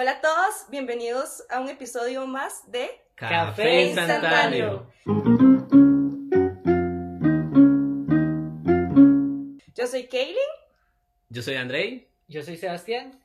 Hola 0.00 0.12
a 0.12 0.20
todos, 0.20 0.70
bienvenidos 0.70 1.42
a 1.50 1.58
un 1.58 1.68
episodio 1.68 2.24
más 2.24 2.70
de 2.70 2.88
Café 3.16 3.86
instantáneo. 3.86 4.88
Yo 9.74 9.86
soy 9.88 10.06
Kaylin 10.06 10.36
Yo 11.30 11.42
soy 11.42 11.56
Andrei. 11.56 12.06
Yo 12.28 12.44
soy 12.44 12.56
Sebastián 12.56 13.20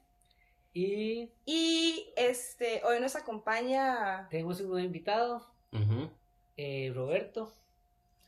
y 0.74 1.30
y 1.46 2.12
este 2.18 2.82
hoy 2.86 3.00
nos 3.00 3.16
acompaña 3.16 4.28
tenemos 4.32 4.60
un 4.60 4.70
nuevo 4.70 4.84
invitado, 4.84 5.46
eh, 6.58 6.92
Roberto. 6.96 7.54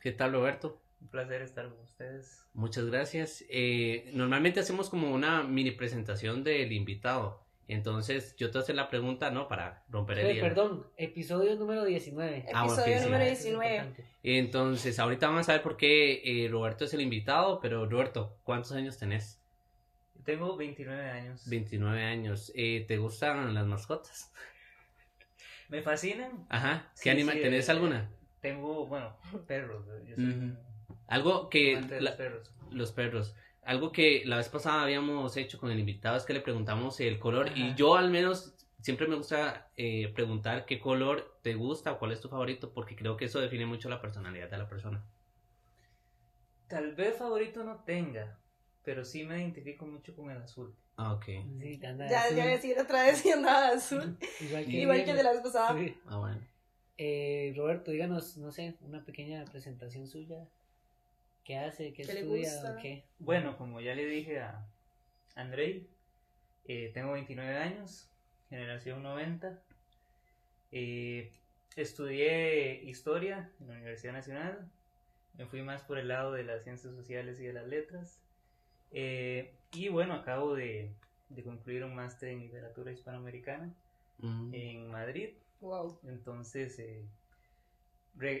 ¿Qué 0.00 0.12
tal, 0.12 0.34
Roberto? 0.34 0.80
Un 1.00 1.08
placer 1.08 1.42
estar 1.42 1.68
con 1.68 1.80
ustedes. 1.80 2.46
Muchas 2.54 2.86
gracias. 2.86 3.44
Eh, 3.48 4.08
normalmente 4.14 4.60
hacemos 4.60 4.88
como 4.88 5.12
una 5.12 5.42
mini 5.42 5.72
presentación 5.72 6.44
del 6.44 6.70
invitado. 6.70 7.44
Entonces, 7.68 8.36
yo 8.36 8.50
te 8.50 8.58
hago 8.58 8.72
la 8.74 8.88
pregunta, 8.88 9.30
¿no? 9.30 9.48
Para 9.48 9.84
romper 9.88 10.20
el 10.20 10.26
Eh, 10.26 10.34
hielo. 10.34 10.46
perdón, 10.48 10.86
episodio 10.96 11.56
número 11.56 11.84
19. 11.84 12.46
Ah, 12.54 12.62
bueno, 12.64 12.74
episodio 12.74 12.94
sí, 12.94 12.98
sí. 13.00 13.04
número 13.06 13.24
Eso 13.24 13.32
es 13.32 13.42
19. 13.44 13.74
importante. 13.76 14.10
Entonces, 14.22 14.98
ahorita 15.00 15.26
vamos 15.28 15.48
a 15.48 15.52
ver 15.52 15.62
por 15.62 15.76
qué 15.76 16.22
eh, 16.44 16.48
Roberto 16.48 16.84
es 16.84 16.94
el 16.94 17.00
invitado, 17.00 17.58
pero 17.60 17.88
Roberto, 17.88 18.38
¿cuántos 18.44 18.72
años 18.72 18.98
tenés? 18.98 19.42
Tengo 20.24 20.56
29 20.56 21.10
años. 21.10 21.48
29 21.48 22.02
años. 22.04 22.52
Eh, 22.54 22.84
¿Te 22.86 22.98
gustan 22.98 23.52
las 23.54 23.66
mascotas? 23.66 24.32
Me 25.68 25.82
fascinan. 25.82 26.46
Ajá. 26.48 26.90
¿Qué 26.94 27.00
Sí, 27.02 27.10
animal? 27.10 27.36
sí, 27.36 27.42
¿Tenés 27.42 27.68
eh, 27.68 27.72
alguna? 27.72 28.10
Tengo, 28.40 28.86
bueno, 28.86 29.16
perros. 29.46 29.84
Yo 30.06 30.14
soy 30.14 30.54
Algo 31.08 31.48
que... 31.50 31.80
la- 31.80 32.00
los 32.00 32.10
perros. 32.12 32.54
los 32.70 32.92
perros. 32.92 33.34
Algo 33.66 33.90
que 33.90 34.22
la 34.24 34.36
vez 34.36 34.48
pasada 34.48 34.82
habíamos 34.82 35.36
hecho 35.36 35.58
con 35.58 35.72
el 35.72 35.80
invitado 35.80 36.16
es 36.16 36.24
que 36.24 36.32
le 36.32 36.40
preguntamos 36.40 37.00
el 37.00 37.18
color 37.18 37.50
y 37.56 37.74
yo 37.74 37.96
al 37.96 38.10
menos 38.10 38.54
siempre 38.80 39.08
me 39.08 39.16
gusta 39.16 39.72
eh, 39.76 40.12
preguntar 40.14 40.64
qué 40.66 40.78
color 40.78 41.40
te 41.42 41.54
gusta 41.54 41.90
o 41.90 41.98
cuál 41.98 42.12
es 42.12 42.20
tu 42.20 42.28
favorito 42.28 42.72
porque 42.72 42.94
creo 42.94 43.16
que 43.16 43.24
eso 43.24 43.40
define 43.40 43.66
mucho 43.66 43.88
la 43.88 44.00
personalidad 44.00 44.48
de 44.48 44.58
la 44.58 44.68
persona. 44.68 45.04
Tal 46.68 46.94
vez 46.94 47.16
favorito 47.16 47.64
no 47.64 47.82
tenga, 47.84 48.38
pero 48.84 49.04
sí 49.04 49.24
me 49.24 49.40
identifico 49.40 49.84
mucho 49.84 50.14
con 50.14 50.30
el 50.30 50.40
azul. 50.40 50.72
Ah, 50.96 51.14
ok. 51.14 51.24
Sí, 51.60 51.80
Ya, 51.80 51.90
azul. 51.90 52.36
ya 52.36 52.46
decir 52.46 52.78
otra 52.78 53.02
vez 53.02 53.26
y 53.26 53.30
andaba 53.30 53.70
azul. 53.70 54.16
Igual 54.40 54.64
que, 54.64 54.70
Igual 54.70 55.04
que 55.04 55.10
el 55.10 55.16
de 55.16 55.22
la 55.24 55.32
vez 55.32 55.40
pasada. 55.40 55.76
Sí. 55.76 55.96
Ah, 56.06 56.18
bueno. 56.18 56.40
Eh, 56.98 57.52
Roberto, 57.56 57.90
díganos, 57.90 58.36
no 58.36 58.52
sé, 58.52 58.76
una 58.80 59.04
pequeña 59.04 59.44
presentación 59.44 60.06
suya. 60.06 60.48
¿Qué 61.46 61.56
hace? 61.58 61.92
¿Qué, 61.92 62.02
¿Qué 62.02 62.12
le 62.12 62.20
estudia? 62.20 62.52
gusta? 62.52 62.72
¿O 62.72 62.82
qué? 62.82 63.04
Bueno, 63.20 63.56
como 63.56 63.80
ya 63.80 63.94
le 63.94 64.04
dije 64.04 64.40
a 64.40 64.66
Andrei, 65.36 65.86
eh, 66.64 66.90
tengo 66.92 67.12
29 67.12 67.56
años, 67.56 68.10
generación 68.50 69.02
90. 69.04 69.62
Eh, 70.72 71.30
estudié 71.76 72.82
historia 72.82 73.48
en 73.60 73.68
la 73.68 73.74
Universidad 73.74 74.12
Nacional. 74.12 74.68
Me 75.38 75.46
fui 75.46 75.62
más 75.62 75.82
por 75.82 75.98
el 75.98 76.08
lado 76.08 76.32
de 76.32 76.42
las 76.42 76.64
ciencias 76.64 76.94
sociales 76.94 77.38
y 77.40 77.44
de 77.44 77.52
las 77.52 77.68
letras. 77.68 78.20
Eh, 78.90 79.54
y 79.72 79.88
bueno, 79.88 80.14
acabo 80.14 80.54
de, 80.54 80.90
de 81.28 81.42
concluir 81.44 81.84
un 81.84 81.94
máster 81.94 82.30
en 82.30 82.40
literatura 82.40 82.90
hispanoamericana 82.92 83.72
Mm. 84.18 84.54
en 84.54 84.90
Madrid. 84.90 85.28
Wow. 85.60 86.00
Entonces, 86.08 86.78
eh, 86.78 87.04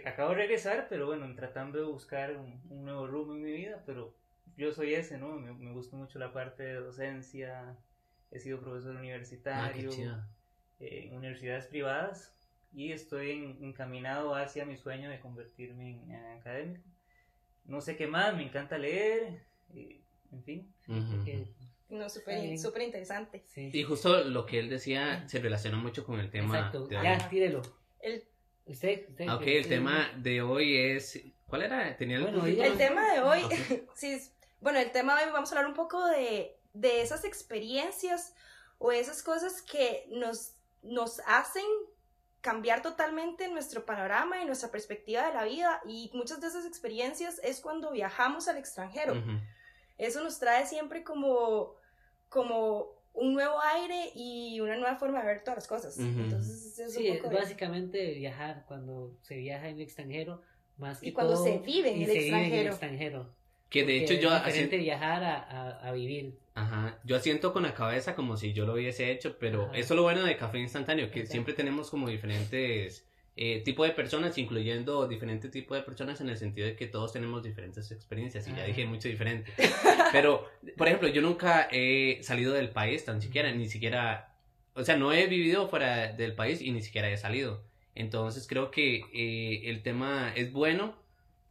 acabo 0.04 0.30
de 0.30 0.36
regresar, 0.36 0.86
pero 0.88 1.06
bueno, 1.06 1.32
tratando 1.34 1.78
de 1.78 1.84
buscar 1.84 2.36
un, 2.36 2.60
un 2.70 2.84
nuevo 2.84 3.06
rumbo 3.06 3.34
en 3.34 3.42
mi 3.42 3.52
vida, 3.52 3.82
pero 3.86 4.14
yo 4.56 4.72
soy 4.72 4.94
ese, 4.94 5.18
¿no? 5.18 5.28
Me, 5.38 5.52
me 5.52 5.72
gusta 5.72 5.96
mucho 5.96 6.18
la 6.18 6.32
parte 6.32 6.62
de 6.62 6.74
docencia, 6.74 7.76
he 8.30 8.38
sido 8.38 8.60
profesor 8.60 8.96
Ah, 8.96 9.00
universitario 9.00 9.90
eh, 10.80 11.08
en 11.08 11.16
universidades 11.16 11.66
privadas 11.66 12.34
y 12.72 12.92
estoy 12.92 13.30
en- 13.32 13.64
encaminado 13.64 14.34
hacia 14.34 14.64
mi 14.64 14.76
sueño 14.76 15.10
de 15.10 15.20
convertirme 15.20 15.90
en, 15.90 16.10
en 16.10 16.24
académico. 16.38 16.84
No 17.64 17.80
sé 17.80 17.96
qué 17.96 18.06
más, 18.06 18.34
me 18.34 18.44
encanta 18.44 18.78
leer, 18.78 19.42
eh, 19.74 20.00
en 20.32 20.42
fin. 20.44 20.72
No, 21.88 22.08
súper 22.08 22.82
interesante. 22.82 23.44
sí. 23.46 23.70
Y 23.72 23.82
justo 23.84 24.24
lo 24.24 24.44
que 24.46 24.58
él 24.58 24.68
decía 24.68 25.28
se 25.28 25.38
relaciona 25.40 25.76
mucho 25.76 26.04
con 26.04 26.18
el 26.18 26.30
tema 26.30 26.56
Exacto. 26.56 26.86
de. 26.86 26.94
Ya, 27.02 27.28
tírelo. 27.28 27.62
El, 28.00 28.24
Usted, 28.66 29.08
usted. 29.08 29.28
Ok, 29.28 29.42
el 29.46 29.68
tema 29.68 30.10
de 30.16 30.42
hoy 30.42 30.76
es... 30.76 31.20
¿Cuál 31.46 31.62
era? 31.62 31.96
¿Tenía 31.96 32.20
Bueno, 32.20 32.42
algún 32.42 32.60
el 32.64 32.76
tema 32.76 33.12
de 33.12 33.20
hoy, 33.20 33.44
Ok. 33.44 33.52
sí, 33.94 34.20
bueno, 34.60 34.80
el 34.80 34.90
tema 34.90 35.16
de 35.16 35.26
hoy 35.26 35.32
vamos 35.32 35.52
a 35.52 35.54
hablar 35.54 35.68
un 35.68 35.76
poco 35.76 36.04
de, 36.06 36.58
de 36.72 37.02
esas 37.02 37.24
experiencias 37.24 38.34
o 38.78 38.90
esas 38.90 39.22
cosas 39.22 39.62
que 39.62 40.06
nos, 40.10 40.54
nos 40.82 41.20
hacen 41.26 41.64
cambiar 42.40 42.82
totalmente 42.82 43.48
nuestro 43.48 43.84
panorama 43.84 44.40
y 44.42 44.44
nuestra 44.44 44.70
perspectiva 44.70 45.26
de 45.26 45.34
la 45.34 45.44
vida 45.44 45.80
y 45.86 46.10
muchas 46.14 46.40
de 46.40 46.48
esas 46.48 46.66
experiencias 46.66 47.40
es 47.42 47.60
cuando 47.60 47.90
viajamos 47.92 48.48
al 48.48 48.56
extranjero. 48.56 49.14
Ujú. 49.14 49.40
Eso 49.98 50.22
nos 50.22 50.38
trae 50.38 50.66
siempre 50.66 51.02
como, 51.02 51.74
como 52.28 52.95
un 53.16 53.34
nuevo 53.34 53.54
aire 53.74 54.10
y 54.14 54.60
una 54.60 54.76
nueva 54.76 54.96
forma 54.96 55.20
de 55.20 55.26
ver 55.26 55.40
todas 55.42 55.56
las 55.56 55.66
cosas. 55.66 55.96
Ujú. 55.98 56.06
Entonces, 56.20 56.78
es 56.78 56.94
Sí, 56.94 57.08
un 57.08 57.14
es 57.16 57.18
poco 57.22 57.30
de- 57.30 57.36
básicamente 57.40 58.12
viajar 58.14 58.64
cuando 58.68 59.16
se 59.22 59.36
viaja 59.36 59.68
en 59.68 59.76
el 59.76 59.82
extranjero, 59.82 60.42
más 60.78 61.00
que 61.00 61.08
Y 61.08 61.12
cuando 61.12 61.34
todo, 61.34 61.44
se 61.44 61.58
vive 61.58 61.90
en 61.92 62.00
y 62.00 62.04
el 62.04 62.10
se 62.10 62.18
vive 62.18 62.46
en 62.46 62.52
el 62.54 62.66
extranjero. 62.68 63.34
Que 63.70 63.84
de 63.84 63.98
hecho 64.04 64.14
yo... 64.14 64.34
es 64.34 64.44
diferente 64.44 64.76
así- 64.76 64.84
viajar 64.84 65.24
a, 65.24 65.36
a, 65.42 65.88
a 65.88 65.92
vivir. 65.92 66.38
Ajá, 66.54 66.98
yo 67.04 67.16
asiento 67.16 67.52
con 67.52 67.64
la 67.64 67.74
cabeza 67.74 68.14
como 68.14 68.36
si 68.36 68.52
yo 68.52 68.64
lo 68.64 68.74
hubiese 68.74 69.10
hecho, 69.10 69.36
pero 69.38 69.64
Ajá. 69.64 69.76
eso 69.76 69.94
es 69.94 69.96
lo 69.96 70.02
bueno 70.04 70.22
de 70.22 70.36
Café 70.36 70.58
Instantáneo, 70.58 71.06
que 71.10 71.20
Exacto. 71.20 71.32
siempre 71.32 71.54
tenemos 71.54 71.90
como 71.90 72.08
diferentes 72.08 73.06
eh, 73.36 73.60
tipos 73.62 73.86
de 73.86 73.92
personas, 73.92 74.38
incluyendo 74.38 75.06
diferentes 75.06 75.50
tipos 75.50 75.76
de 75.76 75.82
personas 75.84 76.20
en 76.22 76.30
el 76.30 76.38
sentido 76.38 76.66
de 76.66 76.74
que 76.74 76.86
todos 76.86 77.12
tenemos 77.12 77.42
diferentes 77.42 77.90
experiencias, 77.90 78.48
y 78.48 78.54
ya 78.54 78.64
dije 78.64 78.86
mucho 78.86 79.08
diferente. 79.08 79.52
Pero, 80.12 80.48
por 80.76 80.88
ejemplo, 80.88 81.08
yo 81.08 81.20
nunca 81.20 81.68
he 81.70 82.22
salido 82.22 82.54
del 82.54 82.70
país, 82.70 83.04
tan 83.04 83.20
siquiera, 83.20 83.52
ni 83.52 83.68
siquiera, 83.68 84.34
o 84.74 84.82
sea, 84.84 84.96
no 84.96 85.12
he 85.12 85.26
vivido 85.26 85.68
fuera 85.68 86.12
del 86.12 86.34
país 86.34 86.62
y 86.62 86.72
ni 86.72 86.80
siquiera 86.80 87.10
he 87.10 87.16
salido. 87.18 87.62
Entonces 87.94 88.46
creo 88.46 88.70
que 88.70 89.02
eh, 89.12 89.70
el 89.70 89.82
tema 89.82 90.32
es 90.34 90.52
bueno 90.52 90.94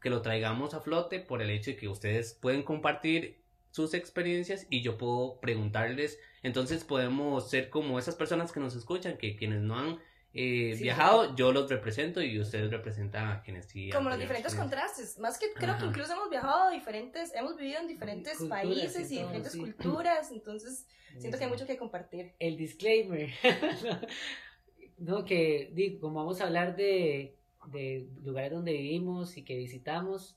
que 0.01 0.11
lo 0.11 0.21
traigamos 0.21 0.75
a 0.75 0.79
flote 0.79 1.19
por 1.19 1.41
el 1.41 1.49
hecho 1.49 1.71
de 1.71 1.77
que 1.77 1.87
ustedes 1.87 2.33
pueden 2.33 2.61
compartir 2.61 3.39
sus 3.71 3.93
experiencias 3.93 4.67
y 4.69 4.81
yo 4.81 4.97
puedo 4.97 5.39
preguntarles. 5.39 6.19
Entonces 6.43 6.83
podemos 6.83 7.49
ser 7.49 7.69
como 7.69 7.99
esas 7.99 8.15
personas 8.15 8.51
que 8.51 8.59
nos 8.59 8.75
escuchan, 8.75 9.17
que 9.17 9.35
quienes 9.35 9.61
no 9.61 9.77
han 9.77 9.99
eh, 10.35 10.75
Sí, 10.75 10.83
viajado, 10.83 11.35
yo 11.35 11.51
los 11.51 11.69
represento 11.69 12.21
y 12.21 12.39
ustedes 12.39 12.69
representan 12.69 13.29
a 13.29 13.41
quienes 13.41 13.65
sí. 13.65 13.89
como 13.89 14.09
los 14.09 14.19
diferentes 14.19 14.53
contrastes. 14.53 15.17
Más 15.17 15.39
que 15.39 15.53
creo 15.53 15.71
Ajá. 15.71 15.79
que 15.79 15.85
incluso 15.85 16.13
hemos 16.13 16.29
viajado 16.29 16.63
a 16.63 16.71
diferentes, 16.71 17.33
hemos 17.33 17.55
vivido 17.55 17.79
en 17.79 17.87
diferentes 17.87 18.37
Culturas 18.37 18.61
países 18.61 19.11
y 19.11 19.19
diferentes 19.19 19.53
sí. 19.53 19.59
culturas, 19.59 20.31
entonces 20.31 20.85
siento 21.17 21.37
que 21.37 21.45
hay 21.45 21.49
mucho 21.49 21.65
que 21.65 21.77
compartir. 21.77 22.33
El 22.39 22.57
disclaimer. 22.57 23.29
no, 24.97 25.23
que 25.23 25.71
digo, 25.73 26.01
como 26.01 26.19
vamos 26.19 26.41
a 26.41 26.45
hablar 26.45 26.75
de, 26.75 27.37
de 27.67 28.07
lugares 28.23 28.51
donde 28.51 28.73
vivimos 28.73 29.37
y 29.37 29.43
que 29.43 29.55
visitamos, 29.55 30.35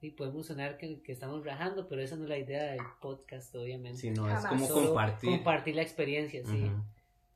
y 0.00 0.10
podemos 0.10 0.46
sonar 0.46 0.78
que, 0.78 1.00
que 1.02 1.12
estamos 1.12 1.44
rajando, 1.44 1.88
pero 1.88 2.02
esa 2.02 2.16
no 2.16 2.24
es 2.24 2.28
la 2.28 2.38
idea 2.38 2.62
del 2.72 2.80
podcast, 3.00 3.54
obviamente. 3.56 3.98
Sí, 4.00 4.10
no, 4.10 4.28
es 4.28 4.34
Jamás. 4.34 4.48
como 4.48 4.66
Solo 4.66 4.86
compartir. 4.86 5.30
Compartir 5.30 5.74
la 5.74 5.82
experiencia, 5.82 6.44
sí. 6.44 6.70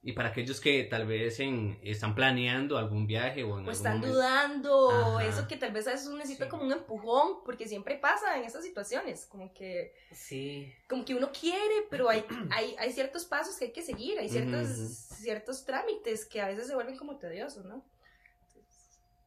Y 0.05 0.15
para 0.15 0.31
aquellos 0.31 0.61
que 0.61 0.83
tal 0.83 1.07
vez 1.07 1.39
en, 1.39 1.79
están 1.85 2.17
planeando 2.17 2.77
algún 2.77 3.07
viaje 3.07 3.45
o 3.45 3.47
en 3.47 3.53
O 3.53 3.57
algún 3.59 3.73
están 3.73 3.99
momento- 4.01 4.15
dudando, 4.17 4.91
Ajá. 4.91 5.25
eso 5.27 5.47
que 5.47 5.57
tal 5.57 5.71
vez 5.71 5.87
a 5.87 5.93
veces 5.93 6.09
uno 6.09 6.17
necesita 6.17 6.47
Sí. 6.47 6.51
como 6.51 6.65
un 6.65 6.73
empujón, 6.73 7.45
porque 7.45 7.69
siempre 7.69 7.97
pasa 7.99 8.37
en 8.37 8.43
esas 8.45 8.65
situaciones, 8.65 9.27
como 9.27 9.55
que, 9.55 9.93
Sí. 10.11 10.73
como 10.89 11.05
que 11.05 11.15
uno 11.15 11.31
quiere, 11.31 11.87
pero 11.89 12.09
hay, 12.09 12.25
hay, 12.51 12.75
hay 12.81 12.93
ciertos 12.93 13.25
pasos 13.27 13.57
que 13.57 13.67
hay 13.67 13.73
que 13.73 13.83
seguir, 13.83 14.19
hay 14.19 14.29
ciertos, 14.29 14.71
Ujú, 14.71 14.83
ujú. 14.83 14.93
ciertos 15.23 15.65
trámites 15.65 16.25
que 16.27 16.41
a 16.41 16.49
veces 16.49 16.67
se 16.67 16.75
vuelven 16.75 16.97
como 16.97 17.17
tediosos, 17.19 17.65
¿no? 17.65 17.85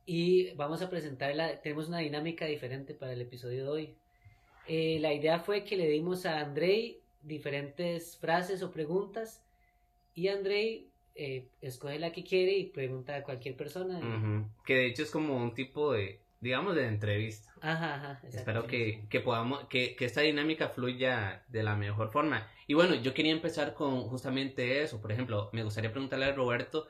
Y 0.06 0.52
vamos 0.56 0.82
a 0.82 0.90
presentarla, 0.90 1.62
tenemos 1.62 1.88
una 1.88 2.00
dinámica 2.00 2.46
diferente 2.46 2.94
para 2.94 3.14
el 3.14 3.22
episodio 3.22 3.64
de 3.64 3.70
hoy. 3.70 3.96
Eh, 4.68 4.98
la 5.00 5.14
idea 5.14 5.40
fue 5.40 5.64
que 5.64 5.78
le 5.78 5.88
dimos 5.88 6.26
a 6.26 6.40
Andrei 6.40 7.02
diferentes 7.24 8.18
frases 8.18 8.62
o 8.62 8.72
preguntas 8.72 9.42
y 10.16 10.30
Andrei 10.30 10.90
eh, 11.14 11.50
escoge 11.62 12.00
la 12.00 12.12
que 12.12 12.24
quiere 12.24 12.58
y 12.58 12.66
pregunta 12.66 13.16
a 13.16 13.24
cualquier 13.24 13.56
persona. 13.56 14.00
Que 14.66 14.74
de 14.76 14.86
hecho 14.88 15.04
es 15.04 15.12
como 15.12 15.38
un 15.38 15.54
tipo 15.54 15.94
de, 15.94 16.22
digamos, 16.42 16.76
de 16.76 16.88
entrevista. 16.88 17.54
Ajá, 17.62 17.96
ajá. 17.96 18.22
Espero 18.28 18.66
que, 18.66 19.04
que 19.10 19.20
podamos, 19.20 19.66
que, 19.66 19.96
que 19.96 20.06
esta 20.06 20.22
dinámica 20.22 20.70
fluya 20.70 21.44
de 21.50 21.64
la 21.64 21.76
mejor 21.76 22.12
forma. 22.12 22.50
Y 22.68 22.74
bueno, 22.74 22.96
yo 22.96 23.14
quería 23.14 23.32
empezar 23.32 23.74
con 23.74 24.04
justamente 24.10 24.82
eso. 24.82 25.02
Por 25.02 25.12
ejemplo, 25.12 25.50
me 25.54 25.64
gustaría 25.64 25.92
preguntarle 25.92 26.26
a 26.26 26.34
Roberto, 26.34 26.88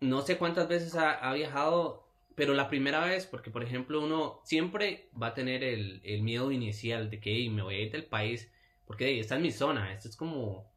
no 0.00 0.22
sé 0.22 0.38
cuántas 0.38 0.68
veces 0.68 0.94
ha, 0.94 1.12
ha 1.12 1.32
viajado, 1.34 2.06
pero 2.34 2.54
la 2.54 2.68
primera 2.68 3.04
vez, 3.04 3.26
porque 3.26 3.50
por 3.50 3.62
ejemplo 3.62 4.02
uno 4.02 4.40
siempre 4.44 5.08
va 5.20 5.28
a 5.28 5.34
tener 5.34 5.62
el, 5.64 6.00
el 6.04 6.22
miedo 6.22 6.50
inicial 6.50 7.10
de 7.10 7.20
que 7.20 7.30
"Ey, 7.34 7.48
me 7.48 7.62
voy 7.62 7.76
a 7.76 7.80
ir 7.80 7.92
del 7.92 8.04
país, 8.04 8.50
porque 8.86 9.06
"Ey, 9.06 9.20
esta 9.20 9.36
es 9.36 9.40
mi 9.40 9.50
zona, 9.52 9.92
esta 9.92 10.08
es 10.08 10.16
como, 10.16 10.70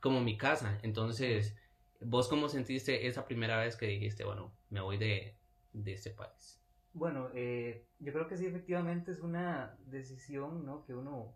como 0.00 0.20
mi 0.20 0.36
casa. 0.36 0.78
Entonces, 0.82 1.56
¿Vos 2.00 2.28
cómo 2.28 2.48
sentiste 2.48 3.08
esa 3.08 3.26
primera 3.26 3.58
vez 3.58 3.76
que 3.76 3.86
dijiste, 3.86 4.24
bueno, 4.24 4.52
me 4.70 4.80
voy 4.80 4.98
de, 4.98 5.36
de 5.72 5.92
este 5.92 6.10
país? 6.10 6.60
Bueno, 6.92 7.28
eh, 7.34 7.86
yo 7.98 8.12
creo 8.12 8.28
que 8.28 8.36
sí, 8.36 8.46
efectivamente 8.46 9.10
es 9.10 9.20
una 9.20 9.76
decisión, 9.86 10.64
¿no? 10.64 10.84
Que 10.84 10.94
uno 10.94 11.34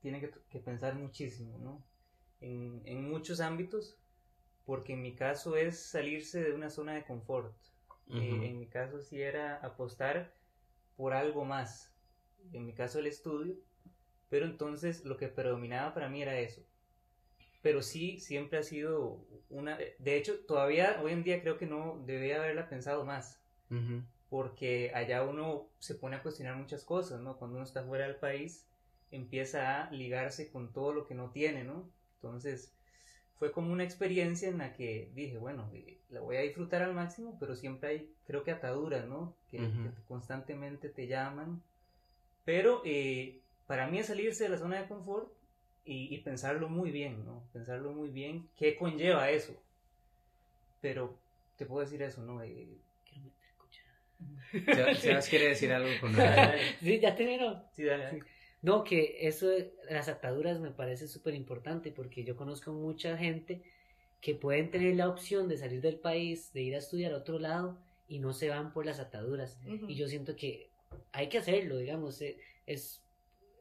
tiene 0.00 0.20
que, 0.20 0.30
que 0.48 0.58
pensar 0.58 0.94
muchísimo, 0.94 1.58
¿no? 1.58 1.84
En, 2.40 2.80
en, 2.86 3.10
muchos 3.10 3.40
ámbitos, 3.40 3.98
porque 4.64 4.94
en 4.94 5.02
mi 5.02 5.14
caso 5.14 5.56
es 5.56 5.78
salirse 5.78 6.42
de 6.42 6.52
una 6.54 6.70
zona 6.70 6.94
de 6.94 7.04
confort. 7.04 7.54
Uh 8.08 8.14
-huh. 8.14 8.22
eh, 8.22 8.48
en 8.48 8.58
mi 8.58 8.66
caso 8.68 9.02
sí 9.02 9.20
era 9.20 9.56
apostar 9.56 10.32
por 10.96 11.12
algo 11.12 11.44
más. 11.44 11.94
En 12.52 12.64
mi 12.64 12.72
caso 12.72 12.98
el 12.98 13.06
estudio, 13.06 13.56
pero 14.30 14.46
entonces 14.46 15.04
lo 15.04 15.18
que 15.18 15.28
predominaba 15.28 15.92
para 15.92 16.08
mí 16.08 16.22
era 16.22 16.38
eso. 16.38 16.62
Pero 17.62 17.82
sí, 17.82 18.18
siempre 18.20 18.58
ha 18.58 18.62
sido 18.62 19.24
una... 19.50 19.78
De 19.98 20.16
hecho, 20.16 20.38
todavía 20.46 21.00
hoy 21.02 21.12
en 21.12 21.22
día 21.22 21.42
creo 21.42 21.58
que 21.58 21.66
no 21.66 22.02
debía 22.06 22.36
haberla 22.36 22.68
pensado 22.68 23.04
más. 23.04 23.38
Uh 23.70 23.74
-huh. 23.74 24.02
Porque 24.30 24.92
allá 24.94 25.22
uno 25.24 25.68
se 25.78 25.94
pone 25.94 26.16
a 26.16 26.22
cuestionar 26.22 26.56
muchas 26.56 26.84
cosas, 26.84 27.20
¿no? 27.20 27.36
Cuando 27.36 27.56
uno 27.56 27.64
está 27.64 27.84
fuera 27.84 28.06
del 28.06 28.16
país, 28.16 28.66
empieza 29.10 29.84
a 29.84 29.90
ligarse 29.90 30.50
con 30.50 30.72
todo 30.72 30.92
lo 30.94 31.06
que 31.06 31.14
no 31.14 31.30
tiene, 31.30 31.64
¿no? 31.64 31.88
Entonces, 32.16 32.72
fue 33.38 33.52
como 33.52 33.72
una 33.72 33.84
experiencia 33.84 34.48
en 34.48 34.58
la 34.58 34.72
que 34.72 35.10
dije, 35.14 35.36
bueno, 35.38 35.68
eh, 35.74 35.98
la 36.10 36.20
voy 36.20 36.36
a 36.36 36.40
disfrutar 36.42 36.82
al 36.82 36.94
máximo, 36.94 37.36
pero 37.40 37.56
siempre 37.56 37.88
hay, 37.90 38.14
creo 38.26 38.44
que 38.44 38.52
ataduras, 38.52 39.06
¿no? 39.08 39.34
Que, 39.50 39.58
uh 39.58 39.62
-huh. 39.64 39.94
que 39.94 40.02
constantemente 40.04 40.88
te 40.88 41.06
llaman. 41.06 41.62
Pero 42.44 42.82
eh, 42.84 43.40
para 43.66 43.86
mí 43.88 43.98
es 43.98 44.06
salirse 44.06 44.44
de 44.44 44.50
la 44.50 44.58
zona 44.58 44.80
de 44.80 44.88
confort 44.88 45.32
y, 45.90 46.14
y, 46.14 46.18
pensarlo 46.18 46.68
muy 46.68 46.90
bien, 46.90 47.24
¿no? 47.24 47.48
Pensarlo 47.52 47.92
muy 47.92 48.10
bien, 48.10 48.48
¿qué 48.56 48.76
conlleva 48.76 49.30
eso? 49.30 49.54
Pero 50.80 51.18
te 51.56 51.66
puedo 51.66 51.80
decir 51.84 52.00
eso, 52.02 52.22
¿no? 52.22 52.42
Eh, 52.42 52.68
Sebas 54.98 55.28
quiere 55.28 55.48
decir 55.48 55.72
algo 55.72 55.88
con 56.00 56.14
Sí, 56.82 57.00
ya 57.00 57.14
terminó. 57.14 57.64
Sí, 57.72 57.84
dale. 57.84 58.10
Sí. 58.10 58.18
No, 58.62 58.84
que 58.84 59.16
eso 59.20 59.48
las 59.88 60.08
ataduras 60.08 60.60
me 60.60 60.70
parece 60.70 61.08
súper 61.08 61.34
importante 61.34 61.90
porque 61.92 62.24
yo 62.24 62.36
conozco 62.36 62.72
mucha 62.72 63.16
gente 63.16 63.62
que 64.20 64.34
pueden 64.34 64.70
tener 64.70 64.96
la 64.96 65.08
opción 65.08 65.48
de 65.48 65.56
salir 65.56 65.80
del 65.80 65.98
país, 65.98 66.52
de 66.52 66.62
ir 66.62 66.74
a 66.74 66.78
estudiar 66.78 67.12
a 67.12 67.16
otro 67.16 67.38
lado 67.38 67.78
y 68.06 68.18
no 68.18 68.32
se 68.32 68.50
van 68.50 68.72
por 68.72 68.84
las 68.84 69.00
ataduras. 69.00 69.58
Uh 69.66 69.70
-huh. 69.70 69.90
Y 69.90 69.94
yo 69.94 70.08
siento 70.08 70.36
que 70.36 70.70
hay 71.12 71.28
que 71.28 71.38
hacerlo, 71.38 71.78
digamos, 71.78 72.20
eh, 72.20 72.38
es, 72.66 73.02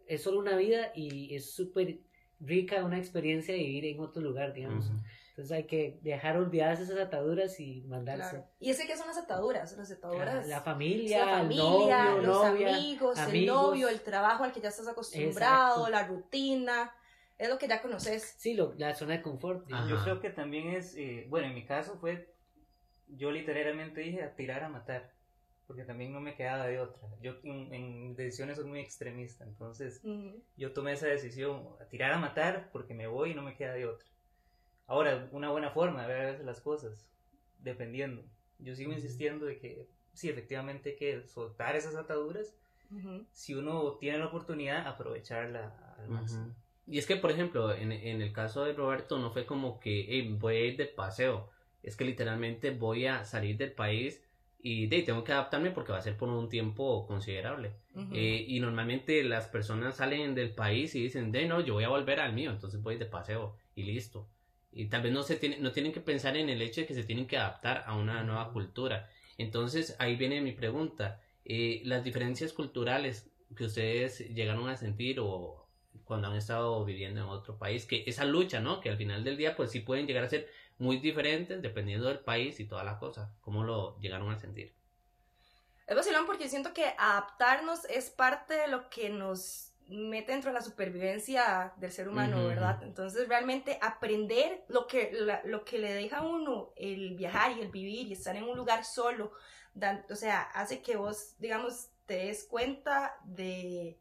es 0.08 0.22
solo 0.22 0.40
una 0.40 0.58
vida 0.58 0.92
y 0.96 1.34
es 1.34 1.52
súper 1.52 2.00
rica 2.40 2.84
una 2.84 2.98
experiencia 2.98 3.54
de 3.54 3.60
vivir 3.60 3.86
en 3.86 4.00
otro 4.00 4.22
lugar, 4.22 4.54
digamos. 4.54 4.90
Uh 4.90 4.94
-huh. 4.94 5.04
Entonces 5.30 5.52
hay 5.56 5.64
que 5.64 6.00
dejar 6.02 6.36
olvidadas 6.36 6.82
esas 6.82 6.98
ataduras 6.98 7.60
y 7.62 7.82
mandarse. 7.88 8.32
Claro. 8.32 8.48
¿Y 8.60 8.72
ese 8.72 8.86
qué 8.86 8.98
son 8.98 9.08
las 9.08 9.18
ataduras? 9.18 9.78
Las 9.78 9.90
ataduras. 9.90 10.48
La, 10.48 10.58
la 10.58 10.62
familia, 10.62 11.26
la 11.26 11.38
familia 11.38 11.64
el 11.64 12.16
novio, 12.16 12.28
los 12.28 12.46
novia, 12.46 12.76
amigos, 12.76 13.18
amigos, 13.20 13.34
el 13.34 13.46
novio, 13.46 13.90
el 13.90 14.02
trabajo 14.02 14.44
al 14.44 14.52
que 14.52 14.60
ya 14.60 14.68
estás 14.70 14.88
acostumbrado, 14.90 15.88
Exacto. 15.88 15.90
la 15.92 16.08
rutina. 16.08 16.92
Es 17.38 17.48
lo 17.48 17.58
que 17.58 17.70
ya 17.70 17.82
conoces. 17.82 18.36
Sí, 18.38 18.54
lo, 18.54 18.74
la 18.78 18.94
zona 18.96 19.14
de 19.14 19.22
confort. 19.22 19.66
Yo 19.88 20.04
creo 20.04 20.20
que 20.20 20.30
también 20.30 20.70
es, 20.72 20.96
eh, 20.98 21.26
bueno, 21.30 21.48
en 21.48 21.54
mi 21.54 21.66
caso 21.66 21.98
fue, 21.98 22.34
yo 23.08 23.32
literalmente 23.32 24.02
dije 24.02 24.22
a 24.24 24.36
tirar 24.36 24.66
a 24.66 24.68
matar, 24.68 25.14
porque 25.70 25.84
también 25.84 26.12
no 26.12 26.20
me 26.20 26.34
quedaba 26.34 26.66
de 26.66 26.80
otra. 26.80 27.08
Yo 27.22 27.36
en, 27.44 27.72
en 27.72 28.16
decisiones 28.16 28.58
soy 28.58 28.66
muy 28.66 28.80
extremista, 28.80 29.44
entonces 29.44 30.02
uh 30.04 30.10
-huh. 30.10 30.42
yo 30.58 30.74
tomé 30.74 30.94
esa 30.94 31.06
decisión, 31.06 31.64
a 31.80 31.86
tirar 31.86 32.12
a 32.12 32.18
matar, 32.18 32.72
porque 32.72 32.96
me 32.96 33.06
voy 33.06 33.32
y 33.32 33.34
no 33.36 33.44
me 33.44 33.56
queda 33.56 33.74
de 33.74 33.86
otra. 33.86 34.08
Ahora, 34.88 35.30
una 35.32 35.52
buena 35.52 35.70
forma 35.70 36.02
de 36.02 36.08
ver 36.08 36.22
a 36.22 36.32
veces 36.32 36.44
las 36.44 36.60
cosas, 36.60 37.08
dependiendo. 37.60 38.24
Yo 38.58 38.74
sigo 38.74 38.90
uh 38.90 38.94
-huh. 38.94 38.98
insistiendo 38.98 39.46
de 39.46 39.60
que 39.60 39.86
sí, 40.12 40.28
efectivamente 40.28 40.90
hay 40.90 40.96
que 40.96 41.28
soltar 41.28 41.76
esas 41.76 41.96
ataduras. 41.96 42.56
Uh 42.90 42.96
-huh. 42.96 43.26
Si 43.32 43.54
uno 43.54 43.98
tiene 44.00 44.18
la 44.18 44.26
oportunidad, 44.26 44.88
aprovecharla 44.88 45.96
al 46.00 46.10
máximo. 46.10 46.52
Y 46.88 46.98
es 46.98 47.06
que, 47.06 47.16
por 47.16 47.30
ejemplo, 47.30 47.76
en, 47.76 47.92
en, 47.92 48.24
el 48.24 48.34
caso 48.34 48.66
de 48.66 48.74
Roberto, 48.74 49.20
no 49.20 49.30
fue 49.30 49.46
como 49.46 49.80
que 49.80 50.08
hey, 50.10 50.36
voy 50.40 50.56
a 50.56 50.66
ir 50.66 50.78
de 50.78 50.88
paseo. 50.88 51.52
Es 51.84 51.96
que 51.96 52.06
literalmente 52.06 52.72
voy 52.72 53.06
a 53.06 53.24
salir 53.24 53.56
del 53.56 53.74
país 53.74 54.24
y 54.62 54.88
de, 54.88 55.04
tengo 55.04 55.24
que 55.24 55.32
adaptarme 55.32 55.72
porque 55.72 55.94
va 55.94 56.00
a 56.00 56.02
ser 56.02 56.18
por 56.18 56.30
un 56.30 56.50
tiempo 56.50 57.08
considerable. 57.08 57.76
Uh 57.96 58.02
-huh. 58.02 58.10
eh, 58.14 58.46
y 58.48 58.60
normalmente 58.60 59.24
las 59.24 59.48
personas 59.48 59.96
salen 59.96 60.36
del 60.36 60.54
país 60.54 60.96
y 60.96 61.02
dicen, 61.04 61.32
de 61.32 61.46
no, 61.46 61.62
yo 61.62 61.76
voy 61.76 61.86
a 61.86 61.90
volver 61.90 62.20
al 62.20 62.34
mío, 62.34 62.52
entonces 62.52 62.82
voy 62.82 62.98
de 62.98 63.06
paseo 63.06 63.56
y 63.76 63.84
listo. 63.84 64.28
Y 64.72 64.86
tal 64.86 65.02
vez 65.02 65.14
no, 65.14 65.24
se 65.24 65.38
tiene, 65.38 65.58
no 65.60 65.72
tienen 65.72 65.94
que 65.94 66.02
pensar 66.02 66.36
en 66.38 66.50
el 66.50 66.62
hecho 66.62 66.82
de 66.82 66.88
que 66.88 66.94
se 66.94 67.04
tienen 67.04 67.26
que 67.26 67.38
adaptar 67.38 67.84
a 67.88 67.96
una 67.96 68.24
nueva 68.24 68.52
cultura. 68.52 69.10
Entonces 69.38 69.96
ahí 70.00 70.16
viene 70.16 70.42
mi 70.42 70.52
pregunta. 70.52 71.22
Eh, 71.46 71.82
las 71.86 72.04
diferencias 72.04 72.54
culturales 72.54 73.32
que 73.56 73.64
ustedes 73.66 74.20
llegaron 74.34 74.70
a 74.70 74.78
sentir 74.78 75.20
o 75.20 75.66
cuando 76.04 76.28
han 76.28 76.36
estado 76.36 76.84
viviendo 76.86 77.22
en 77.22 77.28
otro 77.28 77.58
país, 77.58 77.86
que 77.86 78.04
esa 78.06 78.26
lucha, 78.26 78.60
¿no? 78.60 78.82
Que 78.82 78.90
al 78.90 78.98
final 78.98 79.24
del 79.24 79.38
día 79.38 79.56
pues 79.56 79.72
sí 79.72 79.80
pueden 79.80 80.06
llegar 80.06 80.24
a 80.24 80.30
ser 80.30 80.50
muy 80.80 80.98
diferentes 80.98 81.62
dependiendo 81.62 82.08
del 82.08 82.20
país 82.20 82.60
y 82.60 82.66
toda 82.66 82.84
la 82.84 82.98
cosa. 82.98 83.32
¿Cómo 83.42 83.64
lo 83.64 84.00
llegaron 84.00 84.32
a 84.32 84.40
sentir? 84.40 84.74
Es 85.86 85.96
vacilón 85.96 86.26
porque 86.26 86.50
siento 86.50 86.74
que 86.74 86.94
adaptarnos 86.98 87.86
es 87.86 88.10
parte 88.10 88.54
de 88.56 88.68
lo 88.68 88.90
que 88.90 89.10
nos 89.10 89.74
mete 89.88 90.32
dentro 90.32 90.52
de 90.52 90.54
la 90.54 90.62
supervivencia 90.62 91.74
del 91.78 91.92
ser 91.92 92.08
humano, 92.08 92.38
uh 92.38 92.42
-huh. 92.42 92.48
¿verdad? 92.48 92.84
Entonces 92.84 93.28
realmente 93.28 93.80
aprender 93.82 94.64
lo 94.68 94.86
que, 94.88 95.12
la, 95.12 95.42
lo 95.46 95.66
que 95.66 95.80
le 95.80 95.92
deja 95.94 96.20
a 96.20 96.22
uno 96.22 96.72
el 96.76 97.16
viajar 97.16 97.58
y 97.58 97.62
el 97.62 97.70
vivir 97.70 98.08
y 98.08 98.14
estar 98.14 98.36
en 98.36 98.44
un 98.44 98.56
lugar 98.56 98.86
solo, 98.86 99.32
dan, 99.74 100.06
o 100.10 100.16
sea, 100.16 100.42
hace 100.42 100.82
que 100.82 100.96
vos, 100.96 101.36
digamos, 101.40 101.90
te 102.06 102.26
des 102.26 102.44
cuenta 102.44 103.18
de 103.24 103.98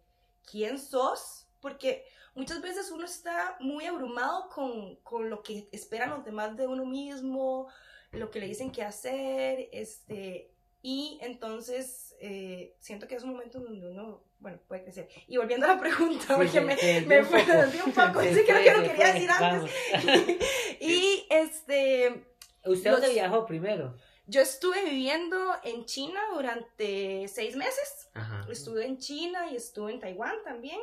quién 0.50 0.78
sos, 0.78 1.46
porque 1.60 2.04
muchas 2.38 2.62
veces 2.62 2.92
uno 2.92 3.04
está 3.04 3.56
muy 3.58 3.84
abrumado 3.84 4.48
con, 4.48 4.94
con 5.02 5.28
lo 5.28 5.42
que 5.42 5.68
esperan 5.72 6.10
los 6.10 6.24
demás 6.24 6.56
de 6.56 6.68
uno 6.68 6.86
mismo, 6.86 7.68
lo 8.12 8.30
que 8.30 8.38
le 8.38 8.46
dicen 8.46 8.70
que 8.70 8.84
hacer, 8.84 9.68
este, 9.72 10.52
y 10.80 11.18
entonces 11.20 12.14
eh, 12.20 12.76
siento 12.78 13.08
que 13.08 13.16
es 13.16 13.24
un 13.24 13.30
momento 13.30 13.58
donde 13.58 13.90
uno, 13.90 14.22
bueno, 14.38 14.60
puede 14.68 14.84
crecer. 14.84 15.08
Y 15.26 15.36
volviendo 15.36 15.66
a 15.66 15.74
la 15.74 15.80
pregunta, 15.80 16.36
porque 16.36 16.60
me, 16.60 16.76
me, 16.76 17.00
me 17.00 17.24
fue 17.24 17.42
un 17.84 17.92
poco, 17.92 18.22
sí, 18.22 18.40
creo 18.46 18.62
que 18.62 18.72
lo 18.72 18.82
quería 18.84 19.12
decir 19.12 19.30
antes. 19.30 19.72
y 20.80 21.26
este... 21.30 22.24
¿Usted 22.64 22.92
dónde 22.92 23.10
viajó 23.10 23.46
primero? 23.46 23.96
Yo 24.26 24.42
estuve 24.42 24.84
viviendo 24.84 25.56
en 25.64 25.86
China 25.86 26.20
durante 26.34 27.26
seis 27.26 27.56
meses. 27.56 28.10
Ajá. 28.14 28.46
Estuve 28.48 28.86
en 28.86 28.98
China 28.98 29.50
y 29.50 29.56
estuve 29.56 29.92
en 29.92 30.00
Taiwán 30.00 30.36
también. 30.44 30.78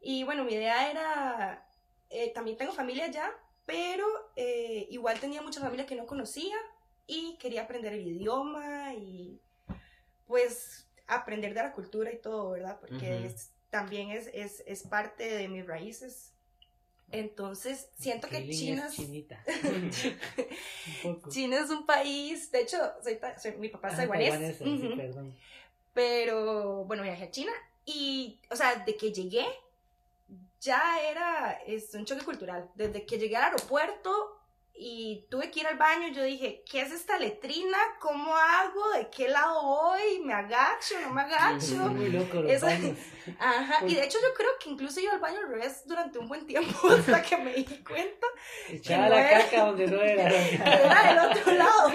Y 0.00 0.24
bueno, 0.24 0.44
mi 0.44 0.54
idea 0.54 0.90
era, 0.90 1.66
eh, 2.10 2.32
también 2.32 2.56
tengo 2.56 2.72
familia 2.72 3.06
allá, 3.06 3.30
pero 3.66 4.06
eh, 4.36 4.86
igual 4.90 5.18
tenía 5.20 5.42
mucha 5.42 5.60
familia 5.60 5.86
que 5.86 5.96
no 5.96 6.06
conocía 6.06 6.56
y 7.06 7.36
quería 7.38 7.62
aprender 7.62 7.92
el 7.92 8.06
idioma 8.06 8.94
y 8.94 9.40
pues 10.26 10.86
aprender 11.06 11.54
de 11.54 11.62
la 11.62 11.72
cultura 11.72 12.12
y 12.12 12.18
todo, 12.18 12.50
¿verdad? 12.50 12.78
Porque 12.80 12.96
uh 12.96 13.00
-huh. 13.00 13.24
es, 13.24 13.50
también 13.70 14.10
es, 14.10 14.30
es, 14.32 14.62
es, 14.66 14.82
parte 14.82 15.24
de 15.24 15.48
mis 15.48 15.66
raíces. 15.66 16.34
Entonces, 17.10 17.88
siento 17.98 18.28
que 18.28 18.48
China 18.50 18.86
es... 18.86 18.94
Chinita. 18.94 19.42
China 21.30 21.58
es 21.58 21.70
un 21.70 21.86
país, 21.86 22.52
de 22.52 22.60
hecho, 22.60 22.76
soy, 23.02 23.18
soy 23.40 23.52
mi 23.56 23.70
papá 23.70 23.88
es 23.88 23.94
ah, 23.94 23.96
taiwanés. 23.96 24.60
uh 24.60 24.64
-huh. 24.64 25.12
sí. 25.12 25.34
Pero, 25.94 26.84
bueno, 26.84 27.02
viajé 27.02 27.24
a 27.24 27.30
China 27.30 27.52
y, 27.86 28.38
o 28.50 28.56
sea, 28.56 28.76
de 28.84 28.96
que 28.96 29.10
llegué, 29.12 29.46
ya 30.60 30.82
era 31.10 31.52
es 31.66 31.94
un 31.94 32.04
choque 32.04 32.24
cultural. 32.24 32.70
Desde 32.74 33.04
que 33.04 33.18
llegué 33.18 33.36
al 33.36 33.44
aeropuerto 33.44 34.38
y 34.80 35.26
tuve 35.28 35.50
que 35.50 35.60
ir 35.60 35.66
al 35.66 35.76
baño, 35.76 36.08
yo 36.14 36.22
dije, 36.22 36.62
¿qué 36.70 36.82
es 36.82 36.92
esta 36.92 37.18
letrina? 37.18 37.76
¿Cómo 37.98 38.36
hago? 38.36 38.92
¿De 38.96 39.08
qué 39.10 39.28
lado 39.28 39.60
voy? 39.60 40.20
¿Me 40.24 40.32
agacho? 40.32 40.94
¿No 41.02 41.12
me 41.12 41.22
agacho? 41.22 41.74
Muy 41.88 42.10
loco 42.10 42.40
los 42.40 42.50
Eso. 42.52 42.66
Ajá, 43.40 43.84
y 43.86 43.94
de 43.94 44.04
hecho 44.04 44.18
yo 44.22 44.32
creo 44.34 44.50
que 44.60 44.70
incluso 44.70 45.00
iba 45.00 45.12
al 45.12 45.18
baño 45.18 45.40
al 45.40 45.48
revés 45.48 45.82
durante 45.84 46.18
un 46.18 46.28
buen 46.28 46.46
tiempo 46.46 46.88
hasta 46.90 47.22
que 47.22 47.36
me 47.38 47.54
di 47.54 47.64
cuenta. 47.64 48.26
Echaba 48.68 49.08
la 49.08 49.28
era, 49.28 49.40
caca 49.40 49.64
donde 49.66 49.86
no 49.88 50.00
era. 50.00 50.28
Era 50.32 51.08
del 51.08 51.38
otro 51.38 51.52
lado. 51.54 51.92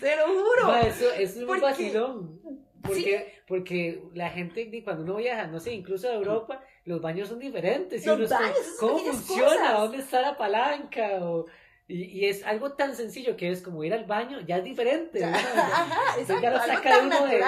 Te 0.00 0.16
lo 0.16 0.26
juro. 0.26 0.74
Eso 0.76 1.12
es 1.12 1.36
un 1.36 1.60
vacilón. 1.60 2.40
Porque, 2.82 3.02
¿Sí? 3.02 3.42
porque 3.46 4.02
la 4.14 4.30
gente, 4.30 4.68
cuando 4.82 5.04
uno 5.04 5.16
viaja, 5.16 5.46
no 5.46 5.60
sé, 5.60 5.72
incluso 5.72 6.08
a 6.08 6.14
Europa, 6.14 6.64
los 6.90 7.00
baños 7.00 7.28
son 7.28 7.38
diferentes. 7.38 8.04
Los 8.04 8.18
uno 8.18 8.28
baños, 8.28 8.56
¿Cómo 8.78 8.98
funciona? 8.98 9.44
Cosas. 9.44 9.78
¿Dónde 9.78 9.98
está 9.98 10.20
la 10.20 10.36
palanca? 10.36 11.18
O, 11.22 11.46
y, 11.88 12.04
y, 12.04 12.26
es 12.26 12.44
algo 12.44 12.72
tan 12.72 12.94
sencillo 12.94 13.36
que 13.36 13.50
es 13.50 13.62
como 13.62 13.82
ir 13.82 13.92
al 13.92 14.04
baño, 14.04 14.40
ya 14.46 14.58
es 14.58 14.64
diferente. 14.64 15.20
Ya, 15.20 15.34
ajá, 15.34 16.20
exacto, 16.20 16.42
ya 16.42 16.50
lo 16.50 16.58
saca 16.58 16.98
uno 17.00 17.26
de... 17.26 17.42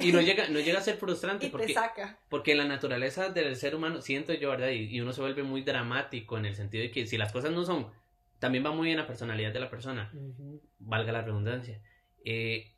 Y 0.00 0.12
no 0.12 0.20
llega, 0.20 0.48
no 0.48 0.60
llega 0.60 0.78
a 0.78 0.82
ser 0.82 0.96
frustrante 0.96 1.46
y 1.46 1.48
porque, 1.48 1.68
te 1.68 1.74
saca. 1.74 2.18
porque 2.28 2.54
la 2.54 2.64
naturaleza 2.64 3.30
del 3.30 3.56
ser 3.56 3.74
humano, 3.74 4.02
siento 4.02 4.34
yo, 4.34 4.50
¿verdad? 4.50 4.68
Y, 4.68 4.94
y 4.94 5.00
uno 5.00 5.12
se 5.12 5.22
vuelve 5.22 5.42
muy 5.42 5.62
dramático 5.62 6.36
en 6.36 6.44
el 6.44 6.54
sentido 6.54 6.82
de 6.82 6.90
que 6.90 7.06
si 7.06 7.16
las 7.16 7.32
cosas 7.32 7.52
no 7.52 7.64
son 7.64 7.90
también 8.42 8.66
va 8.66 8.72
muy 8.72 8.90
en 8.90 8.96
la 8.96 9.06
personalidad 9.06 9.52
de 9.52 9.60
la 9.60 9.70
persona, 9.70 10.12
valga 10.80 11.12
la 11.12 11.22
redundancia. 11.22 11.80
Eh, 12.24 12.71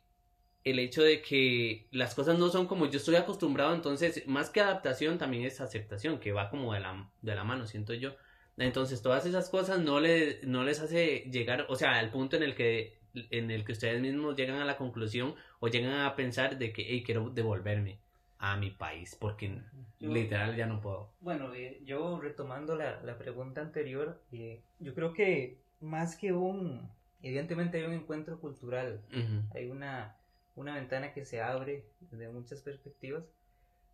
el 0.65 0.79
hecho 0.79 1.03
de 1.03 1.21
que 1.21 1.87
las 1.91 2.15
cosas 2.15 2.37
no 2.37 2.49
son 2.49 2.67
como 2.67 2.87
yo 2.87 2.97
estoy 2.97 3.15
acostumbrado, 3.15 3.73
entonces 3.73 4.27
más 4.27 4.49
que 4.49 4.59
adaptación 4.61 5.17
también 5.17 5.45
es 5.45 5.61
aceptación, 5.61 6.19
que 6.19 6.31
va 6.33 6.49
como 6.49 6.73
de 6.73 6.79
la, 6.81 7.09
de 7.21 7.35
la 7.35 7.43
mano, 7.43 7.65
siento 7.67 7.93
yo. 7.93 8.15
Entonces 8.57 9.01
todas 9.01 9.25
esas 9.25 9.49
cosas 9.49 9.79
no, 9.79 9.99
le, 9.99 10.39
no 10.43 10.63
les 10.63 10.79
hace 10.81 11.29
llegar, 11.31 11.65
o 11.69 11.75
sea, 11.75 11.99
al 11.99 12.09
punto 12.09 12.35
en 12.35 12.43
el 12.43 12.55
que 12.55 12.99
en 13.31 13.49
el 13.49 13.63
que 13.63 13.71
ustedes 13.71 14.01
mismos 14.01 14.35
llegan 14.35 14.57
a 14.57 14.65
la 14.65 14.75
conclusión 14.75 15.35
o 15.61 15.69
llegan 15.69 15.93
a 16.01 16.15
pensar 16.17 16.57
de 16.57 16.73
que 16.73 16.85
hey, 16.85 17.01
quiero 17.05 17.29
devolverme 17.29 17.99
a 18.39 18.57
mi 18.57 18.71
país 18.71 19.15
porque 19.17 19.57
Yo- 19.99 20.11
literal 20.11 20.55
ya 20.57 20.65
no 20.65 20.81
puedo. 20.81 21.13
Bueno, 21.21 21.53
eh, 21.53 21.79
yo 21.85 22.19
retomando 22.19 22.75
la, 22.75 23.01
la 23.03 23.17
pregunta 23.17 23.61
anterior, 23.61 24.21
eh, 24.33 24.61
yo 24.79 24.93
creo 24.93 25.13
que 25.13 25.61
más 25.79 26.17
que 26.17 26.33
un, 26.33 26.89
evidentemente 27.21 27.77
hay 27.77 27.85
un 27.85 27.93
encuentro 27.93 28.39
cultural, 28.41 29.01
Ujú. 29.11 29.43
hay 29.53 29.69
una, 29.69 30.17
una 30.55 30.75
ventana 30.75 31.13
que 31.13 31.25
se 31.25 31.41
abre 31.41 31.85
desde 31.99 32.29
muchas 32.29 32.61
perspectivas, 32.61 33.25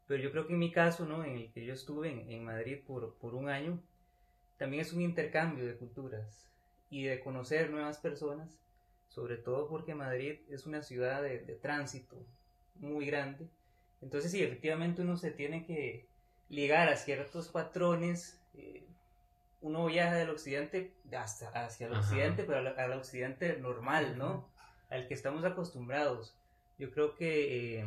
pero 0.08 0.22
yo 0.24 0.32
creo 0.32 0.48
que 0.48 0.54
en 0.54 0.60
mi 0.60 0.72
caso, 0.72 1.06
¿no? 1.06 1.24
En 1.24 1.38
el 1.38 1.52
que 1.54 1.66
yo 1.66 1.74
estuve 1.74 2.12
en, 2.12 2.32
en 2.32 2.44
Madrid 2.46 2.80
por, 2.86 3.16
por 3.16 3.36
un 3.36 3.50
año, 3.50 3.80
también 4.58 4.82
es 4.82 4.94
un 4.94 5.02
intercambio 5.02 5.66
de 5.66 5.76
culturas 5.78 6.48
y 6.90 7.04
de 7.04 7.20
conocer 7.20 7.70
nuevas 7.70 7.98
personas, 8.00 8.60
sobre 9.08 9.38
todo 9.38 9.68
porque 9.68 9.96
Madrid 9.96 10.40
es 10.50 10.66
una 10.66 10.82
ciudad 10.84 11.22
de, 11.24 11.40
de 11.40 11.56
tránsito 11.56 12.18
muy 12.76 13.06
grande. 13.06 13.48
Entonces, 14.02 14.32
sí, 14.32 14.42
efectivamente 14.44 15.02
uno 15.02 15.18
se 15.18 15.32
tiene 15.32 15.66
que 15.66 16.06
ligar 16.50 16.90
a 16.90 16.96
ciertos 16.98 17.50
patrones. 17.50 18.40
eh, 18.54 18.88
uno 19.62 19.86
viaja 19.86 20.16
del 20.16 20.30
occidente 20.30 20.92
hasta 21.16 21.50
hacia 21.66 21.88
el 21.88 21.94
Ajá. 21.94 22.02
occidente, 22.02 22.44
pero 22.44 22.60
al, 22.60 22.68
al 22.80 22.94
occidente 22.94 23.58
normal, 23.58 24.18
¿no? 24.18 24.50
Al 24.90 25.08
que 25.08 25.14
estamos 25.14 25.46
acostumbrados. 25.46 26.36
Yo 26.82 26.90
creo 26.90 27.14
que 27.14 27.80
eh, 27.80 27.86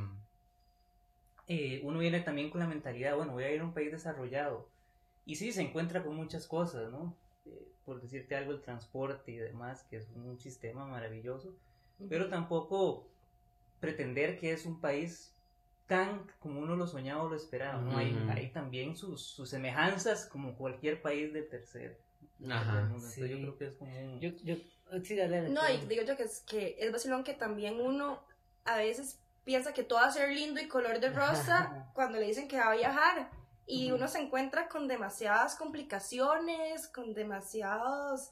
eh, 1.49 1.81
uno 1.83 1.99
viene 1.99 2.21
también 2.21 2.49
con 2.49 2.61
la 2.61 2.69
mentalidad, 2.69 3.17
bueno, 3.17 3.33
voy 3.33 3.43
a 3.43 3.53
ir 3.53 3.61
a 3.61 3.65
un 3.65 3.75
país 3.75 3.91
desarrollado. 3.91 4.69
Y 5.27 5.35
sí, 5.35 5.51
se 5.51 5.63
encuentra 5.63 6.05
con 6.05 6.15
muchas 6.15 6.47
cosas, 6.47 6.93
¿no? 6.93 7.13
Eh, 7.45 7.73
por 7.85 8.01
decirte 8.01 8.37
algo, 8.37 8.53
el 8.53 8.63
transporte 8.63 9.33
y 9.33 9.37
demás, 9.37 9.83
que 9.91 9.97
es 9.97 10.09
un 10.15 10.39
sistema 10.39 10.87
maravilloso, 10.87 11.57
pero 12.09 12.29
tampoco 12.29 13.09
pretender 13.81 14.39
que 14.39 14.53
es 14.53 14.65
un 14.65 14.81
país 14.81 15.35
tan 15.89 16.25
como 16.39 16.61
uno 16.61 16.77
lo 16.77 16.87
soñaba 16.87 17.25
o 17.25 17.29
lo 17.29 17.35
esperaba, 17.35 17.81
¿no? 17.83 17.99
Hay, 17.99 18.13
Ujú. 18.13 18.31
hay 18.31 18.53
también 18.53 18.97
sus, 18.97 19.27
sus 19.27 19.51
semejanzas 19.51 20.27
como 20.27 20.57
cualquier 20.57 21.03
país 21.03 21.33
del 21.33 21.49
tercer 21.49 21.99
Ajá. 22.49 22.77
del 22.77 22.91
mundo. 22.91 23.09
Entonces 23.09 23.29
Sí. 23.29 23.29
yo 23.29 23.39
creo 23.39 23.59
que 23.59 23.67
es 23.67 23.75
como 23.75 23.91
un... 23.91 24.21
Yo, 24.21 24.31
yo, 24.45 24.55
sí, 25.03 25.17
dale, 25.17 25.39
dale, 25.39 25.51
No, 25.51 25.61
y 25.69 25.85
digo 25.89 26.05
yo 26.05 26.17
que 26.17 26.23
es, 26.23 26.45
que 26.47 26.77
es 26.79 26.93
vacilón 26.93 27.25
que 27.25 27.35
también 27.35 27.81
uno 27.81 28.23
a 28.65 28.77
veces 28.77 29.21
piensa 29.45 29.73
que 29.73 29.85
todo 29.85 30.01
va 30.01 30.07
a 30.07 30.13
ser 30.13 30.31
lindo 30.31 30.61
y 30.61 30.69
color 30.69 31.01
de 31.01 31.11
rosa 31.11 31.91
cuando 31.95 32.19
le 32.19 32.27
dicen 32.27 32.49
que 32.49 32.59
va 32.59 32.71
a 32.71 32.77
viajar. 32.77 33.31
Y 33.67 33.93
uno 33.93 34.09
se 34.09 34.19
encuentra 34.19 34.69
con 34.69 34.89
demasiadas 34.89 35.57
complicaciones, 35.57 36.87
con 36.89 37.15
demasiados, 37.15 38.31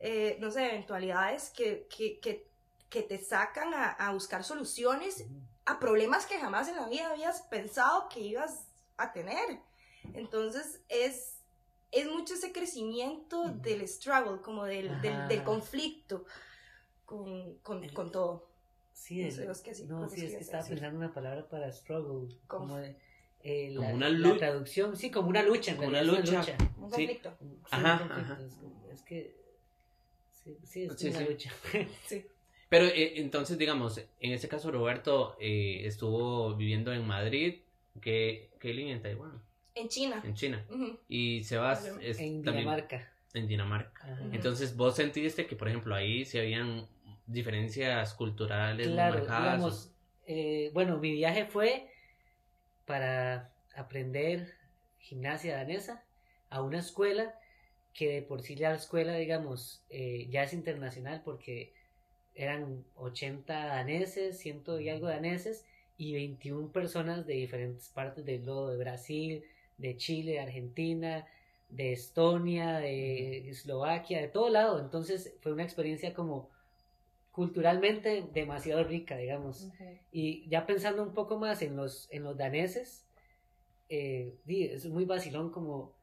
eh, 0.00 0.36
no 0.40 0.50
sé, 0.50 0.66
eventualidades 0.66 1.50
que, 1.50 1.86
que, 1.88 2.18
que, 2.18 2.50
que 2.88 3.02
te 3.02 3.18
sacan 3.18 3.74
a, 3.74 3.90
a 3.90 4.12
buscar 4.12 4.42
soluciones 4.42 5.24
a 5.66 5.80
problemas 5.80 6.26
que 6.26 6.38
jamás 6.38 6.68
en 6.68 6.76
la 6.76 6.88
vida 6.88 7.10
habías 7.10 7.42
pensado 7.42 8.08
que 8.08 8.20
ibas 8.20 8.68
a 8.96 9.12
tener. 9.12 9.60
Entonces 10.14 10.80
es, 10.88 11.42
es 11.90 12.08
mucho 12.08 12.34
ese 12.34 12.52
crecimiento 12.52 13.48
del 13.48 13.86
struggle, 13.86 14.40
como 14.40 14.64
del, 14.64 15.00
del, 15.02 15.28
del 15.28 15.44
conflicto 15.44 16.24
con, 17.04 17.58
con, 17.58 17.88
con 17.90 18.10
todo. 18.10 18.45
Sí, 18.96 19.20
No 19.20 19.26
el- 19.26 19.32
sé, 19.32 19.46
vos 19.46 19.60
qué 19.60 19.74
sí- 19.74 19.84
no, 19.84 20.08
sí, 20.08 20.24
es 20.24 20.32
que 20.32 20.38
estaba 20.40 20.62
decir. 20.62 20.76
pensando 20.78 20.98
una 20.98 21.12
palabra 21.12 21.46
para 21.48 21.70
struggle, 21.70 22.34
¿Cómo? 22.46 22.66
como, 22.68 22.76
de, 22.78 22.96
eh, 23.44 23.74
Como 23.76 23.88
la, 23.88 23.94
una 23.94 24.08
la 24.08 24.18
lu- 24.30 24.36
traducción, 24.38 24.96
sí, 24.96 25.10
como 25.10 25.28
una 25.28 25.42
lucha, 25.42 25.72
en 25.72 25.76
Como 25.76 25.88
una 25.90 26.00
es 26.00 26.06
lucha. 26.06 26.56
Un 26.78 26.90
conflicto. 26.90 27.36
Sí, 27.38 27.46
Ajá, 27.70 27.92
un 28.02 28.08
conflicto, 28.08 28.32
ajá. 28.32 28.42
Es, 28.46 28.54
como- 28.54 28.88
es 28.90 29.02
que, 29.02 29.36
sí, 30.32 30.56
sí, 30.64 30.82
es 30.84 30.94
Sí, 30.98 31.08
una 31.10 31.18
sí. 31.18 31.24
lucha. 31.28 31.52
Sí. 32.06 32.24
Pero 32.70 32.86
eh, 32.86 33.20
entonces, 33.20 33.58
digamos, 33.58 33.98
en 33.98 34.32
este 34.32 34.48
caso 34.48 34.70
Roberto 34.72 35.36
eh, 35.40 35.82
estuvo 35.86 36.54
viviendo 36.56 36.90
en 36.92 37.06
Madrid, 37.06 37.60
que, 38.00 38.50
que 38.58 38.70
en 38.90 39.02
Taiwán, 39.02 39.42
En 39.74 39.88
China. 39.88 40.22
en 40.24 40.34
China. 40.34 40.64
Ujú. 40.70 40.98
Y 41.08 41.44
Sebas 41.44 41.86
es 42.00 42.18
en 42.18 42.42
también 42.42 42.64
Dinamarca. 42.64 43.12
en 43.34 43.46
Dinamarca. 43.46 44.18
Entonces, 44.32 44.74
vos 44.74 44.96
sentiste 44.96 45.46
que, 45.46 45.54
por 45.54 45.68
ejemplo, 45.68 45.94
ahí 45.94 46.24
se 46.24 46.40
habían 46.40 46.88
diferencias 47.26 48.14
culturales 48.14 48.88
Claro, 48.88 49.18
marcadas. 49.18 49.52
digamos, 49.52 49.90
eh, 50.26 50.70
bueno, 50.74 50.98
mi 50.98 51.12
viaje 51.12 51.46
fue 51.46 51.88
para 52.84 53.52
aprender 53.74 54.54
gimnasia 54.98 55.56
danesa 55.56 56.04
a 56.50 56.62
una 56.62 56.78
escuela 56.78 57.34
que 57.92 58.08
de 58.14 58.22
por 58.22 58.42
sí 58.42 58.56
la 58.56 58.74
escuela, 58.74 59.14
digamos, 59.14 59.82
eh, 59.90 60.26
ya 60.30 60.42
es 60.42 60.52
internacional 60.52 61.22
porque 61.24 61.72
eran 62.34 62.84
80 62.96 63.66
daneses, 63.66 64.38
ciento 64.38 64.78
y 64.80 64.90
algo 64.90 65.08
daneses 65.08 65.64
y 65.96 66.12
21 66.12 66.70
personas 66.72 67.26
de 67.26 67.34
diferentes 67.34 67.88
partes 67.88 68.24
del 68.26 68.42
globo, 68.42 68.70
de 68.70 68.76
Brasil, 68.76 69.44
de 69.78 69.96
Chile, 69.96 70.32
de 70.32 70.40
Argentina, 70.40 71.26
de 71.70 71.92
Estonia, 71.92 72.78
de 72.78 73.48
Eslovaquia, 73.48 74.20
de 74.20 74.28
todo 74.28 74.50
lado. 74.50 74.78
Entonces 74.80 75.34
fue 75.40 75.52
una 75.52 75.62
experiencia 75.64 76.12
como 76.12 76.50
culturalmente 77.36 78.24
demasiado 78.32 78.82
rica, 78.82 79.14
digamos. 79.18 79.68
Y 80.10 80.48
ya 80.48 80.64
pensando 80.64 81.02
un 81.02 81.12
poco 81.12 81.38
más 81.38 81.60
en 81.60 81.76
los, 81.76 82.08
en 82.10 82.24
los 82.24 82.34
daneses, 82.38 83.06
eh, 83.90 84.34
es 84.48 84.86
muy 84.86 85.04
vacilón 85.04 85.50
como, 85.50 85.94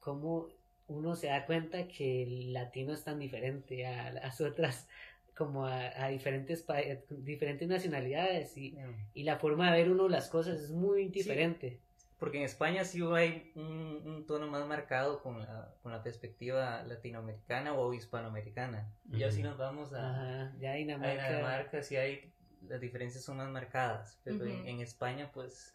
como 0.00 0.48
uno 0.88 1.16
se 1.16 1.28
da 1.28 1.46
cuenta 1.46 1.88
que 1.88 2.22
el 2.24 2.52
latino 2.52 2.92
es 2.92 3.04
tan 3.04 3.18
diferente 3.18 3.86
a 3.86 4.12
las 4.12 4.40
otras, 4.42 4.86
como 5.34 5.64
a, 5.66 6.04
a 6.04 6.08
diferentes, 6.08 6.62
pa- 6.62 6.82
diferentes 7.08 7.66
nacionalidades 7.66 8.54
y, 8.58 8.76
y 9.14 9.22
la 9.22 9.38
forma 9.38 9.72
de 9.72 9.78
ver 9.78 9.90
uno 9.90 10.08
las 10.10 10.28
cosas 10.28 10.60
es 10.60 10.70
muy 10.72 11.08
diferente. 11.08 11.80
Porque 12.22 12.38
en 12.38 12.44
España 12.44 12.84
sí 12.84 13.00
hay 13.16 13.50
un, 13.56 14.00
un 14.06 14.26
tono 14.28 14.46
más 14.46 14.64
marcado 14.68 15.20
con 15.24 15.40
la, 15.40 15.74
con 15.82 15.90
la 15.90 16.04
perspectiva 16.04 16.84
latinoamericana 16.84 17.74
o 17.74 17.92
hispanoamericana. 17.92 18.94
Ya 19.06 19.26
Ujú. 19.26 19.34
si 19.34 19.42
nos 19.42 19.58
vamos 19.58 19.92
a, 19.92 20.10
Ajá, 20.10 20.56
ya 20.60 20.70
a 20.70 20.74
Dinamarca. 20.74 21.82
Sí 21.82 21.96
hay, 21.96 22.32
las 22.68 22.80
diferencias 22.80 23.24
son 23.24 23.38
más 23.38 23.50
marcadas, 23.50 24.20
pero 24.22 24.44
en, 24.44 24.52
Ujú. 24.52 24.68
en 24.68 24.80
España 24.82 25.32
pues 25.34 25.74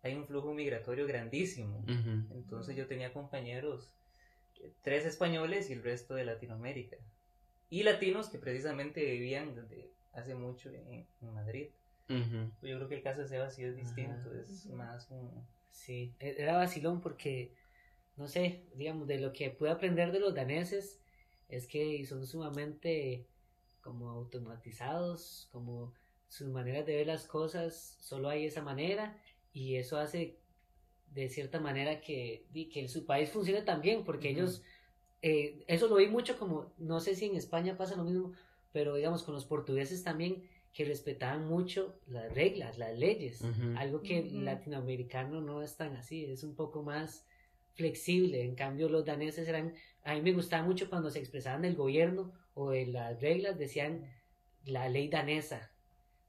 hay 0.00 0.14
un 0.14 0.26
flujo 0.26 0.54
migratorio 0.54 1.06
grandísimo. 1.06 1.84
Entonces 2.30 2.74
yo 2.74 2.86
tenía 2.86 3.12
compañeros, 3.12 3.92
eh, 4.62 4.72
tres 4.80 5.04
españoles 5.04 5.68
y 5.68 5.74
el 5.74 5.82
resto 5.82 6.14
de 6.14 6.24
Latinoamérica. 6.24 6.96
Y 7.68 7.82
latinos 7.82 8.30
que 8.30 8.38
precisamente 8.38 9.04
vivían 9.04 9.54
desde 9.54 9.92
hace 10.12 10.34
mucho 10.34 10.70
en, 10.70 11.06
en 11.20 11.34
Madrid. 11.34 11.68
Ujú. 12.10 12.50
Yo 12.66 12.76
creo 12.76 12.88
que 12.88 12.96
el 12.96 13.02
caso 13.02 13.20
de 13.22 13.28
Seba 13.28 13.48
sí 13.50 13.62
es 13.64 13.76
distinto, 13.76 14.30
Ajá. 14.30 14.40
es 14.40 14.66
Ujú. 14.66 14.76
más 14.76 15.10
un... 15.10 15.30
Sí, 15.70 16.12
e- 16.18 16.34
era 16.38 16.56
vacilón 16.56 17.00
porque, 17.00 17.54
no 18.16 18.26
sé, 18.26 18.64
digamos, 18.74 19.06
de 19.06 19.20
lo 19.20 19.32
que 19.32 19.50
pude 19.50 19.70
aprender 19.70 20.12
de 20.12 20.20
los 20.20 20.34
daneses 20.34 21.00
es 21.48 21.66
que 21.66 22.04
son 22.04 22.26
sumamente 22.26 23.26
como 23.80 24.10
automatizados, 24.10 25.48
como 25.52 25.94
sus 26.28 26.48
maneras 26.48 26.86
de 26.86 26.96
ver 26.96 27.06
las 27.06 27.26
cosas, 27.26 27.96
solo 28.00 28.28
hay 28.28 28.44
esa 28.46 28.62
manera 28.62 29.16
y 29.52 29.76
eso 29.76 29.98
hace 29.98 30.36
de 31.12 31.28
cierta 31.28 31.58
manera 31.60 32.00
que, 32.00 32.46
que 32.72 32.88
su 32.88 33.04
país 33.04 33.30
funcione 33.30 33.62
tan 33.62 33.80
bien 33.80 34.04
porque 34.04 34.30
Ujú. 34.30 34.38
ellos, 34.40 34.62
eh, 35.22 35.64
eso 35.66 35.88
lo 35.88 35.96
vi 35.96 36.06
mucho 36.08 36.38
como, 36.38 36.72
no 36.78 37.00
sé 37.00 37.14
si 37.14 37.26
en 37.26 37.36
España 37.36 37.76
pasa 37.76 37.96
lo 37.96 38.04
mismo, 38.04 38.32
pero 38.72 38.94
digamos 38.94 39.22
con 39.24 39.34
los 39.34 39.44
portugueses 39.46 40.04
también 40.04 40.48
que 40.72 40.84
respetaban 40.84 41.48
mucho 41.48 42.00
las 42.06 42.32
reglas, 42.32 42.78
las 42.78 42.96
leyes, 42.98 43.40
Ujú. 43.42 43.76
algo 43.76 44.02
que 44.02 44.18
el 44.18 44.44
latinoamericano 44.44 45.40
no 45.40 45.62
es 45.62 45.76
tan 45.76 45.96
así, 45.96 46.24
es 46.24 46.44
un 46.44 46.54
poco 46.54 46.82
más 46.82 47.26
flexible, 47.74 48.44
en 48.44 48.54
cambio 48.54 48.88
los 48.88 49.04
daneses 49.04 49.48
eran, 49.48 49.74
a 50.04 50.14
mí 50.14 50.22
me 50.22 50.32
gustaba 50.32 50.62
mucho 50.64 50.88
cuando 50.88 51.10
se 51.10 51.18
expresaban 51.18 51.62
del 51.62 51.76
gobierno 51.76 52.32
o 52.54 52.70
de 52.70 52.86
las 52.86 53.20
reglas, 53.20 53.58
decían 53.58 54.04
la 54.64 54.88
ley 54.88 55.08
danesa, 55.08 55.70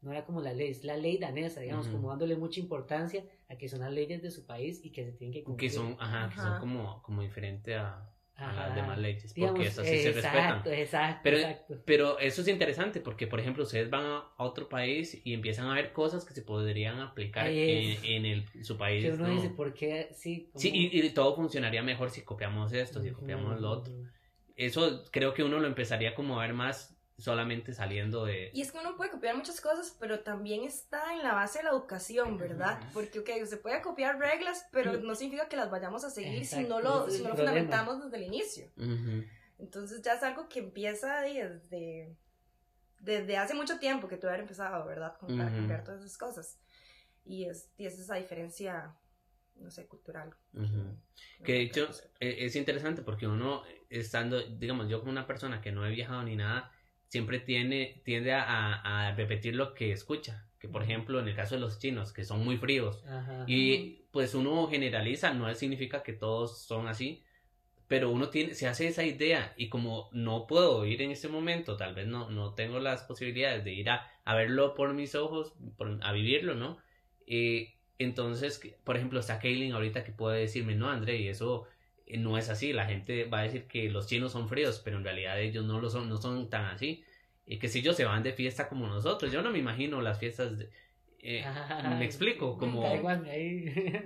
no 0.01 0.11
era 0.11 0.25
como 0.25 0.41
la 0.41 0.53
ley, 0.53 0.71
es 0.71 0.83
la 0.83 0.97
ley 0.97 1.17
danesa, 1.17 1.61
digamos, 1.61 1.87
Ujú. 1.87 1.97
como 1.97 2.09
dándole 2.09 2.35
mucha 2.35 2.59
importancia 2.59 3.23
a 3.47 3.55
que 3.57 3.69
son 3.69 3.81
las 3.81 3.91
leyes 3.91 4.21
de 4.23 4.31
su 4.31 4.45
país 4.45 4.83
y 4.83 4.91
que 4.91 5.05
se 5.05 5.11
tienen 5.11 5.33
que 5.33 5.43
cumplir. 5.43 5.69
Que 5.69 5.75
son, 5.75 5.95
ajá, 5.99 6.29
que 6.29 6.37
son 6.37 6.59
como, 6.59 7.03
como 7.03 7.21
diferente 7.21 7.75
a, 7.75 8.11
a 8.37 8.45
Ajá. 8.47 8.67
las 8.67 8.75
demás 8.75 8.97
leyes, 8.97 9.33
porque 9.33 9.35
Digamos, 9.35 9.61
esas 9.67 9.87
sí 9.87 9.97
se 9.97 10.09
exacto, 10.09 10.69
respetan. 10.69 10.73
exacto, 10.73 11.23
Pero, 11.23 11.37
exacto. 11.37 11.81
pero 11.85 12.19
eso 12.19 12.41
es 12.41 12.47
interesante 12.47 12.99
porque, 12.99 13.27
por 13.27 13.39
ejemplo, 13.39 13.63
ustedes 13.63 13.89
van 13.89 14.05
a 14.05 14.23
otro 14.37 14.67
país 14.67 15.21
y 15.23 15.33
empiezan 15.33 15.67
a 15.67 15.75
ver 15.75 15.93
cosas 15.93 16.25
que 16.25 16.33
se 16.33 16.41
podrían 16.41 16.99
aplicar 16.99 17.47
en, 17.47 18.03
en 18.05 18.25
el, 18.25 18.63
su 18.63 18.77
país. 18.77 19.03
Que 19.03 19.11
uno 19.11 19.27
¿no? 19.27 19.29
dice, 19.35 19.49
¿por 19.49 19.73
qué? 19.73 20.09
Sí, 20.13 20.49
Sí, 20.55 20.69
como- 20.69 20.75
y, 20.75 21.05
y 21.05 21.09
todo 21.11 21.35
funcionaría 21.35 21.83
mejor 21.83 22.09
si 22.09 22.21
copiamos 22.23 22.73
esto, 22.73 23.01
si 23.01 23.09
Ujú, 23.09 23.15
copiamos 23.15 23.61
lo 23.61 23.69
otro. 23.69 23.93
eso 24.55 25.03
creo 25.11 25.33
que 25.33 25.43
uno 25.43 25.59
lo 25.59 25.67
empezaría 25.67 26.13
como 26.13 26.39
a 26.39 26.45
ver 26.45 26.53
más 26.53 26.97
solamente 27.21 27.73
saliendo 27.73 28.25
de... 28.25 28.51
Y 28.53 28.61
es 28.61 28.71
que 28.71 28.79
uno 28.79 28.95
puede 28.97 29.11
copiar 29.11 29.35
muchas 29.35 29.61
cosas, 29.61 29.95
pero 29.99 30.21
también 30.21 30.63
está 30.63 31.13
en 31.13 31.23
la 31.23 31.33
base 31.33 31.59
de 31.59 31.65
la 31.65 31.69
educación, 31.71 32.37
¿verdad? 32.37 32.79
Porque, 32.93 33.19
ok, 33.19 33.29
se 33.45 33.57
puede 33.57 33.81
copiar 33.81 34.19
reglas, 34.19 34.67
pero 34.71 34.97
no 34.97 35.15
significa 35.15 35.47
que 35.47 35.55
las 35.55 35.71
vayamos 35.71 36.03
a 36.03 36.09
seguir 36.09 36.45
si 36.45 36.63
no 36.65 36.81
lo, 36.81 37.05
Exacto, 37.07 37.11
si 37.11 37.23
no 37.23 37.29
lo 37.29 37.35
fundamentamos 37.35 38.03
desde 38.03 38.17
el 38.17 38.23
inicio. 38.23 38.71
Ujú, 38.77 39.23
Entonces 39.59 40.01
ya 40.01 40.13
es 40.15 40.23
algo 40.23 40.49
que 40.49 40.59
empieza 40.59 41.21
desde, 41.21 42.15
desde 42.99 43.37
hace 43.37 43.53
mucho 43.55 43.79
tiempo 43.79 44.07
que 44.07 44.17
tú 44.17 44.27
haber 44.27 44.41
empezado, 44.41 44.85
¿verdad? 44.85 45.17
Con, 45.19 45.29
para 45.35 45.49
Ujú. 45.49 45.57
cambiar 45.57 45.83
todas 45.83 46.01
esas 46.01 46.17
cosas. 46.17 46.59
Y 47.25 47.45
es, 47.45 47.69
y 47.77 47.85
es 47.87 47.99
esa 47.99 48.15
diferencia, 48.15 48.95
no 49.55 49.71
sé, 49.71 49.87
cultural. 49.87 50.35
ujú. 50.53 50.97
Que 51.43 51.53
de 51.53 51.61
hecho 51.61 51.89
eh, 52.19 52.37
es 52.39 52.55
interesante 52.55 53.01
porque 53.01 53.27
uno 53.27 53.63
estando, 53.89 54.41
digamos, 54.41 54.89
yo 54.89 54.99
como 54.99 55.11
una 55.11 55.27
persona 55.27 55.61
que 55.61 55.71
no 55.71 55.85
he 55.85 55.91
viajado 55.91 56.23
ni 56.23 56.35
nada, 56.35 56.71
siempre 57.11 57.39
tiene, 57.39 58.01
tiende 58.05 58.31
a, 58.31 58.73
a- 59.09 59.13
repetir 59.15 59.53
lo 59.53 59.73
que 59.73 59.91
escucha. 59.91 60.47
Que 60.59 60.69
por 60.69 60.81
ejemplo, 60.81 61.19
en 61.19 61.27
el 61.27 61.35
caso 61.35 61.55
de 61.55 61.61
los 61.61 61.77
chinos, 61.77 62.13
que 62.13 62.23
son 62.23 62.45
muy 62.45 62.55
fríos, 62.55 63.03
Ajá. 63.05 63.43
y 63.47 64.05
pues 64.11 64.33
uno 64.33 64.67
generaliza, 64.67 65.33
no 65.33 65.53
significa 65.53 66.03
que 66.03 66.13
todos 66.13 66.61
son 66.61 66.87
así, 66.87 67.23
pero 67.89 68.09
uno 68.11 68.29
tiene, 68.29 68.53
se 68.53 68.67
hace 68.67 68.87
esa 68.87 69.03
idea 69.03 69.53
y 69.57 69.67
como 69.67 70.09
no 70.13 70.47
puedo 70.47 70.85
ir 70.85 71.01
en 71.01 71.11
este 71.11 71.27
momento, 71.27 71.75
tal 71.75 71.93
vez 71.95 72.07
no, 72.07 72.29
no 72.29 72.53
tengo 72.53 72.79
las 72.79 73.03
posibilidades 73.03 73.65
de 73.65 73.73
ir 73.73 73.89
a, 73.89 74.07
a 74.23 74.35
verlo 74.35 74.73
por 74.73 74.93
mis 74.93 75.13
ojos, 75.15 75.53
por- 75.77 75.99
a 76.01 76.13
vivirlo, 76.13 76.55
¿no? 76.55 76.77
Eh, 77.27 77.73
entonces, 77.97 78.61
por 78.85 78.95
ejemplo, 78.95 79.19
está 79.19 79.37
Kaylin 79.39 79.73
ahorita 79.73 80.05
que 80.05 80.13
puede 80.13 80.39
decirme, 80.39 80.75
no, 80.75 80.89
André, 80.89 81.17
y 81.17 81.27
eso 81.27 81.65
no 82.17 82.37
es 82.37 82.49
así, 82.49 82.73
la 82.73 82.85
gente 82.85 83.25
va 83.25 83.39
a 83.39 83.43
decir 83.43 83.67
que 83.67 83.89
los 83.89 84.07
chinos 84.07 84.31
son 84.33 84.47
fríos, 84.49 84.81
pero 84.83 84.97
en 84.97 85.03
realidad 85.03 85.39
ellos 85.39 85.65
no 85.65 85.79
lo 85.79 85.89
son, 85.89 86.09
no 86.09 86.17
son 86.17 86.49
tan 86.49 86.65
así, 86.65 87.03
y 87.45 87.57
que 87.59 87.67
si 87.69 87.79
ellos 87.79 87.95
se 87.95 88.05
van 88.05 88.23
de 88.23 88.33
fiesta 88.33 88.67
como 88.69 88.87
nosotros, 88.87 89.31
yo 89.31 89.41
no 89.41 89.49
me 89.51 89.59
imagino 89.59 90.01
las 90.01 90.19
fiestas 90.19 90.57
de... 90.57 90.69
eh, 91.19 91.43
Ajá. 91.45 91.89
me 91.99 92.05
explico, 92.05 92.57
como... 92.57 92.81
Taiwán, 92.83 93.25
ahí. 93.25 93.65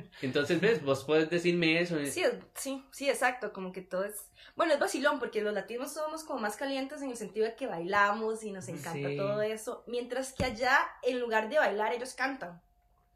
Entonces, 0.22 0.60
¿ves? 0.62 0.84
Vos 0.84 1.04
puedes 1.04 1.30
decirme 1.30 1.80
eso. 1.80 1.98
eh, 2.00 2.08
Sí, 2.08 2.24
sí, 2.56 2.84
sí, 2.92 3.10
exacto, 3.10 3.52
como 3.54 3.72
que 3.72 3.82
todo 3.82 4.04
es... 4.06 4.30
Bueno, 4.56 4.74
es 4.74 4.80
vacilón, 4.80 5.20
porque 5.20 5.42
los 5.42 5.54
latinos 5.54 5.94
somos 5.94 6.24
como 6.24 6.40
más 6.40 6.56
calientes 6.58 7.02
en 7.02 7.10
el 7.12 7.18
sentido 7.18 7.46
de 7.46 7.56
que 7.56 7.68
bailamos 7.68 8.44
y 8.44 8.52
nos 8.52 8.68
encanta 8.70 9.10
Sí. 9.10 9.18
todo 9.18 9.42
eso, 9.42 9.84
mientras 9.88 10.34
que 10.34 10.46
allá, 10.46 10.78
en 11.04 11.20
lugar 11.20 11.50
de 11.50 11.58
bailar, 11.58 11.94
ellos 11.94 12.14
cantan. 12.14 12.62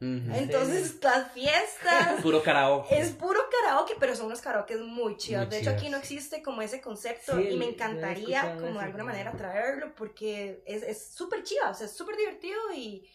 Entonces, 0.00 0.96
las 1.02 1.30
fiestas... 1.32 2.20
Puro 2.22 2.42
karaoke. 2.42 2.98
Es 2.98 3.10
puro 3.10 3.40
karaoke, 3.50 3.94
pero 4.00 4.16
son 4.16 4.26
unos 4.26 4.40
karaoke 4.40 4.76
muy 4.78 5.16
chidos. 5.16 5.46
Muy 5.46 5.50
de 5.54 5.60
hecho, 5.60 5.70
aquí 5.70 5.88
no 5.90 5.98
existe 5.98 6.42
como 6.42 6.62
ese 6.62 6.80
concepto 6.80 7.36
Sí, 7.36 7.48
y 7.50 7.56
me 7.56 7.66
encantaría 7.68 8.56
como 8.56 8.78
de 8.78 8.84
alguna 8.86 9.04
manera 9.04 9.32
traerlo 9.32 9.94
porque 9.94 10.62
es 10.66 10.82
es 10.82 11.10
súper 11.14 11.42
chiva, 11.42 11.70
o 11.70 11.74
sea, 11.74 11.86
es 11.86 11.92
súper 11.92 12.16
divertido 12.16 12.58
y, 12.74 13.06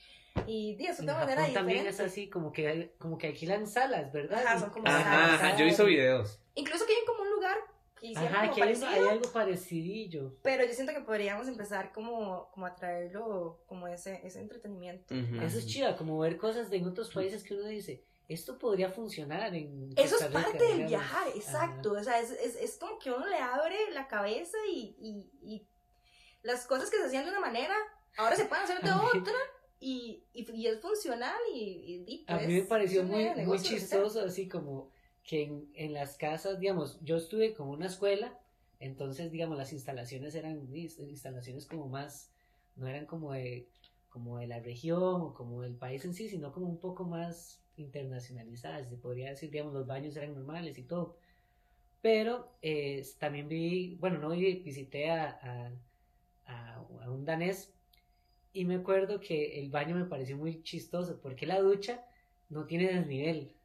y 0.46 0.75
di, 0.75 0.86
es 0.86 1.00
En 1.00 1.06
una 1.06 1.13
Japón 1.13 1.30
manera 1.30 1.54
también 1.54 1.80
diferente. 1.80 1.89
es 2.04 2.12
así, 2.12 2.30
como 2.30 2.51
que, 2.51 2.94
como 3.00 3.18
que 3.18 3.27
alquilan 3.27 3.68
salas, 3.68 4.12
¿verdad? 4.13 4.46
Ajá, 4.46 4.60
son 4.60 4.70
como 4.70 4.88
Ajá, 4.88 5.04
salas. 5.04 5.42
ajá, 5.42 5.58
yo 5.58 5.65
hice 5.65 5.84
videos. 5.86 6.39
Incluso 6.54 6.86
que 6.86 6.94
hay 6.94 7.06
como 7.08 7.24
un 7.24 7.32
lugar 7.32 7.58
Ajá, 8.16 8.52
que 8.52 8.62
hay, 8.62 8.75
parecido, 8.75 8.88
hay 8.88 9.08
algo 9.08 9.32
parecidillo. 9.32 10.36
pero 10.44 10.66
yo 10.66 10.74
siento 10.74 10.94
que 10.94 11.02
podríamos 11.02 11.48
empezar 11.48 11.92
como, 11.92 12.50
como 12.52 12.66
a 12.66 12.75
traerlo 12.75 13.64
como 13.68 13.88
ese, 13.88 14.20
ese 14.25 14.40
entretenimiento. 14.42 15.14
Ujú. 15.16 15.42
Eso 15.42 15.58
es 15.58 15.66
chido, 15.68 15.96
como 15.98 16.20
ver 16.20 16.38
cosas 16.38 16.70
de 16.70 16.78
en 16.78 16.88
otros 16.88 17.12
países 17.14 17.44
que 17.44 17.54
uno 17.56 17.68
dice, 17.68 18.04
esto 18.28 18.58
podría 18.60 18.90
funcionar 18.92 19.56
en 19.56 19.92
Eso 19.96 20.04
es 20.04 20.12
Costa 20.24 20.28
Rica, 20.28 20.42
parte 20.44 20.58
del 20.64 20.68
digamos. 20.86 20.90
viajar, 20.90 21.28
exacto. 21.36 21.92
O 21.94 22.04
sea, 22.04 22.20
es, 22.20 22.32
es, 22.32 22.56
es 22.56 22.78
como 22.78 23.00
que 23.00 23.12
uno 23.12 23.25
le 23.28 23.38
abre 23.38 23.75
la 23.94 24.08
cabeza 24.08 24.58
y, 24.70 24.96
y, 25.00 25.30
y 25.42 25.68
las 26.44 26.66
cosas 26.68 26.90
que 26.90 26.98
se 26.98 27.06
hacían 27.06 27.24
de 27.25 27.32
una 27.32 27.40
manera, 27.40 27.75
ahora 28.18 28.36
se 28.36 28.46
pueden 28.46 28.64
hacer 28.66 28.82
de 28.82 28.90
A 28.92 28.96
mí- 28.98 29.20
otra 29.20 29.34
y, 29.80 30.24
y, 30.34 30.51
y 30.53 30.68
es 30.68 30.79
funcional 30.81 31.38
y, 31.53 31.60
y, 31.60 32.03
y, 32.08 32.25
A 32.27 32.36
pues, 32.36 32.48
mí 32.48 32.53
me 32.55 32.64
pareció 32.64 33.03
muy, 33.03 33.29
muy 33.46 33.60
chistoso, 33.60 34.22
así 34.22 34.48
como 34.48 34.92
que 35.25 35.44
en, 35.75 35.94
las 35.94 36.18
casas, 36.18 36.59
digamos, 36.59 37.00
yo 37.03 37.18
estuve 37.18 37.53
como 37.55 37.72
una 37.72 37.88
escuela, 37.88 38.40
entonces, 38.79 39.31
digamos, 39.31 39.57
las 39.57 39.74
instalaciones 39.74 40.35
eran 40.35 40.68
ins- 40.72 41.00
instalaciones 41.07 41.66
como 41.68 41.88
más, 41.90 42.31
no 42.75 42.88
eran 42.88 43.05
como 43.05 43.33
de, 43.33 43.70
como 44.09 44.38
de 44.38 44.48
la 44.48 44.59
región 44.59 45.22
o 45.22 45.33
como 45.33 45.61
del 45.64 45.75
país 45.75 46.05
en 46.05 46.14
sí, 46.14 46.29
sino 46.29 46.51
como 46.53 46.68
un 46.68 46.79
poco 46.79 47.05
más 47.05 47.64
internacionalizadas, 47.77 48.90
se 48.90 48.98
podría 48.98 49.29
decir, 49.31 49.51
digamos, 49.51 49.74
los 49.74 49.88
baños 49.88 50.16
eran 50.18 50.33
normales 50.35 50.77
y 50.77 50.83
todo. 50.83 51.18
Pero 52.01 52.57
eh, 52.61 53.03
también 53.20 53.48
vi, 53.50 53.96
bueno, 54.00 54.20
no 54.20 54.29
vi, 54.29 54.61
visité 54.61 55.11
a, 55.11 55.72
a- 56.46 56.85
a 57.03 57.11
un 57.11 57.25
danés 57.25 57.74
y 58.53 58.66
me 58.66 58.75
acuerdo 58.75 59.20
que 59.20 59.59
el 59.59 59.70
baño 59.70 59.96
me 59.96 60.05
pareció 60.05 60.38
muy 60.38 60.64
chistoso 60.64 61.20
porque 61.22 61.46
la 61.46 61.59
ducha 61.61 62.05
no 62.50 62.66
tiene 62.66 62.88
desnivel. 62.94 63.55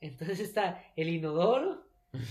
Entonces 0.00 0.40
está 0.40 0.82
el 0.96 1.08
inodoro 1.08 1.84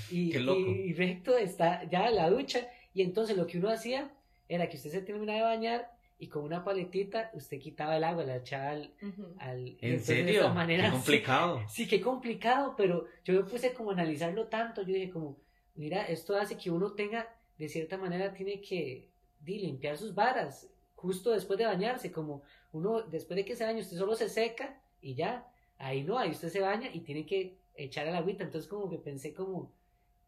y, 0.09 0.31
Qué 0.31 0.39
loco. 0.39 0.59
y 0.59 0.93
recto 0.93 1.37
está 1.37 1.83
ya 1.85 2.09
la 2.09 2.29
ducha. 2.29 2.67
Y 2.93 3.01
entonces 3.01 3.35
lo 3.37 3.45
que 3.47 3.57
uno 3.57 3.69
hacía 3.69 4.11
era 4.47 4.69
que 4.69 4.77
usted 4.77 4.91
se 4.91 5.01
terminaba 5.01 5.37
de 5.39 5.43
bañar 5.45 5.91
y 6.17 6.27
con 6.27 6.43
una 6.43 6.63
paletita 6.63 7.29
usted 7.33 7.59
quitaba 7.59 7.97
el 7.97 8.03
agua, 8.03 8.23
la 8.23 8.37
echaba 8.37 8.69
al... 8.69 8.93
Ujú. 9.01 9.35
al- 9.39 9.67
y 9.67 9.77
¿En 9.81 9.91
entonces 9.91 10.07
de 10.17 10.23
serio? 10.23 10.41
esa 10.41 10.53
manera, 10.53 10.83
Qué 10.83 10.89
sí, 10.89 10.93
complicado. 10.95 11.61
Sí, 11.67 11.87
qué 11.87 12.01
complicado, 12.01 12.73
pero 12.77 13.05
yo 13.25 13.33
me 13.33 13.43
puse 13.43 13.73
como 13.73 13.89
a 13.91 13.93
analizarlo 13.93 14.47
tanto, 14.47 14.81
yo 14.83 14.93
dije 14.93 15.09
como, 15.09 15.37
mira, 15.75 16.03
esto 16.05 16.37
hace 16.37 16.57
que 16.57 16.71
uno 16.71 16.93
tenga, 16.93 17.27
de 17.57 17.67
cierta 17.67 17.97
manera, 17.97 18.33
tiene 18.33 18.61
que 18.61 19.09
di, 19.41 19.59
limpiar 19.59 19.97
sus 19.97 20.15
varas 20.15 20.69
justo 20.95 21.31
después 21.31 21.59
de 21.59 21.65
bañarse, 21.65 22.11
como 22.11 22.43
uno, 22.71 23.01
después 23.01 23.35
de 23.35 23.43
que 23.45 23.55
se 23.55 23.65
baña, 23.65 23.79
usted 23.81 23.97
solo 23.97 24.15
se 24.15 24.29
seca 24.29 24.79
y 25.01 25.15
ya, 25.15 25.45
ahí 25.77 26.03
no, 26.03 26.17
ahí 26.17 26.31
usted 26.31 26.49
se 26.49 26.59
baña 26.61 26.89
y 26.93 27.01
tiene 27.01 27.25
que 27.25 27.57
echar 27.75 28.07
el 28.07 28.15
agüita, 28.15 28.43
entonces 28.43 28.69
como 28.69 28.89
que 28.89 28.97
pensé 28.97 29.33
como, 29.33 29.71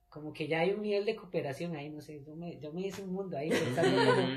como 0.10 0.34
que 0.34 0.48
ya 0.48 0.60
hay 0.62 0.72
un 0.72 0.82
nivel 0.82 1.06
de 1.06 1.16
cooperación 1.16 1.76
ahí, 1.76 1.90
no 1.90 2.02
sé, 2.02 2.24
yo 2.26 2.36
me, 2.36 2.60
yo 2.60 2.72
me 2.74 2.82
hice 2.82 3.02
un 3.04 3.14
mundo 3.14 3.38
ahí 3.38 3.50
pensando 3.86 3.98
como, 4.06 4.28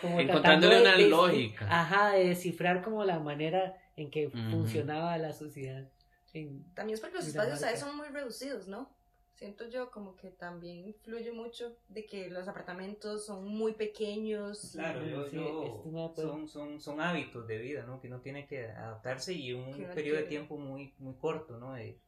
como 0.00 0.20
Encontrándole 0.20 0.80
una 0.80 0.96
de- 0.96 1.04
de- 1.04 1.08
lógica. 1.10 1.66
Ajá, 1.70 2.10
de 2.12 2.28
descifrar 2.28 2.82
como 2.82 3.04
la 3.04 3.18
manera 3.20 3.76
en 3.96 4.10
que 4.10 4.28
funcionaba 4.50 5.16
la 5.18 5.32
sociedad. 5.32 5.88
en- 6.34 6.64
También 6.74 6.94
es 6.94 7.00
porque 7.00 7.16
los 7.16 7.26
espacios 7.28 7.62
ahí 7.62 7.76
son 7.76 7.96
muy 7.96 8.08
reducidos, 8.08 8.66
¿no? 8.68 8.90
Siento 9.36 9.68
yo 9.68 9.90
como 9.90 10.16
que 10.16 10.30
también 10.30 10.86
influye 10.86 11.30
mucho 11.30 11.76
de 11.88 12.06
que 12.06 12.30
los 12.30 12.48
apartamentos 12.48 13.26
son 13.26 13.46
muy 13.46 13.72
pequeños. 13.74 14.70
Claro, 14.72 15.04
yo, 15.06 15.28
yo- 15.28 15.82
acuerdo. 16.06 16.30
son, 16.32 16.48
son, 16.48 16.80
son 16.80 17.00
hábitos 17.02 17.46
de 17.46 17.58
vida, 17.58 17.84
¿no? 17.84 18.00
Que 18.00 18.08
uno 18.08 18.20
tiene 18.22 18.46
que 18.46 18.66
adaptarse 18.66 19.34
y 19.34 19.52
un 19.52 19.74
periodo 19.94 20.16
de 20.16 20.22
tiempo 20.24 20.56
muy, 20.56 20.94
muy 20.98 21.14
corto, 21.16 21.58
¿no? 21.58 21.74
De- 21.74 21.98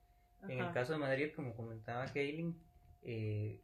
en 0.49 0.59
el 0.61 0.73
caso 0.73 0.93
de 0.95 0.99
Madrid, 1.01 1.33
como 1.37 1.55
comentaba 1.55 2.07
Kaylin, 2.07 2.59
eh, 3.03 3.61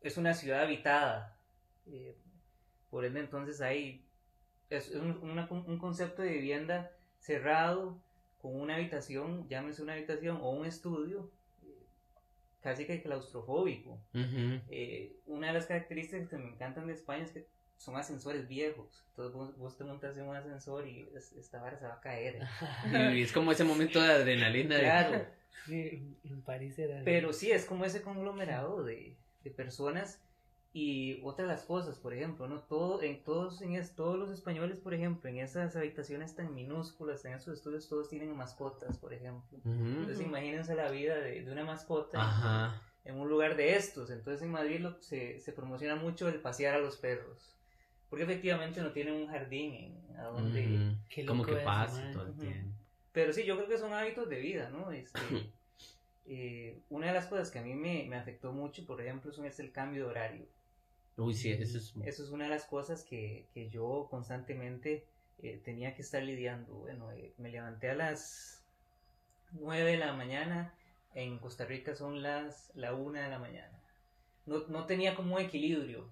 es 0.00 0.16
una 0.16 0.32
ciudad 0.34 0.62
habitada. 0.62 1.36
eh, 1.86 2.16
por 2.90 3.04
ende, 3.04 3.18
entonces 3.20 3.60
hay 3.60 4.04
es 4.70 4.90
un, 4.90 5.18
una- 5.22 5.48
un 5.50 5.78
concepto 5.78 6.22
de 6.22 6.28
vivienda 6.28 6.92
cerrado 7.18 7.98
con 8.40 8.54
una 8.54 8.76
habitación, 8.76 9.48
llámese 9.48 9.82
una 9.82 9.94
habitación 9.94 10.38
o 10.40 10.50
un 10.50 10.64
estudio, 10.66 11.18
eh, 11.22 11.41
casi 12.62 12.86
que 12.86 13.02
claustrofóbico. 13.02 13.98
Eh, 14.14 15.16
una 15.26 15.48
de 15.48 15.52
las 15.54 15.66
características 15.66 16.28
que 16.28 16.36
me 16.38 16.48
encantan 16.50 16.86
de 16.86 16.94
España 16.94 17.24
es 17.24 17.32
que 17.32 17.46
son 17.76 17.96
ascensores 17.96 18.46
viejos. 18.48 19.04
Entonces 19.10 19.34
vos, 19.34 19.56
vos 19.58 19.76
te 19.76 19.84
montas 19.84 20.16
en 20.16 20.28
un 20.28 20.36
ascensor 20.36 20.86
y 20.86 21.08
es- 21.16 21.32
esta 21.32 21.60
vara 21.60 21.76
se 21.78 21.86
va 21.86 21.94
a 21.94 22.00
caer. 22.00 22.38
Y 23.18 23.22
es 23.22 23.32
como 23.32 23.50
ese 23.52 23.64
momento 23.64 24.00
de 24.00 24.12
adrenalina. 24.12 24.76
de- 24.76 24.80
Claro. 24.82 25.26
Sí, 25.66 25.88
en- 25.92 26.16
en 26.24 26.42
París 26.42 26.78
era. 26.78 27.02
Pero 27.04 27.32
sí, 27.32 27.50
es 27.50 27.64
como 27.64 27.84
ese 27.84 28.02
conglomerado 28.02 28.82
de, 28.84 29.16
de 29.44 29.50
personas 29.50 30.20
y 30.74 31.20
otra 31.22 31.44
de 31.44 31.52
las 31.52 31.64
cosas, 31.64 31.98
por 31.98 32.14
ejemplo, 32.14 32.48
¿no? 32.48 32.60
Todo, 32.62 33.02
en 33.02 33.22
todos, 33.22 33.60
en 33.60 33.74
es- 33.74 33.94
todos 33.94 34.18
los 34.18 34.30
españoles, 34.30 34.78
por 34.78 34.94
ejemplo, 34.94 35.28
en 35.28 35.38
esas 35.38 35.76
habitaciones 35.76 36.34
tan 36.34 36.54
minúsculas, 36.54 37.24
en 37.26 37.34
esos 37.34 37.58
estudios, 37.58 37.88
todos 37.88 38.08
tienen 38.08 38.34
mascotas, 38.34 38.96
por 38.96 39.12
ejemplo. 39.12 39.58
Entonces 39.64 40.20
imagínense 40.20 40.74
la 40.74 40.90
vida 40.90 41.16
de, 41.16 41.42
de 41.44 41.52
una 41.52 41.64
mascota 41.64 42.16
en- 42.18 42.24
Ajá. 42.24 42.82
en 43.04 43.20
un 43.20 43.28
lugar 43.28 43.56
de 43.56 43.76
estos. 43.76 44.08
Entonces 44.10 44.42
en 44.42 44.50
Madrid 44.50 44.80
lo- 44.80 45.00
se, 45.02 45.40
se 45.40 45.52
promociona 45.52 45.96
mucho 45.96 46.28
el 46.28 46.40
pasear 46.40 46.74
a 46.74 46.78
los 46.78 46.96
perros. 46.96 47.54
Porque 48.08 48.24
efectivamente 48.24 48.80
no 48.82 48.92
tienen 48.92 49.14
un 49.14 49.26
jardín 49.28 49.74
en, 49.74 50.16
a 50.18 50.24
donde... 50.24 50.96
Qué 51.08 51.24
Como 51.26 51.44
que 51.44 51.52
pasa 51.56 52.10
todo 52.12 52.26
el 52.26 52.34
tiempo. 52.38 52.76
Pero 53.12 53.32
sí, 53.34 53.44
yo 53.44 53.56
creo 53.56 53.68
que 53.68 53.76
son 53.78 53.92
hábitos 53.92 54.26
de 54.28 54.38
vida, 54.38 54.70
¿no? 54.70 54.90
Este, 54.90 55.18
eh, 56.26 56.78
una 56.88 57.08
de 57.08 57.12
las 57.14 57.26
cosas 57.26 57.50
que 57.50 57.58
a 57.58 57.62
mí 57.62 57.74
me, 57.74 58.04
me 58.08 58.16
afectó 58.16 58.52
mucho, 58.52 58.86
por 58.86 59.00
ejemplo, 59.00 59.32
son- 59.32 59.44
es 59.46 59.58
el 59.60 59.72
cambio 59.72 60.04
de 60.04 60.10
horario. 60.10 60.46
Uy, 61.16 61.34
sí, 61.34 61.50
eso 61.52 61.78
es. 61.78 61.94
Eso 62.02 62.24
es 62.24 62.30
una 62.30 62.44
de 62.44 62.50
las 62.50 62.64
cosas 62.66 63.04
que, 63.04 63.48
que 63.52 63.68
yo 63.68 64.08
constantemente 64.10 65.04
eh, 65.38 65.60
tenía 65.64 65.94
que 65.94 66.02
estar 66.02 66.22
lidiando. 66.22 66.74
Bueno, 66.74 67.12
eh, 67.12 67.34
me 67.38 67.50
levanté 67.50 67.90
a 67.90 67.94
las 67.94 68.64
9 69.52 69.92
de 69.92 69.98
la 69.98 70.12
mañana, 70.14 70.74
en 71.14 71.38
Costa 71.38 71.64
Rica 71.66 71.94
son 71.94 72.22
las 72.22 72.72
la 72.74 72.94
1 72.94 73.22
de 73.22 73.28
la 73.28 73.38
mañana. 73.38 73.78
no, 74.46 74.66
no 74.68 74.86
tenía 74.86 75.14
como 75.14 75.38
equilibrio. 75.38 76.10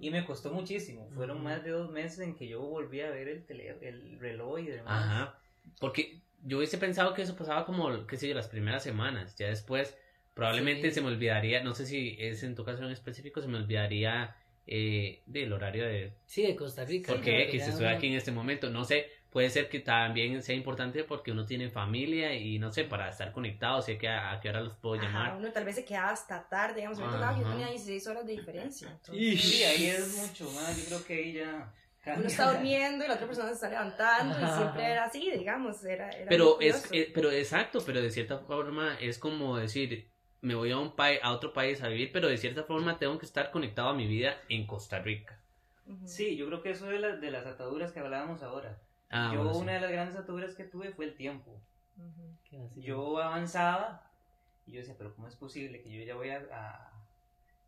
Y 0.00 0.10
me 0.10 0.24
costó 0.24 0.50
muchísimo. 0.52 1.10
Fueron 1.10 1.38
Ujú. 1.38 1.44
más 1.44 1.62
de 1.64 1.70
dos 1.70 1.90
meses 1.90 2.20
en 2.20 2.34
que 2.36 2.48
yo 2.48 2.60
volví 2.62 3.00
a 3.02 3.10
ver 3.10 3.28
el, 3.28 3.44
tele, 3.44 3.76
el 3.82 4.18
reloj 4.20 4.60
y 4.60 4.66
demás. 4.66 5.04
Ajá. 5.04 5.38
Porque 5.80 6.22
yo 6.42 6.58
hubiese 6.58 6.78
pensado 6.78 7.14
que 7.14 7.22
eso 7.22 7.36
pasaba 7.36 7.66
como, 7.66 8.06
qué 8.06 8.16
sé 8.16 8.28
yo, 8.28 8.34
las 8.34 8.48
primeras 8.48 8.82
semanas. 8.82 9.36
Ya 9.36 9.48
después, 9.48 9.96
probablemente 10.38 10.88
Sí. 10.88 10.94
se 10.94 11.00
me 11.00 11.08
olvidaría, 11.08 11.62
no 11.64 11.74
sé 11.74 11.84
si 11.84 12.16
es 12.20 12.42
en 12.44 12.54
tu 12.54 12.64
caso 12.64 12.84
en 12.84 12.90
específico, 12.92 13.42
se 13.42 13.48
me 13.48 13.58
olvidaría 13.58 14.36
eh, 14.70 15.22
del 15.26 15.52
horario 15.52 15.84
de 15.84 16.12
Sí, 16.26 16.42
de 16.42 16.54
Costa 16.54 16.84
Rica. 16.84 17.12
porque 17.12 17.42
X 17.44 17.66
estoy 17.68 17.86
aquí 17.86 18.06
en 18.06 18.14
este 18.14 18.30
momento. 18.30 18.70
No 18.70 18.84
sé, 18.84 19.10
puede 19.30 19.48
ser 19.50 19.68
que 19.68 19.80
también 19.80 20.42
sea 20.42 20.54
importante 20.54 21.02
porque 21.04 21.32
uno 21.32 21.44
tiene 21.46 21.70
familia 21.70 22.34
y 22.34 22.58
no 22.58 22.70
sé, 22.70 22.84
para 22.84 23.08
estar 23.08 23.32
conectado, 23.32 23.80
sé 23.82 23.98
que 23.98 24.08
a, 24.08 24.30
a 24.30 24.40
qué 24.40 24.50
hora 24.50 24.60
los 24.60 24.74
puedo 24.76 24.94
Ajá, 24.96 25.06
llamar. 25.06 25.36
uno 25.38 25.50
tal 25.52 25.64
vez 25.64 25.74
se 25.74 25.84
quedaba 25.84 26.10
hasta 26.10 26.48
tarde, 26.48 26.76
digamos, 26.76 26.98
a 26.98 27.00
mí 27.02 27.06
me 27.08 27.14
tocaba 27.14 27.34
que 27.34 27.40
yo 27.40 27.46
Ajá. 27.46 27.56
tenía 27.56 27.68
16 27.72 28.06
horas 28.06 28.26
de 28.26 28.32
diferencia. 28.32 28.88
entonces, 28.90 29.40
Sí, 29.40 29.64
ahí 29.64 29.86
es 29.86 30.14
mucho 30.16 30.44
más. 30.52 30.76
Yo 30.76 30.84
creo 30.86 31.04
que 31.06 31.14
ahí 31.14 31.32
ya. 31.32 31.72
Uno 32.16 32.26
está 32.26 32.52
durmiendo 32.52 33.04
y 33.04 33.08
la 33.08 33.14
otra 33.14 33.26
persona 33.26 33.48
se 33.48 33.54
está 33.54 33.68
levantando 33.70 34.38
y 34.38 34.42
Ajá. 34.44 34.56
siempre 34.56 34.84
era 34.84 35.04
así, 35.04 35.30
digamos, 35.30 35.84
era, 35.84 36.10
era 36.10 36.28
Pero 36.28 36.58
es, 36.60 36.88
eh, 36.92 37.10
pero 37.12 37.30
exacto, 37.32 37.82
pero 37.84 38.00
de 38.00 38.10
cierta 38.10 38.38
forma 38.38 38.96
es 39.00 39.18
como 39.18 39.56
decir, 39.58 40.10
me 40.40 40.54
voy 40.54 40.70
a 40.72 40.78
un 40.78 40.92
país, 40.96 41.20
a 41.22 41.32
otro 41.32 41.52
país 41.52 41.82
a 41.82 41.88
vivir, 41.88 42.10
pero 42.12 42.28
de 42.28 42.36
cierta 42.38 42.64
forma 42.64 42.98
tengo 42.98 43.18
que 43.18 43.26
estar 43.26 43.50
conectado 43.50 43.88
a 43.88 43.94
mi 43.94 44.06
vida 44.06 44.36
en 44.48 44.66
Costa 44.66 44.98
Rica. 45.00 45.38
Sí, 46.06 46.36
yo 46.36 46.46
creo 46.46 46.62
que 46.62 46.70
eso 46.70 46.86
es 46.86 46.92
de, 46.92 46.98
las 47.00 47.20
de 47.20 47.30
las 47.30 47.46
ataduras 47.46 47.92
que 47.92 48.00
hablábamos 48.00 48.42
ahora. 48.42 48.78
Ah, 49.10 49.30
yo, 49.32 49.38
bueno, 49.38 49.54
sí. 49.54 49.60
una 49.62 49.72
de 49.74 49.80
las 49.80 49.90
grandes 49.90 50.16
ataduras 50.16 50.54
que 50.54 50.64
tuve 50.64 50.92
fue 50.92 51.06
el 51.06 51.14
tiempo. 51.16 51.60
Qué 52.44 52.58
vacilo. 52.58 52.86
Yo 52.86 53.18
avanzaba 53.18 54.02
y 54.66 54.72
yo 54.72 54.80
decía, 54.80 54.94
pero 54.96 55.14
¿cómo 55.14 55.28
es 55.28 55.36
posible 55.36 55.82
que 55.82 55.90
yo 55.90 56.04
ya 56.04 56.14
voy 56.14 56.30
a, 56.30 56.38
a- 56.52 56.92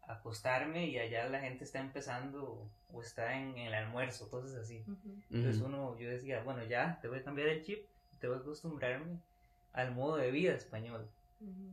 a 0.06 0.12
acostarme 0.14 0.86
y 0.86 0.98
allá 0.98 1.28
la 1.28 1.40
gente 1.40 1.64
está 1.64 1.80
empezando 1.80 2.70
o 2.92 3.02
está 3.02 3.38
en 3.38 3.56
el 3.58 3.74
almuerzo, 3.74 4.30
cosas 4.30 4.54
así? 4.56 4.84
Ujú. 4.86 5.22
Entonces 5.32 5.60
Ujú. 5.60 5.66
uno, 5.66 5.98
yo 5.98 6.08
decía, 6.10 6.42
bueno, 6.42 6.64
ya, 6.64 6.98
te 7.00 7.08
voy 7.08 7.18
a 7.18 7.24
cambiar 7.24 7.48
el 7.48 7.62
chip, 7.62 7.86
te 8.18 8.28
voy 8.28 8.36
a 8.38 8.40
acostumbrarme 8.40 9.18
al 9.72 9.92
modo 9.94 10.16
de 10.16 10.30
vida 10.30 10.52
español. 10.54 11.08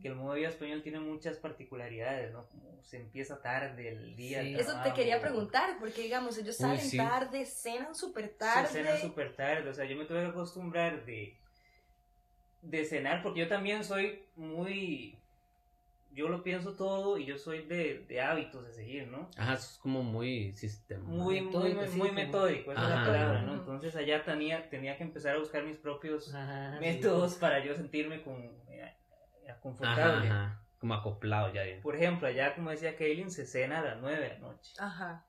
Que 0.00 0.08
el 0.08 0.14
modo 0.14 0.32
de 0.32 0.40
vida 0.40 0.48
español 0.48 0.82
tiene 0.82 0.98
muchas 1.00 1.36
particularidades, 1.38 2.32
¿no? 2.32 2.46
Como 2.48 2.82
se 2.82 2.96
empieza 2.98 3.42
tarde 3.42 3.88
el 3.90 4.16
día. 4.16 4.42
Sí. 4.42 4.54
el 4.54 4.60
Eso 4.60 4.80
te 4.82 4.94
quería 4.94 5.20
preguntar, 5.20 5.76
porque 5.78 6.02
digamos, 6.02 6.38
ellos 6.38 6.56
salen 6.56 6.80
sí. 6.80 6.96
tarde, 6.96 7.44
cenan 7.44 7.94
súper 7.94 8.28
Se 8.28 8.34
tarde. 8.34 8.68
cena 8.68 8.96
súper 8.96 9.34
tarde, 9.36 9.68
o 9.68 9.74
sea, 9.74 9.84
yo 9.84 9.96
me 9.96 10.06
tuve 10.06 10.22
que 10.22 10.28
acostumbrar 10.28 11.04
de, 11.04 11.36
de 12.62 12.84
cenar, 12.84 13.22
porque 13.22 13.40
yo 13.40 13.48
también 13.48 13.84
soy 13.84 14.24
muy, 14.36 15.18
yo 16.12 16.28
lo 16.28 16.42
pienso 16.42 16.74
todo 16.74 17.18
y 17.18 17.26
yo 17.26 17.36
soy 17.36 17.66
de, 17.66 18.04
de 18.08 18.20
hábitos 18.22 18.66
de 18.66 18.72
seguir, 18.72 19.06
¿no? 19.08 19.28
Ajá, 19.36 19.54
eso 19.54 19.72
es 19.72 19.78
como 19.78 20.02
muy 20.02 20.52
sistemático. 20.54 21.12
Muy, 21.12 21.40
muy, 21.42 21.46
Metódico, 21.52 21.80
muy, 21.80 21.88
sí, 21.88 21.96
muy 21.98 22.08
como- 22.08 22.20
metódico, 22.20 22.72
esa 22.72 22.82
es 22.84 22.88
la 22.88 23.04
palabra, 23.04 23.42
¿no? 23.42 23.54
Entonces 23.54 23.94
allá 23.96 24.24
tenía, 24.24 24.70
tenía 24.70 24.96
que 24.96 25.02
empezar 25.04 25.36
a 25.36 25.38
buscar 25.38 25.64
mis 25.64 25.76
propios 25.76 26.34
Ajá, 26.34 26.74
sí. 26.74 26.80
métodos 26.80 27.34
para 27.34 27.62
yo 27.64 27.74
sentirme 27.74 28.22
con, 28.22 28.36
eh, 28.68 28.82
Ajá, 28.82 28.94
confortable. 29.56 30.28
ajá, 30.28 30.62
como 30.78 30.94
acoplado 30.94 31.52
ya 31.52 31.62
bien. 31.64 31.80
Por 31.82 31.96
ejemplo, 31.96 32.28
allá, 32.28 32.54
como 32.54 32.70
decía 32.70 32.96
Kaylin, 32.96 33.30
se 33.30 33.46
cena 33.46 33.80
a 33.80 33.82
las 33.84 33.98
9 34.00 34.20
de 34.20 34.28
la 34.28 34.38
noche. 34.38 34.72
Ajá. 34.78 35.24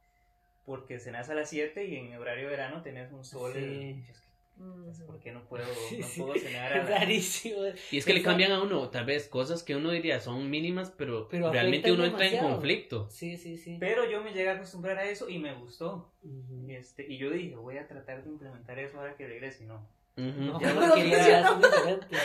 Porque 0.66 1.00
cenas 1.00 1.30
a 1.30 1.34
las 1.34 1.50
7 1.50 1.86
y 1.86 1.96
en 1.96 2.14
horario 2.16 2.46
de 2.46 2.52
verano 2.52 2.82
tenés 2.84 3.12
un 3.12 3.24
sol. 3.26 3.54
Sí. 3.56 4.04
es 4.10 4.20
que, 4.22 4.30
Ujú. 4.62 5.06
¿Por 5.08 5.20
qué 5.22 5.32
no 5.32 5.42
puedo, 5.46 5.64
Sí, 5.90 6.00
no 6.00 6.06
sí. 6.08 6.22
puedo 6.22 6.36
cenar 6.38 6.74
a 6.74 6.84
rarísimo. 6.84 7.60
Y 7.92 7.98
es 7.98 8.06
que 8.06 8.12
le 8.14 8.20
Esa- 8.20 8.30
cambian 8.30 8.52
a 8.52 8.62
uno, 8.62 8.90
tal 8.90 9.06
vez, 9.06 9.30
cosas 9.30 9.64
que 9.64 9.74
uno 9.76 9.90
diría 9.90 10.20
son 10.20 10.50
mínimas, 10.50 10.92
pero, 10.98 11.30
Pero 11.30 11.50
realmente 11.52 11.90
uno 11.94 12.04
entra 12.04 12.26
en 12.26 12.32
demasiado. 12.34 12.56
conflicto. 12.56 13.10
Sí, 13.10 13.38
sí, 13.38 13.58
sí. 13.58 13.78
Pero 13.80 14.04
yo 14.12 14.22
me 14.22 14.34
llegué 14.34 14.50
a 14.50 14.56
acostumbrar 14.56 14.98
a 14.98 15.06
eso 15.06 15.30
y 15.30 15.40
me 15.40 15.54
gustó. 15.54 16.12
Ujú. 16.24 16.66
Este, 16.70 17.08
y 17.08 17.18
yo 17.18 17.30
dije, 17.32 17.56
voy 17.56 17.78
a 17.78 17.88
tratar 17.88 18.22
de 18.22 18.30
implementar 18.30 18.78
eso 18.80 19.00
ahora 19.00 19.16
que 19.16 19.26
regrese. 19.28 19.64
Y 19.64 19.68
no. 19.68 19.88
Ya. 20.20 21.58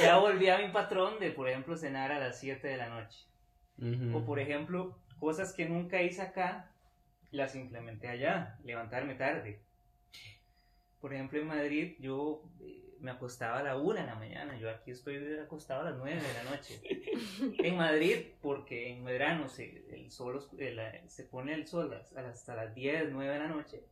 Ya 0.03 0.19
volví 0.19 0.49
a 0.49 0.59
mi 0.59 0.69
patrón 0.73 1.19
de, 1.21 1.31
por 1.31 1.49
ejemplo, 1.49 1.77
cenar 1.77 2.13
a 2.13 2.19
las 2.19 2.41
7 2.41 2.67
de 2.67 2.77
la 2.77 2.89
noche. 2.89 3.27
Ujú. 3.79 4.19
O, 4.19 4.25
por 4.25 4.39
ejemplo, 4.39 4.99
cosas 5.19 5.53
que 5.53 5.69
nunca 5.69 6.03
hice 6.03 6.23
acá, 6.23 6.71
las 7.31 7.55
implementé 7.55 8.09
allá. 8.09 8.59
Levantarme 8.65 9.15
tarde. 9.15 9.61
Por 11.01 11.13
ejemplo, 11.13 11.39
en 11.39 11.47
Madrid 11.47 11.97
yo 11.99 12.43
eh, 12.61 12.97
me 13.01 13.11
acostaba 13.11 13.59
a 13.59 13.63
la 13.63 13.77
1 13.77 14.01
de 14.01 14.07
la 14.07 14.15
mañana. 14.15 14.57
Yo 14.59 14.71
aquí 14.71 14.91
estoy 14.91 15.39
acostado 15.39 15.83
a 15.83 15.91
las 15.91 15.99
9 15.99 16.17
de 16.17 16.35
la 16.35 16.51
noche. 16.51 16.81
En 17.59 17.77
Madrid, 17.77 18.29
porque 18.41 18.91
en 18.91 19.05
verano 19.05 19.49
se, 19.49 19.85
el 19.95 20.11
sol, 20.11 20.43
eh, 20.59 21.03
se 21.07 21.25
pone 21.25 21.53
el 21.53 21.67
sol 21.67 21.93
hasta 21.93 22.23
las, 22.23 22.37
hasta 22.37 22.55
las 22.57 22.75
10, 22.75 23.11
9 23.13 23.33
de 23.33 23.39
la 23.39 23.49
noche, 23.49 23.85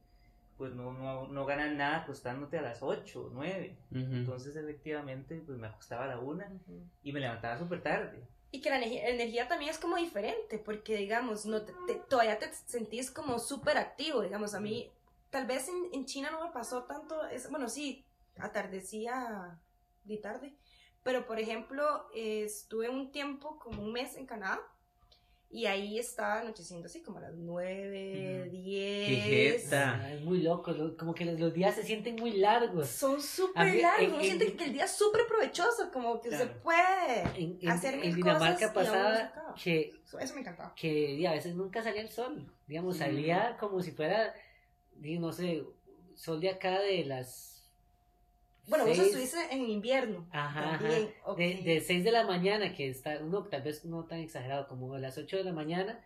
pues 0.56 0.72
no, 0.74 0.92
no, 0.92 1.26
no 1.28 1.46
ganan 1.46 1.76
nada 1.76 1.98
acostándote 1.98 2.58
a 2.58 2.62
las 2.62 2.82
8, 2.82 3.30
9. 3.32 3.76
Ujú. 3.90 4.00
Entonces, 4.00 4.54
efectivamente, 4.56 5.42
pues 5.46 5.58
me 5.58 5.66
acostaba 5.66 6.04
a 6.04 6.08
la 6.08 6.18
1 6.18 6.44
Ujú. 6.44 6.82
y 7.02 7.12
me 7.12 7.20
levantaba 7.20 7.58
súper 7.58 7.82
tarde. 7.82 8.26
Y 8.50 8.60
que 8.60 8.68
la 8.70 8.76
energía, 8.76 9.08
energía 9.08 9.48
también 9.48 9.70
es 9.70 9.78
como 9.78 9.96
diferente, 9.96 10.58
porque 10.58 10.96
digamos, 10.96 11.46
no 11.46 11.62
te- 11.62 11.72
te- 11.86 11.94
todavía 12.08 12.38
te 12.38 12.52
sentís 12.52 13.10
como 13.10 13.38
súper 13.38 13.78
activo, 13.78 14.20
digamos, 14.20 14.54
a 14.54 14.60
mí, 14.60 14.90
tal 15.30 15.46
vez 15.46 15.68
en, 15.68 15.88
en 15.94 16.04
China 16.04 16.30
no 16.30 16.44
me 16.46 16.52
pasó 16.52 16.84
tanto, 16.84 17.26
es, 17.28 17.50
bueno, 17.50 17.68
sí, 17.70 18.04
atardecía 18.38 19.58
de 20.04 20.18
tarde, 20.18 20.54
pero 21.02 21.26
por 21.26 21.38
ejemplo, 21.40 22.06
eh, 22.14 22.44
estuve 22.44 22.88
un 22.90 23.10
tiempo, 23.10 23.58
como 23.58 23.82
un 23.82 23.92
mes 23.92 24.16
en 24.16 24.26
Canadá, 24.26 24.60
y 25.52 25.66
ahí 25.66 25.98
estaba 25.98 26.40
anocheciendo 26.40 26.86
así 26.86 27.02
como 27.02 27.18
a 27.18 27.20
las 27.20 27.34
9, 27.34 28.42
Ujú. 28.46 28.50
10. 28.50 29.08
Qué 29.08 29.16
jeta. 29.60 30.00
Ah, 30.02 30.12
es 30.14 30.22
muy 30.22 30.40
loco, 30.40 30.72
lo- 30.72 30.96
como 30.96 31.14
que 31.14 31.26
los, 31.26 31.52
días 31.52 31.74
se 31.74 31.82
sienten 31.82 32.16
muy 32.16 32.32
largos. 32.38 32.88
Son 32.88 33.20
súper 33.20 33.74
largos, 33.82 34.00
en- 34.02 34.10
uno 34.12 34.20
en- 34.20 34.24
siente 34.24 34.56
que 34.56 34.64
el 34.64 34.72
día 34.72 34.84
es 34.86 34.92
súper 34.92 35.26
provechoso, 35.26 35.90
como 35.92 36.20
que 36.20 36.30
se 36.30 36.36
Claro. 36.36 36.62
puede 36.62 37.22
En, 37.36 37.58
en- 37.60 37.68
hacer 37.70 37.94
en 37.94 38.00
mil 38.00 38.14
Dinamarca 38.16 38.54
cosas 38.54 38.60
se 38.60 38.74
pasaba 38.74 39.54
que, 39.62 39.92
Eso, 40.04 40.18
eso 40.18 40.34
me 40.34 40.40
encantaba. 40.40 40.74
que 40.74 40.88
y 41.14 41.26
a 41.26 41.32
veces 41.32 41.54
nunca 41.54 41.82
salía 41.82 42.00
el 42.00 42.08
sol. 42.08 42.50
Digamos, 42.66 42.96
Mm. 42.96 42.98
salía 42.98 43.56
como 43.60 43.82
si 43.82 43.90
fuera, 43.92 44.34
no 44.96 45.32
sé, 45.32 45.62
sol 46.14 46.40
de 46.40 46.48
acá 46.48 46.80
de 46.80 47.04
las. 47.04 47.51
Bueno, 48.68 48.86
vos 48.86 48.96
seis- 48.96 49.08
estuviste 49.08 49.38
en 49.54 49.68
invierno. 49.68 50.26
Ajá, 50.30 50.78
también, 50.78 51.02
ajá. 51.20 51.30
ok. 51.32 51.38
De, 51.38 51.62
de 51.62 51.80
6 51.80 52.04
de 52.04 52.12
la 52.12 52.24
mañana, 52.26 52.72
que 52.74 52.88
está, 52.88 53.18
uno 53.20 53.44
tal 53.44 53.62
vez 53.62 53.84
no 53.84 54.04
tan 54.04 54.20
exagerado, 54.20 54.68
como 54.68 54.94
a 54.94 54.98
las 54.98 55.18
8 55.18 55.36
de 55.36 55.44
la 55.44 55.52
mañana, 55.52 56.00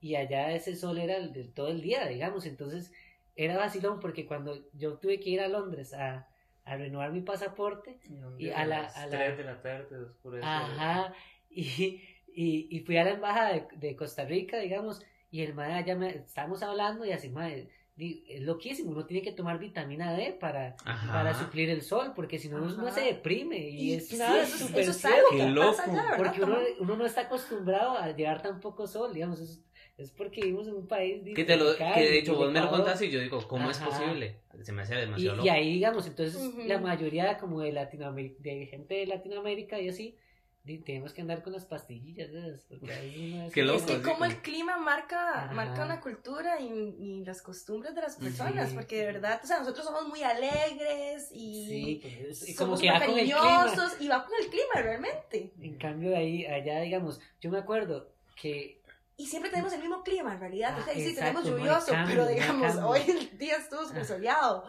y 0.00 0.16
allá 0.16 0.52
ese 0.52 0.76
sol 0.76 0.98
era 0.98 1.16
el 1.16 1.32
de 1.32 1.44
todo 1.44 1.68
el 1.68 1.80
día, 1.82 2.06
digamos. 2.06 2.46
Entonces 2.46 2.92
era 3.36 3.56
vacilón 3.56 4.00
porque 4.00 4.26
cuando 4.26 4.58
yo 4.74 4.98
tuve 4.98 5.20
que 5.20 5.30
ir 5.30 5.40
a 5.40 5.48
Londres 5.48 5.94
a, 5.94 6.28
a 6.64 6.76
renovar 6.76 7.12
mi 7.12 7.20
pasaporte, 7.22 7.98
Y 8.38 8.50
a 8.50 8.64
la- 8.66 8.86
a 8.86 9.06
la- 9.06 9.18
3 9.18 9.38
de 9.38 9.44
la 9.44 9.62
tarde 9.62 9.98
oscurece. 10.04 10.46
Ajá, 10.46 11.14
y, 11.50 12.02
y, 12.34 12.68
y 12.76 12.80
fui 12.80 12.96
a 12.96 13.04
la 13.04 13.10
embajada 13.12 13.52
de, 13.54 13.66
de 13.76 13.96
Costa 13.96 14.24
Rica, 14.24 14.58
digamos, 14.58 15.02
y 15.30 15.42
el 15.42 15.54
madre 15.54 15.74
allá 15.74 15.96
me, 15.96 16.08
estábamos 16.10 16.62
hablando 16.62 17.04
y 17.04 17.12
así, 17.12 17.28
madre, 17.28 17.68
es 18.00 18.42
loquísimo, 18.42 18.90
uno 18.90 19.06
tiene 19.06 19.22
que 19.22 19.32
tomar 19.32 19.58
vitamina 19.58 20.12
D 20.14 20.36
para, 20.40 20.76
Ajá. 20.84 21.12
para 21.12 21.34
suplir 21.34 21.68
el 21.70 21.82
sol, 21.82 22.12
porque 22.14 22.38
si 22.38 22.48
no 22.48 22.56
uno 22.58 22.90
se 22.90 23.00
deprime 23.02 23.58
y, 23.58 23.94
es 23.94 24.08
sí, 24.08 24.16
nada 24.16 24.42
eso, 24.42 24.54
es- 24.54 24.60
súper 24.62 24.80
eso 24.82 24.90
es 24.92 25.04
algo 25.04 25.18
que 25.30 25.46
loco, 25.48 25.76
pasa 25.76 25.84
allá, 25.92 26.02
porque 26.16 26.42
uno, 26.42 26.58
uno 26.80 26.96
no 26.96 27.06
está 27.06 27.22
acostumbrado 27.22 27.96
a 27.96 28.10
llevar 28.12 28.42
tan 28.42 28.60
poco 28.60 28.86
sol, 28.86 29.12
digamos, 29.12 29.40
es, 29.40 29.60
es 29.98 30.10
porque 30.10 30.40
vivimos 30.42 30.66
en 30.68 30.74
un 30.74 30.86
país 30.86 31.22
Que, 31.34 31.44
te 31.44 31.56
lo, 31.56 31.76
que 31.76 31.84
de 31.84 32.18
hecho 32.18 32.34
vos 32.36 32.50
me 32.52 32.60
lo 32.60 32.70
contaste 32.70 33.06
y 33.06 33.10
yo 33.10 33.20
digo, 33.20 33.46
¿cómo 33.46 33.70
es 33.70 33.78
Ajá. 33.80 33.90
posible? 33.90 34.36
Se 34.62 34.72
me 34.72 34.82
hace 34.82 34.94
Y, 34.94 35.00
demasiado 35.00 35.34
y 35.34 35.38
loco. 35.38 35.50
ahí, 35.50 35.72
digamos, 35.74 36.06
entonces 36.06 36.36
Ujú. 36.36 36.62
la 36.66 36.78
mayoría 36.78 37.38
como 37.38 37.60
de 37.60 37.72
Latinoamérica, 37.72 38.36
de 38.40 38.66
gente 38.66 38.94
de 38.94 39.06
Latinoamérica 39.06 39.80
y 39.80 39.88
así, 39.88 40.16
tenemos 40.64 41.12
que 41.14 41.22
andar 41.22 41.42
con 41.42 41.52
las 41.54 41.64
pastillillas 41.64 42.30
de 42.30 42.48
esas, 42.48 42.64
porque 42.64 42.92
a 42.92 43.00
veces 43.00 43.16
uno 43.18 43.44
es 43.46 43.52
Qué 43.54 43.62
como- 43.66 43.74
Es 43.76 43.82
que 43.82 43.94
sí, 43.96 44.02
como 44.02 44.12
como- 44.14 44.24
el 44.26 44.36
clima 44.42 44.76
marca, 44.78 45.44
Ajá. 45.44 45.52
marca 45.54 45.84
una 45.84 46.00
cultura 46.00 46.60
y, 46.60 46.66
y 46.98 47.24
las 47.24 47.40
costumbres 47.42 47.94
de 47.94 48.02
las 48.02 48.16
personas, 48.16 48.68
Sí. 48.70 48.74
porque 48.76 48.98
de 48.98 49.06
verdad, 49.06 49.40
o 49.42 49.46
sea, 49.46 49.58
nosotros 49.60 49.86
somos 49.86 50.06
muy 50.06 50.22
alegres 50.22 51.30
y 51.32 51.66
Sí, 51.66 52.00
pues, 52.26 52.48
y 52.48 52.54
como 52.54 52.76
somos 52.76 52.80
que 52.80 52.90
muy 52.90 52.98
va 53.00 53.06
con 53.06 53.18
el 53.18 53.24
clima. 53.24 53.40
cariñosos 53.40 54.00
y 54.00 54.08
va 54.08 54.24
con 54.24 54.34
el 54.40 54.48
clima 54.50 54.74
realmente. 54.74 55.52
En 55.60 55.78
cambio, 55.78 56.16
ahí, 56.16 56.44
allá, 56.46 56.80
digamos, 56.80 57.20
yo 57.40 57.50
me 57.50 57.58
acuerdo 57.58 58.12
que 58.40 58.80
Y 59.16 59.26
siempre 59.26 59.50
tenemos 59.50 59.72
el 59.74 59.80
mismo 59.80 60.02
clima, 60.02 60.32
en 60.34 60.40
realidad. 60.40 60.74
Ah, 60.76 60.80
o 60.80 60.84
sea, 60.84 60.94
sí, 60.94 61.00
exacto, 61.08 61.40
tenemos 61.42 61.44
lluvioso, 61.60 61.92
cambio, 61.92 62.16
pero 62.16 62.26
digamos, 62.28 62.76
hoy 62.76 63.00
el 63.08 63.38
día 63.38 63.56
estuvo 63.56 63.84
súper 63.84 64.02
Ah. 64.02 64.04
soleado. 64.06 64.64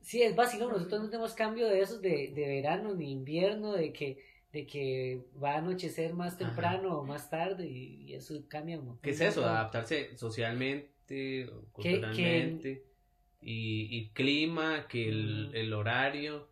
sí 0.00 0.22
es 0.22 0.34
vacilón, 0.34 0.72
nosotros 0.72 1.02
no 1.02 1.10
tenemos 1.10 1.34
cambio 1.34 1.68
de 1.68 1.80
esos 1.82 2.00
de, 2.00 2.32
de 2.34 2.46
verano 2.48 2.94
ni 2.94 3.12
invierno, 3.12 3.72
de 3.74 3.92
que, 3.92 4.18
de 4.58 4.66
que 4.66 5.24
va 5.42 5.54
a 5.54 5.58
anochecer 5.58 6.14
más 6.14 6.34
Ajá. 6.34 6.44
temprano 6.46 6.98
o 6.98 7.04
más 7.04 7.30
tarde 7.30 7.66
y, 7.66 8.02
y 8.06 8.14
eso 8.14 8.34
cambia 8.48 8.78
un. 8.78 8.98
¿Qué 9.00 9.10
es 9.10 9.20
eso? 9.20 9.44
Adaptarse 9.44 10.16
socialmente, 10.16 11.48
culturalmente, 11.72 12.84
y, 13.40 13.88
y 13.96 14.08
clima, 14.10 14.88
que 14.88 15.08
el, 15.08 15.50
el 15.54 15.72
horario. 15.72 16.48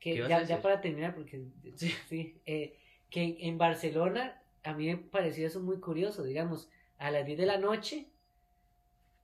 que 0.00 0.14
¿Qué 0.14 0.20
vas 0.22 0.30
ya, 0.30 0.42
ya 0.44 0.62
para 0.62 0.80
terminar, 0.80 1.14
porque 1.14 1.44
sí, 2.08 2.40
eh, 2.46 2.78
que 3.10 3.36
en 3.40 3.58
Barcelona 3.58 4.42
a 4.64 4.72
mí 4.74 4.86
me 4.86 4.96
pareció 4.96 5.46
eso 5.46 5.60
muy 5.60 5.78
curioso, 5.78 6.24
digamos, 6.24 6.68
a 6.98 7.10
las 7.10 7.26
10 7.26 7.38
de 7.38 7.46
la 7.46 7.58
noche, 7.58 8.06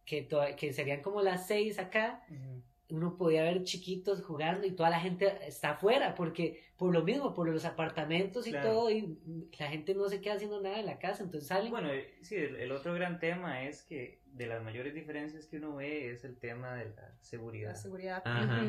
que, 0.04 0.22
to- 0.22 0.42
que 0.56 0.72
serían 0.72 1.00
como 1.02 1.22
las 1.22 1.46
6 1.46 1.78
acá, 1.78 2.22
Ujú. 2.28 2.62
Uno 2.92 3.16
podía 3.16 3.42
ver 3.42 3.64
chiquitos 3.64 4.22
jugando 4.22 4.66
y 4.66 4.72
toda 4.72 4.90
la 4.90 5.00
gente 5.00 5.32
está 5.46 5.70
afuera, 5.70 6.14
porque 6.14 6.62
por 6.76 6.92
lo 6.92 7.02
mismo, 7.02 7.32
por 7.34 7.48
los 7.48 7.64
apartamentos 7.64 8.46
y 8.46 8.50
Claro. 8.50 8.70
todo, 8.70 8.90
y 8.90 9.18
la 9.58 9.68
gente 9.68 9.94
no 9.94 10.08
se 10.08 10.20
queda 10.20 10.34
haciendo 10.34 10.60
nada 10.60 10.78
en 10.78 10.86
la 10.86 10.98
casa, 10.98 11.22
entonces 11.24 11.48
salen. 11.48 11.70
Bueno, 11.70 11.90
eh, 11.92 12.12
sí, 12.20 12.36
el, 12.36 12.56
el 12.56 12.72
otro 12.72 12.92
gran 12.94 13.18
tema 13.18 13.62
es 13.64 13.82
que 13.82 14.20
de 14.26 14.46
las 14.46 14.62
mayores 14.62 14.94
diferencias 14.94 15.46
que 15.46 15.56
uno 15.58 15.76
ve 15.76 16.10
es 16.12 16.24
el 16.24 16.36
tema 16.36 16.74
de 16.76 16.86
la 16.90 17.14
seguridad. 17.20 17.70
La 17.70 17.76
seguridad. 17.76 18.22
Ajá. 18.24 18.64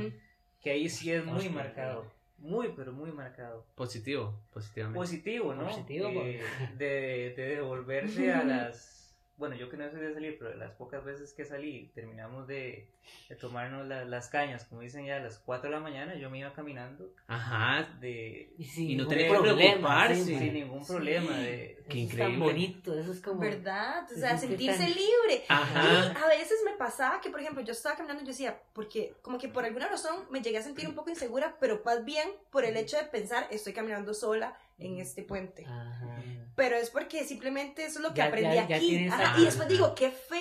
Que 0.61 0.71
ahí 0.71 0.87
sí 0.89 1.11
es 1.11 1.25
muy 1.25 1.35
Hostia, 1.37 1.51
marcado. 1.51 2.05
Muy, 2.37 2.73
pero 2.75 2.91
muy 2.91 3.11
marcado. 3.11 3.65
Positivo, 3.75 4.33
positivamente. 4.51 4.97
Positivo, 4.99 5.53
¿no? 5.53 5.65
Positivo, 5.65 6.09
Eh, 6.09 6.41
de, 6.77 7.33
de 7.35 7.55
devolverse 7.55 8.31
a 8.33 8.43
las... 8.43 9.02
Bueno, 9.35 9.55
yo 9.55 9.67
que 9.67 9.77
no 9.77 9.89
soy 9.89 9.99
de 9.99 10.13
salir, 10.13 10.37
pero 10.37 10.53
las 10.55 10.71
pocas 10.73 11.03
veces 11.03 11.33
que 11.33 11.43
salí, 11.43 11.91
terminamos 11.95 12.47
de, 12.47 12.87
de 13.29 13.35
tomarnos 13.35 13.87
la- 13.87 14.05
las 14.05 14.29
cañas, 14.29 14.63
como 14.65 14.81
dicen 14.81 15.05
ya, 15.07 15.17
a 15.17 15.19
las 15.21 15.39
4 15.39 15.69
de 15.71 15.75
la 15.75 15.81
mañana, 15.81 16.13
yo 16.15 16.29
me 16.29 16.37
iba 16.37 16.53
caminando 16.53 17.11
Ajá, 17.27 17.87
de, 17.99 18.53
y, 18.59 18.63
sin 18.65 18.91
y 18.91 18.95
no 18.95 19.03
ningún 19.05 19.09
tenía 19.09 19.27
que 19.31 19.39
preocuparse. 19.41 20.15
sí, 20.15 20.23
Sí. 20.25 20.37
sin 20.39 20.53
ningún 20.53 20.85
problema. 20.85 21.35
De, 21.35 21.83
Qué 21.89 22.03
Eso 22.03 22.11
es 22.13 22.17
tan 22.17 22.29
increíble. 22.31 22.45
bonito, 22.45 22.97
eso 22.97 23.11
es 23.11 23.19
como... 23.21 23.41
¿Verdad? 23.41 24.03
O 24.05 24.07
Se 24.13 24.19
sea, 24.21 24.37
sentirse 24.37 24.87
libre. 24.87 25.43
Ajá. 25.49 26.13
Y 26.15 26.23
a 26.23 26.27
veces 26.27 26.59
me 26.63 26.77
pasaba 26.77 27.19
que, 27.19 27.29
por 27.29 27.41
ejemplo, 27.41 27.61
yo 27.63 27.73
estaba 27.73 27.95
caminando 27.97 28.21
y 28.21 28.25
yo 28.25 28.31
decía, 28.31 28.61
porque 28.73 29.15
como 29.21 29.37
que 29.39 29.49
por 29.49 29.65
alguna 29.65 29.89
razón 29.89 30.25
me 30.29 30.41
llegué 30.41 30.59
a 30.59 30.63
sentir 30.63 30.87
un 30.87 30.95
poco 30.95 31.09
insegura, 31.09 31.57
pero 31.59 31.81
más 31.83 32.05
bien 32.05 32.29
por 32.51 32.63
el 32.65 32.77
hecho 32.77 32.97
de 32.97 33.03
pensar, 33.03 33.47
estoy 33.51 33.73
caminando 33.73 34.13
sola 34.13 34.55
en 34.77 34.99
este 34.99 35.23
puente. 35.23 35.65
Ajá. 35.65 36.21
Pero 36.55 36.75
es 36.77 36.89
porque 36.89 37.23
simplemente 37.23 37.85
eso 37.85 37.99
es 37.99 38.03
lo 38.03 38.09
que 38.09 38.17
Ya- 38.17 38.25
aprendí 38.25 38.55
ya- 38.55 38.67
ya 38.67 38.75
aquí. 38.77 39.07
Ajá. 39.07 39.39
Y 39.39 39.45
después 39.45 39.67
digo, 39.69 39.93
qué 39.95 40.11
feo 40.11 40.39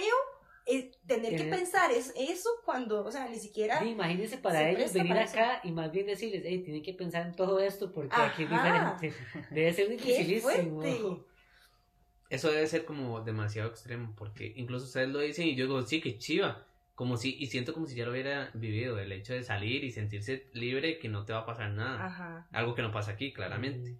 es 0.64 0.92
tener 1.06 1.36
que 1.36 1.44
pensar 1.44 1.90
es 1.90 2.12
eso 2.16 2.48
cuando, 2.64 3.04
o 3.04 3.10
sea, 3.10 3.26
ni 3.28 3.36
siquiera... 3.38 3.80
Sí, 3.80 3.88
imagínense 3.90 4.38
para 4.38 4.68
ellos 4.70 4.92
venir 4.92 5.08
para 5.14 5.24
acá 5.24 5.60
y 5.64 5.72
más 5.72 5.90
bien 5.90 6.06
decirles, 6.06 6.42
hey, 6.46 6.62
tienen 6.62 6.82
que 6.82 6.94
pensar 6.94 7.26
en 7.26 7.34
todo 7.34 7.58
esto 7.60 7.92
porque 7.92 8.14
aquí 8.14 8.44
es 8.44 8.52
Ajá. 8.52 8.96
diferente. 9.00 9.14
Debe 9.50 9.72
ser 9.72 9.86
¡Qué 9.88 9.92
dificilísimo. 9.96 11.24
Eso 12.30 12.50
debe 12.50 12.66
ser 12.66 12.84
como 12.86 13.20
demasiado 13.20 13.68
extremo, 13.68 14.14
porque 14.16 14.52
incluso 14.56 14.86
ustedes 14.86 15.08
lo 15.10 15.18
dicen 15.18 15.46
y 15.48 15.54
yo 15.54 15.66
digo, 15.66 15.82
sí, 15.82 16.00
que 16.00 16.16
chiva. 16.18 16.66
Como 16.94 17.16
si, 17.16 17.34
y 17.38 17.46
siento 17.48 17.74
como 17.74 17.86
si 17.86 17.94
ya 17.96 18.04
lo 18.04 18.12
hubiera 18.12 18.50
vivido, 18.54 18.98
el 18.98 19.10
hecho 19.12 19.32
de 19.34 19.42
salir 19.42 19.82
y 19.82 19.90
sentirse 19.90 20.46
libre, 20.52 20.98
que 20.98 21.08
no 21.08 21.24
te 21.24 21.32
va 21.32 21.40
a 21.40 21.46
pasar 21.46 21.70
nada. 21.72 22.06
Ajá. 22.06 22.48
Algo 22.52 22.74
que 22.74 22.82
no 22.82 22.92
pasa 22.92 23.12
aquí, 23.12 23.32
claramente. 23.32 23.96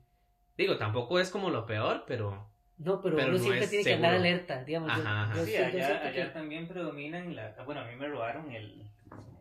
Digo, 0.62 0.77
tampoco 0.79 1.18
es 1.20 1.31
como 1.31 1.51
lo 1.51 1.66
peor, 1.66 2.05
pero... 2.07 2.48
No, 2.79 3.01
pero, 3.01 3.14
Pero 3.16 3.29
uno 3.29 3.38
no 3.38 3.44
siempre 3.44 3.68
tiene 3.68 3.85
que 3.85 3.94
andar 3.94 4.14
alerta, 4.14 4.64
digamos. 4.64 4.90
Ajá, 4.90 5.22
ajá. 5.25 5.35
yo 5.37 5.44
Sí, 5.44 5.51
siento- 5.53 5.77
allá, 5.77 5.87
siento 5.87 6.07
allá 6.09 6.25
que- 6.25 6.31
también 6.31 6.66
predominan 6.68 7.37
la... 7.37 7.55
Bueno, 7.64 7.81
a 7.83 7.85
mí 7.85 7.94
me 7.96 8.09
robaron 8.09 8.51
el, 8.51 8.83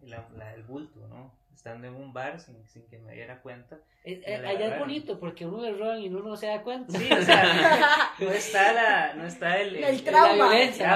la- 0.04 0.28
la- 0.38 0.54
el 0.54 0.64
bulto, 0.64 1.08
¿no? 1.08 1.34
Estando 1.54 1.88
en 1.88 1.96
un 1.96 2.12
bar 2.14 2.40
sin, 2.40 2.68
sin 2.68 2.88
que 2.88 2.98
me 3.00 3.14
diera 3.14 3.40
cuenta. 3.42 3.78
Eh, 4.04 4.22
Me 4.26 4.34
eh, 4.34 4.48
allá 4.48 4.74
es 4.74 4.80
bonito 4.80 5.20
porque 5.20 5.46
uno 5.46 5.62
le 5.62 5.74
roban 5.74 6.00
y 6.00 6.10
uno 6.10 6.22
no 6.22 6.36
se 6.36 6.48
da 6.48 6.62
cuenta. 6.64 6.98
Sí, 6.98 7.08
o 7.12 7.22
sea, 7.22 8.14
no 8.20 8.32
está 8.32 8.74
la... 8.74 9.14
No 9.16 9.26
está 9.26 9.60
el... 9.60 9.76
El 9.76 10.04
trauma. 10.04 10.28
La 10.28 10.34
violencia, 10.50 10.88
la 10.88 10.94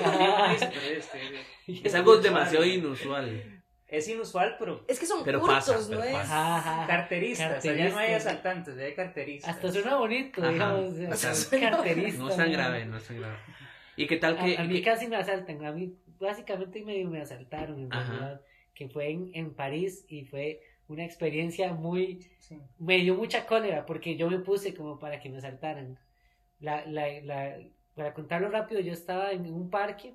trauma, 0.00 0.58
sí, 0.58 0.66
este, 0.96 1.86
Es 1.86 1.94
algo 1.94 2.16
demasiado 2.18 2.64
inusual. 2.64 3.59
Es 3.90 4.08
inusual, 4.08 4.56
pero 4.58 4.84
Es 4.88 4.98
que 5.00 5.06
son 5.06 5.24
Pero 5.24 5.38
hurtos, 5.42 5.54
pasa, 5.54 5.78
¿no 5.78 5.88
pero 5.88 6.02
es? 6.04 6.12
pasa. 6.12 6.56
Ajá, 6.56 6.72
ajá. 6.76 6.86
carteristas. 6.86 7.64
Allá 7.64 7.88
no 7.90 7.98
hay 7.98 8.12
asaltantes, 8.14 8.74
allá 8.74 8.86
hay 8.86 8.94
carteristas. 8.94 9.54
Hasta 9.54 9.72
suena 9.72 9.96
bonito, 9.96 10.40
Ajá. 10.42 10.50
digamos. 10.52 10.80
O 10.98 11.12
o 11.12 11.16
sea, 11.16 11.60
carterista. 11.70 12.18
No 12.22 12.28
es 12.30 12.36
tan 12.36 12.46
¿no? 12.50 12.52
grave, 12.56 12.84
no 12.86 12.96
es 12.96 13.04
tan 13.04 13.18
grave. 13.18 13.36
¿Y 13.96 14.06
qué 14.06 14.16
tal 14.16 14.38
que...? 14.38 14.56
A, 14.56 14.60
a 14.60 14.64
mí 14.64 14.74
que- 14.74 14.82
casi 14.82 15.06
me 15.08 15.16
asaltan, 15.16 15.64
a 15.64 15.72
mí 15.72 15.94
básicamente 16.18 16.82
medio 16.84 17.08
me 17.10 17.20
asaltaron 17.20 17.80
en 17.80 17.92
Ajá. 17.92 18.04
realidad, 18.10 18.40
que 18.74 18.88
fue 18.88 19.10
en, 19.10 19.30
en 19.34 19.54
París 19.54 20.04
y 20.08 20.24
fue 20.24 20.60
una 20.88 21.04
experiencia 21.04 21.72
muy, 21.72 22.26
Sí. 22.38 22.58
me 22.78 22.98
dio 22.98 23.14
mucha 23.14 23.46
cólera 23.46 23.86
porque 23.86 24.16
yo 24.16 24.28
me 24.30 24.38
puse 24.38 24.74
como 24.74 24.98
para 24.98 25.20
que 25.20 25.28
me 25.30 25.38
asaltaran. 25.38 25.98
La, 26.60 26.84
la, 26.86 27.08
la, 27.22 27.58
para 27.94 28.12
contarlo 28.14 28.48
rápido, 28.50 28.80
yo 28.80 28.92
estaba 28.92 29.32
en 29.32 29.46
un 29.52 29.70
parque 29.70 30.14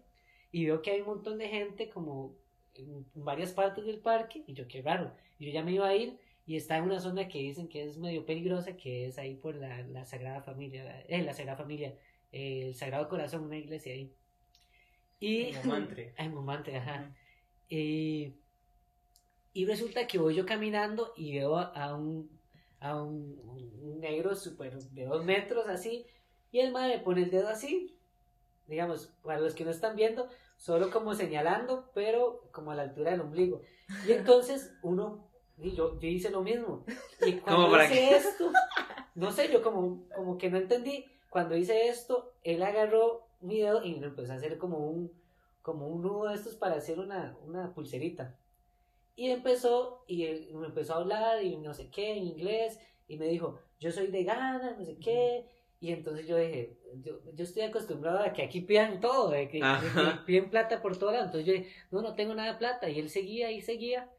y 0.52 0.66
veo 0.66 0.82
que 0.82 0.92
hay 0.92 1.02
un 1.02 1.08
montón 1.08 1.38
de 1.38 1.48
gente 1.50 1.90
como 1.90 2.34
en 2.78 3.06
varias 3.16 3.52
partes 3.52 3.86
del 3.86 4.00
parque 4.00 4.44
y 4.48 4.54
yo 4.54 4.68
qué 4.68 4.82
raro, 4.82 5.12
yo 5.40 5.50
ya 5.50 5.64
me 5.64 5.74
iba 5.74 5.88
a 5.88 5.96
ir 5.96 6.18
y 6.46 6.56
está 6.56 6.78
en 6.78 6.84
una 6.84 7.00
zona 7.00 7.28
que 7.28 7.40
dicen 7.40 7.68
que 7.68 7.84
es 7.84 7.98
medio 7.98 8.26
peligrosa, 8.26 8.78
que 8.78 9.08
es 9.08 9.18
ahí 9.18 9.36
por 9.36 9.56
la, 9.56 9.82
la 9.84 10.06
Sagrada 10.06 10.42
Familia, 10.42 10.84
la, 10.84 11.02
eh, 11.02 11.24
la 11.24 11.34
Sagrada 11.34 11.58
Familia, 11.58 11.96
eh, 12.32 12.68
el 12.68 12.76
Sagrado 12.76 13.10
Corazón, 13.10 13.46
una 13.46 13.58
iglesia 13.58 13.94
ahí. 13.94 14.14
Y, 15.20 15.48
En 15.48 15.56
Montmartre. 15.68 16.14
Ay, 16.18 16.30
Montmartre, 16.34 16.78
ajá. 16.78 17.16
Y, 17.68 18.34
y 19.54 19.66
resulta 19.66 20.06
que 20.06 20.20
voy 20.20 20.36
yo 20.36 20.46
caminando 20.46 21.14
y 21.18 21.34
veo 21.34 21.58
a, 21.58 21.64
a 21.64 21.96
un, 21.96 22.30
a 22.80 23.02
un, 23.02 23.40
un 23.82 24.00
negro 24.00 24.36
super 24.36 24.78
de 24.78 25.06
dos 25.06 25.26
metros 25.26 25.68
así, 25.68 26.06
y 26.52 26.60
el 26.60 26.72
madre 26.72 27.00
pone 27.00 27.24
el 27.24 27.32
dedo 27.32 27.50
así, 27.50 27.96
digamos, 28.68 29.12
para 29.24 29.40
los 29.40 29.56
que 29.56 29.66
no 29.66 29.72
están 29.72 29.96
viendo, 29.96 30.30
solo 30.56 30.92
como 30.92 31.14
señalando, 31.14 31.92
pero 31.94 32.50
como 32.52 32.72
a 32.72 32.76
la 32.76 32.84
altura 32.84 33.12
del 33.12 33.22
ombligo. 33.22 33.62
Y 34.08 34.14
entonces 34.14 34.74
uno, 34.84 35.30
y 35.58 35.72
yo, 35.72 36.00
yo 36.00 36.08
hice 36.08 36.30
lo 36.30 36.42
mismo. 36.42 36.86
Y 37.26 37.34
cuando 37.40 37.72
para 37.72 37.86
hice 37.86 37.94
qué? 37.94 38.16
esto, 38.16 38.52
no 39.16 39.32
sé, 39.32 39.52
yo 39.52 39.62
como, 39.62 40.08
como 40.16 40.38
que 40.38 40.50
no 40.50 40.58
entendí, 40.58 41.06
cuando 41.30 41.56
hice 41.56 41.88
esto, 41.88 42.34
él 42.44 42.64
agarró 42.64 43.28
mi 43.42 43.60
dedo 43.60 43.84
y 43.84 43.96
me 43.96 44.08
empezó 44.08 44.34
a 44.34 44.36
hacer 44.36 44.58
como 44.58 44.78
un, 44.90 45.12
como 45.62 45.88
un 45.88 46.02
nudo 46.02 46.30
de 46.30 46.36
estos 46.36 46.56
para 46.56 46.76
hacer 46.76 47.00
una, 47.00 47.38
una 47.44 47.74
pulserita. 47.74 48.38
Y 49.16 49.30
empezó, 49.30 50.04
y 50.08 50.26
él 50.26 50.50
me 50.54 50.68
empezó 50.68 50.94
a 50.94 50.98
hablar, 50.98 51.44
y 51.44 51.58
no 51.58 51.74
sé 51.74 51.90
qué, 51.90 52.18
en 52.18 52.24
inglés, 52.24 52.80
y 53.08 53.18
me 53.18 53.28
dijo, 53.28 53.60
yo 53.80 53.92
soy 53.92 54.08
de 54.08 54.24
Ghana, 54.24 54.76
no 54.78 54.86
sé 54.86 54.98
qué. 54.98 55.50
Y 55.86 55.92
entonces 55.92 56.26
yo 56.26 56.36
dije, 56.36 56.80
yo, 57.04 57.20
yo 57.36 57.44
estoy 57.44 57.62
acostumbrado 57.62 58.18
a 58.18 58.34
que 58.34 58.42
aquí 58.42 58.62
pidan 58.62 59.00
todo, 59.00 59.30
de 59.30 59.48
que, 59.50 59.60
de 59.60 59.92
que 59.94 60.18
piden 60.26 60.50
plata 60.50 60.82
por 60.82 60.98
todo 60.98 61.12
lado. 61.12 61.26
Entonces 61.26 61.46
yo 61.46 61.54
dije, 61.54 61.70
no, 61.92 62.02
no 62.02 62.16
tengo 62.16 62.34
nada 62.34 62.54
de 62.54 62.58
plata. 62.58 62.90
Y 62.90 62.98
él 62.98 63.08
seguía 63.08 63.52
y 63.52 63.62
seguía. 63.62 64.10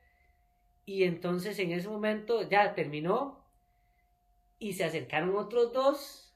Y 0.84 1.02
entonces 1.02 1.58
en 1.58 1.72
ese 1.72 1.88
momento 1.88 2.48
ya 2.48 2.72
terminó, 2.76 3.44
y 4.60 4.74
se 4.74 4.84
acercaron 4.84 5.36
otros 5.36 5.72
dos, 5.72 6.32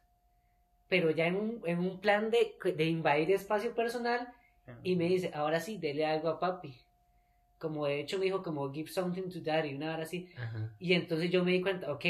pero 0.88 1.12
ya 1.12 1.28
en 1.28 1.36
un, 1.36 1.62
en 1.64 1.78
un 1.78 2.00
plan 2.00 2.32
de, 2.32 2.56
de 2.74 2.84
invadir 2.86 3.30
espacio 3.30 3.72
personal, 3.72 4.34
y 4.82 4.96
me 4.96 5.04
dice, 5.04 5.30
ahora 5.32 5.60
sí, 5.60 5.78
dele 5.78 6.06
algo 6.06 6.28
a 6.28 6.40
papi. 6.40 6.74
Como 7.60 7.86
de 7.86 8.00
hecho 8.00 8.18
me 8.18 8.24
dijo, 8.24 8.42
como 8.42 8.72
give 8.72 8.90
something 8.90 9.30
to 9.30 9.38
daddy, 9.40 9.76
una 9.76 9.94
hora 9.94 10.02
así. 10.02 10.28
Ajá. 10.36 10.74
Y 10.80 10.94
entonces 10.94 11.30
yo 11.30 11.44
me 11.44 11.52
di 11.52 11.60
cuenta, 11.60 11.92
ok, 11.92 12.04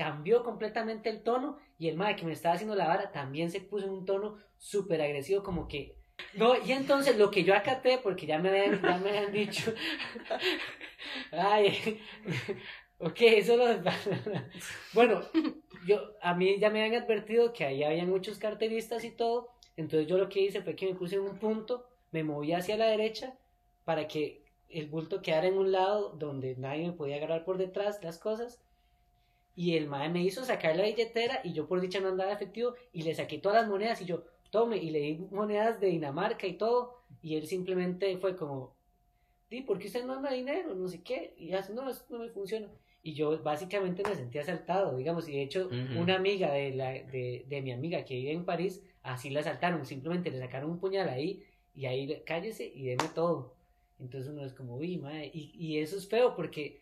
cambió 0.00 0.42
completamente 0.42 1.10
el 1.10 1.22
tono 1.22 1.58
y 1.78 1.88
el 1.88 1.98
madre 1.98 2.16
que 2.16 2.24
me 2.24 2.32
estaba 2.32 2.54
haciendo 2.54 2.74
la 2.74 2.88
vara 2.88 3.12
también 3.12 3.50
se 3.50 3.60
puso 3.60 3.84
en 3.84 3.92
un 3.92 4.06
tono 4.06 4.38
súper 4.56 5.02
agresivo, 5.02 5.42
como 5.42 5.68
que... 5.68 5.94
No, 6.32 6.54
y 6.64 6.72
entonces 6.72 7.18
lo 7.18 7.30
que 7.30 7.44
yo 7.44 7.54
acaté, 7.54 7.98
porque 7.98 8.24
ya 8.24 8.38
me 8.38 8.48
habían, 8.48 8.80
ya 8.80 8.96
me 8.96 9.26
dicho... 9.26 9.74
Ay, 11.32 12.00
ok, 12.98 13.16
eso 13.20 13.58
lo... 13.58 13.66
Bueno, 14.94 15.20
yo, 15.86 16.14
a 16.22 16.32
mí 16.32 16.58
ya 16.58 16.70
me 16.70 16.82
habían 16.82 17.02
advertido 17.02 17.52
que 17.52 17.66
ahí 17.66 17.84
había 17.84 18.06
muchos 18.06 18.38
carteristas 18.38 19.04
y 19.04 19.10
todo, 19.10 19.50
entonces 19.76 20.08
yo 20.08 20.16
lo 20.16 20.30
que 20.30 20.40
hice 20.40 20.62
fue 20.62 20.76
que 20.76 20.86
me 20.86 20.94
puse 20.94 21.16
en 21.16 21.22
un 21.24 21.38
punto, 21.38 21.84
me 22.10 22.24
moví 22.24 22.54
hacia 22.54 22.78
la 22.78 22.86
derecha 22.86 23.34
para 23.84 24.08
que 24.08 24.46
el 24.70 24.86
bulto 24.86 25.20
quedara 25.20 25.48
en 25.48 25.58
un 25.58 25.72
lado 25.72 26.14
donde 26.16 26.56
nadie 26.56 26.86
me 26.86 26.94
podía 26.94 27.16
agarrar 27.16 27.44
por 27.44 27.58
detrás 27.58 28.02
las 28.02 28.16
cosas. 28.16 28.62
Y 29.62 29.76
el 29.76 29.88
mae 29.88 30.08
me 30.08 30.22
hizo 30.22 30.42
sacar 30.42 30.74
la 30.76 30.84
billetera 30.84 31.40
y 31.44 31.52
yo 31.52 31.66
por 31.68 31.82
dicha 31.82 32.00
no 32.00 32.08
andaba 32.08 32.32
efectivo 32.32 32.74
y 32.94 33.02
le 33.02 33.14
saqué 33.14 33.36
todas 33.38 33.60
las 33.60 33.68
monedas 33.68 34.00
y 34.00 34.06
yo, 34.06 34.24
tome, 34.50 34.78
y 34.78 34.88
le 34.90 35.00
di 35.00 35.18
monedas 35.30 35.78
de 35.80 35.88
Dinamarca 35.88 36.46
y 36.46 36.54
todo. 36.54 36.96
Y 37.20 37.34
él 37.36 37.46
simplemente 37.46 38.16
fue 38.16 38.36
como, 38.36 38.74
di, 39.50 39.60
¿por 39.60 39.78
qué 39.78 39.88
usted 39.88 40.04
no 40.06 40.14
anda 40.14 40.32
dinero? 40.32 40.74
No 40.74 40.88
sé 40.88 41.02
qué. 41.02 41.34
Y 41.36 41.52
así, 41.52 41.74
no, 41.74 41.90
eso 41.90 42.04
no 42.08 42.20
me 42.20 42.30
funciona. 42.30 42.68
Y 43.02 43.12
yo 43.12 43.38
básicamente 43.42 44.02
me 44.02 44.14
sentí 44.14 44.38
asaltado, 44.38 44.96
digamos, 44.96 45.28
y 45.28 45.32
de 45.32 45.42
hecho 45.42 45.68
una 46.00 46.16
amiga 46.16 46.52
de, 46.52 46.70
la, 46.70 46.92
de, 46.92 47.44
de 47.46 47.60
mi 47.62 47.72
amiga 47.72 48.02
que 48.06 48.14
vive 48.14 48.32
en 48.32 48.46
París, 48.46 48.82
así 49.02 49.28
la 49.28 49.40
asaltaron, 49.40 49.84
simplemente 49.84 50.30
le 50.30 50.38
sacaron 50.38 50.70
un 50.70 50.78
puñal 50.80 51.08
ahí 51.10 51.42
y 51.74 51.84
ahí 51.84 52.06
le- 52.06 52.22
cállese 52.22 52.64
y 52.74 52.84
deme 52.86 53.04
todo. 53.14 53.54
Entonces 53.98 54.30
uno 54.32 54.42
es 54.42 54.54
como, 54.54 54.76
uy, 54.76 54.96
madre, 54.96 55.30
y, 55.34 55.52
y 55.54 55.78
eso 55.80 55.98
es 55.98 56.08
feo 56.08 56.34
porque 56.34 56.79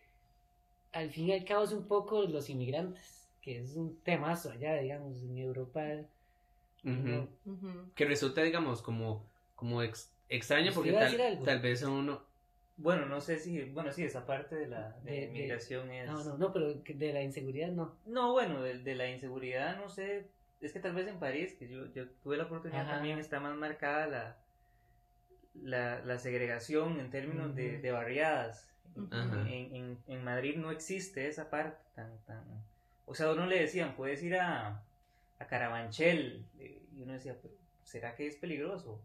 al 0.91 1.11
fin 1.11 1.27
y 1.27 1.33
al 1.33 1.45
cabo 1.45 1.63
es 1.63 1.71
un 1.71 1.87
poco 1.87 2.23
los 2.23 2.49
inmigrantes, 2.49 3.29
que 3.41 3.59
es 3.59 3.75
un 3.75 3.99
temazo 4.01 4.51
allá, 4.51 4.75
digamos, 4.77 5.21
en 5.21 5.37
Europa. 5.37 5.85
Que 7.95 8.05
resulta, 8.05 8.41
digamos, 8.41 8.81
como, 8.81 9.29
como 9.55 9.81
ex- 9.83 10.13
extraño 10.29 10.69
¿Usted 10.69 10.75
porque 10.75 10.91
tal, 10.93 11.03
decir 11.03 11.21
algo? 11.21 11.43
tal 11.43 11.61
vez 11.61 11.83
a 11.83 11.89
uno... 11.89 12.21
Bueno, 12.77 13.05
no 13.07 13.19
sé 13.19 13.37
si, 13.39 13.61
bueno, 13.65 13.91
sí, 13.91 14.03
esa 14.03 14.25
parte 14.25 14.55
de 14.55 14.67
la 14.67 14.91
de 15.03 15.11
De- 15.11 15.19
de- 15.21 15.27
migración 15.27 15.91
es... 15.91 16.09
No, 16.09 16.23
no, 16.23 16.37
no, 16.37 16.53
pero 16.53 16.73
de 16.75 17.13
la 17.13 17.21
inseguridad 17.21 17.71
no. 17.71 17.97
No, 18.05 18.31
bueno, 18.31 18.61
de, 18.61 18.79
de 18.79 18.95
la 18.95 19.09
inseguridad 19.11 19.75
no 19.77 19.89
sé 19.89 20.29
es 20.61 20.71
que 20.73 20.79
tal 20.79 20.93
vez 20.93 21.07
en 21.07 21.19
París, 21.19 21.55
que 21.59 21.67
yo, 21.67 21.85
yo 21.93 22.09
tuve 22.23 22.37
la 22.37 22.45
oportunidad 22.45 22.81
Ajá. 22.83 22.95
también, 22.95 23.19
está 23.19 23.39
más 23.41 23.55
marcada 23.57 24.07
la, 24.07 24.37
la, 25.55 26.05
la 26.05 26.17
segregación 26.19 26.99
en 26.99 27.09
términos 27.11 27.55
de, 27.55 27.73
Ujú. 27.73 27.81
de 27.81 27.91
barriadas. 27.91 28.69
En, 28.95 29.75
en, 29.75 30.03
en 30.07 30.23
Madrid 30.23 30.57
no 30.57 30.71
existe 30.71 31.27
esa 31.27 31.49
parte 31.49 31.83
tan, 31.95 32.19
tan... 32.25 32.63
O 33.05 33.15
sea, 33.15 33.27
a 33.27 33.33
uno 33.33 33.45
le 33.45 33.59
decían, 33.59 33.95
puedes 33.95 34.21
ir 34.23 34.35
a, 34.37 34.83
a 35.39 35.47
Carabanchel, 35.47 36.47
eh, 36.59 36.85
y 36.91 37.01
uno 37.01 37.13
decía, 37.13 37.37
"Pero, 37.41 37.55
¿será 37.83 38.15
que 38.15 38.27
es 38.27 38.35
peligroso? 38.37 39.01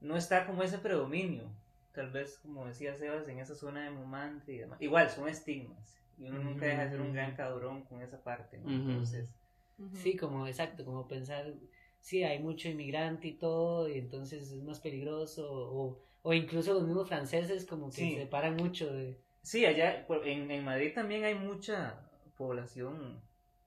No 0.00 0.16
está 0.16 0.46
como 0.46 0.62
ese 0.62 0.78
predominio, 0.78 1.50
tal 1.92 2.10
vez 2.10 2.38
como 2.38 2.66
decía 2.66 2.94
Sebas, 2.94 3.28
en 3.28 3.38
esa 3.38 3.54
zona 3.54 3.84
de 3.84 3.90
Montmartre 3.90 4.54
y 4.54 4.58
demás. 4.58 4.82
Igual, 4.82 5.08
son 5.10 5.28
estigmas, 5.28 6.00
y 6.18 6.28
uno 6.28 6.40
nunca 6.40 6.66
deja 6.66 6.84
de 6.84 6.90
ser 6.90 7.00
un 7.00 7.12
gran 7.12 7.34
cabrón 7.34 7.84
con 7.84 8.02
esa 8.02 8.22
parte, 8.22 8.58
¿no? 8.58 8.66
Ujú. 8.68 8.90
Entonces... 8.90 9.34
Ujú. 9.78 9.96
Sí, 9.96 10.16
como 10.16 10.46
exacto, 10.46 10.84
como 10.84 11.08
pensar, 11.08 11.54
sí, 12.00 12.22
hay 12.24 12.38
mucho 12.40 12.68
inmigrante 12.68 13.28
y 13.28 13.38
todo, 13.38 13.88
y 13.88 13.98
entonces 13.98 14.52
es 14.52 14.62
más 14.62 14.80
peligroso, 14.80 15.48
o, 15.50 16.02
o 16.22 16.32
incluso 16.32 16.72
los 16.74 16.84
mismos 16.84 17.08
franceses 17.08 17.66
como 17.66 17.86
que 17.86 17.96
Sí. 17.96 18.16
se 18.16 18.26
paran 18.26 18.56
mucho 18.56 18.92
de... 18.92 19.20
Sí, 19.42 19.66
allá 19.66 20.06
en, 20.24 20.50
en 20.50 20.64
Madrid 20.64 20.92
también 20.94 21.24
hay 21.24 21.34
mucha 21.34 22.08
población 22.36 23.20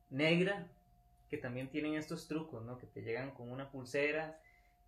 negra 0.09 0.67
que 1.29 1.37
también 1.37 1.69
tienen 1.69 1.95
estos 1.95 2.27
trucos, 2.27 2.63
¿no? 2.63 2.77
Que 2.77 2.87
te 2.87 3.01
llegan 3.01 3.31
con 3.31 3.51
una 3.51 3.69
pulsera 3.71 4.39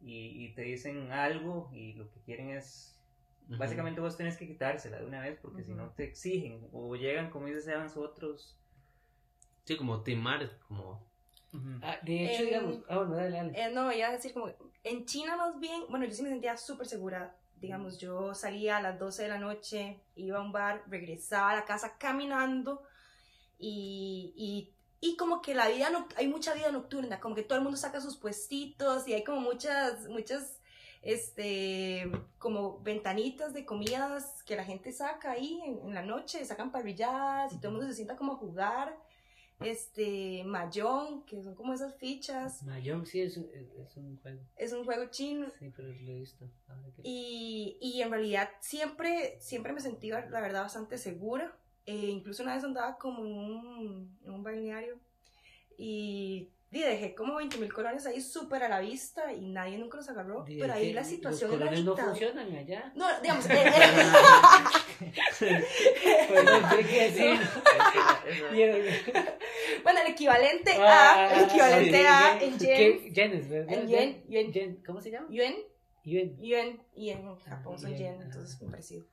y, 0.02 0.46
y 0.46 0.54
te 0.54 0.62
dicen 0.62 1.12
algo 1.12 1.70
y 1.74 1.94
lo 1.94 2.10
que 2.10 2.20
quieren 2.22 2.50
es... 2.52 2.94
Básicamente 3.50 4.02
vos 4.02 4.18
tenés 4.18 4.36
que 4.38 4.46
quitársela 4.46 5.00
de 5.00 5.06
una 5.06 5.22
vez 5.22 5.40
porque 5.42 5.64
si 5.64 5.72
Ujú. 5.72 5.82
no 5.82 5.90
te 5.92 6.04
exigen 6.04 6.68
o 6.74 6.96
llegan, 6.96 7.30
como 7.30 7.48
dice 7.48 7.74
otros... 7.96 8.58
Sí, 9.66 9.76
como 9.76 10.02
timar, 10.04 10.58
como... 10.68 11.06
Ah, 11.82 11.98
de 12.04 12.26
hecho, 12.26 12.42
En- 12.44 12.46
digamos, 12.46 12.78
ah, 12.90 12.98
bueno, 12.98 13.16
dale, 13.16 13.32
dale. 13.38 13.62
Eh, 13.62 13.70
no, 13.74 13.92
iba 13.92 14.08
a 14.08 14.12
decir 14.12 14.34
como, 14.34 14.50
en 14.84 15.06
China 15.06 15.36
más 15.38 15.60
bien, 15.60 15.84
bueno, 15.90 16.06
yo 16.06 16.12
sí 16.12 16.24
me 16.24 16.30
sentía 16.30 16.56
súper 16.58 16.88
segura. 16.88 17.36
Digamos, 17.60 17.98
yo 17.98 18.34
salía 18.36 18.78
a 18.78 18.82
las 18.82 19.00
12 19.00 19.24
de 19.24 19.30
la 19.30 19.40
noche, 19.40 20.00
iba 20.16 20.38
a 20.40 20.42
un 20.42 20.52
bar, 20.52 20.84
regresaba 20.88 21.52
a 21.52 21.56
la 21.56 21.66
casa 21.66 21.98
caminando 21.98 22.84
y, 23.58 24.34
y, 24.36 24.74
y 25.10 25.18
como 25.18 25.42
que 25.42 25.56
la 25.56 25.68
vida, 25.70 25.90
noc- 25.92 26.14
hay 26.18 26.28
mucha 26.28 26.54
vida 26.54 26.72
nocturna, 26.72 27.20
como 27.20 27.36
que 27.36 27.44
todo 27.44 27.58
el 27.58 27.64
mundo 27.64 27.78
saca 27.78 28.02
sus 28.02 28.18
puestitos 28.18 29.08
y 29.08 29.14
hay 29.14 29.24
como 29.24 29.42
muchas, 29.42 30.08
muchas, 30.10 30.62
este, 31.02 32.12
como 32.38 32.80
ventanitas 32.82 33.54
de 33.54 33.66
comidas 33.66 34.44
que 34.44 34.56
la 34.56 34.64
gente 34.66 34.92
saca 34.92 35.32
ahí 35.32 35.62
en, 35.66 35.80
en 35.88 35.94
la 35.94 36.04
noche, 36.04 36.46
sacan 36.46 36.72
parrilladas 36.72 37.54
y 37.54 37.58
todo 37.58 37.70
el 37.70 37.78
mundo 37.78 37.88
se 37.88 37.96
sienta 37.96 38.16
como 38.18 38.34
a 38.34 38.38
jugar. 38.38 38.98
Este, 39.60 40.44
Mahjong, 40.46 41.26
que 41.26 41.42
son 41.42 41.56
como 41.56 41.74
esas 41.74 41.96
fichas. 41.96 42.62
Mahjong 42.64 43.06
sí 43.06 43.22
es, 43.22 43.38
un- 43.38 43.50
es, 43.54 43.98
un 43.98 44.18
juego, 44.22 44.40
Es 44.56 44.72
un 44.74 44.86
juego 44.86 45.06
chino. 45.10 45.48
sí, 45.60 45.72
pero 45.76 45.88
lo 45.88 46.12
he 46.12 46.20
visto. 46.20 46.46
que- 46.96 47.02
Y, 47.04 47.78
y 47.82 48.02
en 48.02 48.12
realidad 48.12 48.50
siempre, 48.60 49.38
siempre 49.40 49.74
me 49.74 49.80
sentí, 49.82 50.10
la 50.10 50.22
verdad, 50.42 50.62
bastante 50.64 50.98
segura. 50.98 51.56
Eh, 51.86 52.08
incluso 52.10 52.44
una 52.44 52.54
vez 52.56 52.64
andaba 52.64 52.98
como 52.98 53.26
en 53.26 53.32
un, 53.34 54.20
en 54.26 54.32
un 54.32 54.44
balneario 54.44 55.00
y, 55.78 56.50
y 56.70 56.80
dejé 56.82 57.16
como 57.16 57.36
20 57.38 57.58
mil 57.60 57.72
colones 57.72 58.06
ahí 58.06 58.20
súper 58.20 58.62
a 58.64 58.68
la 58.70 58.82
vista 58.82 59.32
y 59.32 59.48
nadie 59.48 59.78
nunca 59.78 59.96
los 59.98 60.10
agarró. 60.10 60.44
Pero 60.46 60.74
ahí 60.74 60.92
la 60.92 61.02
los 61.02 61.10
situación 61.10 61.54
era 61.54 61.72
no 61.72 61.96
funcionan 61.96 62.54
allá. 62.54 62.92
No, 62.94 63.06
digamos, 63.22 63.46
eh, 65.02 65.64
Perdón, 66.30 66.70
tuve 66.70 66.86
que 66.86 67.12
decir. 67.12 67.40
Bueno, 69.84 70.00
el 70.06 70.12
equivalente 70.12 70.72
Ah, 70.80 71.30
a, 71.30 71.38
el 71.40 71.46
equivalente 71.46 71.98
sí, 72.00 72.06
a 72.06 72.42
en 72.42 72.60
yen, 72.60 72.78
¿Qué? 73.14 73.40
¿verdad? 73.50 73.74
En 73.74 73.88
yen, 73.88 74.24
yen. 74.28 74.52
Yen, 74.52 74.84
¿Cómo 74.86 75.02
se 75.02 75.12
llama? 75.12 75.28
yuan, 75.30 75.56
Yen. 76.04 76.38
yuan 76.42 76.82
y 76.96 77.10
en 77.10 77.36
Japón 77.40 77.78
son 77.80 77.92
yen, 77.92 78.00
yen, 78.00 78.14
ajá. 78.16 78.24
entonces 78.26 78.56
es 78.56 78.62
muy 78.62 78.72
parecido. 78.72 79.06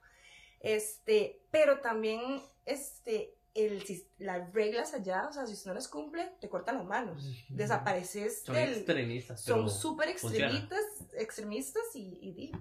Este, 0.61 1.43
pero 1.51 1.81
también, 1.81 2.41
este, 2.65 3.35
el, 3.55 3.85
las 4.19 4.53
reglas 4.53 4.95
allá, 4.95 5.27
o 5.29 5.33
sea, 5.33 5.47
si 5.47 5.53
usted 5.53 5.69
no 5.69 5.75
las 5.75 5.89
cumple, 5.89 6.33
te 6.41 6.49
cortan 6.49 6.77
las 6.79 6.87
manos, 6.87 7.45
desapareces 7.51 8.43
Son 8.43 8.55
del... 8.55 8.71
extremistas. 8.73 9.43
Son 9.43 9.69
súper 9.71 10.09
extremistas, 10.09 10.81
extremistas 11.19 11.83
y, 11.95 12.19
y 12.21 12.33
di, 12.33 12.53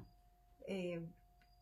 eh, 0.68 1.02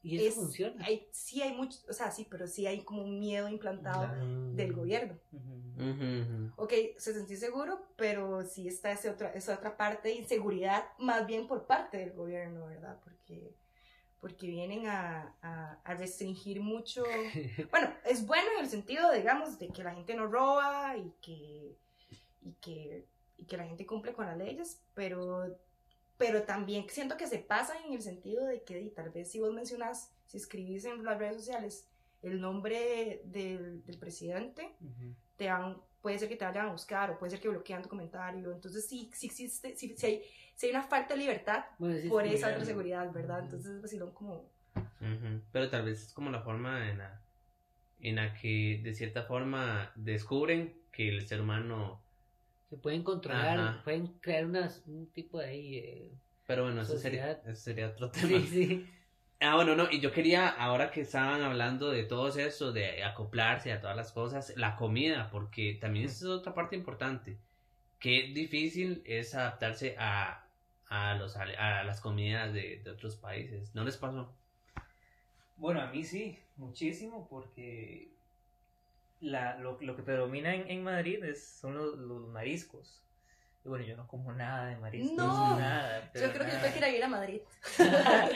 Y 0.03 0.17
eso 0.17 0.27
es- 0.27 0.35
funciona. 0.35 0.83
hay, 0.85 1.07
sí 1.11 1.41
hay 1.41 1.53
mucho, 1.53 1.77
o 1.89 1.93
sea, 1.93 2.09
sí, 2.11 2.25
pero 2.29 2.47
sí 2.47 2.65
hay 2.65 2.83
como 2.83 3.03
un 3.03 3.19
miedo 3.19 3.47
implantado 3.47 4.07
del 4.55 4.73
gobierno. 4.73 5.19
Ujú. 5.31 6.51
Ok, 6.57 6.73
se 6.97 7.13
sentí 7.13 7.35
seguro, 7.37 7.87
pero 7.95 8.43
sí 8.43 8.67
está 8.67 8.91
ese 8.91 9.09
otra, 9.09 9.31
esa 9.33 9.55
otra 9.55 9.77
parte 9.77 10.09
de 10.09 10.15
inseguridad, 10.15 10.85
más 10.99 11.25
bien 11.27 11.47
por 11.47 11.65
parte 11.65 11.97
del 11.97 12.13
gobierno, 12.13 12.65
¿verdad? 12.67 12.99
Porque, 13.03 13.55
porque 14.19 14.47
vienen 14.47 14.87
a, 14.87 15.35
a, 15.41 15.79
a 15.83 15.93
restringir 15.95 16.61
mucho. 16.61 17.03
Bueno, 17.71 17.93
es 18.05 18.25
bueno 18.25 18.47
en 18.57 18.63
el 18.65 18.69
sentido, 18.69 19.11
digamos, 19.11 19.57
de 19.59 19.69
que 19.69 19.83
la 19.83 19.93
gente 19.93 20.13
no 20.15 20.27
roba 20.27 20.97
y 20.97 21.11
que, 21.21 21.75
y 22.41 22.53
que, 22.61 23.05
y 23.37 23.45
que 23.45 23.57
la 23.57 23.65
gente 23.65 23.85
cumple 23.85 24.13
con 24.13 24.25
las 24.25 24.37
leyes, 24.37 24.81
pero, 24.93 25.55
pero 26.21 26.43
también 26.43 26.85
siento 26.87 27.17
que 27.17 27.25
se 27.25 27.39
pasan 27.39 27.77
en 27.87 27.93
el 27.93 28.01
sentido 28.03 28.45
de 28.45 28.61
que 28.61 28.93
tal 28.95 29.09
vez 29.09 29.31
si 29.31 29.39
vos 29.39 29.51
mencionás, 29.51 30.13
si 30.27 30.37
escribís 30.37 30.85
en 30.85 31.03
las 31.03 31.17
redes 31.17 31.37
sociales 31.37 31.89
el 32.21 32.39
nombre 32.39 33.21
del, 33.25 33.83
del 33.83 33.97
presidente, 33.97 34.75
te 35.35 35.47
van, 35.47 35.81
puede 35.99 36.19
ser 36.19 36.29
que 36.29 36.35
te 36.35 36.45
vayan 36.45 36.67
a 36.67 36.71
buscar 36.71 37.09
o 37.09 37.17
puede 37.17 37.31
ser 37.31 37.39
que 37.39 37.49
bloquean 37.49 37.81
tu 37.81 37.89
comentario. 37.89 38.51
Entonces 38.51 38.87
sí, 38.87 39.09
sí 39.15 39.25
existe, 39.25 39.75
sí, 39.75 39.95
sí 39.97 40.05
hay, 40.05 40.21
sí 40.53 40.67
hay 40.67 40.71
una 40.73 40.83
falta 40.83 41.15
de 41.15 41.21
libertad 41.21 41.65
Bueno, 41.79 41.97
sí, 41.99 42.07
por 42.07 42.23
esa 42.27 42.51
otra 42.51 42.65
seguridad, 42.65 43.11
¿verdad? 43.11 43.39
Entonces 43.39 43.71
es 43.71 43.81
vacilón 43.81 44.11
como... 44.11 44.45
Pero 45.51 45.71
tal 45.71 45.85
vez 45.85 46.03
es 46.03 46.13
como 46.13 46.29
la 46.29 46.43
forma 46.43 46.87
en 46.87 46.99
la, 46.99 47.19
en 47.99 48.15
la 48.17 48.35
que 48.35 48.79
de 48.83 48.93
cierta 48.93 49.23
forma 49.23 49.91
descubren 49.95 50.75
que 50.91 51.09
el 51.09 51.27
ser 51.27 51.41
humano... 51.41 51.99
Se 52.71 52.77
pueden 52.77 53.03
controlar, 53.03 53.59
Ajá. 53.59 53.83
pueden 53.83 54.07
crear 54.19 54.45
unas, 54.47 54.81
un 54.87 55.05
tipo 55.11 55.37
de 55.39 55.45
ahí. 55.45 55.77
eh, 55.77 56.11
Pero 56.47 56.63
bueno, 56.63 56.81
eso 56.81 56.97
sería, 56.97 57.31
eso 57.45 57.61
sería 57.61 57.89
otro 57.89 58.09
tema. 58.09 58.27
Sí, 58.29 58.47
sí. 58.47 58.89
Ah, 59.43 59.55
bueno, 59.55 59.75
no, 59.75 59.89
y 59.91 59.99
yo 59.99 60.11
quería, 60.11 60.47
ahora 60.49 60.91
que 60.91 61.01
estaban 61.01 61.41
hablando 61.41 61.89
de 61.89 62.03
todo 62.03 62.27
eso, 62.29 62.71
de 62.71 63.03
acoplarse 63.03 63.71
a 63.73 63.81
todas 63.81 63.95
las 63.95 64.11
cosas, 64.11 64.53
la 64.55 64.75
comida, 64.75 65.29
porque 65.31 65.77
también 65.81 66.05
esa 66.05 66.15
es 66.17 66.23
otra 66.25 66.53
parte 66.53 66.75
importante. 66.75 67.39
Qué 67.99 68.31
difícil 68.35 69.01
es 69.05 69.35
adaptarse 69.35 69.95
a, 69.99 70.47
a, 70.89 71.15
los, 71.15 71.37
a 71.37 71.83
las 71.83 72.01
comidas 72.01 72.53
de, 72.53 72.81
de 72.83 72.91
otros 72.91 73.15
países. 73.17 73.73
¿No 73.75 73.83
les 73.83 73.97
pasó? 73.97 74.31
Bueno, 75.55 75.81
a 75.81 75.87
mí 75.87 76.03
sí, 76.03 76.37
muchísimo, 76.57 77.27
porque 77.29 78.11
la, 79.21 79.57
lo, 79.57 79.77
lo 79.81 79.95
que 79.95 80.03
predomina 80.03 80.53
en, 80.55 80.69
en 80.69 80.83
Madrid 80.83 81.23
es, 81.23 81.43
son 81.59 81.75
los, 81.77 81.97
los 81.97 82.27
mariscos. 82.27 83.03
Y 83.63 83.69
bueno, 83.69 83.85
yo 83.85 83.95
no 83.95 84.07
como 84.07 84.31
nada 84.33 84.65
de 84.67 84.77
mariscos, 84.77 85.17
No. 85.17 85.57
nada. 85.59 86.11
Yo 86.13 86.19
creo 86.19 86.31
que 86.33 86.37
yo 86.39 86.45
nada. 86.47 86.61
tengo 86.61 86.73
que 86.73 86.79
ir 86.79 86.83
a 86.83 86.87
vivir 86.87 87.03
a 87.03 87.07
Madrid. 87.07 87.41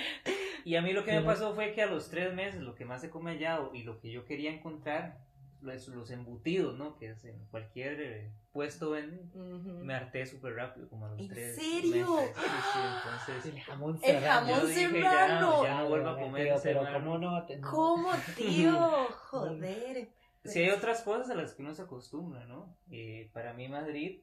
Y 0.65 0.75
a 0.77 0.81
mí 0.81 0.93
lo 0.93 1.03
que 1.05 1.11
me 1.11 1.21
pasó 1.21 1.53
fue 1.53 1.73
que 1.73 1.83
a 1.83 1.85
los 1.85 2.09
tres 2.09 2.33
meses 2.33 2.59
lo 2.61 2.73
que 2.73 2.85
más 2.85 2.99
se 3.01 3.11
come 3.11 3.31
allá 3.31 3.59
y 3.73 3.83
lo 3.83 3.99
que 3.99 4.09
yo 4.11 4.25
quería 4.25 4.51
encontrar, 4.51 5.19
los, 5.61 5.87
los 5.89 6.09
embutidos, 6.09 6.75
¿no? 6.75 6.97
Que 6.97 7.11
es 7.11 7.23
en 7.25 7.37
cualquier 7.51 8.01
eh, 8.01 8.31
puesto 8.51 8.89
venden, 8.91 9.29
Ujú. 9.35 9.83
me 9.85 9.93
harté 9.93 10.25
súper 10.25 10.55
rápido, 10.55 10.89
como 10.89 11.05
a 11.05 11.09
los 11.09 11.19
¿En 11.19 11.27
tres 11.27 11.55
serio? 11.55 12.15
meses. 12.15 12.35
Sí, 12.35 12.43
sí, 12.73 12.79
entonces... 12.95 13.53
El 13.53 13.61
jamón 13.61 13.93
El 13.95 13.99
serrano. 14.01 14.27
jamón 14.47 14.61
yo 14.61 14.67
dije, 14.67 14.89
serrano. 14.89 15.63
Ya, 15.63 15.69
ya 15.69 15.77
no 15.81 15.89
vuelvo 15.89 16.09
a 16.09 16.19
comer 16.19 16.43
Pero, 16.43 16.55
ese 16.55 16.69
pero. 16.73 16.93
¿cómo 16.93 17.17
no. 17.19 17.45
¿Cómo, 17.61 18.11
tío? 18.35 18.71
Joder. 19.29 20.07
Sí, 20.45 20.59
hay 20.61 20.69
otras 20.69 21.01
cosas 21.01 21.29
a 21.29 21.35
las 21.35 21.53
que 21.53 21.61
uno 21.63 21.73
se 21.73 21.81
acostumbra, 21.81 22.45
¿no? 22.45 22.75
Eh, 22.91 23.29
para 23.33 23.53
mí 23.53 23.67
Madrid, 23.67 24.19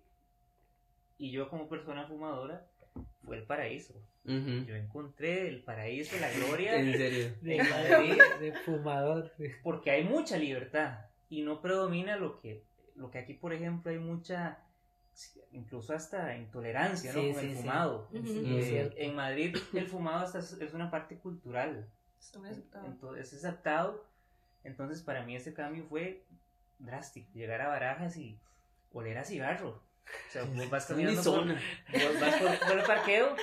y 1.19 1.31
yo 1.31 1.49
como 1.49 1.69
persona 1.69 2.07
fumadora, 2.07 2.67
fue 3.25 3.37
el 3.37 3.44
paraíso. 3.44 3.94
Ujú. 4.25 4.65
Yo 4.67 4.77
encontré 4.77 5.49
el 5.49 5.63
paraíso, 5.65 6.17
la 6.21 6.31
gloria, 6.33 6.77
En 6.81 6.92
serio. 6.92 7.35
De, 7.40 7.59
Madrid, 7.59 8.21
de 8.40 8.53
fumador. 8.65 9.33
porque 9.63 9.90
hay 9.90 10.05
mucha 10.05 10.37
libertad 10.37 11.07
y 11.29 11.42
no 11.42 11.61
predomina 11.61 12.17
lo 12.17 12.40
que, 12.40 12.65
lo 12.94 13.11
que 13.11 13.19
aquí, 13.19 13.35
por 13.35 13.53
ejemplo, 13.53 13.90
hay 13.90 13.99
mucha, 13.99 14.59
incluso 15.53 15.94
hasta 15.94 16.37
intolerancia, 16.37 17.13
¿no? 17.13 17.21
Sí, 17.21 17.33
Con 17.33 17.40
sí, 17.40 17.46
el 17.49 17.53
sí. 17.57 17.63
fumado. 17.63 18.09
Sí, 18.13 18.57
es 18.59 18.67
Eh, 18.69 18.94
en 18.99 19.15
Madrid 19.17 19.57
el 19.75 19.87
fumado 19.88 20.25
hasta 20.25 20.38
es, 20.40 20.53
es 20.61 20.73
una 20.75 20.90
parte 20.90 21.17
cultural. 21.19 21.88
Muy 22.38 22.49
aceptado. 22.51 22.87
Entonces, 22.87 23.33
es 23.33 23.44
aceptado. 23.44 24.05
Entonces, 24.65 25.02
para 25.02 25.25
mí 25.25 25.37
ese 25.37 25.54
cambio 25.54 25.85
fue 25.85 26.25
drástico. 26.79 27.31
Llegar 27.35 27.60
a 27.63 27.69
Barajas 27.69 28.17
y 28.17 28.38
oler 28.92 29.19
a 29.19 29.25
cigarro. 29.25 29.71
O 29.71 30.31
sea, 30.31 30.44
vos 30.44 30.69
vas 30.71 30.87
caminando 30.87 31.23
por, 31.23 31.33
zona. 31.33 31.60
vos 31.92 32.21
vas 32.21 32.35
por, 32.40 32.69
por 32.69 32.79
el 32.79 32.85
parqueo. 32.85 33.37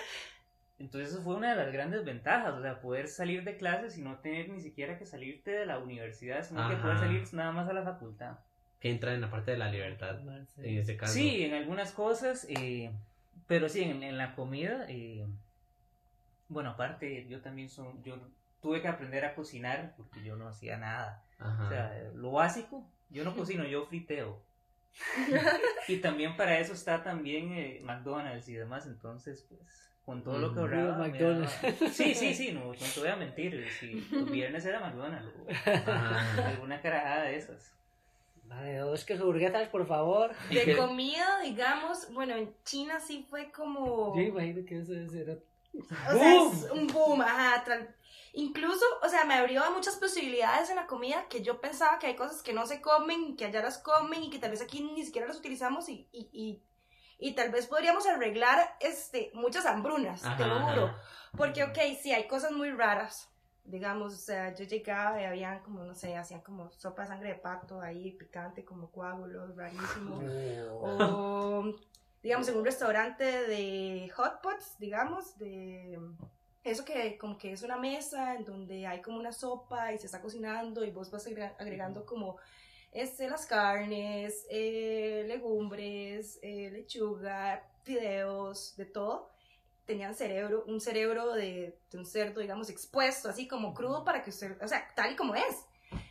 Entonces, 0.77 1.13
eso 1.13 1.23
fue 1.23 1.35
una 1.35 1.51
de 1.55 1.63
las 1.63 1.73
grandes 1.73 2.05
ventajas. 2.05 2.53
O 2.53 2.61
sea, 2.61 2.79
poder 2.81 3.07
salir 3.07 3.43
de 3.43 3.57
clases 3.57 3.97
y 3.97 4.01
no 4.01 4.19
tener 4.19 4.49
ni 4.49 4.61
siquiera 4.61 4.97
que 4.97 5.05
salirte 5.05 5.51
de 5.51 5.65
la 5.65 5.79
universidad, 5.79 6.43
sino 6.43 6.67
que 6.67 6.75
Ajá. 6.75 6.83
poder 6.83 6.97
salir 6.99 7.23
nada 7.33 7.51
más 7.51 7.67
a 7.69 7.73
la 7.73 7.83
facultad. 7.83 8.37
que 8.79 8.89
entra 8.89 9.13
en 9.13 9.19
la 9.19 9.29
parte 9.29 9.51
de 9.51 9.57
la 9.57 9.69
libertad, 9.69 10.19
en 10.57 10.77
este 10.77 10.95
caso. 10.95 11.13
Sí, 11.13 11.43
en 11.43 11.53
algunas 11.53 11.91
cosas, 11.91 12.47
eh, 12.49 12.91
pero 13.45 13.67
sí, 13.67 13.83
en, 13.83 14.03
en 14.03 14.17
la 14.17 14.35
comida, 14.35 14.85
eh, 14.87 15.27
bueno, 16.47 16.69
aparte, 16.69 17.27
yo 17.27 17.41
también 17.41 17.67
son, 17.69 18.01
yo 18.03 18.17
tuve 18.61 18.81
que 18.81 18.87
aprender 18.87 19.25
a 19.25 19.35
cocinar 19.35 19.93
porque 19.97 20.23
yo 20.23 20.35
no 20.35 20.47
hacía 20.47 20.77
nada. 20.77 21.23
Ajá. 21.39 21.63
O 21.65 21.69
sea, 21.69 22.03
lo 22.15 22.31
básico, 22.31 22.85
yo 23.09 23.23
no 23.23 23.35
cocino, 23.35 23.63
yo 23.65 23.85
friteo. 23.85 24.41
y 25.87 25.97
también 25.97 26.35
para 26.35 26.59
eso 26.59 26.73
está 26.73 27.03
también 27.03 27.51
eh, 27.53 27.79
McDonald's 27.83 28.47
y 28.49 28.53
demás, 28.53 28.85
entonces 28.87 29.45
pues 29.47 29.61
con 30.05 30.23
todo 30.23 30.39
lo 30.39 30.49
que 30.53 30.55
Mm. 30.59 30.63
ahorraba. 30.63 30.97
McDonald's. 30.97 31.61
daba- 31.61 31.89
Sí, 31.93 32.15
sí, 32.15 32.33
sí, 32.33 32.51
no, 32.51 32.65
no 32.65 32.73
te 32.73 32.99
voy 32.99 33.09
a 33.09 33.15
mentir. 33.15 33.67
Si 33.79 33.93
los 34.11 34.29
viernes 34.31 34.65
era 34.65 34.79
McDonald's 34.79 35.31
o 35.37 35.69
Ajá. 35.69 36.47
alguna 36.49 36.81
carajada 36.81 37.23
de 37.23 37.35
esas. 37.37 37.71
Madre, 38.47 38.77
dos 38.79 39.05
que 39.05 39.13
hamburguesas, 39.13 39.69
por 39.69 39.85
favor. 39.85 40.31
De 40.49 40.75
comida, 40.77 41.39
digamos, 41.43 42.11
bueno, 42.11 42.35
en 42.35 42.51
China 42.65 42.99
sí 42.99 43.23
fue 43.29 43.51
como... 43.51 44.15
Yo 44.15 44.23
imagino 44.23 44.65
que 44.65 44.79
eso 44.79 44.91
debe 44.91 45.07
ser. 45.09 45.43
O 45.77 46.13
sea, 46.17 46.35
es 46.47 46.71
un 46.71 46.87
boom, 46.87 47.21
ajá. 47.21 47.63
Incluso, 48.33 48.85
o 49.01 49.09
sea, 49.09 49.25
me 49.25 49.33
abrió 49.33 49.63
a 49.63 49.71
muchas 49.71 49.97
posibilidades 49.97 50.69
en 50.69 50.75
la 50.75 50.87
comida 50.87 51.27
que 51.29 51.41
yo 51.41 51.59
pensaba 51.59 51.99
que 51.99 52.07
hay 52.07 52.15
cosas 52.15 52.43
que 52.43 52.53
no 52.53 52.65
se 52.65 52.81
comen, 52.81 53.35
que 53.35 53.45
allá 53.45 53.61
las 53.61 53.79
comen 53.79 54.23
y 54.23 54.29
que 54.29 54.39
tal 54.39 54.51
vez 54.51 54.61
aquí 54.61 54.81
ni 54.81 55.03
siquiera 55.05 55.27
las 55.27 55.37
utilizamos 55.37 55.89
y, 55.89 56.07
y, 56.11 56.29
y, 56.31 56.63
y 57.17 57.33
tal 57.33 57.49
vez 57.51 57.67
podríamos 57.67 58.05
arreglar 58.07 58.77
este, 58.79 59.31
muchas 59.33 59.65
hambrunas, 59.65 60.21
te 60.37 60.45
lo 60.45 60.59
juro. 60.61 60.85
ajá. 60.85 61.01
Porque, 61.37 61.63
ok, 61.63 61.77
sí, 62.01 62.11
hay 62.11 62.27
cosas 62.27 62.51
muy 62.51 62.71
raras. 62.71 63.29
Digamos, 63.63 64.15
o 64.15 64.17
sea, 64.17 64.55
yo 64.55 64.65
llegaba 64.65 65.21
y 65.21 65.25
habían 65.25 65.59
como, 65.61 65.83
no 65.83 65.93
sé, 65.93 66.17
hacían 66.17 66.41
como 66.41 66.71
sopa 66.71 67.03
de 67.03 67.07
sangre 67.09 67.29
de 67.29 67.35
pato 67.35 67.81
ahí, 67.81 68.11
picante, 68.13 68.65
como 68.65 68.89
coágulos, 68.89 69.55
rarísimo. 69.55 70.19
O, 70.71 71.65
digamos, 72.23 72.47
en 72.47 72.57
un 72.57 72.65
restaurante 72.65 73.23
de 73.23 74.11
hot 74.15 74.41
pots, 74.41 74.75
digamos, 74.79 75.37
de 75.37 75.99
eso 76.63 76.83
que 76.85 77.17
como 77.17 77.37
que 77.37 77.53
es 77.53 77.63
una 77.63 77.77
mesa 77.77 78.35
en 78.35 78.45
donde 78.45 78.85
hay 78.85 79.01
como 79.01 79.17
una 79.19 79.31
sopa 79.31 79.93
y 79.93 79.97
se 79.97 80.05
está 80.07 80.21
cocinando 80.21 80.83
y 80.83 80.91
vos 80.91 81.09
vas 81.09 81.25
agre- 81.27 81.55
agregando 81.57 82.05
como 82.05 82.37
este, 82.91 83.29
las 83.29 83.45
carnes, 83.45 84.45
eh, 84.49 85.23
legumbres, 85.27 86.39
eh, 86.41 86.69
lechuga, 86.71 87.63
fideos, 87.83 88.75
de 88.77 88.85
todo. 88.85 89.29
Tenían 89.85 90.13
cerebro, 90.15 90.63
un 90.67 90.79
cerebro 90.81 91.33
de, 91.33 91.79
de 91.91 91.97
un 91.97 92.05
cerdo, 92.05 92.41
digamos, 92.41 92.69
expuesto, 92.69 93.29
así 93.29 93.47
como 93.47 93.73
crudo 93.73 94.03
para 94.03 94.21
que 94.21 94.29
usted, 94.29 94.61
o 94.61 94.67
sea, 94.67 94.87
tal 94.95 95.13
y 95.13 95.15
como 95.15 95.35
es. 95.35 95.65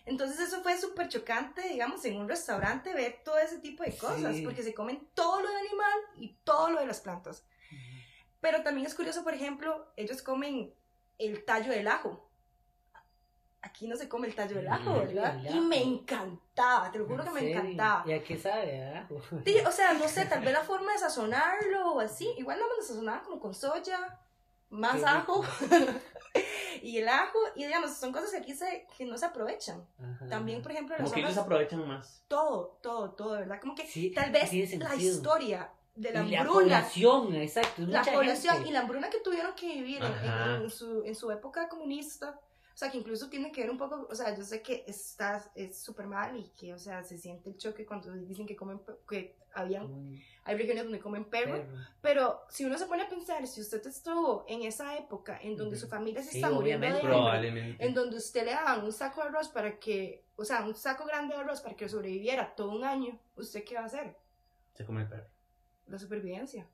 Entonces 0.07 0.41
eso 0.41 0.63
fue 0.63 0.77
súper 0.79 1.09
chocante, 1.09 1.63
digamos, 1.69 2.05
en 2.05 2.17
un 2.17 2.29
restaurante 2.29 2.93
ver 2.95 3.21
todo 3.25 3.39
ese 3.39 3.59
tipo 3.59 3.85
de 3.85 3.97
cosas, 3.97 4.35
Sí. 4.35 4.43
porque 4.43 4.63
se 4.65 4.75
comen 4.75 5.09
todo 5.15 5.41
lo 5.43 5.49
del 5.49 5.59
animal 5.59 5.99
y 6.17 6.35
todo 6.43 6.71
lo 6.71 6.81
de 6.81 6.87
las 6.87 7.01
plantas. 7.01 7.45
Pero 8.41 8.63
también 8.63 8.87
es 8.87 8.95
curioso, 8.95 9.25
por 9.25 9.35
ejemplo, 9.35 9.87
ellos 9.97 10.23
comen 10.23 10.73
el 11.19 11.45
tallo 11.45 11.73
del 11.73 11.89
ajo. 11.89 12.25
Aquí 13.61 13.89
no 13.89 13.97
se 13.97 14.09
come 14.09 14.29
el 14.29 14.35
tallo 14.37 14.55
del 14.57 14.69
ajo, 14.69 14.91
Mm. 14.91 14.99
¿verdad? 14.99 15.37
El 15.41 15.45
Y 15.47 15.49
ajo. 15.49 15.61
me 15.63 15.83
encantaba, 15.83 16.93
te 16.93 16.99
lo 16.99 17.07
juro 17.07 17.25
que 17.25 17.29
¿En 17.31 17.35
me 17.35 17.51
encantaba. 17.53 18.05
¿Y 18.07 18.13
a 18.13 18.23
qué 18.23 18.39
sabe? 18.39 19.05
Sí, 19.45 19.57
o 19.67 19.73
sea, 19.73 19.95
no 19.95 20.07
sé, 20.09 20.27
tal 20.27 20.41
vez 20.43 20.53
la 20.53 20.63
forma 20.63 20.93
de 20.93 20.99
sazonarlo 20.99 21.95
o 21.95 22.01
así. 22.01 22.33
Igual 22.39 22.59
no 22.61 22.69
me 22.69 22.77
lo 22.77 22.83
sazonaba 22.83 23.23
como 23.23 23.41
con 23.41 23.55
soya, 23.55 24.17
más 24.71 24.97
Qué 25.01 25.07
ajo 25.07 25.43
y 26.83 26.99
el 26.99 27.09
ajo. 27.09 27.39
Y 27.57 27.65
digamos, 27.67 27.95
son 27.97 28.13
cosas 28.13 28.31
que 28.31 28.37
aquí 28.39 28.55
se, 28.55 28.87
que 28.97 29.05
no 29.05 29.19
se 29.19 29.27
aprovechan. 29.27 29.85
Ajá. 29.99 30.29
También, 30.29 30.63
por 30.63 30.71
ejemplo, 30.71 30.95
las 30.97 31.03
Como 31.11 31.15
que 31.15 31.21
ellos 31.21 31.37
aprovechan 31.39 31.87
más. 31.89 32.23
todo, 32.29 32.79
todo, 32.81 33.11
todo, 33.11 33.33
¿verdad? 33.33 33.61
Como 33.61 33.75
que 33.75 33.87
Sí, 33.89 34.11
tal 34.13 34.31
vez 34.31 34.53
la 34.79 34.95
historia 34.95 35.71
de 36.01 36.13
la 36.13 36.23
Y 36.25 36.31
la 36.31 36.41
hambruna 36.41 36.61
población, 36.63 37.35
exacto. 37.35 37.83
la 37.83 37.99
mucha 38.01 38.13
población 38.13 38.55
gente. 38.55 38.69
y 38.69 38.73
la 38.73 38.81
hambruna 38.81 39.11
que 39.11 39.21
tuvieron 39.21 39.55
que 39.55 39.67
vivir 39.67 39.99
en, 39.99 40.13
en- 40.13 40.29
Ajá. 40.31 40.57
en 40.63 40.71
su, 40.71 41.03
en 41.05 41.15
su 41.15 41.31
época 41.31 41.69
comunista, 41.69 42.39
o 42.75 42.77
sea, 42.79 42.91
que 42.91 42.99
incluso 42.99 43.29
tiene 43.29 43.51
que 43.51 43.63
ver 43.63 43.71
un 43.71 43.79
poco, 43.79 44.07
o 44.09 44.15
sea, 44.15 44.37
yo 44.37 44.45
sé 44.45 44.63
que 44.63 44.85
está 44.87 45.51
es 45.57 45.83
súper 45.83 46.07
mal 46.07 46.37
y 46.39 46.51
que, 46.51 46.73
o 46.73 46.79
sea, 46.79 47.03
se 47.03 47.19
siente 47.19 47.51
el 47.51 47.57
choque 47.59 47.85
cuando 47.85 48.13
dicen 48.13 48.47
que 48.47 48.55
comen, 48.55 48.81
que 49.09 49.37
habían, 49.53 50.15
hay 50.45 50.57
regiones 50.57 50.85
donde 50.85 51.01
comen 51.01 51.25
perro, 51.25 51.55
perro. 51.55 51.79
pero 52.01 52.41
si 52.49 52.65
uno 52.65 52.79
se 52.79 52.87
pone 52.87 53.03
a 53.03 53.09
pensar, 53.09 53.45
si 53.49 53.61
usted 53.61 53.85
estuvo 53.85 54.45
en 54.47 54.63
esa 54.63 54.97
época 54.97 55.41
en 55.43 55.57
donde 55.57 55.77
su 55.77 55.89
familia 55.89 56.23
se 56.23 56.31
Sí, 56.31 56.39
está 56.39 56.51
muriendo 56.51 56.87
de 56.87 56.93
hambre, 56.93 57.09
Probablemente. 57.09 57.85
en 57.85 57.95
donde 57.95 58.17
usted 58.19 58.45
le 58.45 58.53
daban 58.53 58.85
un 58.85 58.93
saco 58.93 59.23
de 59.23 59.29
arroz 59.31 59.49
para 59.49 59.77
que, 59.81 60.25
o 60.37 60.45
sea, 60.45 60.63
un 60.65 60.77
saco 60.77 61.05
grande 61.07 61.35
de 61.35 61.41
arroz 61.41 61.61
para 61.61 61.75
que 61.75 61.89
sobreviviera 61.89 62.55
todo 62.55 62.71
un 62.71 62.85
año, 62.85 63.19
¿usted 63.35 63.65
qué 63.65 63.75
va 63.75 63.81
a 63.81 63.87
hacer? 63.87 64.17
Se 64.75 64.85
come 64.87 65.03
el 65.03 65.09
perro. 65.09 65.27
La 65.89 65.99
supervivencia. 65.99 66.67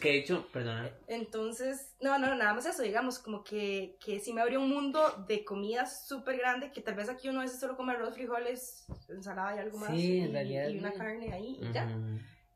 Que 0.00 0.08
de 0.08 0.16
hecho, 0.18 0.46
perdona. 0.52 0.90
Entonces, 1.06 1.94
no, 2.00 2.18
no, 2.18 2.34
nada 2.34 2.54
más 2.54 2.64
eso, 2.66 2.82
digamos, 2.82 3.18
como 3.18 3.44
que, 3.44 3.98
que 4.04 4.20
sí 4.20 4.32
me 4.32 4.40
abrió 4.40 4.60
un 4.60 4.70
mundo 4.70 5.24
de 5.28 5.44
comida 5.44 5.84
súper 5.86 6.38
grande, 6.38 6.72
que 6.72 6.80
tal 6.80 6.94
vez 6.94 7.08
aquí 7.10 7.28
uno 7.28 7.40
a 7.40 7.42
veces 7.44 7.60
solo 7.60 7.76
come 7.76 7.92
arroz, 7.92 8.14
frijoles, 8.14 8.86
ensalada 9.08 9.56
y 9.56 9.58
algo 9.58 9.78
más, 9.78 9.90
Sí, 9.90 10.14
y, 10.14 10.20
en 10.22 10.32
realidad, 10.32 10.68
y 10.68 10.78
una 10.78 10.92
sí. 10.92 10.98
carne 10.98 11.32
ahí, 11.32 11.58
y 11.60 11.72
ya. 11.72 11.82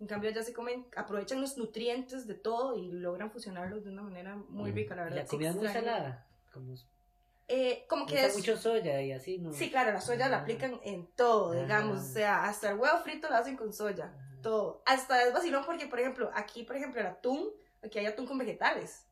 En 0.00 0.06
cambio, 0.06 0.30
ya 0.30 0.42
se 0.42 0.54
comen, 0.54 0.86
aprovechan 0.96 1.42
los 1.42 1.58
nutrientes 1.58 2.26
de 2.26 2.34
todo 2.34 2.74
y 2.78 2.90
logran 2.90 3.30
fusionarlos 3.30 3.84
de 3.84 3.90
una 3.90 4.02
manera 4.02 4.36
muy 4.36 4.72
rica, 4.72 4.94
la 4.96 5.04
verdad. 5.04 5.18
la 5.18 5.26
comida 5.26 5.50
es 5.50 5.56
muy 5.56 5.68
salada. 5.68 6.26
Como, 6.54 6.74
Eh, 7.48 7.84
como 7.86 8.06
que 8.06 8.24
es... 8.24 8.34
mucho 8.34 8.56
soya 8.56 9.02
y 9.02 9.12
así, 9.12 9.36
¿no? 9.38 9.52
Sí, 9.52 9.70
claro, 9.70 9.92
la 9.92 10.00
soya 10.00 10.28
la 10.30 10.38
Ah. 10.38 10.40
aplican 10.40 10.80
en 10.84 11.06
todo, 11.16 11.52
digamos, 11.52 11.98
o 12.00 12.12
sea, 12.12 12.44
hasta 12.44 12.70
el 12.70 12.78
huevo 12.78 12.96
frito 13.00 13.28
lo 13.28 13.34
hacen 13.36 13.56
con 13.58 13.74
soya, 13.74 14.06
Ajá. 14.06 14.29
Todo. 14.42 14.82
Hasta 14.86 15.22
es 15.26 15.32
vacilón 15.32 15.64
porque, 15.64 15.86
por 15.86 16.00
ejemplo, 16.00 16.30
aquí, 16.34 16.64
por 16.64 16.76
ejemplo, 16.76 17.00
el 17.00 17.06
atún, 17.08 17.50
aquí 17.82 17.98
hay 17.98 18.06
atún 18.06 18.26
con 18.26 18.38
vegetales. 18.38 19.06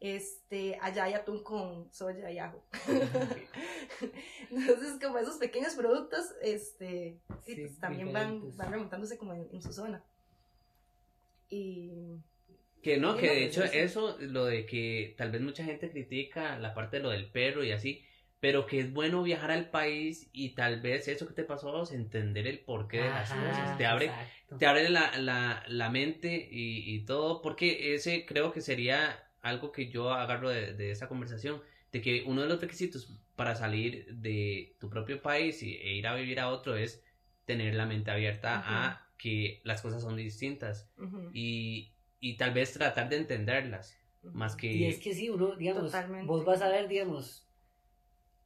este, 0.00 0.78
allá 0.80 1.04
hay 1.04 1.14
atún 1.14 1.42
con 1.42 1.92
soya 1.92 2.30
y 2.30 2.38
ajo. 2.38 2.62
Entonces, 4.50 4.98
como 5.00 5.18
esos 5.18 5.36
pequeños 5.36 5.74
productos, 5.74 6.24
este, 6.42 7.18
sí, 7.44 7.54
Sí, 7.54 7.60
pues, 7.62 7.78
también 7.78 8.12
van, 8.12 8.56
van 8.56 8.72
remontándose 8.72 9.18
como 9.18 9.34
en, 9.34 9.48
en 9.52 9.62
su 9.62 9.72
zona. 9.72 10.02
Y 11.48 12.18
Que 12.82 12.96
no, 12.98 13.16
que 13.16 13.26
no, 13.26 13.32
de 13.34 13.40
pues, 13.40 13.50
hecho 13.50 13.64
eso. 13.64 14.10
eso, 14.10 14.16
lo 14.20 14.44
de 14.46 14.66
que 14.66 15.14
tal 15.18 15.30
vez 15.30 15.40
mucha 15.42 15.64
gente 15.64 15.90
critica 15.90 16.58
la 16.58 16.74
parte 16.74 16.96
de 16.98 17.02
lo 17.02 17.10
del 17.10 17.30
perro 17.30 17.64
y 17.64 17.72
así, 17.72 18.04
pero 18.40 18.66
que 18.66 18.80
es 18.80 18.92
bueno 18.92 19.22
viajar 19.22 19.50
al 19.50 19.70
país 19.70 20.28
y 20.32 20.50
tal 20.50 20.80
vez 20.80 21.08
eso 21.08 21.26
que 21.26 21.34
te 21.34 21.44
pasó 21.44 21.68
a 21.68 21.72
vos, 21.72 21.92
entender 21.92 22.46
el 22.46 22.58
porqué 22.60 22.98
de 22.98 23.10
las 23.10 23.30
Ajá, 23.30 23.50
cosas. 23.50 23.78
Te 23.78 23.86
abre, 23.86 24.06
exacto. 24.06 24.56
te 24.56 24.66
abre 24.66 24.88
la, 24.88 25.18
la, 25.18 25.62
la 25.68 25.90
mente 25.90 26.48
y, 26.50 26.94
y 26.94 27.04
todo, 27.04 27.42
porque 27.42 27.94
ese 27.94 28.24
creo 28.26 28.52
que 28.52 28.62
sería 28.62 29.22
algo 29.42 29.72
que 29.72 29.88
yo 29.88 30.10
agarro 30.10 30.48
de, 30.48 30.72
de 30.74 30.90
esa 30.90 31.06
conversación, 31.08 31.62
de 31.92 32.00
que 32.00 32.24
uno 32.26 32.42
de 32.42 32.48
los 32.48 32.60
requisitos 32.60 33.14
para 33.36 33.54
salir 33.56 34.06
de 34.14 34.76
tu 34.80 34.88
propio 34.88 35.20
país 35.20 35.62
y, 35.62 35.74
e 35.76 35.94
ir 35.94 36.06
a 36.06 36.14
vivir 36.14 36.40
a 36.40 36.48
otro 36.48 36.76
es 36.76 37.02
tener 37.44 37.74
la 37.74 37.84
mente 37.86 38.10
abierta 38.10 38.62
a 38.64 39.06
que 39.18 39.60
las 39.64 39.82
cosas 39.82 40.02
son 40.02 40.16
distintas 40.16 40.88
y, 41.34 41.92
y 42.20 42.36
tal 42.36 42.52
vez 42.54 42.72
tratar 42.72 43.08
de 43.10 43.16
entenderlas, 43.16 43.98
más 44.22 44.56
que... 44.56 44.72
Y 44.72 44.84
es 44.84 44.98
que 44.98 45.14
sí, 45.14 45.28
uno, 45.30 45.56
digamos, 45.56 45.84
Totalmente. 45.86 46.26
vos 46.26 46.44
vas 46.44 46.62
a 46.62 46.68
ver, 46.68 46.88
digamos, 46.88 47.46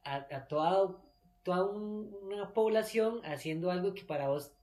a, 0.05 0.17
a 0.31 0.47
toda, 0.47 0.97
toda 1.43 1.65
un- 1.65 2.13
una 2.23 2.53
población 2.53 3.21
haciendo 3.25 3.71
algo 3.71 3.93
que 3.95 4.05
para 4.05 4.29
vos 4.29 4.53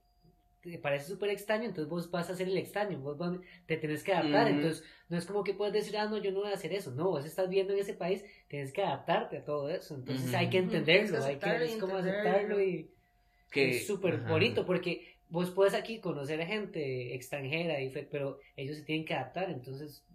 te 0.60 0.78
parece 0.78 1.06
súper 1.08 1.30
extraño, 1.30 1.64
entonces 1.64 1.88
vos 1.90 2.10
vas 2.10 2.30
a 2.30 2.34
hacer 2.34 2.48
el 2.48 2.56
extraño, 2.56 3.00
vos 3.00 3.18
vas- 3.18 3.38
te 3.66 3.76
tenés 3.78 4.04
que 4.04 4.12
adaptar, 4.14 4.48
entonces 4.48 4.84
no 5.08 5.18
es 5.18 5.26
como 5.26 5.42
que 5.44 5.54
puedes 5.54 5.74
decir, 5.74 5.96
ah, 5.98 6.06
no, 6.08 6.18
yo 6.18 6.30
no 6.32 6.40
voy 6.42 6.50
a 6.52 6.54
hacer 6.54 6.72
eso, 6.72 6.92
no, 6.92 7.10
vos 7.10 7.24
estás 7.26 7.48
viendo 7.48 7.72
en 7.74 7.80
ese 7.80 7.94
país, 7.94 8.24
tienes 8.48 8.72
que 8.72 8.82
adaptarte 8.82 9.38
a 9.38 9.44
todo 9.44 9.68
eso, 9.70 9.94
entonces 9.96 10.32
hay 10.34 10.50
que 10.50 10.58
entenderlo, 10.58 11.24
hay 11.24 11.38
que, 11.40 11.50
aceptarlo 11.50 11.64
y 11.64 11.68
es 11.68 11.76
como 11.76 11.96
aceptarlo 11.96 12.60
y 12.62 12.94
que 13.50 13.68
es 13.70 13.86
súper 13.86 14.18
bonito 14.22 14.64
porque 14.66 15.18
vos 15.28 15.50
puedes 15.50 15.74
aquí 15.74 16.00
conocer 16.00 16.40
a 16.42 16.46
gente 16.46 17.14
extranjera, 17.14 17.80
y 17.80 17.90
fe- 17.90 18.08
pero 18.10 18.38
ellos 18.56 18.76
se 18.78 18.84
tienen 18.84 19.04
que 19.06 19.14
adaptar, 19.14 19.50
entonces 19.50 20.06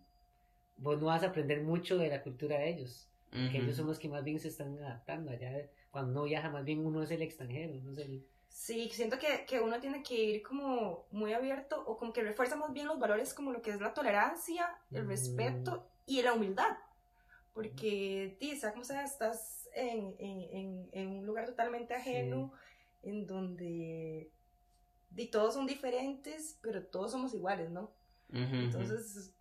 vos 0.77 0.99
no 0.99 1.07
vas 1.07 1.23
a 1.23 1.27
aprender 1.27 1.61
mucho 1.63 1.97
de 1.97 2.09
la 2.09 2.23
cultura 2.23 2.59
de 2.59 2.69
ellos, 2.69 3.09
que 3.49 3.59
Ujú. 3.59 3.59
ellos 3.59 3.77
son 3.77 3.87
los 3.87 3.99
que 3.99 4.09
más 4.09 4.23
bien 4.23 4.39
se 4.39 4.49
están 4.49 4.77
adaptando 4.79 5.31
allá. 5.31 5.69
Cuando 5.91 6.11
uno 6.11 6.23
viaja, 6.23 6.49
más 6.49 6.65
bien 6.65 6.85
uno 6.85 7.03
es 7.03 7.11
el 7.11 7.21
extranjero, 7.21 7.75
no 7.83 7.91
es 7.93 7.99
el... 7.99 8.27
Sí, 8.49 8.89
siento 8.89 9.19
que, 9.19 9.45
que 9.45 9.59
uno 9.61 9.79
tiene 9.79 10.01
que 10.03 10.15
ir 10.15 10.43
como 10.43 11.07
muy 11.11 11.33
abierto 11.33 11.83
o 11.85 11.97
como 11.97 12.11
que 12.11 12.23
refuerza 12.23 12.55
más 12.55 12.73
bien 12.73 12.87
los 12.87 12.99
valores 12.99 13.33
como 13.33 13.51
lo 13.51 13.61
que 13.61 13.71
es 13.71 13.79
la 13.81 13.93
tolerancia, 13.93 14.67
el 14.93 15.03
Mm. 15.03 15.07
respeto 15.07 15.91
y 16.05 16.21
la 16.23 16.33
humildad. 16.33 16.77
Porque, 17.53 18.37
tí, 18.39 18.55
sea 18.55 18.71
como 18.71 18.83
sea, 18.83 19.03
estás 19.03 19.69
en, 19.73 20.15
en, 20.19 20.41
en, 20.51 20.89
en 20.93 21.07
un 21.19 21.25
lugar 21.25 21.45
totalmente 21.45 21.93
ajeno, 21.95 22.53
en 23.03 23.27
donde 23.27 24.31
y 25.15 25.27
todos 25.31 25.55
son 25.55 25.65
diferentes, 25.67 26.59
pero 26.61 26.85
todos 26.85 27.11
somos 27.11 27.33
iguales, 27.33 27.69
¿no? 27.71 27.91
Ujú, 28.33 28.41
ujú. 28.41 28.63
Entonces, 28.65 29.33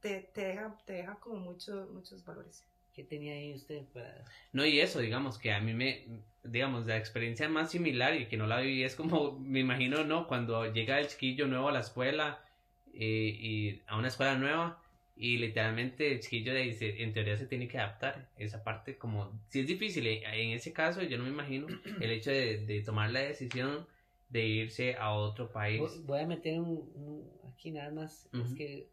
te, 0.00 0.22
te, 0.34 0.44
deja, 0.44 0.76
te 0.86 0.94
deja 0.94 1.20
como 1.20 1.36
mucho, 1.36 1.88
muchos 1.92 2.24
valores. 2.24 2.69
¿Qué 2.92 3.04
tenía 3.04 3.34
ahí 3.34 3.54
usted 3.54 3.84
para...? 3.92 4.24
No, 4.52 4.64
y 4.66 4.80
eso, 4.80 4.98
digamos, 5.00 5.38
que 5.38 5.52
a 5.52 5.60
mí 5.60 5.72
me, 5.74 6.04
digamos, 6.42 6.86
la 6.86 6.96
experiencia 6.96 7.48
más 7.48 7.70
similar 7.70 8.14
y 8.20 8.26
que 8.26 8.36
no 8.36 8.46
la 8.46 8.60
viví 8.60 8.82
es 8.82 8.94
como, 8.96 9.32
me 9.40 9.60
imagino, 9.60 10.04
¿no? 10.04 10.26
Cuando 10.26 10.72
llega 10.72 10.98
el 10.98 11.06
chiquillo 11.08 11.46
nuevo 11.46 11.68
a 11.68 11.72
la 11.72 11.80
escuela 11.80 12.44
eh, 12.92 13.36
y 13.40 13.82
a 13.86 13.96
una 13.96 14.08
escuela 14.08 14.34
nueva 14.36 14.82
y 15.16 15.36
literalmente 15.36 16.12
el 16.12 16.20
chiquillo 16.20 16.52
de 16.54 16.62
ahí 16.62 16.72
se- 16.72 17.02
en 17.02 17.12
teoría 17.12 17.36
se 17.36 17.46
tiene 17.46 17.68
que 17.68 17.78
adaptar. 17.78 18.28
Esa 18.36 18.64
parte 18.64 18.96
como, 18.98 19.38
si 19.48 19.60
es 19.60 19.66
difícil, 19.66 20.06
eh, 20.06 20.22
en 20.24 20.50
ese 20.50 20.72
caso 20.72 21.02
yo 21.02 21.16
no 21.18 21.24
me 21.24 21.30
imagino 21.30 21.66
el 22.00 22.10
hecho 22.10 22.30
de, 22.30 22.64
de 22.66 22.82
tomar 22.82 23.10
la 23.10 23.20
decisión 23.20 23.86
de 24.30 24.46
irse 24.46 24.94
a 24.96 25.12
otro 25.12 25.50
país. 25.50 25.80
Voy- 26.04 26.20
a 26.20 26.26
meter 26.26 26.58
un, 26.60 26.90
un- 26.94 27.30
aquí 27.52 27.70
nada 27.70 27.90
más, 27.90 28.26
es 28.32 28.40
Ujú. 28.40 28.54
que 28.54 28.88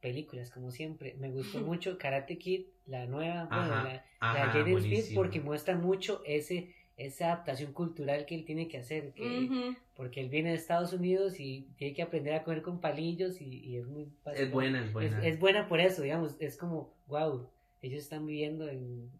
películas 0.00 0.50
como 0.50 0.70
siempre, 0.70 1.14
me 1.18 1.30
gustó 1.30 1.60
mucho 1.60 1.98
Karate 1.98 2.38
Kid, 2.38 2.66
la 2.86 3.06
nueva, 3.06 3.44
bueno, 3.44 3.68
la, 3.84 4.04
Ajá, 4.20 4.46
la 4.46 4.52
Jaden 4.52 4.80
Smith 4.80 5.14
porque 5.14 5.40
muestra 5.40 5.76
mucho 5.76 6.22
ese 6.24 6.74
esa 6.96 7.26
adaptación 7.32 7.72
cultural 7.72 8.26
que 8.26 8.34
él 8.34 8.44
tiene 8.44 8.68
que 8.68 8.76
hacer, 8.76 9.14
que, 9.14 9.48
porque 9.96 10.20
él 10.20 10.28
viene 10.28 10.50
de 10.50 10.56
Estados 10.56 10.92
Unidos 10.92 11.40
y 11.40 11.62
tiene 11.78 11.94
que 11.94 12.02
aprender 12.02 12.34
a 12.34 12.44
comer 12.44 12.60
con 12.60 12.78
palillos 12.78 13.40
y, 13.40 13.46
y 13.46 13.76
es 13.78 13.86
muy 13.86 14.02
Es 14.02 14.12
vacilón. 14.22 14.52
buena, 14.52 14.78
es 14.80 14.86
Es, 14.88 14.92
buena. 14.92 15.26
es 15.26 15.40
buena 15.40 15.68
por 15.68 15.80
eso, 15.80 16.02
digamos, 16.02 16.36
es 16.40 16.58
como, 16.58 16.92
wow, 17.06 17.48
ellos 17.80 18.02
están 18.02 18.26
viviendo 18.26 18.68
en, 18.68 19.10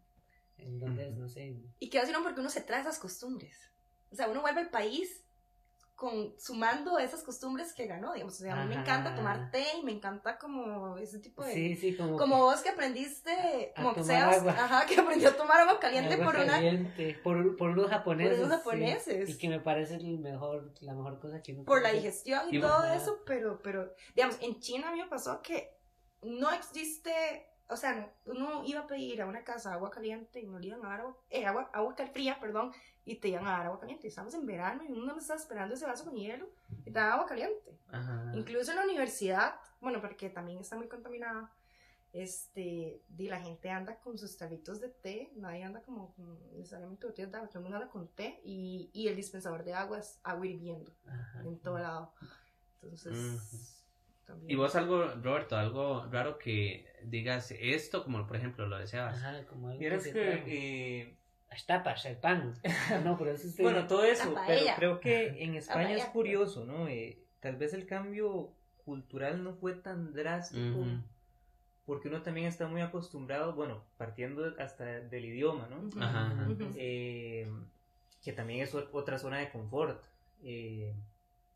en 0.58 0.78
donde 0.78 1.08
es, 1.08 1.16
no 1.16 1.26
sé, 1.28 1.46
en- 1.46 1.64
Y 1.78 1.88
qué 1.88 1.98
vacilón 1.98 2.22
porque 2.22 2.40
uno 2.40 2.50
se 2.50 2.60
trae 2.60 2.82
esas 2.82 2.98
costumbres. 2.98 3.56
O 4.10 4.14
sea, 4.16 4.28
uno 4.28 4.42
vuelve 4.42 4.60
al 4.60 4.70
país 4.70 5.24
con, 6.00 6.32
sumando 6.40 6.98
esas 6.98 7.22
costumbres 7.22 7.74
que 7.74 7.84
ganó, 7.86 8.14
digamos. 8.14 8.32
O 8.36 8.38
sea, 8.38 8.58
a 8.58 8.64
mí 8.64 8.74
me 8.74 8.80
encanta 8.80 9.14
tomar 9.14 9.50
té 9.50 9.66
y 9.78 9.84
me 9.84 9.92
encanta 9.92 10.38
como 10.38 10.96
ese 10.96 11.18
tipo 11.18 11.44
de... 11.44 11.52
sí, 11.52 11.76
sí, 11.76 11.94
como, 11.94 12.16
Como 12.16 12.38
vos 12.38 12.62
que 12.62 12.70
aprendiste, 12.70 13.74
A 13.76 13.92
tomar 13.92 14.22
agua. 14.32 14.52
ajá, 14.52 14.86
que 14.86 14.98
aprendió 14.98 15.28
a 15.28 15.36
tomar 15.36 15.60
agua 15.60 15.78
caliente 15.78 16.14
agua 16.14 16.24
por 16.24 16.36
una 16.36 16.52
caliente, 16.54 17.20
por, 17.22 17.54
por 17.58 17.68
unos 17.68 17.90
japoneses, 17.90 18.38
por 18.38 18.46
unos 18.46 18.56
sí. 18.60 18.64
japoneses. 18.64 19.28
y 19.28 19.36
que 19.36 19.48
me 19.50 19.60
parece 19.60 19.96
el 19.96 20.18
mejor, 20.20 20.72
la 20.80 20.94
mejor 20.94 21.20
cosa 21.20 21.42
que 21.42 21.52
uno 21.52 21.64
por 21.64 21.82
la 21.82 21.92
digestión 21.92 22.40
y 22.50 22.56
Y- 22.56 22.60
todo 22.62 22.86
eso, 22.94 23.18
pero, 23.26 23.60
pero, 23.62 23.92
digamos, 24.16 24.38
en 24.40 24.58
China 24.58 24.88
a 24.88 24.92
mí 24.92 25.02
me 25.02 25.08
pasó 25.08 25.42
que 25.42 25.76
no 26.22 26.50
existe, 26.50 27.46
o 27.70 27.76
sea, 27.76 28.12
uno 28.26 28.64
iba 28.64 28.80
a 28.80 28.86
pedir 28.86 29.22
a 29.22 29.26
una 29.26 29.44
casa 29.44 29.72
agua 29.72 29.90
caliente 29.90 30.40
y 30.40 30.46
no 30.46 30.58
le 30.58 30.68
iban 30.68 30.84
a 30.84 30.88
dar 30.88 31.00
agua, 31.00 31.16
eh, 31.30 31.46
agua, 31.46 31.70
agua 31.72 31.94
fría, 32.12 32.38
perdón, 32.40 32.72
y 33.04 33.16
te 33.16 33.28
iban 33.28 33.46
a 33.46 33.52
dar 33.52 33.66
agua 33.66 33.80
caliente. 33.80 34.08
Estamos 34.08 34.34
en 34.34 34.44
verano 34.44 34.82
y 34.88 34.92
uno 34.92 35.14
me 35.14 35.20
estaba 35.20 35.38
esperando 35.38 35.74
ese 35.74 35.86
vaso 35.86 36.04
con 36.04 36.14
hielo 36.14 36.48
y 36.84 36.90
te 36.90 36.98
agua 36.98 37.26
caliente. 37.26 37.78
Ajá. 37.90 38.32
Incluso 38.34 38.72
en 38.72 38.78
la 38.78 38.84
universidad, 38.84 39.54
bueno, 39.80 40.00
porque 40.00 40.30
también 40.30 40.58
está 40.58 40.76
muy 40.76 40.88
contaminada, 40.88 41.52
este, 42.12 43.00
di, 43.08 43.28
la 43.28 43.40
gente 43.40 43.70
anda 43.70 43.96
con 44.00 44.18
sus 44.18 44.36
tarritos 44.36 44.80
de 44.80 44.88
té, 44.88 45.30
nadie 45.36 45.62
anda 45.62 45.80
como 45.82 46.12
con 46.14 46.38
necesariamente 46.56 47.06
botellas 47.06 47.30
de 47.30 47.36
agua, 47.36 47.48
todo 47.48 47.58
el 47.60 47.62
mundo 47.62 47.76
anda 47.76 47.88
con 47.88 48.08
té 48.08 48.40
y, 48.44 48.90
y 48.92 49.06
el 49.06 49.14
dispensador 49.14 49.62
de 49.62 49.74
agua 49.74 50.00
es 50.00 50.18
agua 50.24 50.46
hirviendo 50.46 50.92
Ajá. 51.06 51.42
en 51.44 51.58
todo 51.60 51.78
lado. 51.78 52.12
Entonces. 52.82 53.79
También. 54.30 54.50
¿Y 54.50 54.54
vos 54.54 54.74
algo, 54.76 55.06
Roberto, 55.22 55.56
algo 55.56 56.06
raro 56.10 56.38
que 56.38 56.86
digas 57.04 57.50
esto, 57.52 58.04
como 58.04 58.26
por 58.26 58.36
ejemplo 58.36 58.66
lo 58.66 58.78
deseabas? 58.78 59.16
Ajá, 59.18 59.44
como 59.46 59.68
algo 59.68 59.78
que, 59.80 60.12
trajo. 60.12 60.44
eh, 60.46 61.14
Las 61.50 61.66
tapas, 61.66 62.04
el 62.06 62.16
pan. 62.16 62.54
No, 63.04 63.16
pero 63.18 63.32
eso 63.32 63.48
bueno, 63.62 63.86
todo 63.86 64.04
eso, 64.04 64.32
La 64.34 64.46
pero 64.46 64.56
paella. 64.58 64.76
creo 64.76 65.00
que 65.00 65.42
en 65.44 65.54
España 65.54 65.96
es 65.96 66.04
curioso, 66.06 66.64
¿no? 66.64 66.88
Eh, 66.88 67.18
tal 67.40 67.56
vez 67.56 67.72
el 67.74 67.86
cambio 67.86 68.52
cultural 68.84 69.42
no 69.44 69.54
fue 69.54 69.74
tan 69.74 70.12
drástico, 70.12 70.78
porque 71.86 72.08
uno 72.08 72.22
también 72.22 72.46
está 72.46 72.66
muy 72.68 72.80
acostumbrado, 72.82 73.54
bueno, 73.54 73.82
partiendo 73.96 74.54
hasta 74.58 74.84
del 74.84 75.24
idioma, 75.24 75.66
¿no? 75.68 75.78
Ujú. 75.78 76.00
Ajá, 76.00 76.30
ajá. 76.30 76.48
Ujú. 76.48 76.70
Eh, 76.76 77.48
que 78.22 78.32
también 78.32 78.60
es 78.60 78.74
ot- 78.74 78.88
otra 78.92 79.18
zona 79.18 79.38
de 79.38 79.50
confort. 79.50 80.02
Eh, 80.44 80.94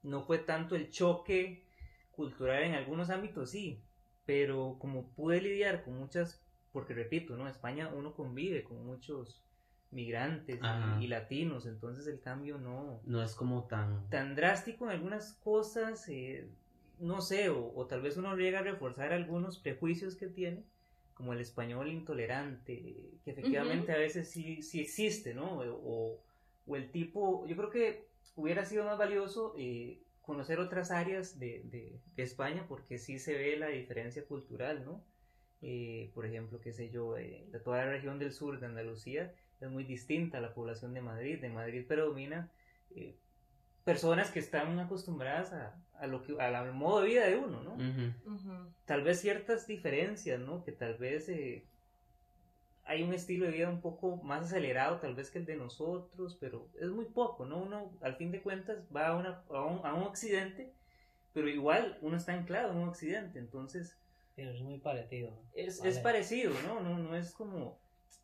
no 0.02 0.22
fue 0.22 0.38
tanto 0.38 0.74
el 0.76 0.90
choque 0.90 1.63
cultural 2.14 2.62
en 2.62 2.74
algunos 2.74 3.10
ámbitos, 3.10 3.50
sí, 3.50 3.80
pero 4.26 4.76
como 4.78 5.08
pude 5.10 5.40
lidiar 5.40 5.84
con 5.84 5.98
muchas, 5.98 6.42
porque 6.72 6.94
repito, 6.94 7.36
¿no? 7.36 7.48
España 7.48 7.90
uno 7.94 8.14
convive 8.14 8.64
con 8.64 8.84
muchos 8.84 9.42
migrantes 9.90 10.60
y- 11.00 11.06
latinos, 11.06 11.66
entonces 11.66 12.06
el 12.06 12.20
cambio 12.20 12.58
no 12.58 13.00
No 13.04 13.22
es 13.22 13.34
como 13.34 13.64
tan... 13.64 14.08
tan 14.10 14.34
drástico 14.34 14.84
en 14.86 14.90
algunas 14.92 15.34
cosas, 15.34 16.08
eh, 16.08 16.48
no 16.98 17.20
sé, 17.20 17.48
o, 17.48 17.72
o 17.74 17.86
tal 17.86 18.02
vez 18.02 18.16
uno 18.16 18.36
llega 18.36 18.60
a 18.60 18.62
reforzar 18.62 19.12
algunos 19.12 19.58
prejuicios 19.58 20.16
que 20.16 20.26
tiene, 20.28 20.64
como 21.14 21.32
el 21.32 21.40
español 21.40 21.88
intolerante, 21.88 23.10
que 23.24 23.30
efectivamente 23.30 23.92
a 23.92 23.98
veces 23.98 24.30
sí, 24.30 24.62
sí 24.62 24.80
existe, 24.80 25.34
¿no? 25.34 25.58
O, 25.60 26.20
o 26.66 26.76
el 26.76 26.90
tipo, 26.90 27.46
yo 27.46 27.56
creo 27.56 27.70
que 27.70 28.08
hubiera 28.36 28.64
sido 28.64 28.84
más 28.84 28.98
valioso 28.98 29.54
eh, 29.58 30.00
conocer 30.24 30.58
otras 30.58 30.90
áreas 30.90 31.38
de, 31.38 31.62
de- 31.64 32.00
de 32.16 32.22
España 32.22 32.64
porque 32.68 32.98
sí 32.98 33.18
se 33.18 33.34
ve 33.34 33.56
la 33.56 33.68
diferencia 33.68 34.24
cultural, 34.24 34.84
¿no? 34.84 35.02
Eh, 35.62 36.10
por 36.14 36.26
ejemplo, 36.26 36.60
qué 36.60 36.72
sé 36.72 36.90
yo, 36.90 37.16
eh, 37.16 37.46
de 37.50 37.58
toda 37.60 37.84
la 37.84 37.90
región 37.90 38.18
del 38.18 38.32
sur 38.32 38.58
de 38.60 38.66
Andalucía 38.66 39.32
es 39.60 39.70
muy 39.70 39.84
distinta 39.84 40.38
a 40.38 40.40
la 40.40 40.52
población 40.52 40.92
de 40.94 41.00
Madrid. 41.00 41.40
De 41.40 41.48
Madrid 41.48 41.86
predomina 41.86 42.50
eh, 42.94 43.14
personas 43.84 44.30
que 44.30 44.38
están 44.40 44.78
acostumbradas 44.78 45.52
a, 45.52 45.74
a 45.98 46.06
lo 46.06 46.22
que 46.22 46.34
al 46.40 46.72
modo 46.72 47.00
de 47.02 47.08
vida 47.08 47.26
de 47.26 47.36
uno, 47.36 47.62
¿no? 47.62 47.76
Tal 48.86 49.02
vez 49.02 49.20
ciertas 49.20 49.66
diferencias, 49.66 50.40
¿no? 50.40 50.64
Que 50.64 50.72
tal 50.72 50.94
vez 50.98 51.28
eh, 51.28 51.64
hay 52.86 53.02
un 53.02 53.14
estilo 53.14 53.46
de 53.46 53.52
vida 53.52 53.68
un 53.70 53.80
poco 53.80 54.16
más 54.22 54.44
acelerado, 54.46 55.00
tal 55.00 55.14
vez 55.14 55.30
que 55.30 55.38
el 55.38 55.46
de 55.46 55.56
nosotros, 55.56 56.36
pero 56.40 56.68
es 56.80 56.90
muy 56.90 57.06
poco, 57.06 57.46
¿no? 57.46 57.58
Uno, 57.62 57.92
al 58.02 58.16
fin 58.16 58.30
de 58.32 58.42
cuentas, 58.42 58.84
va 58.94 59.08
a, 59.08 59.16
una, 59.16 59.42
a, 59.50 59.62
un, 59.64 59.86
a 59.86 59.94
un 59.94 60.02
occidente, 60.04 60.74
pero 61.32 61.48
igual 61.48 61.98
uno 62.02 62.16
está 62.16 62.34
anclado 62.34 62.72
en 62.72 62.78
un 62.78 62.88
occidente, 62.88 63.38
entonces 63.38 63.98
Pero 64.34 64.50
es 64.52 64.60
muy 64.62 64.78
parecido. 64.78 65.30
es, 65.52 65.78
Vale. 65.78 65.90
es 65.90 65.98
parecido, 65.98 66.60
¿no? 66.62 66.80
No, 66.80 66.98
no 66.98 67.16
es 67.16 67.32
como, 67.32 67.78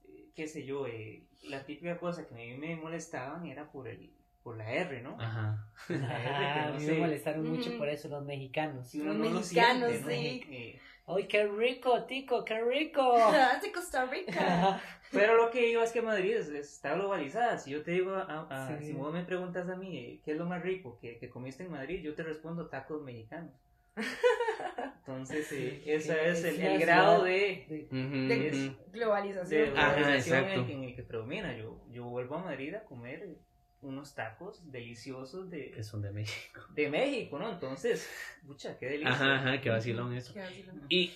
eh, 0.05 0.31
qué 0.35 0.49
sé 0.49 0.65
yo, 0.65 0.87
eh, 0.87 1.29
la 1.43 1.65
típica 1.65 1.99
cosa 1.99 2.27
que 2.27 2.35
a 2.35 2.39
mí 2.39 2.57
me 2.57 2.77
molestaban 2.77 3.47
era 3.47 3.71
por 3.71 3.89
el 3.89 4.11
por 4.43 4.57
la 4.57 4.73
R, 4.73 5.03
¿no? 5.03 5.17
Ajá. 5.21 5.71
La 5.89 6.23
R, 6.25 6.53
que 6.53 6.63
no 6.67 6.75
mí 6.75 6.81
sé, 6.81 6.93
me 6.93 6.95
molestaron 6.95 7.47
mucho 7.49 7.77
por 7.77 7.89
eso 7.89 8.09
los 8.09 8.25
mexicanos. 8.25 8.95
uno 8.95 9.15
Los 9.15 9.15
no 9.15 9.29
lo 9.31 9.41
mexicanos, 9.41 9.97
siente, 9.97 10.01
¿no? 10.01 10.09
sí. 10.09 10.47
Eh, 10.49 10.83
¡Ay, 11.17 11.27
qué 11.27 11.47
rico, 11.47 12.05
tico, 12.05 12.45
qué 12.45 12.61
rico! 12.63 13.15
de 13.63 13.73
Costa 13.73 14.05
Rica. 14.07 14.81
Pero 15.13 15.37
lo 15.37 15.51
que 15.51 15.69
iba 15.71 15.83
es 15.83 15.91
que 15.93 16.03
Madrid 16.03 16.37
es- 16.37 16.49
está 16.51 16.95
globalizada. 16.95 17.59
Si 17.59 17.71
yo 17.73 17.83
te 17.83 17.91
digo, 17.93 18.15
a- 18.15 18.47
a- 18.51 18.79
Sí. 18.79 18.87
si 18.87 18.93
vos 18.93 19.13
me 19.13 19.25
preguntas 19.25 19.69
a 19.69 19.77
mí 19.77 19.97
eh, 19.99 20.21
qué 20.25 20.33
es 20.33 20.39
lo 20.39 20.47
más 20.47 20.63
rico 20.63 20.99
que, 21.01 21.19
que 21.19 21.29
comiste 21.31 21.65
en 21.65 21.73
Madrid, 21.73 22.01
yo 22.03 22.15
te 22.15 22.23
respondo 22.23 22.69
tacos 22.69 23.03
mexicanos. 23.03 23.53
Entonces, 25.01 25.51
eh, 25.53 25.81
Sí, 25.85 25.91
ese 25.91 26.35
sí, 26.35 26.47
es 26.49 26.59
el, 26.61 26.79
grado 26.79 27.25
de, 27.25 27.67
De- 27.69 27.89
Ujú, 27.91 28.29
De 28.29 28.51
ujú. 28.51 28.91
de 28.91 28.91
globalización. 28.93 30.45
En, 30.49 30.71
en 30.71 30.85
el 30.85 30.95
que 30.95 31.03
predomina. 31.03 31.57
Yo, 31.57 31.81
yo 31.91 32.05
vuelvo 32.05 32.37
a 32.37 32.45
Madrid 32.45 32.75
a 32.75 32.85
comer 32.85 33.37
unos 33.83 34.15
tacos 34.15 34.71
deliciosos 34.71 35.51
de, 35.51 35.71
Que 35.71 35.83
son 35.83 36.03
de 36.03 36.11
México. 36.11 36.61
de 36.75 36.89
México, 36.89 37.39
¿no? 37.39 37.51
Entonces, 37.51 38.09
mucha, 38.43 38.79
qué 38.79 38.87
delicia. 38.87 39.13
Ajá, 39.13 39.35
ajá, 39.37 39.61
qué 39.61 39.71
vacilón 39.71 40.15
eso. 40.15 40.33
Qué 40.33 40.41
vacilón. 40.41 40.87
Y... 40.89 41.13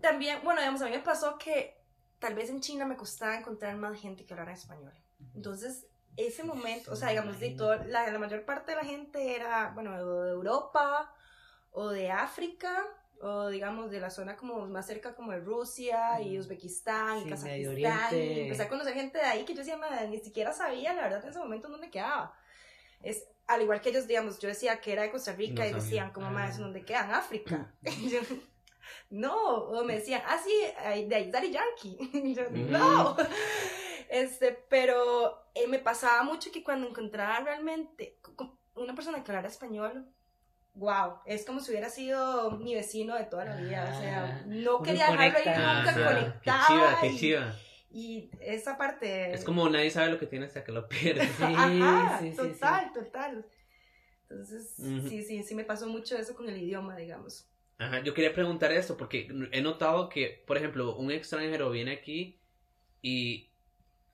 También, 0.00 0.40
bueno, 0.44 0.60
digamos, 0.60 0.82
a 0.82 0.86
mí 0.86 0.90
me 0.90 0.98
pasó 0.98 1.38
que 1.38 1.74
tal 2.18 2.34
vez 2.34 2.50
en 2.50 2.60
China 2.60 2.84
me 2.84 2.96
costaba 2.96 3.36
encontrar 3.36 3.76
más 3.76 3.98
gente 3.98 4.24
que 4.24 4.34
hablara 4.34 4.52
español. 4.52 4.92
Entonces, 5.34 5.86
ese 6.16 6.44
momento, 6.44 6.92
o 6.92 6.96
sea, 6.96 7.08
digamos, 7.10 7.40
de 7.40 7.50
todo, 7.50 7.76
la, 7.84 8.10
la 8.10 8.18
mayor 8.18 8.44
parte 8.44 8.72
de 8.72 8.76
la 8.76 8.84
gente 8.84 9.34
era, 9.34 9.70
bueno, 9.74 9.92
de 9.92 10.30
Europa 10.32 11.14
o 11.70 11.88
de 11.88 12.10
África 12.10 12.84
o 13.22 13.48
digamos 13.48 13.90
de 13.90 14.00
la 14.00 14.10
zona 14.10 14.36
como 14.36 14.66
más 14.66 14.86
cerca 14.86 15.14
como 15.14 15.32
de 15.32 15.40
Rusia 15.40 16.20
y 16.20 16.36
Mm. 16.36 16.40
Uzbekistán 16.40 17.20
Sí, 17.20 17.26
y 17.26 17.30
Kazajistán 17.30 18.14
y 18.16 18.40
empecé 18.40 18.62
a 18.62 18.68
conocer 18.68 18.94
gente 18.94 19.18
de 19.18 19.24
ahí 19.24 19.44
que 19.44 19.52
yo 19.54 19.60
decía, 19.60 19.76
"Madre, 19.76 20.08
ni 20.08 20.18
siquiera 20.20 20.52
sabía 20.52 20.92
la 20.94 21.02
verdad 21.02 21.22
en 21.24 21.30
ese 21.30 21.38
momento 21.38 21.68
dónde 21.68 21.90
quedaba. 21.90 22.34
Es, 23.02 23.24
al 23.46 23.62
igual 23.62 23.80
que 23.80 23.90
ellos, 23.90 24.06
digamos, 24.06 24.38
yo 24.38 24.48
decía 24.48 24.80
que 24.80 24.92
era 24.92 25.02
de 25.02 25.10
Costa 25.10 25.32
Rica 25.32 25.62
No 25.64 25.68
y 25.70 25.72
decían, 25.74 26.12
como 26.12 26.30
más, 26.30 26.56
Ah. 26.56 26.62
¿dónde 26.62 26.84
queda? 26.84 27.04
En 27.04 27.10
África. 27.12 27.74
Yo, 28.12 28.20
no, 29.10 29.36
o 29.36 29.84
me 29.84 29.94
decían, 29.96 30.22
ah, 30.26 30.38
sí, 30.42 30.52
de 31.06 31.14
ahí 31.14 31.30
Daddy 31.30 31.50
Yankee. 31.52 31.98
Yo, 32.36 32.42
Ujú. 32.44 32.56
no. 32.70 33.16
Este, 34.08 34.52
pero 34.68 35.46
eh, 35.54 35.66
me 35.66 35.80
pasaba 35.80 36.22
mucho 36.22 36.52
que 36.52 36.62
cuando 36.62 36.86
encontraba 36.88 37.40
realmente 37.40 38.20
una 38.76 38.94
persona 38.94 39.24
que 39.24 39.32
hablara 39.32 39.48
español, 39.48 40.06
wow, 40.76 41.18
es 41.26 41.44
como 41.44 41.60
si 41.60 41.70
hubiera 41.72 41.88
sido 41.88 42.52
mi 42.52 42.74
vecino 42.74 43.16
de 43.16 43.24
toda 43.24 43.44
la 43.46 43.56
vida. 43.56 43.84
O 43.92 44.00
sea, 44.00 44.24
Ah, 44.24 44.44
no 44.46 44.82
quería 44.82 45.10
dejarlo 45.10 45.22
ahí 45.22 45.32
conecta, 45.32 45.74
nunca, 45.78 45.94
Qué 45.94 46.04
conectaba. 46.04 46.66
chiva, 46.66 46.98
qué 47.00 47.06
y, 47.08 47.18
chiva. 47.18 47.54
y 47.90 48.30
esa 48.40 48.76
parte. 48.78 49.32
Es 49.32 49.44
como 49.44 49.68
nadie 49.68 49.90
sabe 49.90 50.10
lo 50.10 50.18
que 50.18 50.26
tiene 50.26 50.46
hasta 50.46 50.62
que 50.64 50.72
lo 50.72 50.88
pierde. 50.88 51.26
Sí, 51.38 51.42
Ajá, 51.44 52.18
sí, 52.20 52.30
sí, 52.30 52.36
total, 52.36 52.92
total. 52.92 53.46
Entonces, 54.28 54.74
sí, 55.08 55.22
sí, 55.22 55.42
sí 55.42 55.54
me 55.54 55.64
pasó 55.64 55.86
mucho 55.88 56.16
eso 56.16 56.34
con 56.34 56.48
el 56.48 56.56
idioma, 56.60 56.96
digamos. 56.96 57.48
Ajá, 57.78 58.02
yo 58.02 58.12
quería 58.14 58.32
preguntar 58.32 58.72
esto 58.72 58.96
porque 58.96 59.28
he 59.52 59.60
notado 59.60 60.08
que, 60.08 60.42
por 60.46 60.56
ejemplo, 60.56 60.96
un 60.96 61.10
extranjero 61.10 61.70
viene 61.70 61.92
aquí 61.92 62.38
y, 63.02 63.45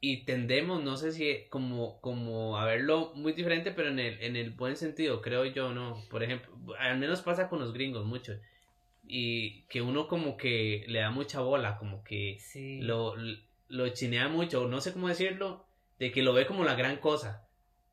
y 0.05 0.24
tendemos, 0.24 0.82
no 0.82 0.96
sé 0.96 1.12
si 1.12 1.46
como, 1.48 2.00
como 2.00 2.59
a 2.59 2.64
verlo 2.64 3.12
muy 3.14 3.34
diferente, 3.34 3.70
pero 3.70 3.88
en 3.88 4.00
el, 4.00 4.20
en 4.20 4.34
el 4.34 4.50
buen 4.50 4.76
sentido, 4.76 5.22
creo 5.22 5.44
yo, 5.44 5.72
¿no? 5.72 5.96
Por 6.11 6.24
ejemplo, 6.24 6.53
al 6.76 6.98
menos 6.98 7.22
pasa 7.22 7.48
con 7.48 7.61
los 7.61 7.72
gringos 7.72 8.05
mucho. 8.05 8.32
Y 9.07 9.62
que 9.68 9.80
uno 9.80 10.09
como 10.09 10.36
que 10.36 10.84
le 10.88 10.98
da 10.98 11.12
mucha 11.12 11.40
bola, 11.40 11.78
como 11.78 12.03
que 12.03 12.36
Sí. 12.40 12.80
lo, 12.82 13.14
lo 13.68 13.88
chinea 13.90 14.26
mucho, 14.26 14.66
no 14.66 14.80
sé 14.80 14.92
cómo 14.92 15.07
decirlo, 15.07 15.64
de 16.00 16.11
que 16.11 16.22
lo 16.22 16.32
ve 16.32 16.46
como 16.46 16.64
la 16.64 16.74
gran 16.74 16.96
cosa 16.96 17.46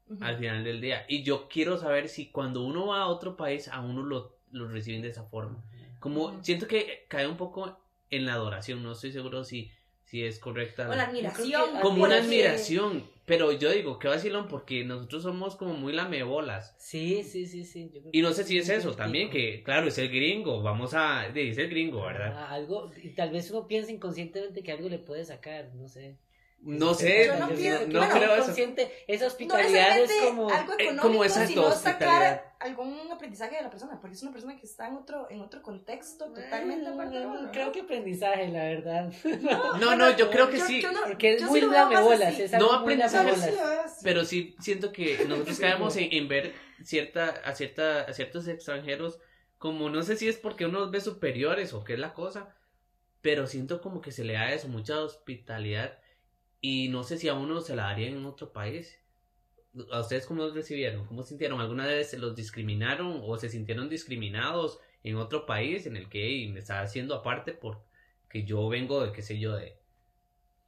Ujú. 0.08 0.24
al 0.24 0.36
final 0.38 0.64
del 0.64 0.82
día. 0.82 1.06
Y 1.08 1.22
yo 1.22 1.48
quiero 1.48 1.78
saber 1.78 2.10
si 2.10 2.32
cuando 2.32 2.64
uno 2.64 2.88
va 2.88 3.02
a 3.04 3.08
otro 3.08 3.38
país, 3.38 3.68
a 3.68 3.82
uno 3.82 4.02
lo, 4.02 4.36
lo 4.50 4.68
reciben 4.68 5.04
de 5.04 5.10
esa 5.10 5.26
forma. 5.26 5.64
Como 6.00 6.24
Ujú. 6.26 6.44
siento 6.44 6.66
que 6.66 7.06
cae 7.08 7.28
un 7.28 7.38
poco 7.38 7.80
en 8.10 8.26
la 8.26 8.34
adoración, 8.34 8.82
no 8.82 8.94
estoy 8.94 9.12
seguro 9.12 9.44
si, 9.44 9.70
si 10.10 10.24
es 10.26 10.40
correcta. 10.40 10.90
O 10.90 10.96
la 10.96 11.04
admiración. 11.04 11.74
que- 11.76 11.80
como 11.82 12.04
una 12.04 12.18
admiración, 12.18 13.08
pero 13.26 13.52
yo 13.52 13.72
digo, 13.72 14.00
qué 14.00 14.08
vacilón, 14.08 14.48
porque 14.48 14.84
nosotros 14.84 15.22
somos 15.22 15.56
como 15.56 15.76
muy 15.76 15.94
lamebolas. 15.94 16.76
Sí, 16.80 17.24
sí, 17.24 17.46
sí, 17.46 17.64
sí. 17.64 17.92
yo 17.94 18.00
creo 18.02 18.10
Y 18.12 18.22
no 18.22 18.34
sé 18.34 18.44
si 18.44 18.58
es 18.58 18.70
eso 18.70 18.94
también, 18.96 19.30
que 19.30 19.62
claro, 19.64 19.88
es 19.88 19.98
el 20.00 20.10
gringo, 20.10 20.64
vamos 20.64 20.94
a, 20.96 21.28
es 21.28 21.58
el 21.60 21.70
gringo, 21.70 22.02
¿verdad? 22.02 22.34
Ah, 22.36 22.54
algo, 22.54 22.92
y 23.02 23.10
tal 23.10 23.30
vez 23.32 23.52
uno 23.52 23.68
piensa 23.68 23.92
inconscientemente 23.92 24.64
que 24.64 24.72
algo 24.72 24.90
le 24.90 24.98
puede 24.98 25.24
sacar, 25.26 25.74
no 25.76 25.88
sé. 25.88 26.18
No 26.62 26.94
sé, 26.94 27.28
Yo 27.28 27.38
no 27.40 27.48
pienso- 27.50 27.88
no 27.88 28.00
bueno, 28.00 28.14
creo 28.14 28.34
eso. 28.36 28.44
Consciente, 28.46 28.92
esa 29.08 29.24
No 29.24 29.28
hospitalidad 29.28 29.98
es 30.00 30.12
como... 30.26 30.50
algo 30.50 30.74
eh, 30.74 30.76
económico, 30.80 31.08
como 31.08 31.24
esa 31.24 31.48
sino 31.48 31.72
sacar 31.72 32.54
algún 32.60 33.10
aprendizaje 33.12 33.56
de 33.56 33.62
la 33.62 33.70
persona, 33.70 33.98
porque 34.02 34.16
es 34.18 34.24
una 34.24 34.34
persona 34.34 34.58
que 34.58 34.66
está 34.66 34.88
en 34.90 34.98
otro, 34.98 35.28
en 35.30 35.40
otro 35.40 35.62
contexto 35.62 36.26
totalmente 36.34 36.90
aparte 36.90 37.20
¿no? 37.22 37.50
Creo 37.54 37.72
que 37.72 37.82
aprendizaje, 37.82 38.50
la 38.50 38.64
verdad. 38.66 39.14
No, 39.80 39.96
no, 39.96 40.18
yo 40.18 40.30
creo 40.30 40.50
que 40.50 40.58
Yo- 40.58 40.66
sí, 40.66 40.82
yo 40.82 40.92
no- 40.92 41.04
Porque 41.04 41.36
es 41.36 41.44
muy 41.44 41.62
lamebolas, 41.62 42.38
es 42.38 42.52
No 42.52 42.74
aprendizaje, 42.74 43.54
pero 44.04 44.26
sí 44.26 44.56
siento 44.60 44.92
que 44.92 45.26
nosotros 45.30 45.60
caemos 45.60 45.96
en, 45.96 46.10
en 46.12 46.28
ver 46.28 46.54
cierta, 46.84 47.36
a, 47.46 47.56
cierta, 47.56 48.02
a 48.02 48.14
ciertos 48.14 48.48
extranjeros 48.50 49.20
como 49.58 49.90
no 49.90 50.04
sé 50.04 50.18
si 50.18 50.28
es 50.28 50.38
porque 50.38 50.66
uno 50.66 50.80
los 50.80 50.92
ve 50.92 51.00
superiores 51.02 51.74
o 51.74 51.84
qué 51.86 51.94
es 51.94 52.00
la 52.00 52.14
cosa, 52.14 52.54
pero 53.22 53.48
siento 53.48 53.82
como 53.82 54.02
que 54.02 54.12
se 54.12 54.24
le 54.26 54.34
da 54.34 54.52
eso, 54.52 54.68
mucha 54.68 55.00
hospitalidad 55.00 55.98
y 56.62 56.90
no 56.90 57.04
sé 57.04 57.18
si 57.18 57.28
a 57.30 57.34
uno 57.34 57.62
se 57.62 57.76
la 57.76 57.84
darían 57.84 58.14
en 58.16 58.26
otro 58.26 58.52
país. 58.52 58.98
¿A 59.92 60.00
ustedes 60.02 60.26
cómo 60.26 60.44
los 60.44 60.54
recibieron? 60.56 61.06
¿Cómo 61.06 61.24
sintieron? 61.24 61.62
¿Alguna 61.62 61.86
vez 61.86 62.14
los 62.18 62.36
discriminaron 62.36 63.22
o 63.24 63.38
se 63.38 63.50
sintieron 63.50 63.88
discriminados 63.88 64.80
en 65.04 65.16
otro 65.16 65.46
país 65.46 65.86
en 65.86 65.96
el 65.96 66.10
que 66.10 66.26
"Ey, 66.26 66.48
me 66.52 66.60
está 66.60 66.82
haciendo 66.82 67.14
aparte 67.16 67.54
porque 67.54 68.44
yo 68.46 68.68
vengo 68.68 69.06
de 69.06 69.12
qué 69.12 69.22
sé 69.22 69.40
yo 69.40 69.56
de... 69.56 69.78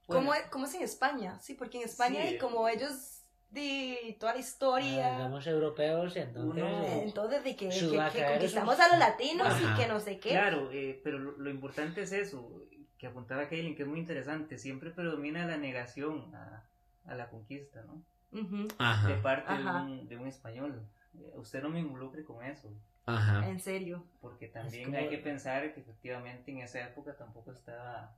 ¿Cómo, 0.07 0.27
Bueno, 0.27 0.43
es, 0.43 0.49
¿Cómo 0.49 0.65
es 0.65 0.73
en 0.75 0.83
España? 0.83 1.39
Sí, 1.39 1.55
porque 1.55 1.77
en 1.79 1.85
España, 1.85 2.21
Sí. 2.27 2.35
y 2.35 2.37
como 2.37 2.67
ellos, 2.69 3.23
de 3.49 4.15
toda 4.19 4.33
la 4.33 4.37
Ah, 4.37 4.41
historia, 4.41 5.17
Somos 5.19 5.47
europeos, 5.47 6.15
entonces... 6.15 6.63
Uno- 6.63 6.83
eh, 6.85 7.01
entonces 7.03 7.43
de 7.43 7.55
que, 7.55 7.69
que- 7.69 7.79
que 8.13 8.25
conquistamos 8.25 8.75
un- 8.75 8.81
a 8.81 8.87
los 8.89 8.99
latinos 8.99 9.47
Ajá. 9.47 9.73
y 9.77 9.81
que 9.81 9.87
no 9.89 9.99
sé 9.99 10.19
qué. 10.19 10.29
Claro, 10.29 10.69
eh, 10.71 11.01
pero 11.03 11.17
lo, 11.19 11.37
lo 11.37 11.49
importante 11.49 12.01
es 12.03 12.11
eso, 12.13 12.49
que 13.01 13.07
apuntaba 13.07 13.49
Kaylin, 13.49 13.75
que 13.75 13.81
es 13.81 13.89
muy 13.89 13.99
interesante. 13.99 14.59
Siempre 14.59 14.91
predomina 14.91 15.45
la 15.47 15.57
negación 15.57 16.33
a, 16.35 16.63
a 17.07 17.15
la 17.15 17.29
conquista, 17.29 17.81
¿no? 17.81 18.03
Ujú, 18.39 18.67
De 18.67 18.75
Ajá, 18.77 19.21
parte 19.23 19.51
de 19.57 19.65
un, 19.67 20.07
de 20.07 20.17
un 20.17 20.27
español. 20.27 20.87
Eh, 21.19 21.33
usted 21.35 21.63
no 21.63 21.69
me 21.69 21.79
involucre 21.79 22.23
con 22.23 22.45
eso, 22.45 22.71
ajá. 23.07 23.49
En 23.49 23.59
serio. 23.59 24.05
porque 24.21 24.47
también 24.47 24.85
como- 24.85 24.97
hay 24.99 25.09
que 25.09 25.17
pensar 25.17 25.73
que 25.73 25.79
efectivamente 25.81 26.51
en 26.51 26.59
esa 26.59 26.79
época 26.87 27.15
tampoco 27.17 27.51
estaba 27.51 28.15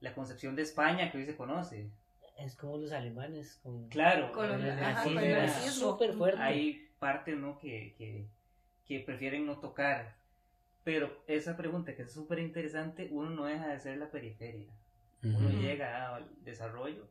la 0.00 0.14
concepción 0.14 0.56
de 0.56 0.62
España 0.62 1.10
que 1.12 1.18
hoy 1.18 1.26
se 1.26 1.36
conoce. 1.36 1.88
Es 2.36 2.56
como 2.56 2.76
los 2.78 2.90
alemanes 2.90 3.60
con... 3.62 3.88
Claro, 3.88 4.32
Con 4.32 4.50
ajá, 4.50 5.04
el 5.04 5.18
era 5.18 5.46
nazismo. 5.46 5.92
súper 5.92 6.12
fuerte. 6.14 6.42
hay 6.42 6.88
partes 6.98 7.38
¿no? 7.38 7.56
que, 7.60 7.94
que, 7.96 8.26
que 8.84 8.98
prefieren 8.98 9.46
no 9.46 9.58
tocar. 9.60 10.16
Pero 10.84 11.24
esa 11.26 11.56
pregunta 11.56 11.96
que 11.96 12.02
es 12.02 12.12
súper 12.12 12.38
interesante, 12.38 13.08
uno 13.10 13.30
no 13.30 13.44
deja 13.46 13.68
de 13.68 13.80
ser 13.80 13.96
la 13.98 14.10
periferia. 14.10 14.70
Uno 15.22 15.48
llega 15.48 16.14
al 16.14 16.28
desarrollo 16.44 17.08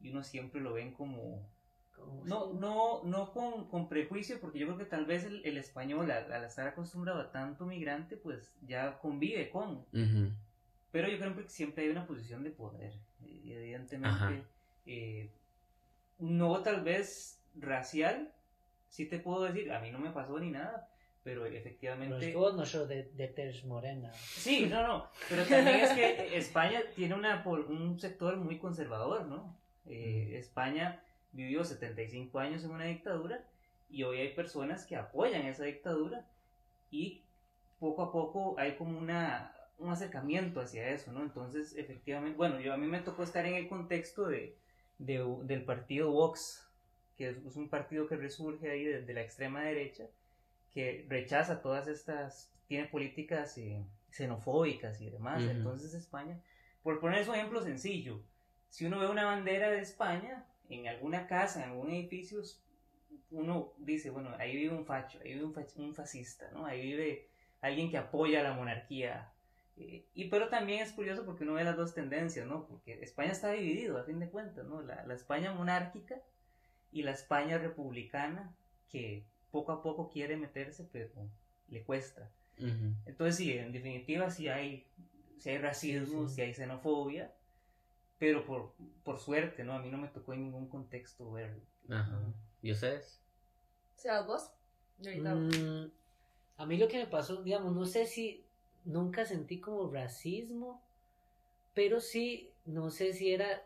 y 0.00 0.10
uno 0.10 0.24
siempre 0.24 0.60
lo 0.60 0.72
ven 0.72 0.92
como... 0.92 1.48
como- 1.94 2.24
No, 2.24 2.52
no, 2.54 3.04
no 3.04 3.30
con, 3.32 3.68
con 3.68 3.88
prejuicio, 3.88 4.40
porque 4.40 4.58
yo 4.58 4.66
creo 4.66 4.78
que 4.78 4.84
tal 4.86 5.06
vez 5.06 5.24
el, 5.24 5.46
el 5.46 5.56
español, 5.56 6.10
al, 6.10 6.32
al 6.32 6.42
estar 6.44 6.66
acostumbrado 6.66 7.20
a 7.20 7.30
tanto 7.30 7.64
migrante, 7.64 8.16
pues 8.16 8.52
ya 8.62 8.98
convive 8.98 9.48
con. 9.50 9.86
Pero 10.90 11.08
yo 11.08 11.18
creo 11.18 11.36
que 11.36 11.48
siempre 11.48 11.84
hay 11.84 11.90
una 11.90 12.06
posición 12.06 12.42
de 12.42 12.50
poder. 12.50 12.92
Y 13.20 13.52
evidentemente, 13.52 14.08
Ajá. 14.16 14.32
eh, 14.86 15.30
no 16.18 16.62
tal 16.62 16.82
vez 16.82 17.40
racial, 17.54 18.32
sí 18.88 19.06
te 19.06 19.20
puedo 19.20 19.44
decir, 19.44 19.72
a 19.72 19.78
mí 19.80 19.90
no 19.92 19.98
me 20.00 20.10
pasó 20.10 20.38
ni 20.40 20.50
nada, 20.50 20.88
pero 21.24 21.42
Pero 21.42 21.54
efectivamente... 21.56 22.16
es 22.16 22.34
que 22.34 22.38
no 22.56 22.66
soy 22.66 22.88
de, 22.88 23.04
de 23.12 23.28
tez 23.28 23.64
morena. 23.64 24.12
Sí, 24.14 24.66
no, 24.66 24.86
no, 24.86 25.06
pero 25.28 25.44
también 25.44 25.76
es 25.80 25.90
que 25.92 26.36
España 26.36 26.82
tiene 26.96 27.14
una, 27.14 27.42
un 27.46 27.98
sector 28.00 28.36
muy 28.36 28.58
conservador, 28.58 29.26
¿no? 29.26 29.56
Eh, 29.86 30.36
España 30.38 31.02
vivió 31.32 31.64
75 31.64 32.38
años 32.38 32.64
en 32.64 32.70
una 32.72 32.84
dictadura 32.84 33.44
y 33.88 34.02
hoy 34.04 34.18
hay 34.18 34.34
personas 34.34 34.84
que 34.86 34.96
apoyan 34.96 35.46
esa 35.46 35.64
dictadura 35.64 36.26
y 36.90 37.22
poco 37.78 38.02
a 38.02 38.12
poco 38.12 38.54
hay 38.58 38.72
como 38.76 38.98
una, 38.98 39.54
un 39.78 39.90
acercamiento 39.90 40.60
hacia 40.60 40.88
eso, 40.88 41.12
¿no? 41.12 41.22
Entonces, 41.22 41.74
efectivamente, 41.76 42.36
bueno, 42.36 42.60
yo 42.60 42.72
a 42.72 42.76
mí 42.76 42.86
me 42.86 43.00
tocó 43.00 43.22
estar 43.22 43.44
en 43.46 43.54
el 43.54 43.68
contexto 43.68 44.26
de, 44.28 44.56
de- 44.98 45.36
del 45.44 45.64
partido 45.64 46.10
Vox, 46.10 46.68
que 47.16 47.30
es, 47.30 47.36
es 47.44 47.56
un 47.56 47.68
partido 47.68 48.06
que 48.06 48.16
resurge 48.16 48.70
ahí 48.70 48.84
de, 48.84 49.02
de 49.02 49.14
la 49.14 49.22
extrema 49.22 49.62
derecha, 49.62 50.04
que 50.72 51.06
rechaza 51.08 51.62
todas 51.62 51.86
estas, 51.88 52.50
tiene 52.66 52.86
políticas 52.86 53.56
eh, 53.58 53.84
xenofóbicas 54.10 55.00
y 55.00 55.10
demás. 55.10 55.42
Entonces 55.42 55.94
España, 55.94 56.40
por 56.82 57.00
poner 57.00 57.28
un 57.28 57.34
ejemplo 57.34 57.62
sencillo, 57.62 58.22
si 58.68 58.86
uno 58.86 58.98
ve 58.98 59.08
una 59.08 59.24
bandera 59.24 59.70
de 59.70 59.80
España 59.80 60.46
en 60.68 60.88
alguna 60.88 61.26
casa, 61.26 61.62
en 61.62 61.70
algún 61.70 61.90
edificio, 61.90 62.40
uno 63.30 63.72
dice, 63.78 64.10
bueno, 64.10 64.30
ahí 64.38 64.56
vive 64.56 64.74
un 64.74 64.86
facho, 64.86 65.18
ahí 65.22 65.34
vive 65.34 65.44
un, 65.44 65.94
fascista, 65.94 66.50
¿no? 66.52 66.64
Ahí 66.64 66.80
vive 66.82 67.28
alguien 67.60 67.90
que 67.90 67.98
apoya 67.98 68.40
a 68.40 68.42
la 68.42 68.54
monarquía. 68.54 69.30
Eh, 69.76 70.06
y 70.14 70.28
pero 70.28 70.48
también 70.48 70.82
es 70.82 70.92
curioso 70.92 71.24
porque 71.24 71.44
uno 71.44 71.54
ve 71.54 71.64
las 71.64 71.76
dos 71.76 71.94
tendencias, 71.94 72.46
¿no? 72.46 72.66
Porque 72.66 73.02
España 73.02 73.32
está 73.32 73.52
dividido, 73.52 73.98
a 73.98 74.04
fin 74.04 74.20
de 74.20 74.30
cuentas, 74.30 74.66
¿no? 74.66 74.82
La, 74.82 75.04
la 75.06 75.14
España 75.14 75.52
monárquica 75.52 76.22
y 76.90 77.02
la 77.02 77.12
España 77.12 77.58
republicana, 77.58 78.54
que 78.88 79.24
poco 79.52 79.70
a 79.70 79.82
poco 79.82 80.10
quiere 80.10 80.36
meterse, 80.36 80.88
pero 80.90 81.10
le 81.68 81.84
cuesta. 81.84 82.28
Ujú. 82.58 82.94
Entonces, 83.06 83.36
sí, 83.36 83.52
en 83.52 83.70
definitiva, 83.72 84.30
sí 84.30 84.48
hay, 84.48 84.84
sí 85.38 85.50
hay 85.50 85.58
racismo, 85.58 86.28
Sí. 86.28 86.34
sí 86.34 86.40
hay 86.40 86.54
xenofobia, 86.54 87.32
pero 88.18 88.44
por, 88.44 88.72
por 89.04 89.18
suerte, 89.18 89.62
¿no? 89.62 89.74
A 89.74 89.80
mí 89.80 89.90
no 89.90 89.98
me 89.98 90.08
tocó 90.08 90.32
en 90.32 90.42
ningún 90.44 90.68
contexto 90.68 91.30
verlo. 91.30 91.60
Ajá. 91.88 92.20
¿Y 92.62 92.72
ustedes? 92.72 93.20
¿Seas 93.94 94.26
vos? 94.26 94.50
Mm, 94.98 95.86
a 96.56 96.66
mí 96.66 96.76
lo 96.76 96.88
que 96.88 96.98
me 96.98 97.06
pasó, 97.06 97.42
digamos, 97.42 97.74
no 97.74 97.84
sé 97.84 98.06
si 98.06 98.44
nunca 98.84 99.24
sentí 99.24 99.60
como 99.60 99.90
racismo, 99.90 100.82
pero 101.74 102.00
sí, 102.00 102.50
no 102.64 102.90
sé 102.90 103.12
si 103.12 103.32
era, 103.32 103.62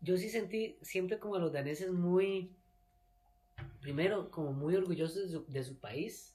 yo 0.00 0.16
sí 0.16 0.28
sentí 0.28 0.78
siempre 0.82 1.18
como 1.18 1.36
a 1.36 1.38
los 1.38 1.52
daneses 1.52 1.90
muy, 1.90 2.57
primero, 3.80 4.30
como 4.30 4.52
muy 4.52 4.74
orgullosos 4.74 5.22
de 5.22 5.28
su, 5.28 5.44
de 5.46 5.64
su 5.64 5.78
país 5.78 6.34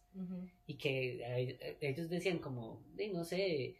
y 0.67 0.75
que 0.75 1.21
eh, 1.23 1.77
ellos 1.81 2.09
decían 2.09 2.39
como, 2.39 2.83
de, 2.93 3.09
no 3.09 3.23
sé, 3.23 3.77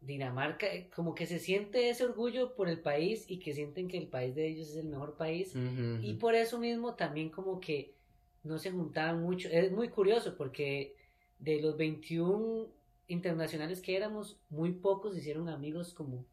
Dinamarca, 0.00 0.66
como 0.94 1.14
que 1.14 1.26
se 1.26 1.38
siente 1.38 1.90
ese 1.90 2.04
orgullo 2.04 2.54
por 2.56 2.68
el 2.68 2.80
país 2.80 3.26
y 3.28 3.38
que 3.38 3.52
sienten 3.52 3.86
que 3.86 3.98
el 3.98 4.08
país 4.08 4.34
de 4.34 4.48
ellos 4.48 4.70
es 4.70 4.76
el 4.76 4.86
mejor 4.86 5.16
país. 5.16 5.54
Ujú. 5.54 6.02
Y 6.02 6.14
por 6.14 6.34
eso 6.34 6.58
mismo 6.58 6.94
también 6.94 7.28
como 7.28 7.60
que 7.60 7.94
no 8.42 8.58
se 8.58 8.70
juntaban 8.70 9.22
mucho. 9.22 9.48
Es 9.50 9.70
muy 9.70 9.88
curioso 9.88 10.36
porque 10.36 10.96
de 11.38 11.60
los 11.60 11.76
21 11.76 12.68
internacionales 13.08 13.80
que 13.80 13.96
éramos, 13.96 14.40
muy 14.48 14.72
pocos 14.72 15.16
hicieron 15.16 15.48
amigos 15.48 15.92
como 15.92 16.24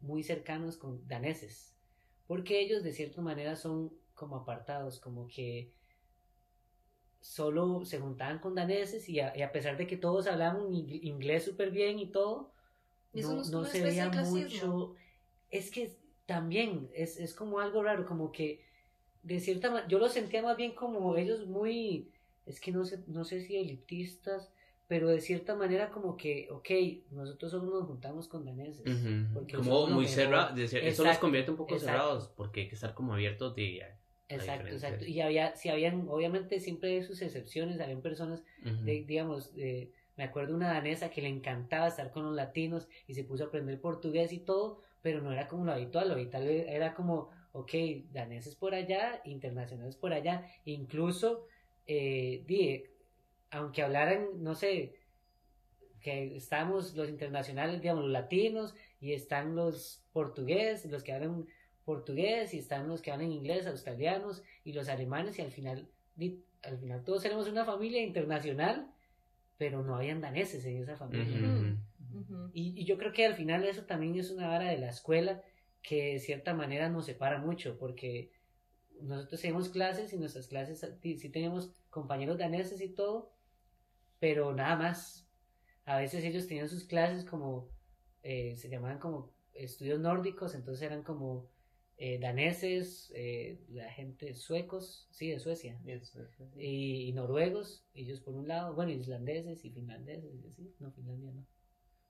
muy 0.00 0.22
cercanos 0.22 0.76
con 0.76 1.06
daneses. 1.06 1.76
Porque 2.26 2.60
ellos 2.60 2.82
de 2.82 2.92
cierta 2.92 3.22
manera 3.22 3.54
son 3.54 3.92
como 4.14 4.36
apartados, 4.36 5.00
como 5.00 5.26
que 5.28 5.72
solo 7.20 7.84
se 7.84 7.98
juntaban 8.00 8.38
con 8.38 8.54
daneses 8.54 9.08
y 9.08 9.20
a, 9.20 9.36
y 9.36 9.42
a 9.42 9.52
pesar 9.52 9.76
de 9.76 9.86
que 9.86 9.96
todos 9.96 10.26
hablaban 10.26 10.68
ing- 10.72 11.00
inglés 11.02 11.44
súper 11.44 11.70
bien 11.70 11.98
y 11.98 12.10
todo, 12.10 12.52
Y 13.12 13.22
no, 13.22 13.44
no 13.44 13.64
se 13.64 13.82
veía 13.82 14.10
mucho. 14.10 14.94
Es 15.50 15.70
que 15.70 15.96
también 16.26 16.90
es, 16.94 17.18
es 17.18 17.34
como 17.34 17.60
algo 17.60 17.82
raro, 17.82 18.06
como 18.06 18.32
que 18.32 18.62
de 19.22 19.40
cierta 19.40 19.70
manera, 19.70 19.88
yo 19.88 19.98
lo 19.98 20.08
sentía 20.08 20.42
más 20.42 20.56
bien 20.56 20.74
como 20.74 21.16
ellos 21.16 21.46
muy, 21.46 22.12
es 22.46 22.60
que 22.60 22.72
no 22.72 22.84
sé, 22.84 23.04
no 23.08 23.24
sé 23.24 23.40
si 23.42 23.56
elitistas, 23.56 24.52
pero 24.88 25.08
de 25.08 25.20
cierta 25.20 25.54
manera 25.56 25.90
como 25.90 26.16
que, 26.16 26.48
ok, 26.50 26.70
nosotros 27.12 27.52
solo 27.52 27.64
nos 27.72 27.86
juntamos 27.86 28.28
con 28.28 28.44
daneses. 28.44 28.84
Porque 29.34 29.56
Como 29.56 29.86
muy 29.88 30.04
mejor. 30.06 30.14
cerrado. 30.14 30.56
Eso 30.58 31.04
los 31.04 31.18
convierte 31.18 31.50
un 31.52 31.56
poco 31.56 31.74
exacto. 31.74 31.92
cerrados 31.92 32.28
porque 32.36 32.62
hay 32.62 32.68
que 32.68 32.74
estar 32.74 32.94
como 32.94 33.14
abiertos 33.14 33.54
de. 33.56 33.84
Exacto, 34.28 34.68
exacto. 34.74 35.04
Y 35.04 35.20
había, 35.20 35.54
si 35.56 35.68
habían, 35.68 36.08
obviamente 36.08 36.58
siempre 36.60 36.90
hay 36.96 37.02
sus 37.02 37.20
excepciones, 37.22 37.80
habían 37.80 38.00
personas 38.02 38.42
de- 38.84 39.04
digamos, 39.04 39.54
de- 39.54 39.92
me 40.16 40.24
acuerdo 40.24 40.54
una 40.54 40.72
danesa 40.72 41.10
que 41.10 41.22
le 41.22 41.28
encantaba 41.28 41.88
estar 41.88 42.10
con 42.10 42.24
los 42.24 42.34
latinos 42.34 42.88
y 43.06 43.14
se 43.14 43.24
puso 43.24 43.44
a 43.44 43.46
aprender 43.48 43.80
portugués 43.80 44.32
y 44.32 44.38
todo, 44.38 44.80
pero 45.02 45.20
no 45.20 45.32
era 45.32 45.48
como 45.48 45.64
lo 45.64 45.72
habitual, 45.72 46.08
lo 46.08 46.14
habitual 46.14 46.46
era 46.48 46.94
como, 46.94 47.30
ok, 47.52 47.72
daneses 48.12 48.56
por 48.56 48.74
allá, 48.74 49.20
internacionales 49.24 49.96
por 49.96 50.12
allá, 50.12 50.46
incluso, 50.64 51.46
eh, 51.86 52.42
di, 52.46 52.84
aunque 53.50 53.82
hablaran, 53.82 54.42
no 54.42 54.54
sé, 54.54 54.94
que 56.00 56.36
estamos 56.36 56.94
los 56.94 57.08
internacionales, 57.08 57.80
digamos, 57.80 58.04
los 58.04 58.12
latinos, 58.12 58.74
y 59.00 59.12
están 59.12 59.56
los 59.56 60.04
portugueses, 60.12 60.90
los 60.90 61.02
que 61.02 61.12
hablan 61.12 61.46
portugués, 61.84 62.54
y 62.54 62.58
están 62.58 62.88
los 62.88 63.02
que 63.02 63.10
hablan 63.10 63.32
inglés, 63.32 63.66
australianos, 63.66 64.42
y 64.64 64.72
los 64.72 64.88
alemanes, 64.88 65.38
y 65.38 65.42
al 65.42 65.50
final, 65.50 65.88
al 66.62 66.78
final 66.78 67.04
todos 67.04 67.24
éramos 67.24 67.48
una 67.48 67.64
familia 67.64 68.02
internacional, 68.02 68.90
pero 69.58 69.82
no 69.82 69.96
habían 69.96 70.20
daneses 70.20 70.64
en 70.64 70.82
esa 70.82 70.96
familia. 70.96 71.38
Ujú. 71.38 72.20
Ujú. 72.20 72.50
Y, 72.52 72.80
y 72.80 72.84
yo 72.84 72.96
creo 72.96 73.12
que 73.12 73.26
al 73.26 73.34
final 73.34 73.64
eso 73.64 73.84
también 73.84 74.16
es 74.16 74.30
una 74.30 74.48
vara 74.48 74.70
de 74.70 74.78
la 74.78 74.88
escuela 74.88 75.42
que 75.82 76.14
de 76.14 76.18
cierta 76.18 76.54
manera 76.54 76.88
nos 76.88 77.06
separa 77.06 77.38
mucho, 77.38 77.78
porque 77.78 78.32
nosotros 79.00 79.40
tenemos 79.40 79.68
clases 79.68 80.12
y 80.12 80.16
nuestras 80.16 80.46
clases 80.46 80.86
sí 81.02 81.18
sí 81.18 81.28
tenemos 81.28 81.72
compañeros 81.90 82.38
daneses 82.38 82.80
y 82.80 82.88
todo, 82.88 83.32
pero 84.18 84.54
nada 84.54 84.76
más. 84.76 85.28
A 85.86 85.98
veces 85.98 86.24
ellos 86.24 86.46
tenían 86.46 86.68
sus 86.68 86.84
clases 86.84 87.26
como, 87.26 87.68
eh, 88.22 88.56
se 88.56 88.70
llamaban 88.70 88.98
como 88.98 89.34
estudios 89.52 90.00
nórdicos, 90.00 90.54
entonces 90.54 90.82
eran 90.82 91.02
como 91.02 91.50
eh, 91.96 92.18
daneses, 92.18 93.12
eh, 93.14 93.60
la 93.68 93.90
gente 93.90 94.34
suecos, 94.34 95.06
sí, 95.10 95.30
de 95.30 95.38
Suecia, 95.38 95.80
Y 96.58 97.12
noruegos, 97.12 97.84
ellos 97.94 98.20
por 98.20 98.34
un 98.34 98.48
lado, 98.48 98.74
bueno, 98.74 98.90
islandeses 98.90 99.64
y 99.64 99.70
finlandeses, 99.70 100.32
no, 100.80 100.90
Finlandia 100.90 101.32
no, 101.32 101.46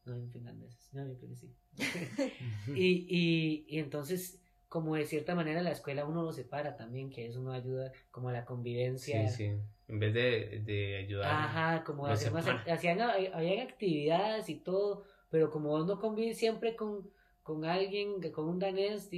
no 0.06 0.14
en 0.14 0.30
finlandeses, 0.30 0.88
no, 0.94 1.06
yo 1.06 1.18
creo 1.18 1.30
que 1.30 1.36
sí. 1.36 1.54
y, 2.74 3.06
y, 3.08 3.66
y 3.68 3.78
entonces, 3.78 4.40
como 4.68 4.94
de 4.94 5.04
cierta 5.04 5.34
manera 5.34 5.62
la 5.62 5.72
escuela 5.72 6.06
uno 6.06 6.22
lo 6.22 6.32
separa 6.32 6.76
también, 6.76 7.10
que 7.10 7.26
eso 7.26 7.42
no 7.42 7.52
ayuda 7.52 7.92
como 8.10 8.30
a 8.30 8.32
la 8.32 8.46
convivencia. 8.46 9.28
Sí, 9.28 9.36
sí. 9.36 9.58
En 9.86 9.98
vez 9.98 10.14
de, 10.14 10.62
de 10.64 10.96
ayudar. 10.96 11.30
Ajá, 11.30 11.84
como 11.84 12.06
hacer 12.06 12.32
más, 12.32 12.46
hacían, 12.48 13.02
habían 13.02 13.68
actividades 13.68 14.48
y 14.48 14.54
todo, 14.54 15.04
pero 15.28 15.50
como 15.50 15.68
vos 15.68 15.86
no 15.86 16.00
convives 16.00 16.38
siempre 16.38 16.74
con, 16.74 17.10
con 17.42 17.66
alguien, 17.66 18.22
con 18.32 18.48
un 18.48 18.58
danés, 18.58 19.10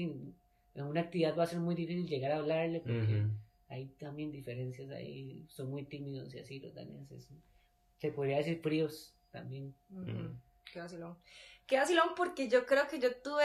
en 0.76 0.84
una 0.84 1.00
actividad 1.00 1.36
va 1.36 1.44
a 1.44 1.46
ser 1.48 1.58
muy 1.58 1.74
difícil 1.74 2.06
llegar 2.06 2.32
a 2.32 2.36
hablarle, 2.36 2.80
porque 2.80 3.22
hay 3.68 3.86
también 3.98 4.30
diferencias 4.30 4.90
ahí, 4.90 5.44
son 5.48 5.70
muy 5.70 5.84
tímidos 5.84 6.32
y 6.34 6.38
así 6.38 6.60
los 6.60 6.74
daneses. 6.74 7.28
Se 7.98 8.12
podría 8.12 8.36
decir 8.36 8.60
fríos 8.62 9.14
también. 9.30 9.74
Ujú. 9.90 10.02
Mm. 10.10 10.40
Qué 10.72 10.78
vacilón. 10.80 11.18
Qué 11.66 11.76
vacilón 11.78 12.10
porque 12.16 12.48
yo 12.48 12.64
creo 12.66 12.86
que 12.88 12.98
yo 13.00 13.16
tuve 13.16 13.44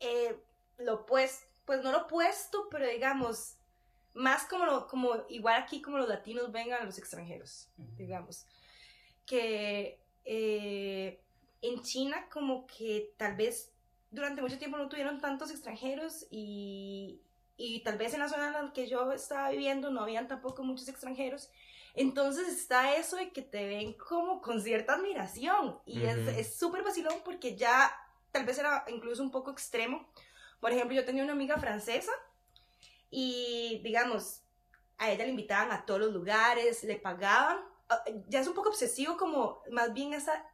eh, 0.00 0.36
lo 0.78 0.94
opuesto, 0.94 1.46
pues 1.64 1.82
no 1.82 1.92
lo 1.92 2.02
opuesto, 2.02 2.66
pero 2.70 2.86
digamos, 2.88 3.56
más 4.14 4.44
como, 4.46 4.66
lo- 4.66 4.86
como 4.88 5.24
igual 5.28 5.62
aquí 5.62 5.80
como 5.80 5.98
los 5.98 6.08
latinos 6.08 6.50
ven 6.52 6.72
a 6.72 6.84
los 6.84 6.98
extranjeros, 6.98 7.68
digamos. 7.96 8.46
Que 9.24 10.00
eh, 10.24 11.20
en 11.62 11.82
China 11.82 12.28
como 12.30 12.66
que 12.66 13.14
tal 13.16 13.36
vez 13.36 13.72
durante 14.12 14.40
mucho 14.42 14.58
tiempo 14.58 14.78
no 14.78 14.88
tuvieron 14.88 15.20
tantos 15.20 15.50
extranjeros 15.50 16.26
y, 16.30 17.20
y 17.56 17.80
tal 17.82 17.98
vez 17.98 18.14
en 18.14 18.20
la 18.20 18.28
zona 18.28 18.46
en 18.46 18.52
la 18.52 18.72
que 18.72 18.86
yo 18.86 19.10
estaba 19.12 19.50
viviendo 19.50 19.90
no 19.90 20.02
habían 20.02 20.28
tampoco 20.28 20.62
muchos 20.62 20.86
extranjeros. 20.88 21.50
Entonces 21.94 22.46
está 22.48 22.94
eso 22.96 23.16
de 23.16 23.32
que 23.32 23.42
te 23.42 23.66
ven 23.66 23.94
como 23.94 24.40
con 24.40 24.62
cierta 24.62 24.94
admiración 24.94 25.78
y 25.84 26.04
es- 26.04 26.18
Ujú. 26.28 26.30
es 26.38 26.54
súper 26.56 26.82
vacilón 26.84 27.16
porque 27.24 27.56
ya 27.56 27.90
tal 28.30 28.44
vez 28.46 28.58
era 28.58 28.84
incluso 28.88 29.22
un 29.22 29.30
poco 29.30 29.50
extremo. 29.50 30.08
Por 30.60 30.70
ejemplo, 30.72 30.94
yo 30.94 31.04
tenía 31.04 31.24
una 31.24 31.32
amiga 31.32 31.58
francesa 31.58 32.12
y 33.10 33.80
digamos, 33.84 34.42
a 34.98 35.10
ella 35.10 35.24
le 35.24 35.30
invitaban 35.30 35.72
a 35.72 35.84
todos 35.84 36.00
los 36.00 36.12
lugares, 36.12 36.84
le 36.84 36.96
pagaban. 36.96 37.58
Ah, 37.88 38.02
Ya 38.28 38.40
es 38.40 38.46
un 38.46 38.54
poco 38.54 38.68
obsesivo 38.70 39.16
como 39.16 39.62
más 39.70 39.92
bien 39.92 40.14
esa 40.14 40.44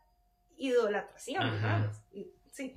idolatración, 0.56 1.50
digamos. 1.56 1.96
Y- 2.12 2.30
Sí. 2.50 2.74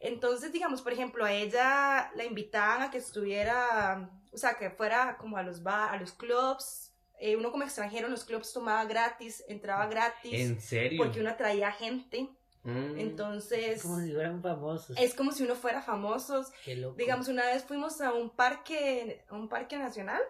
Entonces, 0.00 0.52
digamos, 0.52 0.82
por 0.82 0.92
ejemplo, 0.92 1.24
a 1.24 1.32
ella 1.32 2.10
la 2.14 2.24
invitaban 2.24 2.82
a 2.82 2.90
que 2.90 2.98
estuviera, 2.98 4.10
o 4.32 4.36
sea, 4.38 4.54
que 4.54 4.70
fuera 4.70 5.16
como 5.16 5.36
a 5.36 5.42
los 5.42 5.62
bar, 5.62 5.94
a 5.94 5.98
los 5.98 6.12
clubs. 6.12 6.92
Eh, 7.18 7.34
uno 7.36 7.50
como 7.50 7.64
extranjero 7.64 8.06
en 8.06 8.12
los 8.12 8.24
clubs 8.24 8.52
tomaba 8.52 8.84
gratis, 8.84 9.42
entraba 9.48 9.86
gratis, 9.86 10.34
¿En 10.34 10.60
serio? 10.60 11.02
porque 11.02 11.20
uno 11.20 11.30
atraía 11.30 11.72
gente. 11.72 12.28
Mm. 12.62 12.98
Entonces, 12.98 13.80
Como 13.82 14.00
si 14.00 14.12
fueran 14.12 14.42
famosos. 14.42 14.96
es 14.98 15.14
como 15.14 15.32
si 15.32 15.44
uno 15.44 15.54
fuera 15.54 15.80
famosos. 15.80 16.52
Qué 16.64 16.76
loco. 16.76 16.96
Digamos, 16.96 17.28
una 17.28 17.46
vez 17.46 17.64
fuimos 17.64 18.00
a 18.00 18.12
un 18.12 18.28
parque, 18.28 19.24
a 19.30 19.34
un 19.34 19.48
parque 19.48 19.78
nacional 19.78 20.20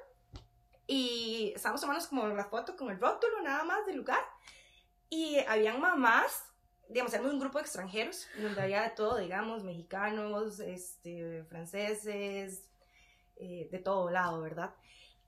y 0.86 1.52
estábamos 1.56 1.80
tomando 1.80 2.06
como 2.08 2.28
la 2.28 2.44
foto 2.44 2.76
con 2.76 2.90
el 2.90 3.00
rótulo 3.00 3.42
nada 3.42 3.64
más 3.64 3.84
del 3.86 3.96
lugar 3.96 4.20
y 5.08 5.38
habían 5.48 5.80
mamás, 5.80 6.44
digamos, 6.88 7.12
éramos 7.12 7.32
un 7.32 7.40
grupo 7.40 7.58
de 7.58 7.64
extranjeros 7.64 8.26
donde 8.40 8.60
había 8.60 8.82
de 8.82 8.90
todo, 8.90 9.18
digamos, 9.18 9.64
mexicanos, 9.64 10.60
este, 10.60 11.44
franceses, 11.44 12.68
eh, 13.36 13.68
de 13.70 13.78
todo 13.78 14.10
lado, 14.10 14.40
¿verdad? 14.40 14.74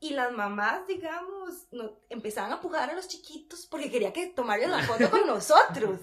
Y 0.00 0.10
las 0.10 0.30
mamás, 0.30 0.86
digamos, 0.86 1.66
no, 1.72 1.98
empezaban 2.08 2.52
a 2.52 2.60
pujar 2.60 2.88
a 2.88 2.94
los 2.94 3.08
chiquitos 3.08 3.66
porque 3.66 3.90
quería 3.90 4.12
que 4.12 4.28
tomarles 4.28 4.68
la 4.70 4.80
foto 4.82 5.10
con 5.10 5.26
nosotros. 5.26 5.98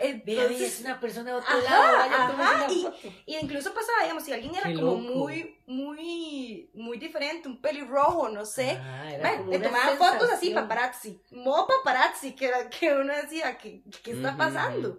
Entonces, 0.00 0.60
es 0.60 0.80
una 0.80 0.98
persona 1.00 1.32
de 1.32 1.36
otro 1.36 1.58
Ajá, 1.58 1.62
lado. 1.64 1.96
Vaya, 1.98 2.24
ajá, 2.24 2.72
y- 2.72 2.82
foto. 2.82 3.12
Y 3.26 3.36
incluso 3.36 3.74
pasaba, 3.74 4.02
digamos, 4.04 4.24
si 4.24 4.32
alguien 4.32 4.54
era 4.54 4.68
Qué 4.68 4.74
como 4.74 4.92
loco. 4.92 5.00
muy, 5.02 5.58
muy, 5.66 6.70
muy 6.72 6.96
diferente, 6.98 7.46
un 7.48 7.60
pelirrojo, 7.60 8.30
no 8.30 8.46
sé. 8.46 8.78
Ah, 8.80 9.12
Bueno, 9.20 9.50
le 9.50 9.58
tomaban 9.58 9.98
fotos 9.98 10.22
así, 10.32 10.46
sensación. 10.46 10.54
paparazzi, 10.54 11.22
modo 11.32 11.66
paparazzi, 11.66 12.34
que, 12.34 12.46
era- 12.46 12.70
que 12.70 12.90
uno 12.94 13.14
decía, 13.14 13.58
¿qué, 13.58 13.82
qué 14.02 14.12
está 14.12 14.28
Ujú. 14.30 14.38
pasando? 14.38 14.98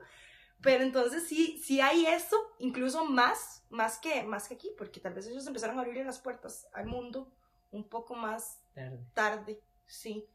Pero 0.62 0.84
entonces 0.84 1.28
sí, 1.28 1.60
sí 1.64 1.82
hay 1.82 2.06
eso, 2.06 2.38
incluso 2.60 3.06
más, 3.06 3.64
más 3.70 3.98
que, 3.98 4.22
más 4.24 4.48
que 4.48 4.54
aquí, 4.56 4.72
porque 4.78 5.00
tal 5.00 5.14
vez 5.14 5.26
ellos 5.28 5.46
empezaron 5.48 5.78
a 5.78 5.82
abrirle 5.82 6.04
las 6.04 6.20
puertas 6.20 6.68
al 6.74 6.86
mundo 6.88 7.32
un 7.76 7.84
poco 7.88 8.16
más 8.16 8.60
Tarde. 8.74 9.00
tarde, 9.14 9.62
sí. 9.86 10.28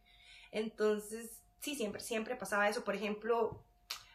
Entonces, 0.50 1.42
sí, 1.60 1.74
siempre, 1.74 2.00
siempre 2.00 2.36
pasaba 2.36 2.68
eso. 2.68 2.84
Por 2.84 2.94
ejemplo, 2.94 3.64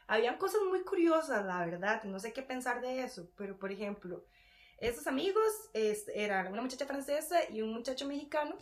habían 0.08 0.38
cosas 0.38 0.62
muy 0.70 0.84
curiosas, 0.84 1.46
la 1.46 1.66
verdad, 1.66 2.04
no 2.04 2.20
sé 2.20 2.34
qué 2.34 2.42
pensar 2.42 2.82
de 2.82 3.04
eso, 3.04 3.30
pero 3.36 3.58
por 3.58 3.72
ejemplo, 3.72 4.24
esos 4.78 5.08
amigos 5.08 5.44
es- 5.74 6.08
eran 6.14 6.52
una 6.52 6.62
muchacha 6.62 6.86
francesa 6.86 7.50
y 7.50 7.62
un 7.62 7.74
muchacho 7.74 8.08
mexicano. 8.08 8.58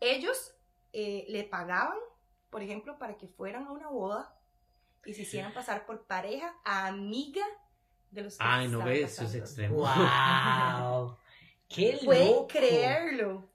Ellos 0.00 0.54
eh, 0.94 1.26
le 1.28 1.44
pagaban, 1.44 1.98
por 2.50 2.62
ejemplo, 2.62 2.98
para 2.98 3.18
que 3.18 3.28
fueran 3.28 3.66
a 3.66 3.72
una 3.72 3.88
boda 3.88 4.34
y 5.04 5.12
se 5.12 5.22
hicieran 5.22 5.52
pasar 5.52 5.84
por 5.84 6.06
pareja 6.06 6.54
a 6.64 6.86
amiga 6.86 7.44
de 8.10 8.22
los 8.22 8.38
que 8.38 8.44
Ay, 8.44 8.68
no 8.68 8.82
ves, 8.84 9.12
eso 9.12 9.24
es 9.24 9.34
extremo. 9.34 9.76
¡Wow! 9.76 11.16
¡Qué 11.68 11.98
Pueden 12.04 12.26
loco! 12.28 12.48
creerlo. 12.48 13.47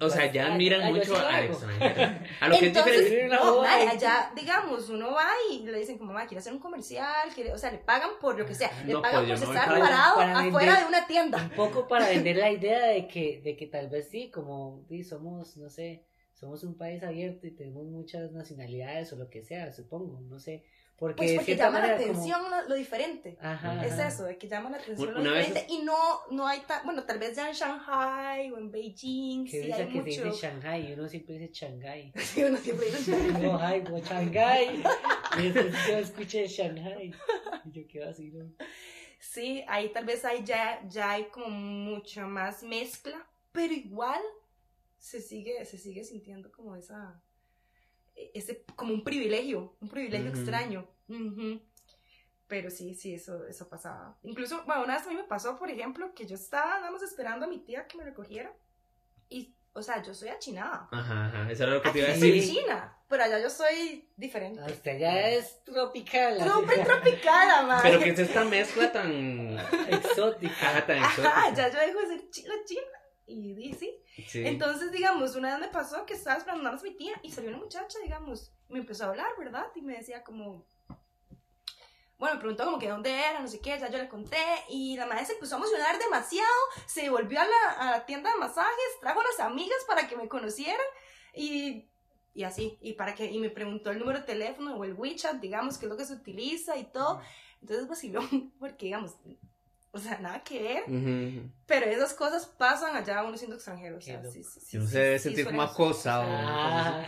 O 0.00 0.08
sea, 0.08 0.32
ya 0.32 0.52
admiran 0.54 0.90
mucho 0.92 1.14
al 1.16 1.44
extranjero. 1.44 2.10
A 2.40 2.48
lo 2.48 2.58
que 2.58 2.66
es 2.68 2.72
diferente. 2.74 3.28
no, 3.28 3.60
allá, 3.62 4.32
digamos, 4.34 4.88
uno 4.88 5.12
va 5.12 5.28
y 5.50 5.60
le 5.64 5.78
dicen 5.78 5.98
como, 5.98 6.12
"Mae, 6.14 6.26
quiere 6.26 6.38
hacer 6.38 6.52
un 6.54 6.58
comercial, 6.60 7.28
quiere, 7.34 7.52
o 7.52 7.58
sea, 7.58 7.70
le 7.70 7.78
pagan 7.78 8.10
por 8.20 8.38
lo 8.38 8.46
que 8.46 8.54
sea, 8.54 8.70
le 8.86 8.94
No, 8.94 9.02
pagan 9.02 9.26
pues, 9.26 9.38
por 9.40 9.48
no 9.48 9.54
estar 9.54 9.68
para- 9.68 9.84
parado 9.84 10.16
para 10.16 10.38
afuera 10.38 10.58
vender. 10.72 10.78
de 10.80 10.88
una 10.88 11.06
tienda. 11.06 11.38
Un 11.42 11.50
poco 11.50 11.86
para 11.88 12.08
vender 12.08 12.36
la 12.36 12.50
idea 12.50 12.86
de 12.86 13.06
que, 13.06 13.42
de 13.44 13.54
que 13.56 13.66
tal 13.66 13.88
vez 13.90 14.08
sí, 14.08 14.30
como 14.30 14.82
sí, 14.88 15.04
somos, 15.04 15.56
no 15.58 15.68
sé, 15.68 16.04
somos 16.32 16.64
un 16.64 16.74
país 16.76 17.02
abierto 17.02 17.46
y 17.46 17.50
tenemos 17.50 17.84
muchas 17.84 18.32
nacionalidades 18.32 19.12
o 19.12 19.16
lo 19.16 19.28
que 19.28 19.42
sea, 19.42 19.72
supongo, 19.72 20.20
no 20.22 20.38
sé. 20.40 20.64
Porque, 20.98 21.16
Pues 21.24 21.34
porque 21.34 21.56
llama 21.56 21.80
la 21.80 21.86
manera 21.88 21.98
como- 21.98 22.10
atención 22.12 22.50
lo, 22.50 22.68
lo 22.68 22.74
diferente. 22.76 23.36
Ajá, 23.40 23.84
Es 23.84 23.92
ajá. 23.94 24.06
eso, 24.08 24.24
de 24.24 24.38
que 24.38 24.46
llama 24.48 24.70
la 24.70 24.76
atención 24.76 25.08
Un- 25.08 25.14
lo 25.14 25.20
una 25.20 25.32
vez- 25.32 25.48
diferente. 25.48 25.72
Y 25.74 25.82
no, 25.82 25.96
no 26.30 26.46
hay 26.46 26.60
tan, 26.60 26.84
bueno, 26.84 27.02
tal 27.04 27.18
vez 27.18 27.34
ya 27.34 27.48
en 27.48 27.54
Shanghai 27.54 28.50
o 28.52 28.58
en 28.58 28.70
Beijing, 28.70 29.44
Que 29.44 29.50
sí 29.50 29.58
dice 29.66 29.72
hay 29.82 29.88
que 29.88 29.98
se 29.98 30.02
dice 30.04 30.24
mucho. 30.26 30.36
Shanghai 30.38 30.88
y 30.88 30.92
uno 30.92 31.08
siempre 31.08 31.38
dice 31.38 31.52
Shanghai. 31.52 32.12
Sí, 32.22 32.44
uno 32.44 32.56
siempre 32.58 32.86
dice 32.86 33.10
Shanghai. 33.10 33.42
No, 33.42 33.58
ay, 33.58 33.82
no, 33.82 33.98
Shanghai. 33.98 34.82
Y 35.38 35.42
después 35.50 35.86
yo 35.88 35.98
escuché 35.98 36.46
Shanghai. 36.46 37.12
Y 37.64 37.70
yo 37.72 37.86
quedo 37.88 38.08
así, 38.10 38.30
¿no? 38.30 38.52
Sí, 39.18 39.64
ahí 39.68 39.88
tal 39.92 40.04
vez 40.04 40.24
hay 40.24 40.44
ya, 40.44 40.82
ya 40.88 41.12
hay 41.12 41.24
como 41.26 41.48
mucha 41.48 42.26
más 42.26 42.62
mezcla, 42.62 43.26
pero 43.50 43.72
igual 43.72 44.20
se 44.98 45.20
sigue, 45.20 45.64
se 45.64 45.78
sigue 45.78 46.04
sintiendo 46.04 46.52
como 46.52 46.76
esa, 46.76 47.20
ese 48.14 48.64
como 48.76 48.92
un 48.94 49.04
privilegio, 49.04 49.76
un 49.80 49.88
privilegio 49.88 50.30
extraño. 50.30 50.88
Ujú. 51.08 51.60
Pero 52.46 52.70
sí, 52.70 52.94
sí, 52.94 53.14
eso, 53.14 53.46
eso 53.46 53.68
pasaba. 53.68 54.18
Incluso, 54.22 54.62
bueno, 54.66 54.84
una 54.84 54.96
vez 54.98 55.06
a 55.06 55.10
mí 55.10 55.16
me 55.16 55.24
pasó, 55.24 55.58
por 55.58 55.70
ejemplo, 55.70 56.12
que 56.14 56.26
yo 56.26 56.34
estaba 56.34 56.78
nada 56.80 56.90
más 56.90 57.02
esperando 57.02 57.46
a 57.46 57.48
mi 57.48 57.58
tía 57.60 57.86
que 57.86 57.96
me 57.96 58.04
recogiera. 58.04 58.52
Y, 59.30 59.56
o 59.72 59.82
sea, 59.82 60.02
yo 60.02 60.12
soy 60.14 60.28
achinada. 60.28 60.86
Ajá, 60.92 61.26
ajá. 61.28 61.50
Eso 61.50 61.62
era 61.64 61.74
lo 61.74 61.82
que 61.82 61.90
te 61.90 61.98
iba 62.00 62.08
a 62.08 62.10
Aquí 62.10 62.20
decir. 62.20 62.44
soy 62.44 62.56
china, 62.62 62.98
pero 63.08 63.24
allá 63.24 63.38
yo 63.40 63.48
soy 63.48 64.10
diferente. 64.16 64.60
Hasta 64.60 64.92
ya 64.98 65.30
es 65.30 65.64
tropical. 65.64 66.36
tropical, 66.84 67.66
madre. 67.66 67.90
Pero 67.90 68.00
que 68.04 68.10
es 68.10 68.18
esta 68.18 68.44
mezcla 68.44 68.92
tan. 68.92 69.58
exótica. 69.88 70.52
Ajá, 70.70 70.86
tan 70.86 70.98
Ajá, 70.98 71.48
exótica. 71.48 71.54
ya 71.56 71.68
yo 71.70 71.86
dejo 71.86 72.00
de 72.00 72.06
ser 72.18 72.30
china, 72.30 72.54
china. 72.66 72.82
Y, 73.26 73.68
y 73.68 73.72
sí. 73.72 73.98
Sí. 74.28 74.46
Entonces, 74.46 74.92
digamos, 74.92 75.36
una 75.36 75.52
vez 75.52 75.60
me 75.60 75.72
pasó 75.72 76.04
que 76.04 76.14
estaba 76.14 76.36
esperando 76.36 76.68
a 76.68 76.76
mi 76.76 76.94
tía 76.94 77.18
y 77.22 77.30
salió 77.30 77.50
una 77.50 77.58
muchacha, 77.58 77.98
digamos, 78.00 78.52
y 78.68 78.74
me 78.74 78.80
empezó 78.80 79.04
a 79.04 79.08
hablar, 79.08 79.28
¿verdad? 79.38 79.66
Y 79.74 79.82
me 79.82 79.96
decía 79.96 80.22
como, 80.22 80.66
bueno, 82.22 82.36
me 82.36 82.40
preguntó 82.40 82.64
como 82.64 82.78
que 82.78 82.88
dónde 82.88 83.10
era, 83.10 83.40
no 83.40 83.48
sé 83.48 83.60
qué, 83.60 83.78
ya 83.78 83.90
yo 83.90 83.98
le 83.98 84.08
conté, 84.08 84.36
y 84.68 84.96
la 84.96 85.06
madre 85.06 85.24
se 85.24 85.32
empezó 85.32 85.56
a 85.56 85.58
emocionar 85.58 85.98
demasiado, 85.98 86.46
se 86.86 87.10
volvió 87.10 87.40
a 87.40 87.44
la, 87.44 87.70
a 87.78 87.90
la 87.90 88.06
tienda 88.06 88.30
de 88.30 88.38
masajes, 88.38 89.00
trajo 89.00 89.18
unas 89.18 89.40
amigas 89.40 89.78
para 89.88 90.06
que 90.06 90.16
me 90.16 90.28
conocieran, 90.28 90.86
y, 91.34 91.88
y 92.34 92.44
así, 92.44 92.78
y 92.80 92.92
para 92.92 93.14
que, 93.14 93.30
y 93.30 93.40
me 93.40 93.50
preguntó 93.50 93.90
el 93.90 93.98
número 93.98 94.20
de 94.20 94.24
teléfono 94.24 94.76
o 94.76 94.84
el 94.84 94.92
WeChat, 94.92 95.40
digamos, 95.40 95.78
que 95.78 95.86
es 95.86 95.90
lo 95.90 95.96
que 95.96 96.04
se 96.04 96.14
utiliza 96.14 96.76
y 96.76 96.84
todo, 96.84 97.20
entonces 97.60 97.88
vacilón, 97.88 98.52
porque 98.60 98.86
digamos, 98.86 99.16
o 99.92 99.98
sea, 99.98 100.18
nada 100.18 100.42
que 100.42 100.62
ver, 100.62 100.82
pero 101.66 101.86
esas 101.86 102.14
cosas 102.14 102.46
pasan 102.46 102.96
allá 102.96 103.22
uno 103.24 103.36
siendo 103.36 103.56
extranjero. 103.56 103.98
O 103.98 104.00
sea, 104.00 104.22
sí, 104.24 104.42
sí, 104.42 104.60
sí, 104.60 104.66
Si 104.66 104.76
uno 104.78 104.86
sí, 104.86 104.92
se 104.92 104.98
debe 104.98 105.18
sí 105.18 105.24
sentir 105.24 105.44
como 105.46 105.62
acosado. 105.62 106.24
Ah, 106.28 107.06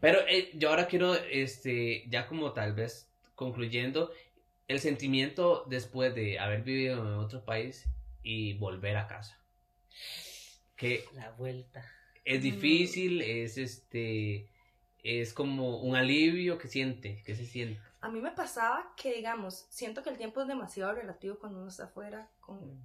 Pero 0.00 0.18
eh, 0.28 0.50
yo 0.54 0.68
ahora 0.70 0.86
quiero, 0.86 1.14
este, 1.14 2.04
ya 2.08 2.26
como 2.26 2.52
tal 2.52 2.74
vez 2.74 3.08
concluyendo, 3.34 4.10
el 4.68 4.80
sentimiento 4.80 5.64
después 5.68 6.14
de 6.14 6.38
haber 6.38 6.62
vivido 6.62 7.00
en 7.00 7.14
otro 7.14 7.44
país 7.44 7.86
y 8.22 8.54
volver 8.54 8.96
a 8.96 9.06
casa. 9.06 9.38
Que 10.76 11.04
la 11.14 11.30
vuelta. 11.32 11.84
es 12.24 12.40
Mm. 12.40 12.42
difícil, 12.42 13.22
es 13.22 13.58
este, 13.58 14.48
es 15.02 15.32
como 15.32 15.78
un 15.80 15.94
alivio 15.96 16.58
que 16.58 16.68
siente, 16.68 17.22
que 17.24 17.34
se 17.36 17.46
siente. 17.46 17.80
A 18.04 18.10
mí 18.10 18.20
me 18.20 18.32
pasaba 18.32 18.92
que, 18.96 19.14
digamos, 19.14 19.64
siento 19.70 20.02
que 20.02 20.10
el 20.10 20.18
tiempo 20.18 20.42
es 20.42 20.46
demasiado 20.46 20.92
relativo 20.92 21.38
cuando 21.38 21.60
uno 21.60 21.68
está 21.68 21.84
afuera 21.84 22.28
con, 22.38 22.78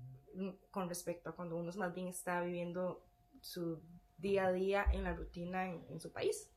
con 0.72 0.88
respecto 0.88 1.30
a 1.30 1.36
cuando 1.36 1.57
uno 1.57 1.74
más 1.76 1.93
bien 1.93 2.07
está 2.07 2.39
viviendo 2.39 3.03
su 3.41 3.82
día 4.17 4.45
a 4.45 4.53
día 4.53 4.86
en 4.93 5.03
la 5.03 5.13
rutina 5.13 5.65
en, 5.65 5.86
en 5.89 5.99
su 5.99 6.13
país. 6.13 6.49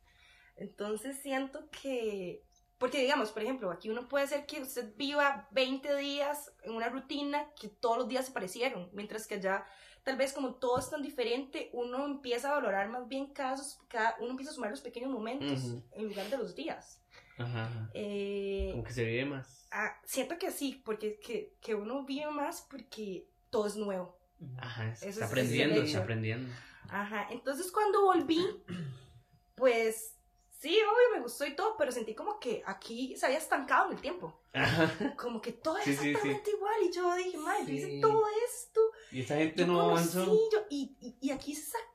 Entonces 0.54 1.18
siento 1.18 1.68
que, 1.70 2.44
porque 2.78 3.00
digamos, 3.00 3.32
por 3.32 3.42
ejemplo, 3.42 3.68
aquí 3.72 3.90
uno 3.90 4.08
puede 4.08 4.28
ser 4.28 4.46
que 4.46 4.62
usted 4.62 4.94
viva 4.94 5.48
20 5.50 5.96
días 5.96 6.52
en 6.62 6.76
una 6.76 6.88
rutina 6.88 7.52
que 7.60 7.66
todos 7.66 7.98
los 7.98 8.08
días 8.08 8.26
se 8.26 8.32
parecieron, 8.32 8.90
mientras 8.92 9.26
que 9.26 9.34
allá 9.34 9.66
tal 10.04 10.16
vez 10.16 10.32
como 10.32 10.54
todo 10.54 10.78
es 10.78 10.88
tan 10.88 11.02
diferente, 11.02 11.68
uno 11.72 12.04
empieza 12.04 12.50
a 12.50 12.54
valorar 12.54 12.88
más 12.90 13.08
bien 13.08 13.32
cada, 13.32 13.60
cada 13.88 14.14
uno 14.20 14.30
empieza 14.30 14.52
a 14.52 14.54
sumar 14.54 14.70
los 14.70 14.82
pequeños 14.82 15.10
momentos 15.10 15.82
en 15.90 16.08
lugar 16.08 16.30
de 16.30 16.38
los 16.38 16.54
días. 16.54 17.01
Ajá. 17.44 17.90
Eh, 17.94 18.68
Como 18.72 18.84
que 18.84 18.92
se 18.92 19.04
vive 19.04 19.24
más. 19.24 19.66
ah, 19.70 19.96
siento 20.04 20.38
que 20.38 20.50
sí, 20.50 20.80
porque 20.84 21.18
que, 21.20 21.56
que 21.60 21.74
uno 21.74 22.04
vive 22.04 22.30
más 22.30 22.66
porque 22.70 23.28
todo 23.50 23.66
es 23.66 23.76
nuevo. 23.76 24.18
Ajá, 24.58 24.90
Eso 24.92 25.06
está 25.08 25.24
es- 25.24 25.30
aprendiendo, 25.30 25.82
está 25.82 25.98
aprendiendo. 26.00 26.52
Ajá, 26.88 27.28
entonces 27.30 27.70
cuando 27.72 28.02
volví, 28.02 28.44
pues 29.54 30.16
sí, 30.58 30.70
obvio, 30.70 31.16
me 31.16 31.22
gustó 31.22 31.44
y 31.46 31.54
todo, 31.56 31.76
pero 31.76 31.92
sentí 31.92 32.14
como 32.14 32.38
que 32.38 32.62
aquí 32.66 33.16
se 33.16 33.26
había 33.26 33.38
estancado 33.38 33.86
en 33.90 33.96
el 33.96 34.00
tiempo. 34.02 34.38
Ajá. 34.52 35.14
Como 35.16 35.40
que 35.40 35.52
todo 35.52 35.78
es 35.78 35.84
Sí, 35.84 35.92
sí, 35.94 35.98
sí. 36.02 36.08
exactamente 36.10 36.50
igual. 36.50 36.74
Y 36.82 36.92
yo 36.92 37.14
dije, 37.14 37.38
madre, 37.38 37.64
yo 37.66 37.72
hice 37.72 38.00
todo 38.00 38.24
esto. 38.48 38.80
Y 39.10 39.20
esta 39.22 39.36
gente 39.36 39.62
Yo 39.62 39.66
no 39.66 39.80
avanzó. 39.80 40.24
yo- 40.52 40.64
y, 40.70 40.96
y, 41.00 41.16
y 41.20 41.30
aquí 41.30 41.52
exactamente 41.52 41.91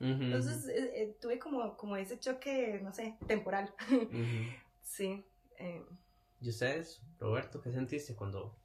Ujú, 0.00 0.24
Entonces 0.24 0.68
eh, 0.68 0.92
eh, 1.02 1.16
tuve 1.20 1.38
como, 1.38 1.76
como 1.76 1.96
ese 1.96 2.18
choque, 2.18 2.80
no 2.82 2.92
sé, 2.92 3.16
temporal. 3.26 3.72
ujú. 4.12 4.44
sí. 4.82 5.24
eh, 5.58 5.82
¿Y 6.40 6.48
ustedes, 6.48 7.00
Roberto, 7.18 7.60
qué 7.60 7.70
sentiste 7.70 8.14
cuando 8.16 8.56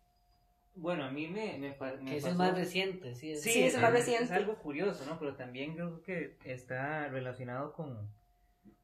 Bueno, 0.75 1.03
a 1.05 1.11
mí 1.11 1.27
me, 1.27 1.57
me, 1.57 1.75
me 2.03 2.17
es 2.17 2.35
más 2.35 2.55
reciente, 2.55 3.15
sí. 3.15 3.31
es- 3.31 3.41
Sí, 3.41 3.51
Sí, 3.51 3.63
es 3.63 3.75
es, 3.75 3.81
más 3.81 3.91
es 3.91 3.99
reciente. 3.99 4.33
algo 4.33 4.57
curioso, 4.57 5.05
¿no? 5.05 5.19
Pero 5.19 5.35
también 5.35 5.73
creo 5.75 6.01
que 6.01 6.37
está 6.45 7.07
relacionado 7.09 7.73
con, 7.73 8.09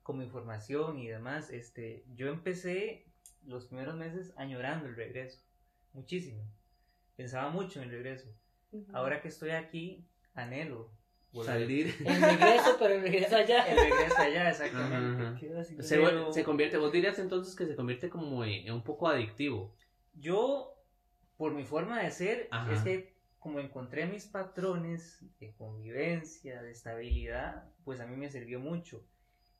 con 0.04 0.18
mi 0.18 0.28
formación 0.28 1.00
y 1.00 1.08
demás. 1.08 1.50
Este, 1.52 2.04
yo 2.16 2.30
empecé 2.30 3.06
los 3.46 3.66
primeros 3.68 3.96
meses 3.96 4.34
añorando 4.38 4.88
el 4.88 4.96
regreso, 4.96 5.42
muchísimo. 5.94 6.44
Pensaba 7.16 7.50
mucho 7.50 7.80
en 7.80 7.86
el 7.86 7.92
regreso. 7.92 8.30
Ahora 8.94 9.22
que 9.22 9.30
estoy 9.30 9.52
aquí, 9.52 10.08
anhelo. 10.34 10.92
Salir? 11.44 11.96
El 12.06 12.22
regreso, 12.22 12.76
pero 12.80 12.96
el 12.96 13.02
regreso 13.02 13.36
allá. 13.38 13.64
El 13.66 13.78
regreso 13.78 14.18
allá, 14.18 14.50
exactamente. 14.50 15.24
Ajá. 15.24 15.38
Qué 15.40 15.50
vacilón. 15.54 15.84
Se, 15.84 15.98
Pero- 15.98 16.34
se 16.34 16.44
convierte, 16.44 16.78
vos 16.78 16.92
dirías 16.92 17.18
entonces 17.20 17.56
que 17.56 17.66
se 17.66 17.76
convierte 17.76 18.10
como 18.10 18.44
en, 18.44 18.68
en 18.68 18.74
un 18.74 18.84
poco 18.84 19.08
adictivo. 19.08 19.74
Yo, 20.14 20.74
por 21.38 21.54
mi 21.54 21.64
forma 21.64 22.02
de 22.04 22.12
ser, 22.12 22.48
Ajá. 22.52 22.74
es 22.74 22.82
que 22.82 23.16
como 23.40 23.60
encontré 23.60 24.06
mis 24.06 24.26
patrones 24.28 25.24
de 25.40 25.54
convivencia, 25.54 26.62
de 26.62 26.72
estabilidad, 26.72 27.64
pues 27.84 28.00
a 28.00 28.06
mí 28.06 28.16
me 28.16 28.30
sirvió 28.30 28.60
mucho. 28.60 29.04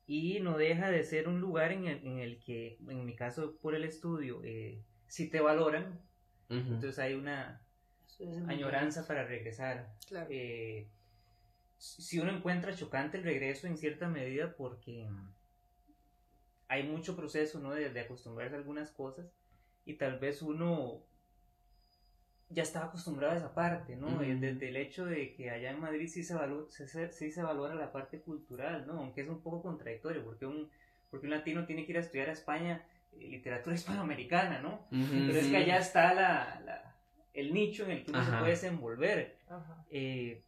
Y 0.06 0.40
no 0.42 0.58
deja 0.58 0.92
de 0.92 1.04
ser 1.04 1.28
un 1.28 1.40
lugar 1.40 1.72
en 1.72 1.88
el, 1.88 2.06
en 2.06 2.20
el 2.20 2.40
que, 2.40 2.78
en 2.88 3.06
mi 3.06 3.16
caso 3.16 3.56
por 3.62 3.76
el 3.76 3.86
estudio, 3.86 4.42
eh, 4.44 4.84
si 5.08 5.30
te 5.30 5.40
valoran, 5.40 6.00
entonces 6.50 7.00
hay 7.00 7.14
una 7.14 7.62
añoranza 8.48 9.08
para 9.08 9.24
regresar. 9.26 9.94
Claro. 10.08 10.28
Eh, 10.30 10.88
si 11.84 12.20
uno 12.20 12.32
encuentra 12.32 12.76
chocante 12.76 13.18
el 13.18 13.24
regreso 13.24 13.66
en 13.68 13.76
cierta 13.78 14.08
medida 14.08 14.56
porque 14.56 15.08
mm, 15.10 15.34
hay 16.68 16.84
mucho 16.84 17.16
proceso 17.16 17.60
¿no? 17.60 17.72
de, 17.72 17.90
de 17.90 18.00
acostumbrarse 18.00 18.56
a 18.56 18.60
algunas 18.60 18.92
cosas 18.92 19.26
y 19.84 19.96
tal 19.96 20.20
vez 20.20 20.42
uno 20.44 21.04
ya 22.50 22.64
estaba 22.64 22.86
acostumbrado 22.88 23.34
a 23.34 23.38
esa 23.38 23.54
parte, 23.54 23.96
¿no? 23.96 24.08
Ujú. 24.08 24.24
Eh, 24.24 24.36
Desde 24.36 24.70
el 24.70 24.76
hecho 24.76 25.06
de 25.06 25.34
que 25.34 25.50
allá 25.50 25.72
en 25.72 25.80
Madrid 25.80 26.08
sí 26.08 26.24
se, 26.24 26.36
valo- 26.36 26.70
se- 26.70 26.88
se- 26.88 27.12
sí 27.12 27.32
se 27.32 27.42
valora 27.42 27.76
la 27.76 27.92
parte 27.92 28.20
cultural, 28.22 28.86
¿no? 28.86 29.00
Aunque 29.00 29.22
es 29.22 29.30
un 29.30 29.42
poco 29.42 29.62
contradictorio, 29.64 30.24
porque 30.24 30.46
un, 30.46 30.70
porque 31.10 31.26
un 31.28 31.32
latino 31.32 31.66
tiene 31.66 31.86
que 31.86 31.94
ir 31.94 31.98
a 31.98 32.02
estudiar 32.02 32.30
a 32.30 32.34
España 32.34 32.86
eh, 33.14 33.28
literatura 33.28 33.74
hispanoamericana, 33.76 34.62
¿no? 34.62 34.86
Ujú. 34.92 35.08
Pero 35.28 35.40
es 35.40 35.48
que 35.48 35.58
allá 35.58 35.78
está 35.78 36.14
la, 36.14 36.62
la- 36.66 36.96
el 37.34 37.54
nicho 37.54 37.86
en 37.86 37.92
el 37.92 38.04
que 38.04 38.12
uno 38.12 38.24
se 38.24 38.32
puede 38.32 38.52
desenvolver. 38.52 39.38
Ajá. 39.48 39.86
Eh, 39.90 40.44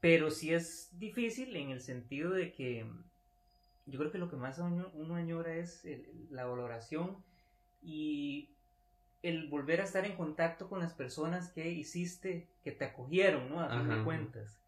pero 0.00 0.30
sí 0.30 0.52
es 0.54 0.90
difícil 0.98 1.56
en 1.56 1.70
el 1.70 1.80
sentido 1.80 2.30
de 2.32 2.52
que 2.52 2.84
mm, 2.84 3.04
yo 3.86 3.98
creo 3.98 4.12
que 4.12 4.18
lo 4.18 4.30
que 4.30 4.36
más 4.36 4.58
uno, 4.58 4.90
uno 4.94 5.14
añora 5.16 5.54
es 5.56 5.84
el- 5.84 6.26
la 6.30 6.44
valoración 6.46 7.16
y 7.82 8.50
el 9.22 9.48
volver 9.48 9.80
a 9.80 9.84
estar 9.84 10.04
en 10.06 10.16
contacto 10.16 10.68
con 10.68 10.80
las 10.80 10.94
personas 10.94 11.50
que 11.52 11.70
hiciste, 11.70 12.46
que 12.64 12.72
te 12.72 12.84
acogieron, 12.86 13.50
¿no? 13.50 13.60
A 13.60 13.70
fin 13.70 13.88
de 13.88 14.02
cuentas. 14.02 14.58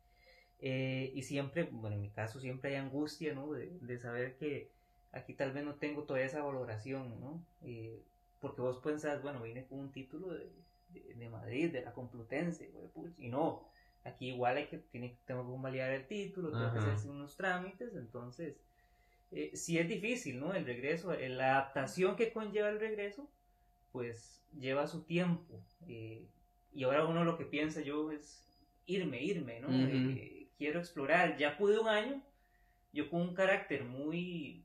Eh, 0.61 1.13
y 1.15 1.23
siempre, 1.23 1.65
bueno, 1.65 1.97
en 1.97 2.03
mi 2.03 2.11
caso 2.11 2.41
siempre 2.41 2.71
hay 2.71 2.77
angustia, 2.77 3.35
¿no? 3.35 3.53
De, 3.53 3.71
de 3.81 3.99
saber 3.99 4.37
que 4.37 4.71
aquí 5.13 5.35
tal 5.35 5.53
vez 5.53 5.65
no 5.65 5.77
tengo 5.77 6.05
toda 6.05 6.21
esa 6.23 6.43
valoración, 6.43 7.21
¿no? 7.21 7.41
Eh, 7.63 8.03
porque 8.41 8.61
vos 8.63 8.79
pensás, 8.79 9.23
bueno, 9.23 9.43
vine 9.43 9.67
con 9.67 9.79
un 9.81 9.93
título 9.93 10.29
de, 10.35 10.51
de- 10.91 11.15
de 11.15 11.29
Madrid, 11.29 11.73
de 11.73 11.83
la 11.83 11.93
Complutense, 11.93 12.71
y 13.19 13.29
no, 13.29 13.69
aquí 14.09 14.29
igual 14.29 14.57
hay 14.57 14.67
que, 14.67 14.79
tiene, 14.79 15.19
tengo 15.25 15.43
que 15.43 15.51
convalidar 15.51 15.91
el 15.91 16.07
título, 16.07 16.51
tengo 16.51 16.73
que 16.73 16.79
Ajá. 16.79 16.93
hacerse 16.93 17.09
unos 17.09 17.37
trámites, 17.37 17.95
entonces, 17.95 18.61
eh, 19.31 19.51
sí 19.55 19.79
es 19.79 19.89
difícil, 19.89 20.41
¿no? 20.41 20.55
El 20.55 20.65
regreso, 20.65 21.13
eh, 21.13 21.29
la 21.29 21.53
adaptación 21.53 22.17
que 22.17 22.33
conlleva 22.33 22.69
el 22.69 22.81
regreso, 22.81 23.31
pues 23.93 24.47
lleva 24.59 24.87
su 24.87 25.05
tiempo, 25.05 25.63
eh, 25.87 26.29
y 26.73 26.85
ahora 26.85 27.05
uno 27.07 27.25
lo 27.25 27.37
que 27.39 27.45
piensa 27.45 27.81
yo 27.81 28.11
es 28.13 28.45
irme, 28.87 29.23
irme, 29.23 29.61
¿no? 29.61 29.69
Eh, 29.71 30.51
quiero 30.57 30.81
explorar, 30.81 31.37
ya 31.37 31.57
pude 31.57 31.79
un 31.79 31.89
año, 31.89 32.23
yo 32.93 33.11
con 33.11 33.21
un 33.21 33.35
carácter 33.35 33.85
muy, 33.85 34.65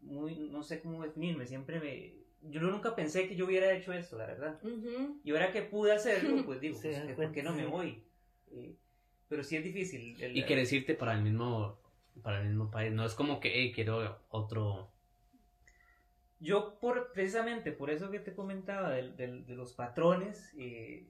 muy, 0.00 0.36
no 0.50 0.62
sé 0.62 0.80
cómo 0.80 1.02
definirme, 1.02 1.46
siempre 1.46 1.80
me, 1.80 2.18
yo 2.42 2.60
nunca 2.60 2.94
pensé 2.94 3.28
que 3.28 3.36
yo 3.36 3.46
hubiera 3.46 3.72
hecho 3.72 3.92
esto, 3.92 4.16
la 4.16 4.26
verdad. 4.26 4.60
Ujú. 4.62 5.20
Y 5.24 5.30
ahora 5.30 5.52
que 5.52 5.62
pude 5.62 5.92
hacerlo, 5.92 6.44
pues 6.44 6.60
digo, 6.60 6.78
pues, 6.82 6.98
¿por 7.14 7.32
qué 7.32 7.42
no 7.42 7.54
me 7.54 7.66
voy? 7.66 8.04
Eh, 8.52 8.76
pero 9.28 9.44
sí 9.44 9.56
es 9.56 9.64
difícil. 9.64 10.20
el- 10.22 10.36
Y 10.36 10.42
quieres 10.44 10.72
irte 10.72 10.94
para 10.94 11.14
el 11.14 11.22
mismo 11.22 11.78
para 12.22 12.40
el 12.40 12.48
mismo 12.48 12.70
país. 12.70 12.92
No 12.92 13.04
es 13.04 13.14
como 13.14 13.40
que, 13.40 13.50
hey, 13.54 13.72
quiero 13.74 14.18
otro. 14.30 14.90
Yo, 16.40 16.78
por, 16.80 17.12
precisamente 17.12 17.72
por 17.72 17.90
eso 17.90 18.10
que 18.10 18.20
te 18.20 18.34
comentaba 18.34 18.90
del- 18.90 19.16
de, 19.16 19.54
los 19.54 19.72
patrones, 19.72 20.54
eh, 20.58 21.06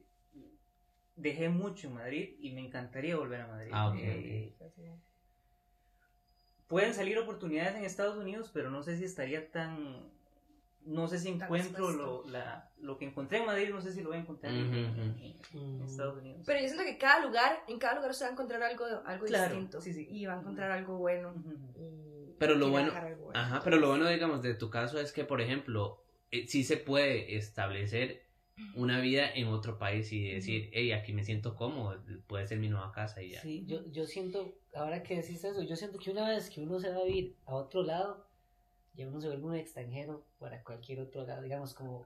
dejé 1.16 1.49
mucho 1.49 1.89
en 1.89 1.95
Madrid 1.95 2.30
y 2.41 2.51
me 2.53 2.61
encantaría 2.61 3.16
volver 3.16 3.43
a 3.43 3.47
Madrid. 3.47 3.72
Ah, 3.74 3.89
ok, 3.89 3.99
Eh, 3.99 4.53
pueden 6.66 6.95
salir 6.95 7.18
oportunidades 7.18 7.74
en 7.76 7.84
Estados 7.84 8.16
Unidos, 8.16 8.51
pero 8.53 8.70
no 8.70 8.82
sé 8.82 8.97
si 8.97 9.05
estaría 9.05 9.51
tan... 9.51 10.11
No 10.89 11.07
sé 11.07 11.18
si 11.18 11.28
encuentro 11.28 11.91
lo, 11.91 12.24
la, 12.26 12.70
lo 12.78 12.97
que 12.97 13.05
encontré 13.05 13.39
en 13.39 13.47
Madrid, 13.47 13.68
no 13.70 13.80
sé 13.80 13.93
si 13.93 14.01
lo 14.03 14.09
voy 14.09 14.18
a 14.18 14.20
encontrar 14.20 14.55
en- 14.55 14.61
Ujú, 14.68 14.76
en, 14.76 15.39
en. 15.53 15.82
Estados 15.82 16.18
Unidos. 16.18 16.43
Pero 16.47 16.61
yo 16.61 16.66
siento 16.66 16.84
que 16.84 16.99
cada 16.99 17.24
lugar, 17.26 17.62
en 17.68 17.78
cada 17.78 17.97
lugar 17.97 18.11
usted 18.11 18.24
va 18.26 18.30
a 18.30 18.32
encontrar 18.32 18.62
algo, 18.62 18.84
algo 19.05 19.26
Claro, 19.26 19.55
distinto. 19.55 19.80
sí, 19.80 19.93
sí. 19.93 20.07
Y 20.11 20.26
va 20.26 20.34
a 20.34 20.41
encontrar 20.41 20.70
algo 20.70 20.97
bueno. 20.99 21.34
Y 21.76 22.32
Pero 22.39 22.55
lo 22.55 22.70
bueno. 22.70 22.93
Ajá, 23.34 23.61
pero 23.62 23.76
lo 23.76 23.89
bueno, 23.89 24.09
digamos, 24.09 24.43
de 24.43 24.55
tu 24.55 24.70
caso 24.70 25.01
es 25.01 25.12
que, 25.12 25.24
por 25.24 25.41
ejemplo, 25.41 26.03
eh, 26.30 26.47
sí 26.47 26.64
se 26.64 26.76
puede 26.76 27.36
establecer 27.36 28.22
una 28.74 29.01
vida 29.01 29.30
en 29.32 29.49
otro 29.49 29.78
país 29.78 30.12
y 30.12 30.30
decir, 30.30 30.70
hey, 30.72 30.93
aquí 30.93 31.12
me 31.12 31.24
siento 31.24 31.55
cómodo, 31.55 32.03
puede 32.26 32.47
ser 32.47 32.59
mi 32.59 32.68
nueva 32.68 32.93
casa 32.93 33.22
y 33.22 33.30
ya. 33.30 33.41
Sí, 33.41 33.64
yo, 33.66 33.84
yo 33.91 34.05
siento, 34.07 34.55
ahora 34.74 35.03
que 35.03 35.16
decís 35.16 35.45
eso, 35.45 35.62
yo 35.62 35.76
siento 35.76 35.99
que 35.99 36.11
una 36.11 36.28
vez 36.28 36.51
que 36.51 36.61
uno 36.61 36.78
se 36.80 36.91
va 36.91 36.97
a 36.97 37.05
vivir 37.05 37.36
a 37.47 37.55
otro 37.55 37.82
lado, 37.82 38.28
ya 38.99 39.09
uno 39.09 39.20
se 39.20 39.28
vuelve 39.28 39.44
un 39.46 39.55
extranjero 39.55 40.24
para 40.38 40.62
cualquier 40.62 41.01
otro 41.01 41.24
lado, 41.24 41.42
digamos, 41.42 41.72
como 41.72 42.05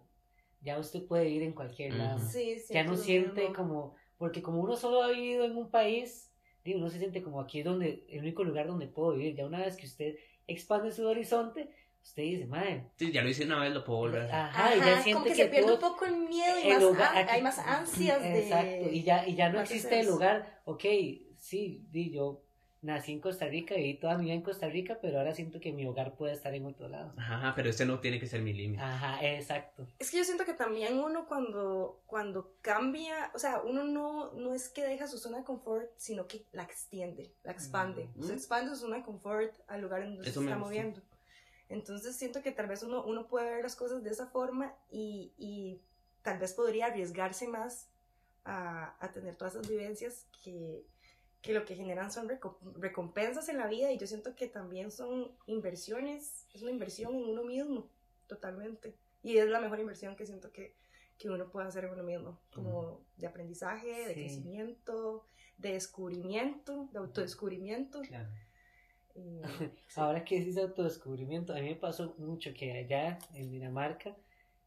ya 0.61 0.78
usted 0.78 1.05
puede 1.07 1.24
vivir 1.24 1.43
en 1.43 1.53
cualquier 1.55 1.95
lado. 1.95 2.20
Sí, 2.20 2.57
ya 2.68 2.84
no 2.84 2.97
siente 2.97 3.40
mismo. 3.40 3.57
como, 3.57 3.95
porque 4.18 4.43
como 4.43 4.61
uno 4.61 4.76
solo 4.76 5.03
ha 5.03 5.09
vivido 5.11 5.45
en 5.47 5.57
un 5.57 5.70
país, 5.70 6.30
digo, 6.64 6.78
uno 6.78 6.90
se 6.90 6.99
siente 6.99 7.22
como 7.22 7.40
aquí 7.40 7.61
es 7.61 7.64
donde, 7.64 8.05
el 8.09 8.20
único 8.20 8.45
lugar 8.45 8.66
donde 8.68 8.86
puedo 8.86 9.12
vivir. 9.14 9.34
Ya 9.34 9.47
una 9.47 9.59
vez 9.61 9.76
que 9.76 9.86
usted 9.86 10.16
expande 10.47 10.93
su 10.93 11.07
horizonte, 11.09 11.68
usted 12.03 12.22
dice, 12.22 12.47
madre, 12.47 12.90
Sí, 12.97 13.11
ya 13.11 13.22
lo 13.22 13.28
hice 13.30 13.45
una 13.45 13.59
vez, 13.61 13.72
lo 13.72 13.84
puedo 13.84 14.01
volver 14.01 14.22
a 14.22 14.24
hacer. 14.24 14.34
ajá, 14.36 14.76
y 14.76 14.78
ya 14.78 14.84
Ajá, 14.93 15.03
siente 15.03 15.12
como 15.14 15.24
que, 15.24 15.34
se 15.34 15.47
pierde 15.49 15.66
todo- 15.66 15.74
un 15.74 15.80
poco 15.80 16.05
el 16.05 16.16
miedo 16.28 16.59
y 16.59 16.62
el 16.68 16.74
más, 16.74 16.82
lugar- 16.82 17.16
aquí- 17.16 17.30
hay 17.32 17.43
más 17.43 17.59
ansias 17.59 18.22
de... 18.22 18.38
Exacto, 18.45 18.90
y 18.93 19.03
ya, 19.03 19.26
y 19.26 19.34
ya 19.34 19.49
no 19.49 19.61
existe 19.61 19.99
el 20.01 20.07
lugar, 20.07 20.61
ok, 20.66 20.84
sí, 21.38 21.86
di, 21.90 22.11
yo 22.12 22.45
nací 22.83 23.12
en 23.12 23.20
Costa 23.20 23.47
Rica, 23.47 23.76
viví 23.76 23.95
toda 23.95 24.18
mi 24.18 24.24
vida 24.24 24.35
en 24.35 24.43
Costa 24.43 24.68
Rica, 24.68 24.99
pero 25.01 25.18
ahora 25.18 25.35
siento 25.35 25.61
que 25.61 25.72
mi 25.72 25.87
hogar 25.87 26.16
puede 26.16 26.35
estar 26.35 26.53
en 26.53 26.66
otro 26.66 26.89
lado. 26.89 27.14
Ajá, 27.16 27.53
pero 27.55 27.70
ese 27.70 27.87
no 27.87 28.01
tiene 28.01 28.18
que 28.18 28.26
ser 28.26 28.43
mi 28.43 28.53
límite. 28.53 28.83
Ajá, 28.83 29.24
exacto. 29.24 29.87
Es 30.01 30.11
que 30.11 30.18
yo 30.18 30.24
siento 30.24 30.45
que 30.45 30.53
también 30.53 30.99
uno 30.99 31.26
cuando, 31.26 32.03
cuando 32.07 32.57
cambia, 32.61 33.30
o 33.35 33.39
sea, 33.39 33.62
uno 33.62 33.85
no, 33.85 34.33
no 34.33 34.53
es 34.53 34.68
que 34.68 34.85
deja 34.85 35.07
su 35.07 35.18
zona 35.18 35.39
de 35.39 35.45
confort, 35.45 35.91
sino 35.97 36.26
que 36.26 36.45
la 36.51 36.64
extiende, 36.64 37.33
la 37.45 37.53
expande. 37.53 38.11
Mm. 38.16 38.24
Se 38.24 38.35
expande 38.35 38.70
su 38.70 38.76
zona 38.76 38.97
de 38.97 39.05
confort 39.05 39.55
al 39.68 39.80
lugar 39.80 40.03
en 40.03 40.16
donde 40.16 40.28
Eso 40.28 40.41
se 40.41 40.47
está 40.47 40.59
moviendo. 40.59 41.01
Entonces 41.68 42.16
siento 42.16 42.43
que 42.43 42.51
tal 42.51 42.66
vez 42.66 42.83
uno, 42.83 43.05
uno 43.05 43.28
puede 43.28 43.49
ver 43.49 43.62
las 43.62 43.76
cosas 43.76 44.03
de 44.03 44.11
esa 44.11 44.26
forma 44.26 44.74
y, 44.91 45.33
y 45.39 45.80
tal 46.22 46.39
vez 46.39 46.53
podría 46.53 46.87
arriesgarse 46.87 47.47
más 47.47 47.89
a, 48.45 48.97
a 48.99 49.12
tener 49.12 49.37
todas 49.37 49.55
esas 49.55 49.68
vivencias 49.68 50.26
que, 50.43 50.85
que 51.43 51.53
lo 51.53 51.64
que 51.64 51.74
generan 51.74 52.11
son 52.12 52.28
reco- 52.28 52.57
recompensas 52.76 53.49
en 53.49 53.59
la 53.59 53.66
vida 53.66 53.90
y 53.93 53.99
yo 53.99 54.07
siento 54.07 54.34
que 54.36 54.47
también 54.49 54.90
son 54.93 55.32
inversiones, 55.47 56.47
es 56.55 56.62
una 56.62 56.70
inversión 56.70 57.14
en 57.14 57.24
uno 57.30 57.43
mismo, 57.43 57.86
totalmente. 58.28 58.95
Y 59.24 59.36
es 59.38 59.49
la 59.49 59.61
mejor 59.61 59.80
inversión 59.80 60.14
que 60.16 60.24
siento 60.24 60.53
que, 60.53 60.72
que 61.18 61.28
uno 61.28 61.49
puede 61.51 61.66
hacer 61.68 61.84
en 61.84 61.93
uno 61.93 62.03
mismo, 62.05 62.38
como 62.55 63.01
de 63.16 63.26
aprendizaje, 63.26 63.88
de 64.07 64.14
Sí. 64.14 64.20
crecimiento, 64.20 65.24
de 65.59 65.72
descubrimiento, 65.72 66.88
de 66.93 66.99
autodescubrimiento. 67.01 68.01
Claro. 68.03 68.28
Y- 69.14 69.40
Ahora 69.97 70.24
que 70.24 70.38
dices 70.38 70.59
autodescubrimiento, 70.62 71.53
a 71.53 71.57
mí 71.57 71.68
me 71.70 71.76
pasó 71.76 72.14
mucho 72.18 72.55
que 72.55 72.72
allá 72.72 73.18
en 73.34 73.51
Dinamarca 73.51 74.16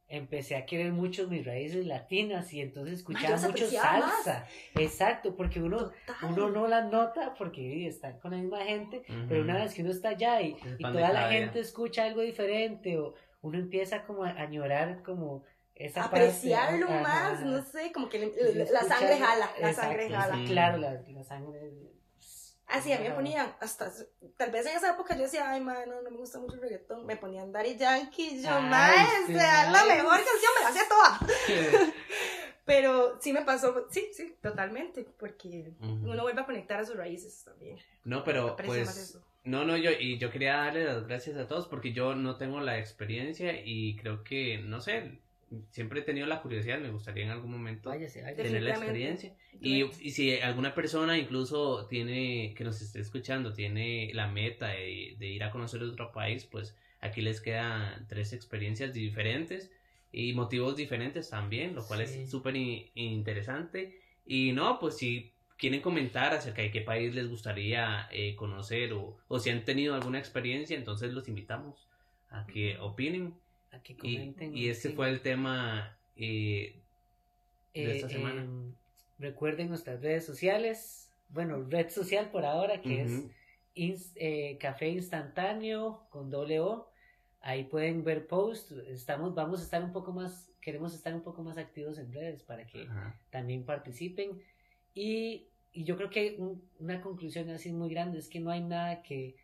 empecé 0.07 0.55
a 0.55 0.65
querer 0.65 0.91
mucho 0.91 1.27
mis 1.27 1.45
raíces 1.45 1.85
latinas 1.85 2.53
y 2.53 2.61
entonces 2.61 2.99
escuchaba 2.99 3.37
mucho 3.37 3.65
más. 3.65 3.71
salsa. 3.73 4.47
Exacto, 4.75 5.35
porque 5.35 5.59
uno, 5.61 5.91
Total. 6.05 6.31
uno 6.31 6.49
no 6.49 6.67
las 6.67 6.91
nota 6.91 7.33
porque 7.37 7.87
está 7.87 8.19
con 8.19 8.31
la 8.31 8.37
misma 8.37 8.63
gente, 8.63 9.03
pero 9.27 9.41
una 9.41 9.55
vez 9.55 9.73
que 9.73 9.81
uno 9.81 9.91
está 9.91 10.09
allá 10.09 10.41
y, 10.41 10.55
y 10.77 10.83
toda 10.83 11.11
la 11.11 11.29
gente 11.29 11.59
escucha 11.59 12.03
algo 12.05 12.21
diferente 12.21 12.97
o 12.99 13.15
uno 13.41 13.57
empieza 13.57 14.03
como 14.03 14.23
a 14.23 14.29
añorar 14.29 15.01
como 15.03 15.43
esa 15.73 16.05
apreciarlo 16.05 16.87
más, 16.87 17.33
ajá. 17.39 17.45
no 17.45 17.61
sé, 17.63 17.91
como 17.91 18.07
que 18.07 18.19
le- 18.19 18.65
la 18.71 18.81
sangre 18.83 19.17
jala, 19.17 19.49
la 19.59 19.69
Exacto, 19.69 19.81
sangre 19.81 20.09
jala. 20.09 20.35
sí. 20.35 20.45
Claro, 20.45 20.77
la, 20.77 21.01
la 21.07 21.23
sangre. 21.23 21.71
Así 22.67 22.91
a 22.91 22.99
mí 22.99 23.07
me 23.07 23.13
ponían, 23.13 23.55
hasta, 23.59 23.91
tal 24.37 24.51
vez 24.51 24.65
en 24.65 24.77
esa 24.77 24.91
época 24.91 25.15
yo 25.15 25.23
decía, 25.23 25.49
ay, 25.49 25.61
man, 25.61 25.87
no, 25.87 26.01
no 26.01 26.09
me 26.09 26.17
gusta 26.17 26.39
mucho 26.39 26.55
el 26.55 26.61
reggaetón, 26.61 27.05
me 27.05 27.15
ponían 27.15 27.51
Daddy 27.51 27.77
Yankee, 27.77 28.41
yo, 28.41 28.59
man, 28.59 29.05
sí, 29.27 29.33
la 29.33 29.85
mejor 29.87 30.17
canción, 30.17 30.51
me 30.57 30.63
la 30.63 30.69
hacía 30.69 30.87
toda. 30.89 31.19
Pero 32.65 33.21
sí 33.21 33.31
me 33.31 33.43
pasó, 33.43 33.85
sí, 33.91 34.09
sí, 34.11 34.35
totalmente, 34.41 35.05
porque 35.19 35.73
uno 35.79 36.23
vuelve 36.23 36.41
a 36.41 36.45
conectar 36.45 36.79
a 36.79 36.85
sus 36.85 36.95
raíces 36.95 37.43
también. 37.45 37.77
No, 38.03 38.23
pero 38.23 38.55
pues... 38.55 39.19
No, 39.43 39.63
no, 39.63 39.77
yo, 39.77 39.91
y 39.91 40.17
yo 40.17 40.31
quería 40.31 40.57
darle 40.57 40.85
las 40.85 41.05
gracias 41.05 41.37
a 41.37 41.47
todos 41.47 41.67
porque 41.67 41.93
yo 41.93 42.15
no 42.15 42.37
tengo 42.37 42.59
la 42.61 42.79
experiencia 42.79 43.53
y 43.63 43.95
creo 43.97 44.23
que, 44.23 44.57
no 44.57 44.81
sé, 44.81 45.19
siempre 45.71 45.99
he 45.99 46.03
tenido 46.03 46.27
la 46.27 46.41
curiosidad, 46.41 46.79
me 46.79 46.89
gustaría 46.89 47.23
en 47.25 47.31
algún 47.31 47.51
momento 47.51 47.89
Váyase, 47.89 48.21
váyase. 48.21 48.43
tener 48.43 48.63
la 48.63 48.69
experiencia. 48.71 49.35
Y, 49.59 49.83
y 49.83 50.11
si 50.11 50.37
alguna 50.39 50.73
persona 50.73 51.17
incluso 51.17 51.87
tiene, 51.87 52.53
que 52.55 52.63
nos 52.63 52.81
esté 52.81 52.99
escuchando, 52.99 53.53
tiene 53.53 54.11
la 54.13 54.27
meta 54.27 54.67
de, 54.69 55.15
de 55.17 55.27
ir 55.27 55.43
a 55.43 55.51
conocer 55.51 55.81
otro 55.83 56.11
país, 56.11 56.45
pues 56.45 56.75
aquí 57.01 57.21
les 57.21 57.41
quedan 57.41 58.07
tres 58.07 58.33
experiencias 58.33 58.93
diferentes 58.93 59.71
y 60.11 60.33
motivos 60.33 60.75
diferentes 60.75 61.29
también, 61.29 61.75
lo 61.75 61.85
cual 61.85 62.05
Sí. 62.07 62.19
es 62.21 62.29
súper 62.29 62.55
interesante. 62.55 63.99
Y 64.25 64.51
no, 64.53 64.79
pues 64.79 64.97
si 64.97 65.33
quieren 65.57 65.81
comentar 65.81 66.33
acerca 66.33 66.61
de 66.61 66.71
qué 66.71 66.81
país 66.81 67.13
les 67.15 67.29
gustaría 67.29 68.07
eh, 68.11 68.35
conocer 68.35 68.93
o, 68.93 69.17
o 69.27 69.39
si 69.39 69.49
han 69.49 69.63
tenido 69.63 69.95
alguna 69.95 70.19
experiencia, 70.19 70.75
entonces 70.77 71.13
los 71.13 71.27
invitamos 71.27 71.87
a 72.29 72.45
que 72.47 72.77
opinen. 72.79 73.35
A 73.75 73.81
que 73.83 73.93
Y, 73.93 73.95
comenten. 73.97 74.57
y 74.57 74.69
este 74.69 74.89
sí. 74.89 74.95
fue 74.95 75.09
el 75.09 75.21
tema 75.21 75.97
eh, 76.15 76.79
de 77.73 77.95
esta 77.97 78.09
semana. 78.09 78.41
em, 78.43 78.73
recuerden 79.19 79.69
nuestras 79.69 80.01
redes 80.01 80.25
sociales. 80.25 81.11
Bueno, 81.29 81.63
red 81.69 81.89
social 81.89 82.29
por 82.31 82.45
ahora 82.45 82.81
que 82.81 83.01
es 83.01 83.11
Ujú. 83.11 83.31
ins- 83.75 84.11
eh, 84.15 84.57
Café 84.59 84.89
Instantáneo 84.89 86.07
con 86.09 86.29
doble 86.29 86.59
O. 86.59 86.89
Ahí 87.41 87.65
pueden 87.65 88.03
ver 88.03 88.27
posts. 88.27 88.71
Estamos, 88.87 89.35
vamos 89.35 89.59
a 89.59 89.63
estar 89.63 89.83
un 89.83 89.91
poco 89.91 90.11
más, 90.13 90.49
queremos 90.61 90.93
estar 90.95 91.13
un 91.13 91.21
poco 91.21 91.43
más 91.43 91.57
activos 91.57 91.97
en 91.99 92.11
redes 92.11 92.43
para 92.43 92.65
que 92.65 92.83
Ajá. 92.83 93.19
también 93.29 93.63
participen. 93.65 94.41
Y, 94.93 95.47
y 95.73 95.83
yo 95.83 95.97
creo 95.97 96.09
que 96.09 96.35
un- 96.39 96.63
una 96.79 97.01
conclusión 97.01 97.49
así 97.49 97.71
muy 97.71 97.89
grande 97.89 98.19
es 98.19 98.29
que 98.29 98.39
no 98.39 98.49
hay 98.51 98.61
nada 98.61 99.01
que, 99.03 99.35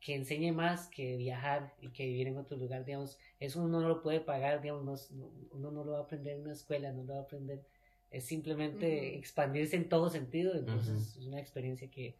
que 0.00 0.14
enseñe 0.14 0.52
más 0.52 0.88
que 0.88 1.16
viajar 1.16 1.74
y 1.80 1.90
que 1.90 2.06
vivir 2.06 2.28
en 2.28 2.38
otro 2.38 2.56
lugar, 2.56 2.84
digamos, 2.84 3.18
eso 3.38 3.60
uno 3.62 3.80
no 3.80 3.88
lo 3.88 4.02
puede 4.02 4.20
pagar, 4.20 4.62
digamos, 4.62 5.10
no- 5.10 5.16
no- 5.18 5.32
uno 5.52 5.70
no 5.70 5.84
lo 5.84 5.92
va 5.92 5.98
a 5.98 6.02
aprender 6.02 6.36
en 6.36 6.42
una 6.42 6.52
escuela, 6.52 6.92
no 6.92 7.04
lo 7.04 7.14
va 7.14 7.20
a 7.20 7.22
aprender, 7.24 7.62
es 8.10 8.24
simplemente 8.24 9.16
expandirse 9.18 9.76
en 9.76 9.88
todo 9.88 10.08
sentido, 10.08 10.54
entonces 10.54 10.88
Ujú. 11.14 11.20
es 11.20 11.26
una 11.26 11.40
experiencia 11.40 11.88
que, 11.90 12.14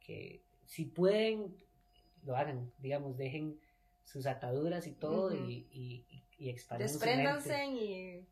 que 0.00 0.40
si 0.66 0.86
pueden, 0.86 1.54
lo 2.24 2.36
hagan, 2.36 2.70
digamos, 2.78 3.16
dejen 3.16 3.58
sus 4.04 4.26
ataduras 4.26 4.86
y 4.86 4.92
todo 4.92 5.34
y, 5.34 5.66
y, 5.70 6.04
y. 6.38 6.52
Despréndanse 6.78 7.66
y... 7.66 8.26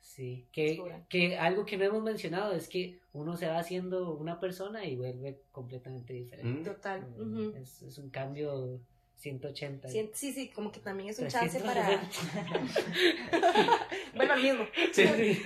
Sí, 0.00 0.48
que, 0.52 0.82
que 1.08 1.38
algo 1.38 1.64
que 1.64 1.76
no 1.76 1.84
hemos 1.84 2.02
mencionado 2.02 2.52
es 2.52 2.68
que 2.68 2.98
uno 3.12 3.36
se 3.36 3.46
va 3.46 3.58
haciendo 3.58 4.16
una 4.16 4.40
persona 4.40 4.84
y 4.84 4.96
vuelve 4.96 5.42
completamente 5.52 6.12
diferente. 6.12 6.60
Mm. 6.60 6.64
Total. 6.74 7.06
Mm. 7.16 7.56
Es, 7.56 7.82
es 7.82 7.98
un 7.98 8.10
cambio 8.10 8.80
180. 9.18 9.88
Sí, 9.88 10.10
sí, 10.14 10.32
sí, 10.32 10.48
como 10.48 10.70
que 10.70 10.80
también 10.80 11.08
es 11.10 11.18
un 11.18 11.28
chance 11.28 11.58
para... 11.60 11.86
360. 12.10 13.88
Vuelvo 14.14 14.32
al 14.32 14.42
mismo. 14.42 14.64
Sí, 14.92 15.06
sí. 15.06 15.42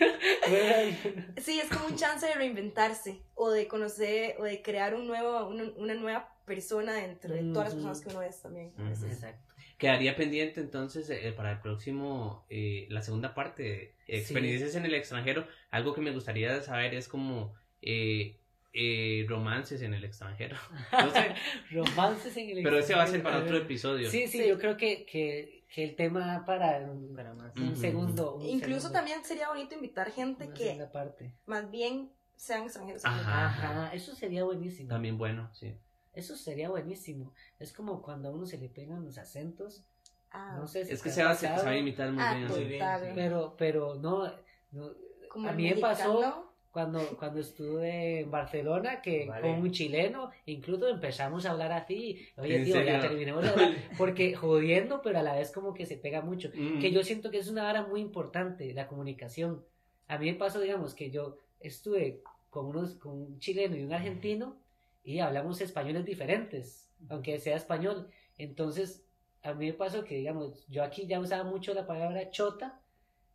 Bueno, 0.49 0.97
Sí, 1.43 1.61
es 1.61 1.69
como 1.69 1.87
un 1.87 1.97
chance 1.97 2.27
de 2.27 2.35
reinventarse 2.35 3.23
o 3.35 3.51
de 3.51 3.67
conocer 3.69 4.37
o 4.39 4.45
de 4.45 4.61
crear 4.63 4.95
un 4.95 5.07
nuevo, 5.07 5.49
una, 5.49 5.65
una 5.77 5.95
nueva 5.95 6.29
persona 6.45 6.93
dentro 6.95 7.35
de 7.35 7.43
todas 7.53 7.69
las 7.69 7.75
personas 7.75 8.01
que 8.01 8.11
uno 8.11 8.23
es 8.23 8.43
también. 8.43 8.73
Exacto. 8.79 9.52
Quedaría 9.83 10.17
pendiente 10.17 10.61
entonces 10.61 11.11
eh, 11.11 11.33
para 11.37 11.51
el 11.53 11.61
próximo, 11.61 12.47
eh, 12.49 12.87
la 12.89 13.03
segunda 13.03 13.35
parte 13.35 13.63
de 13.63 13.95
experiencias 14.07 14.75
en 14.77 14.85
el 14.87 14.95
extranjero. 14.95 15.47
Algo 15.71 15.93
que 15.95 16.01
me 16.01 16.13
gustaría 16.13 16.63
saber 16.63 16.95
es 16.95 17.09
como 17.09 17.55
eh, 17.83 18.39
eh, 18.73 19.27
romances 19.29 19.83
en 19.83 19.93
el 19.93 20.05
extranjero. 20.05 20.57
No 20.93 21.11
sé, 21.11 21.35
Romances 21.73 22.37
en 22.37 22.51
el 22.57 22.63
pero 22.63 22.79
ese 22.79 22.95
va 22.95 23.03
a 23.03 23.07
ser 23.07 23.23
para 23.23 23.37
extranjero. 23.39 23.57
otro 23.57 23.67
episodio. 23.67 24.11
Sí, 24.11 24.29
sí, 24.29 24.39
Sí. 24.43 24.49
yo 24.49 24.59
creo 24.59 24.77
que, 24.77 25.05
que, 25.05 25.65
que 25.75 25.85
el 25.85 25.97
tema 25.97 26.45
para 26.47 26.79
un, 26.91 27.15
Para 27.15 27.35
más. 27.35 27.55
un 27.57 27.69
Ujú. 27.73 27.77
segundo. 27.77 28.37
un 28.37 28.47
Incluso 28.47 28.83
segundo- 28.83 28.93
también 28.99 29.25
sería 29.25 29.49
bonito 29.49 29.75
invitar 29.75 30.11
gente 30.13 30.45
una 30.47 30.55
que 30.55 30.87
parte. 30.93 31.35
más 31.47 31.71
bien 31.71 32.11
sean 32.37 32.63
extranjeros. 32.65 33.05
Ajá. 33.05 33.47
Ajá, 33.47 33.95
eso 33.95 34.15
sería 34.15 34.45
buenísimo. 34.45 34.89
También 34.89 35.19
bueno, 35.19 35.51
sí. 35.53 35.75
Eso 36.15 36.37
sería 36.37 36.69
buenísimo. 36.69 37.33
Es 37.59 37.73
como 37.73 38.03
cuando 38.03 38.29
a 38.29 38.33
uno 38.33 38.47
se 38.47 38.59
le 38.59 38.69
pegan 38.69 39.05
los 39.05 39.19
acentos. 39.19 39.83
Ah, 40.31 40.57
No 40.59 40.67
sé 40.67 40.85
si 40.85 40.93
Es 40.93 41.03
que 41.03 41.11
se 41.11 41.25
va, 41.25 41.35
se 41.35 41.47
sabe 41.47 41.79
imitar 41.79 42.11
muy 42.13 42.23
Ah, 42.23 42.35
bien. 42.37 42.49
Sí. 42.51 43.13
Pero, 43.15 43.55
pero 43.57 43.95
no, 43.97 44.31
no 44.73 44.91
como 45.29 45.49
a 45.49 45.53
mí 45.53 45.65
me 45.71 45.77
pasó- 45.77 46.49
cuando, 46.71 47.01
cuando 47.19 47.39
estuve 47.41 48.21
en 48.21 48.31
Barcelona, 48.31 49.03
que 49.03 49.27
Vale. 49.27 49.43
con 49.43 49.61
un 49.61 49.71
chileno, 49.73 50.31
incluso 50.47 50.89
empezamos 50.89 51.45
a 51.45 51.51
hablar 51.51 51.71
así, 51.71 52.27
oye 52.39 52.57
¿En 52.57 52.65
tío, 52.65 52.77
ya 52.77 52.85
serio? 52.95 53.01
terminemos 53.01 53.43
de 53.43 53.51
hablar, 53.51 53.73
porque 53.99 54.35
jodiendo, 54.35 55.03
pero 55.03 55.19
a 55.19 55.23
la 55.23 55.35
vez 55.35 55.51
como 55.53 55.75
que 55.75 55.85
se 55.85 55.99
pega 55.99 56.23
mucho, 56.23 56.49
Mm. 56.55 56.81
que 56.81 56.91
yo 56.91 57.03
siento 57.05 57.31
que 57.31 57.37
es 57.39 57.49
una 57.49 57.65
vara 57.65 57.87
muy 57.87 58.01
importante, 58.01 58.73
la 58.73 58.89
comunicación. 58.89 59.63
A 60.09 60.17
mí 60.17 60.33
me 60.33 60.39
pasó, 60.39 60.61
digamos, 60.61 60.95
que 60.95 61.11
yo 61.11 61.37
estuve 61.61 62.23
con, 62.49 62.65
unos, 62.67 62.95
con 62.95 63.13
un 63.21 63.39
chileno 63.39 63.77
y 63.77 63.83
un 63.83 63.93
argentino 63.93 64.57
y 65.05 65.19
hablamos 65.21 65.61
españoles 65.61 66.05
diferentes, 66.05 66.91
aunque 67.09 67.39
sea 67.39 67.57
español. 67.57 68.09
Entonces, 68.39 69.05
a 69.43 69.55
mí 69.55 69.67
me 69.67 69.73
pasó 69.75 70.05
que, 70.05 70.17
digamos, 70.17 70.67
yo 70.69 70.83
aquí 70.85 71.07
ya 71.07 71.21
usaba 71.21 71.45
mucho 71.45 71.75
la 71.75 71.87
palabra 71.87 72.31
chota, 72.31 72.81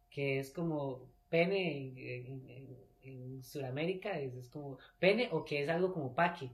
que 0.09 0.39
es 0.39 0.51
como 0.51 1.09
pene 1.29 1.77
en, 1.77 1.97
en- 1.97 2.49
en- 2.49 2.77
en 3.03 3.43
Sudamérica, 3.43 4.19
es, 4.19 4.35
es 4.35 4.49
como 4.49 4.77
pene 4.99 5.29
o 5.31 5.45
que 5.45 5.63
es 5.63 5.69
algo 5.69 5.93
como 5.93 6.13
paque. 6.15 6.51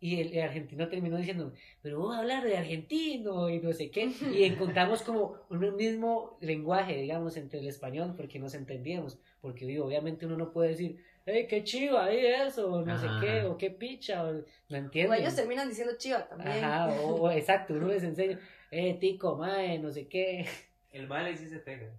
Y 0.00 0.20
el, 0.20 0.32
el 0.34 0.42
argentino 0.42 0.88
terminó 0.88 1.16
diciendo, 1.16 1.52
pero 1.80 2.00
vos 2.00 2.16
hablar 2.16 2.44
de 2.44 2.56
argentino 2.56 3.48
y 3.50 3.60
no 3.60 3.72
sé 3.72 3.90
qué. 3.90 4.10
Y 4.34 4.44
encontramos 4.44 5.02
como 5.02 5.36
un 5.48 5.76
mismo 5.76 6.38
lenguaje, 6.40 6.96
digamos, 7.00 7.36
entre 7.36 7.60
el 7.60 7.68
español, 7.68 8.14
porque 8.16 8.38
nos 8.40 8.54
entendíamos. 8.54 9.18
Porque 9.40 9.64
digo, 9.66 9.86
obviamente 9.86 10.26
uno 10.26 10.36
no 10.36 10.52
puede 10.52 10.70
decir, 10.70 10.98
hey, 11.26 11.46
qué 11.48 11.62
chivo 11.64 11.98
ahí 11.98 12.24
eso, 12.26 12.72
o 12.72 12.84
no 12.84 12.98
sé 12.98 13.06
Ajá. 13.06 13.20
qué, 13.20 13.42
o 13.44 13.56
qué 13.58 13.70
picha, 13.70 14.24
o 14.24 14.32
no 14.32 14.40
O 14.40 14.74
entienden. 14.76 15.20
ellos 15.20 15.34
terminan 15.34 15.68
diciendo 15.68 15.94
chiva 15.98 16.26
también. 16.28 16.64
Ajá, 16.64 16.88
o, 16.88 17.22
o- 17.22 17.30
exacto, 17.30 17.74
uno 17.74 17.88
les 17.88 18.02
enseña, 18.02 18.38
eh, 18.70 18.94
tico, 19.00 19.36
mae, 19.36 19.78
no 19.78 19.90
sé 19.90 20.08
qué. 20.08 20.46
El 20.92 21.06
vale 21.06 21.36
sí 21.36 21.48
se 21.48 21.58
pega. 21.58 21.90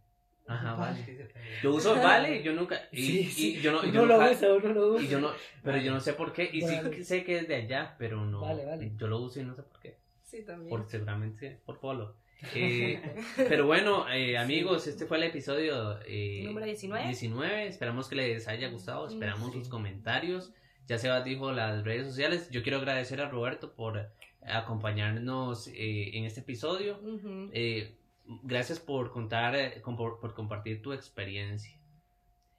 Ajá, 0.46 0.76
vale. 0.76 0.98
Sí 1.06 1.16
se 1.16 1.24
pega. 1.24 1.46
Yo 1.64 1.74
uso 1.74 1.96
vale 1.96 2.38
y 2.38 2.44
yo 2.44 2.54
nunca. 2.54 2.82
Y, 2.92 2.98
Sí, 3.02 3.20
y 3.20 3.26
sí, 3.26 3.62
yo 3.62 3.72
no, 3.72 3.78
y 3.84 3.90
uno 3.90 3.94
yo 4.02 4.06
lo 4.06 4.32
usa, 4.32 4.54
uno 4.54 4.70
lo 4.74 4.88
usa. 4.90 5.04
Y 5.04 5.08
yo 5.08 5.20
no, 5.20 5.32
pero 5.64 5.78
yo 5.78 5.92
no 5.94 6.00
sé 6.02 6.14
por 6.14 6.34
qué. 6.34 6.50
Y 6.52 6.62
sí 6.62 6.76
Vale. 6.76 6.92
que 6.92 7.04
sé 7.04 7.24
que 7.24 7.40
es 7.40 7.48
de 7.48 7.56
allá, 7.56 7.96
pero 7.98 8.26
no. 8.26 8.42
Vale, 8.42 8.66
vale. 8.66 8.92
Yo 8.98 9.08
lo 9.08 9.20
uso 9.20 9.40
y 9.40 9.44
no 9.46 9.56
sé 9.56 9.64
por 9.64 9.80
qué. 9.80 9.98
Sí, 10.22 10.44
también. 10.44 10.70
Por, 10.70 10.90
seguramente 10.90 11.62
por 11.66 11.80
polo. 11.80 12.16
Eh, 12.56 13.02
pero 13.48 13.66
bueno, 13.66 14.10
eh, 14.10 14.38
amigos, 14.38 14.88
este 14.88 15.06
fue 15.06 15.18
el 15.18 15.24
episodio 15.24 16.00
eh, 16.06 16.44
Número 16.46 16.66
19. 16.66 17.06
19. 17.08 17.68
Esperamos 17.68 18.10
que 18.10 18.16
les 18.16 18.48
haya 18.48 18.70
gustado. 18.70 19.08
Esperamos 19.08 19.52
Sí. 19.52 19.60
sus 19.60 19.70
comentarios. 19.70 20.54
Ya 20.88 20.98
Sebas 20.98 21.24
dijo 21.24 21.52
las 21.52 21.84
redes 21.84 22.08
sociales. 22.08 22.50
Yo 22.52 22.62
quiero 22.64 22.80
agradecer 22.80 23.22
a 23.22 23.30
Roberto 23.30 23.74
por 23.74 24.10
acompañarnos 24.42 25.68
eh, 25.70 26.18
en 26.18 26.26
este 26.26 26.42
episodio. 26.42 27.00
Ujú. 27.02 27.50
Eh, 27.54 27.96
gracias 28.44 28.80
por 28.80 29.12
contar, 29.12 29.56
eh, 29.56 29.82
por, 29.84 30.20
por 30.20 30.34
compartir 30.34 30.82
tu 30.82 30.92
experiencia. 30.94 31.78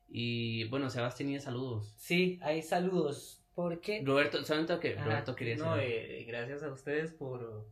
Y 0.09 0.65
bueno, 0.69 0.91
Sebas 0.91 1.17
tenía 1.17 1.41
saludos. 1.41 1.93
Sí, 1.97 2.39
hay 2.43 2.63
saludos, 2.63 3.43
porque... 3.55 4.01
Roberto, 4.05 4.45
¿saben 4.45 4.67
lo 4.69 4.79
que 4.79 4.95
Ajá. 4.95 5.05
Roberto 5.05 5.35
quería 5.35 5.57
No, 5.57 5.77
eh, 5.77 6.25
gracias 6.27 6.63
a 6.63 6.71
ustedes 6.73 7.13
por, 7.13 7.67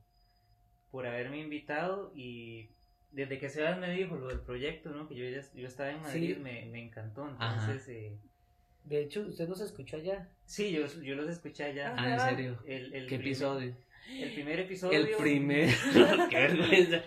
por 0.92 1.06
haberme 1.06 1.38
invitado 1.40 2.12
y 2.14 2.68
desde 3.10 3.38
que 3.38 3.48
Sebas 3.48 3.78
me 3.78 3.90
dijo 3.90 4.14
lo 4.16 4.28
del 4.28 4.40
proyecto, 4.40 4.90
¿no? 4.90 5.08
Que 5.08 5.16
yo 5.16 5.24
ya 5.28 5.40
yo 5.54 5.66
estaba 5.66 5.90
en 5.90 6.00
Madrid, 6.02 6.34
Sí. 6.36 6.40
me, 6.40 6.66
me 6.66 6.80
encantó. 6.84 7.28
Entonces, 7.28 7.88
eh, 7.88 8.12
De 8.84 9.00
hecho, 9.02 9.22
usted 9.22 9.48
nos 9.48 9.60
escuchó 9.60 9.96
allá. 9.96 10.28
sí, 10.44 10.70
yo, 10.70 10.86
yo 11.02 11.14
los 11.16 11.28
escuché 11.28 11.64
allá. 11.64 11.94
Ah, 11.98 12.12
¿en 12.12 12.20
serio? 12.20 12.58
El, 12.66 12.86
el 12.94 13.06
¿Qué 13.06 13.16
primer- 13.16 13.26
episodio? 13.26 13.76
El 14.10 14.32
primer 14.34 14.60
episodio. 14.60 14.98
El 14.98 15.16
primer. 15.16 15.68
Qué 16.30 16.36
vergüenza. 16.36 17.02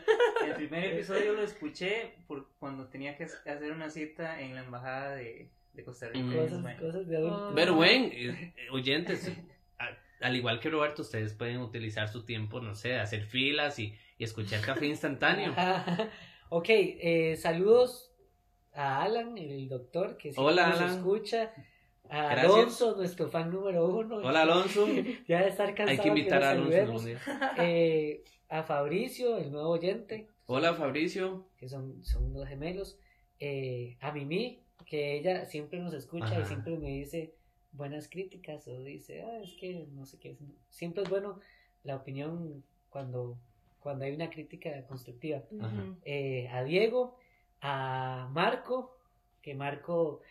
El 0.45 0.53
primer 0.55 0.85
episodio 0.93 1.33
lo 1.33 1.41
escuché 1.43 2.13
por 2.27 2.49
cuando 2.59 2.87
tenía 2.87 3.15
que 3.17 3.23
hacer 3.25 3.71
una 3.71 3.89
cita 3.89 4.39
en 4.41 4.55
la 4.55 4.63
embajada 4.63 5.15
de, 5.15 5.49
de 5.73 5.83
Costa 5.83 6.07
Rica. 6.09 6.25
Mm. 6.25 6.35
Cosas, 6.37 6.79
cosas 6.79 7.07
de 7.07 7.17
adultos. 7.17 7.51
Pero 7.55 7.75
bueno, 7.75 8.09
eh, 8.11 8.53
oyentes, 8.71 9.31
al 10.25 10.35
igual 10.35 10.59
que 10.59 10.69
Roberto, 10.69 11.01
ustedes 11.03 11.33
pueden 11.33 11.57
utilizar 11.59 12.07
su 12.09 12.25
tiempo, 12.25 12.59
no 12.59 12.75
sé, 12.75 12.95
hacer 12.97 13.25
filas 13.25 13.77
y, 13.79 13.93
y 14.17 14.23
escuchar 14.23 14.61
café 14.61 14.87
instantáneo. 14.87 15.53
Ok, 16.49 16.67
eh, 16.69 17.35
saludos 17.37 18.11
a 18.71 19.01
Alan, 19.01 19.35
el 19.37 19.67
doctor, 19.67 20.15
que 20.15 20.31
siempre 20.31 20.43
Hola, 20.53 20.67
nos 20.69 20.79
Alan. 20.79 20.95
escucha. 20.97 21.51
A 22.07 22.29
Gracias. 22.29 22.53
Alonso, 22.53 22.95
nuestro 22.95 23.27
fan 23.29 23.51
número 23.51 23.87
uno. 23.87 24.17
Hola 24.17 24.43
Alonso, 24.43 24.87
Ya 25.27 25.41
de 25.41 25.47
estar 25.49 25.73
cansado. 25.73 25.89
hay 25.89 25.97
que 25.97 26.07
invitar 26.07 26.43
a 26.43 26.51
Alonso 26.51 26.77
algún 26.81 27.05
día. 27.05 27.19
Eh, 27.57 28.23
a 28.47 28.61
Fabricio, 28.63 29.37
el 29.39 29.51
nuevo 29.51 29.69
oyente, 29.69 30.27
Hola 30.45 30.75
Fabricio. 30.75 31.47
que 31.57 31.67
son, 31.67 32.03
son 32.03 32.25
unos 32.25 32.47
gemelos. 32.47 32.99
Eh, 33.39 33.97
a 33.99 34.11
Mimi, 34.11 34.61
que 34.85 35.17
ella 35.17 35.45
siempre 35.45 35.79
nos 35.79 35.93
escucha 35.95 36.25
Ajá. 36.25 36.41
y 36.41 36.45
siempre 36.45 36.77
me 36.77 36.89
dice 36.89 37.34
buenas 37.75 38.09
críticas 38.09 38.67
o 38.67 38.83
dice, 38.83 39.21
ah, 39.23 39.39
es 39.41 39.53
que 39.53 39.87
no 39.93 40.05
sé 40.05 40.17
qué. 40.19 40.37
Siempre 40.69 41.03
es 41.03 41.09
bueno 41.09 41.39
la 41.83 41.95
opinión 41.95 42.63
cuando, 42.89 43.37
cuando 43.79 44.05
hay 44.05 44.13
una 44.13 44.29
crítica 44.29 44.85
constructiva. 44.87 45.43
Eh, 46.03 46.47
a 46.49 46.63
Diego, 46.63 47.17
a 47.61 48.29
Marco, 48.31 48.97
que 49.41 49.55
Marco 49.55 50.21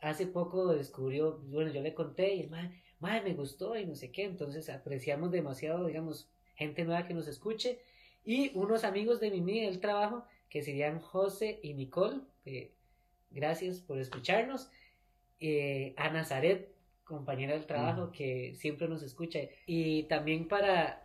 hace 0.00 0.26
poco 0.26 0.74
descubrió, 0.74 1.38
bueno, 1.48 1.72
yo 1.72 1.82
le 1.82 1.94
conté 1.94 2.34
y 2.34 2.40
el 2.42 2.50
mae, 2.50 3.22
me 3.22 3.34
gustó 3.34 3.76
y 3.76 3.84
no 3.84 3.94
sé 3.94 4.10
qué, 4.10 4.24
entonces 4.24 4.70
apreciamos 4.70 5.30
demasiado, 5.30 5.86
digamos, 5.86 6.28
gente 6.54 6.84
nueva 6.84 7.06
que 7.06 7.14
nos 7.14 7.28
escuche 7.28 7.80
y 8.24 8.56
unos 8.56 8.84
amigos 8.84 9.20
de 9.20 9.30
Mimi 9.30 9.60
del 9.60 9.80
trabajo 9.80 10.24
que 10.48 10.62
serían 10.62 11.00
José 11.00 11.60
y 11.62 11.74
Nicole, 11.74 12.20
que 12.44 12.72
gracias 13.30 13.80
por 13.80 13.98
escucharnos, 13.98 14.70
eh, 15.40 15.94
a 15.96 16.10
Nazaret, 16.10 16.74
compañera 17.04 17.54
del 17.54 17.66
trabajo, 17.66 18.10
que 18.12 18.54
siempre 18.54 18.88
nos 18.88 19.02
escucha, 19.02 19.40
y 19.66 20.04
también 20.04 20.46
para 20.48 21.04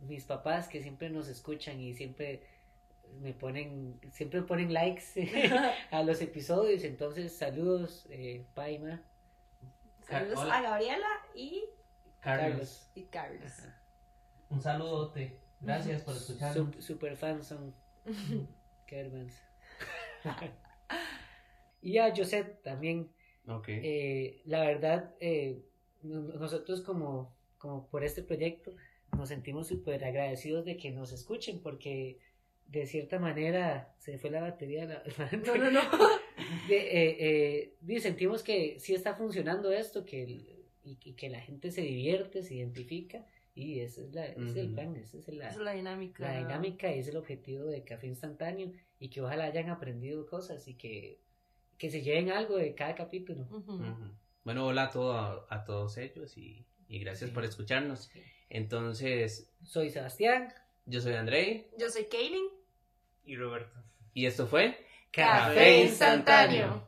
mis 0.00 0.24
papás 0.24 0.68
que 0.68 0.82
siempre 0.82 1.10
nos 1.10 1.28
escuchan 1.28 1.80
y 1.80 1.94
siempre 1.94 2.42
me 3.20 3.32
ponen, 3.32 3.98
siempre 4.12 4.42
ponen 4.42 4.72
likes 4.72 5.02
a 5.90 6.02
los 6.02 6.20
episodios, 6.20 6.84
entonces 6.84 7.36
saludos, 7.36 8.06
eh, 8.10 8.44
Paima, 8.54 9.02
Saludos 10.02 10.38
Hola. 10.38 10.58
a 10.58 10.62
Gabriela 10.62 11.06
y, 11.34 11.64
Carlos. 12.20 12.90
y 12.94 13.04
Carlos. 13.04 13.42
Ajá. 13.58 13.82
Un 14.48 14.62
saludote. 14.62 15.38
Gracias 15.60 16.00
por 16.02 16.14
Sup- 16.14 16.80
super 16.80 17.14
fans 17.16 17.46
son. 17.48 17.74
Qué 18.86 18.96
vergüenza. 19.02 19.42
y 21.82 21.98
a 21.98 22.14
Josette 22.14 22.62
también. 22.62 23.10
Ok. 23.48 23.68
Eh, 23.68 24.42
la 24.44 24.60
verdad, 24.60 25.14
eh, 25.20 25.62
no- 26.02 26.20
nosotros 26.38 26.82
como, 26.82 27.34
como 27.58 27.88
por 27.88 28.04
este 28.04 28.22
proyecto 28.22 28.74
nos 29.16 29.28
sentimos 29.30 29.66
súper 29.68 30.04
agradecidos 30.04 30.64
de 30.64 30.76
que 30.76 30.90
nos 30.90 31.12
escuchen 31.12 31.60
porque 31.60 32.18
de 32.66 32.86
cierta 32.86 33.18
manera 33.18 33.94
se 33.98 34.18
fue 34.18 34.30
la 34.30 34.42
batería. 34.42 34.84
La, 34.84 35.02
No, 35.46 35.56
no, 35.56 35.70
no. 35.70 35.80
de, 36.68 36.76
eh, 36.76 37.74
eh, 37.88 38.00
sentimos 38.00 38.42
que 38.42 38.78
sí 38.78 38.94
está 38.94 39.14
funcionando 39.14 39.72
esto 39.72 40.04
que 40.04 40.22
el- 40.24 40.54
y, 40.84 40.98
y 41.02 41.12
que 41.14 41.28
la 41.28 41.40
gente 41.40 41.70
se 41.70 41.82
divierte, 41.82 42.42
se 42.42 42.54
identifica 42.54 43.26
y 43.54 43.80
ese 43.80 44.02
es, 44.04 44.14
la, 44.14 44.24
ese 44.26 44.44
es 44.50 44.56
el 44.56 44.72
plan, 44.72 44.94
esa 44.96 45.18
es 45.18 45.28
la, 45.28 45.48
es 45.48 45.56
la 45.56 45.72
dinámica. 45.72 46.22
la 46.22 46.38
dinámica 46.38 46.94
y 46.94 47.00
es 47.00 47.08
el 47.08 47.16
objetivo 47.16 47.64
de 47.64 47.82
Café 47.82 48.06
Instantáneo 48.06 48.72
y 49.00 49.08
que 49.10 49.20
ojalá 49.20 49.44
hayan 49.44 49.68
aprendido 49.68 50.24
cosas 50.26 50.66
y 50.68 50.74
que, 50.74 51.18
que 51.78 51.90
se 51.90 52.02
lleven 52.02 52.30
algo 52.30 52.56
de 52.56 52.74
cada 52.74 52.94
capítulo. 52.94 53.42
Ujú. 53.50 53.74
Ujú. 53.74 54.10
Bueno, 54.44 54.66
hola 54.66 54.84
a, 54.84 54.90
todo, 54.90 55.46
a 55.48 55.64
todos 55.64 55.96
ellos 55.98 56.36
y, 56.36 56.66
y 56.88 56.98
gracias 57.00 57.30
Sí. 57.30 57.34
por 57.34 57.44
escucharnos. 57.44 58.10
Entonces, 58.50 59.50
Soy 59.62 59.90
Sebastián. 59.90 60.52
yo 60.86 61.00
soy 61.00 61.14
Andrei 61.14 61.68
Yo 61.78 61.88
soy 61.90 62.04
Kaylin. 62.06 62.46
Y 63.24 63.36
Roberto. 63.36 63.78
y 64.14 64.26
esto 64.26 64.46
fue 64.46 64.76
Café 65.12 65.82
instantáneo. 65.84 66.86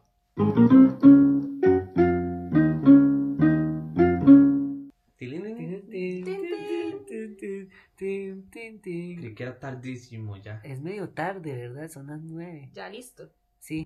Creí 7.96 9.34
que 9.34 9.42
era 9.42 9.58
tardísimo 9.58 10.36
ya. 10.36 10.60
Es 10.64 10.80
medio 10.80 11.10
tarde, 11.10 11.52
¿verdad? 11.68 11.90
Son 11.90 12.06
las 12.06 12.20
nueve. 12.22 12.70
Ya 12.72 12.88
listo. 12.88 13.30
Sí. 13.58 13.78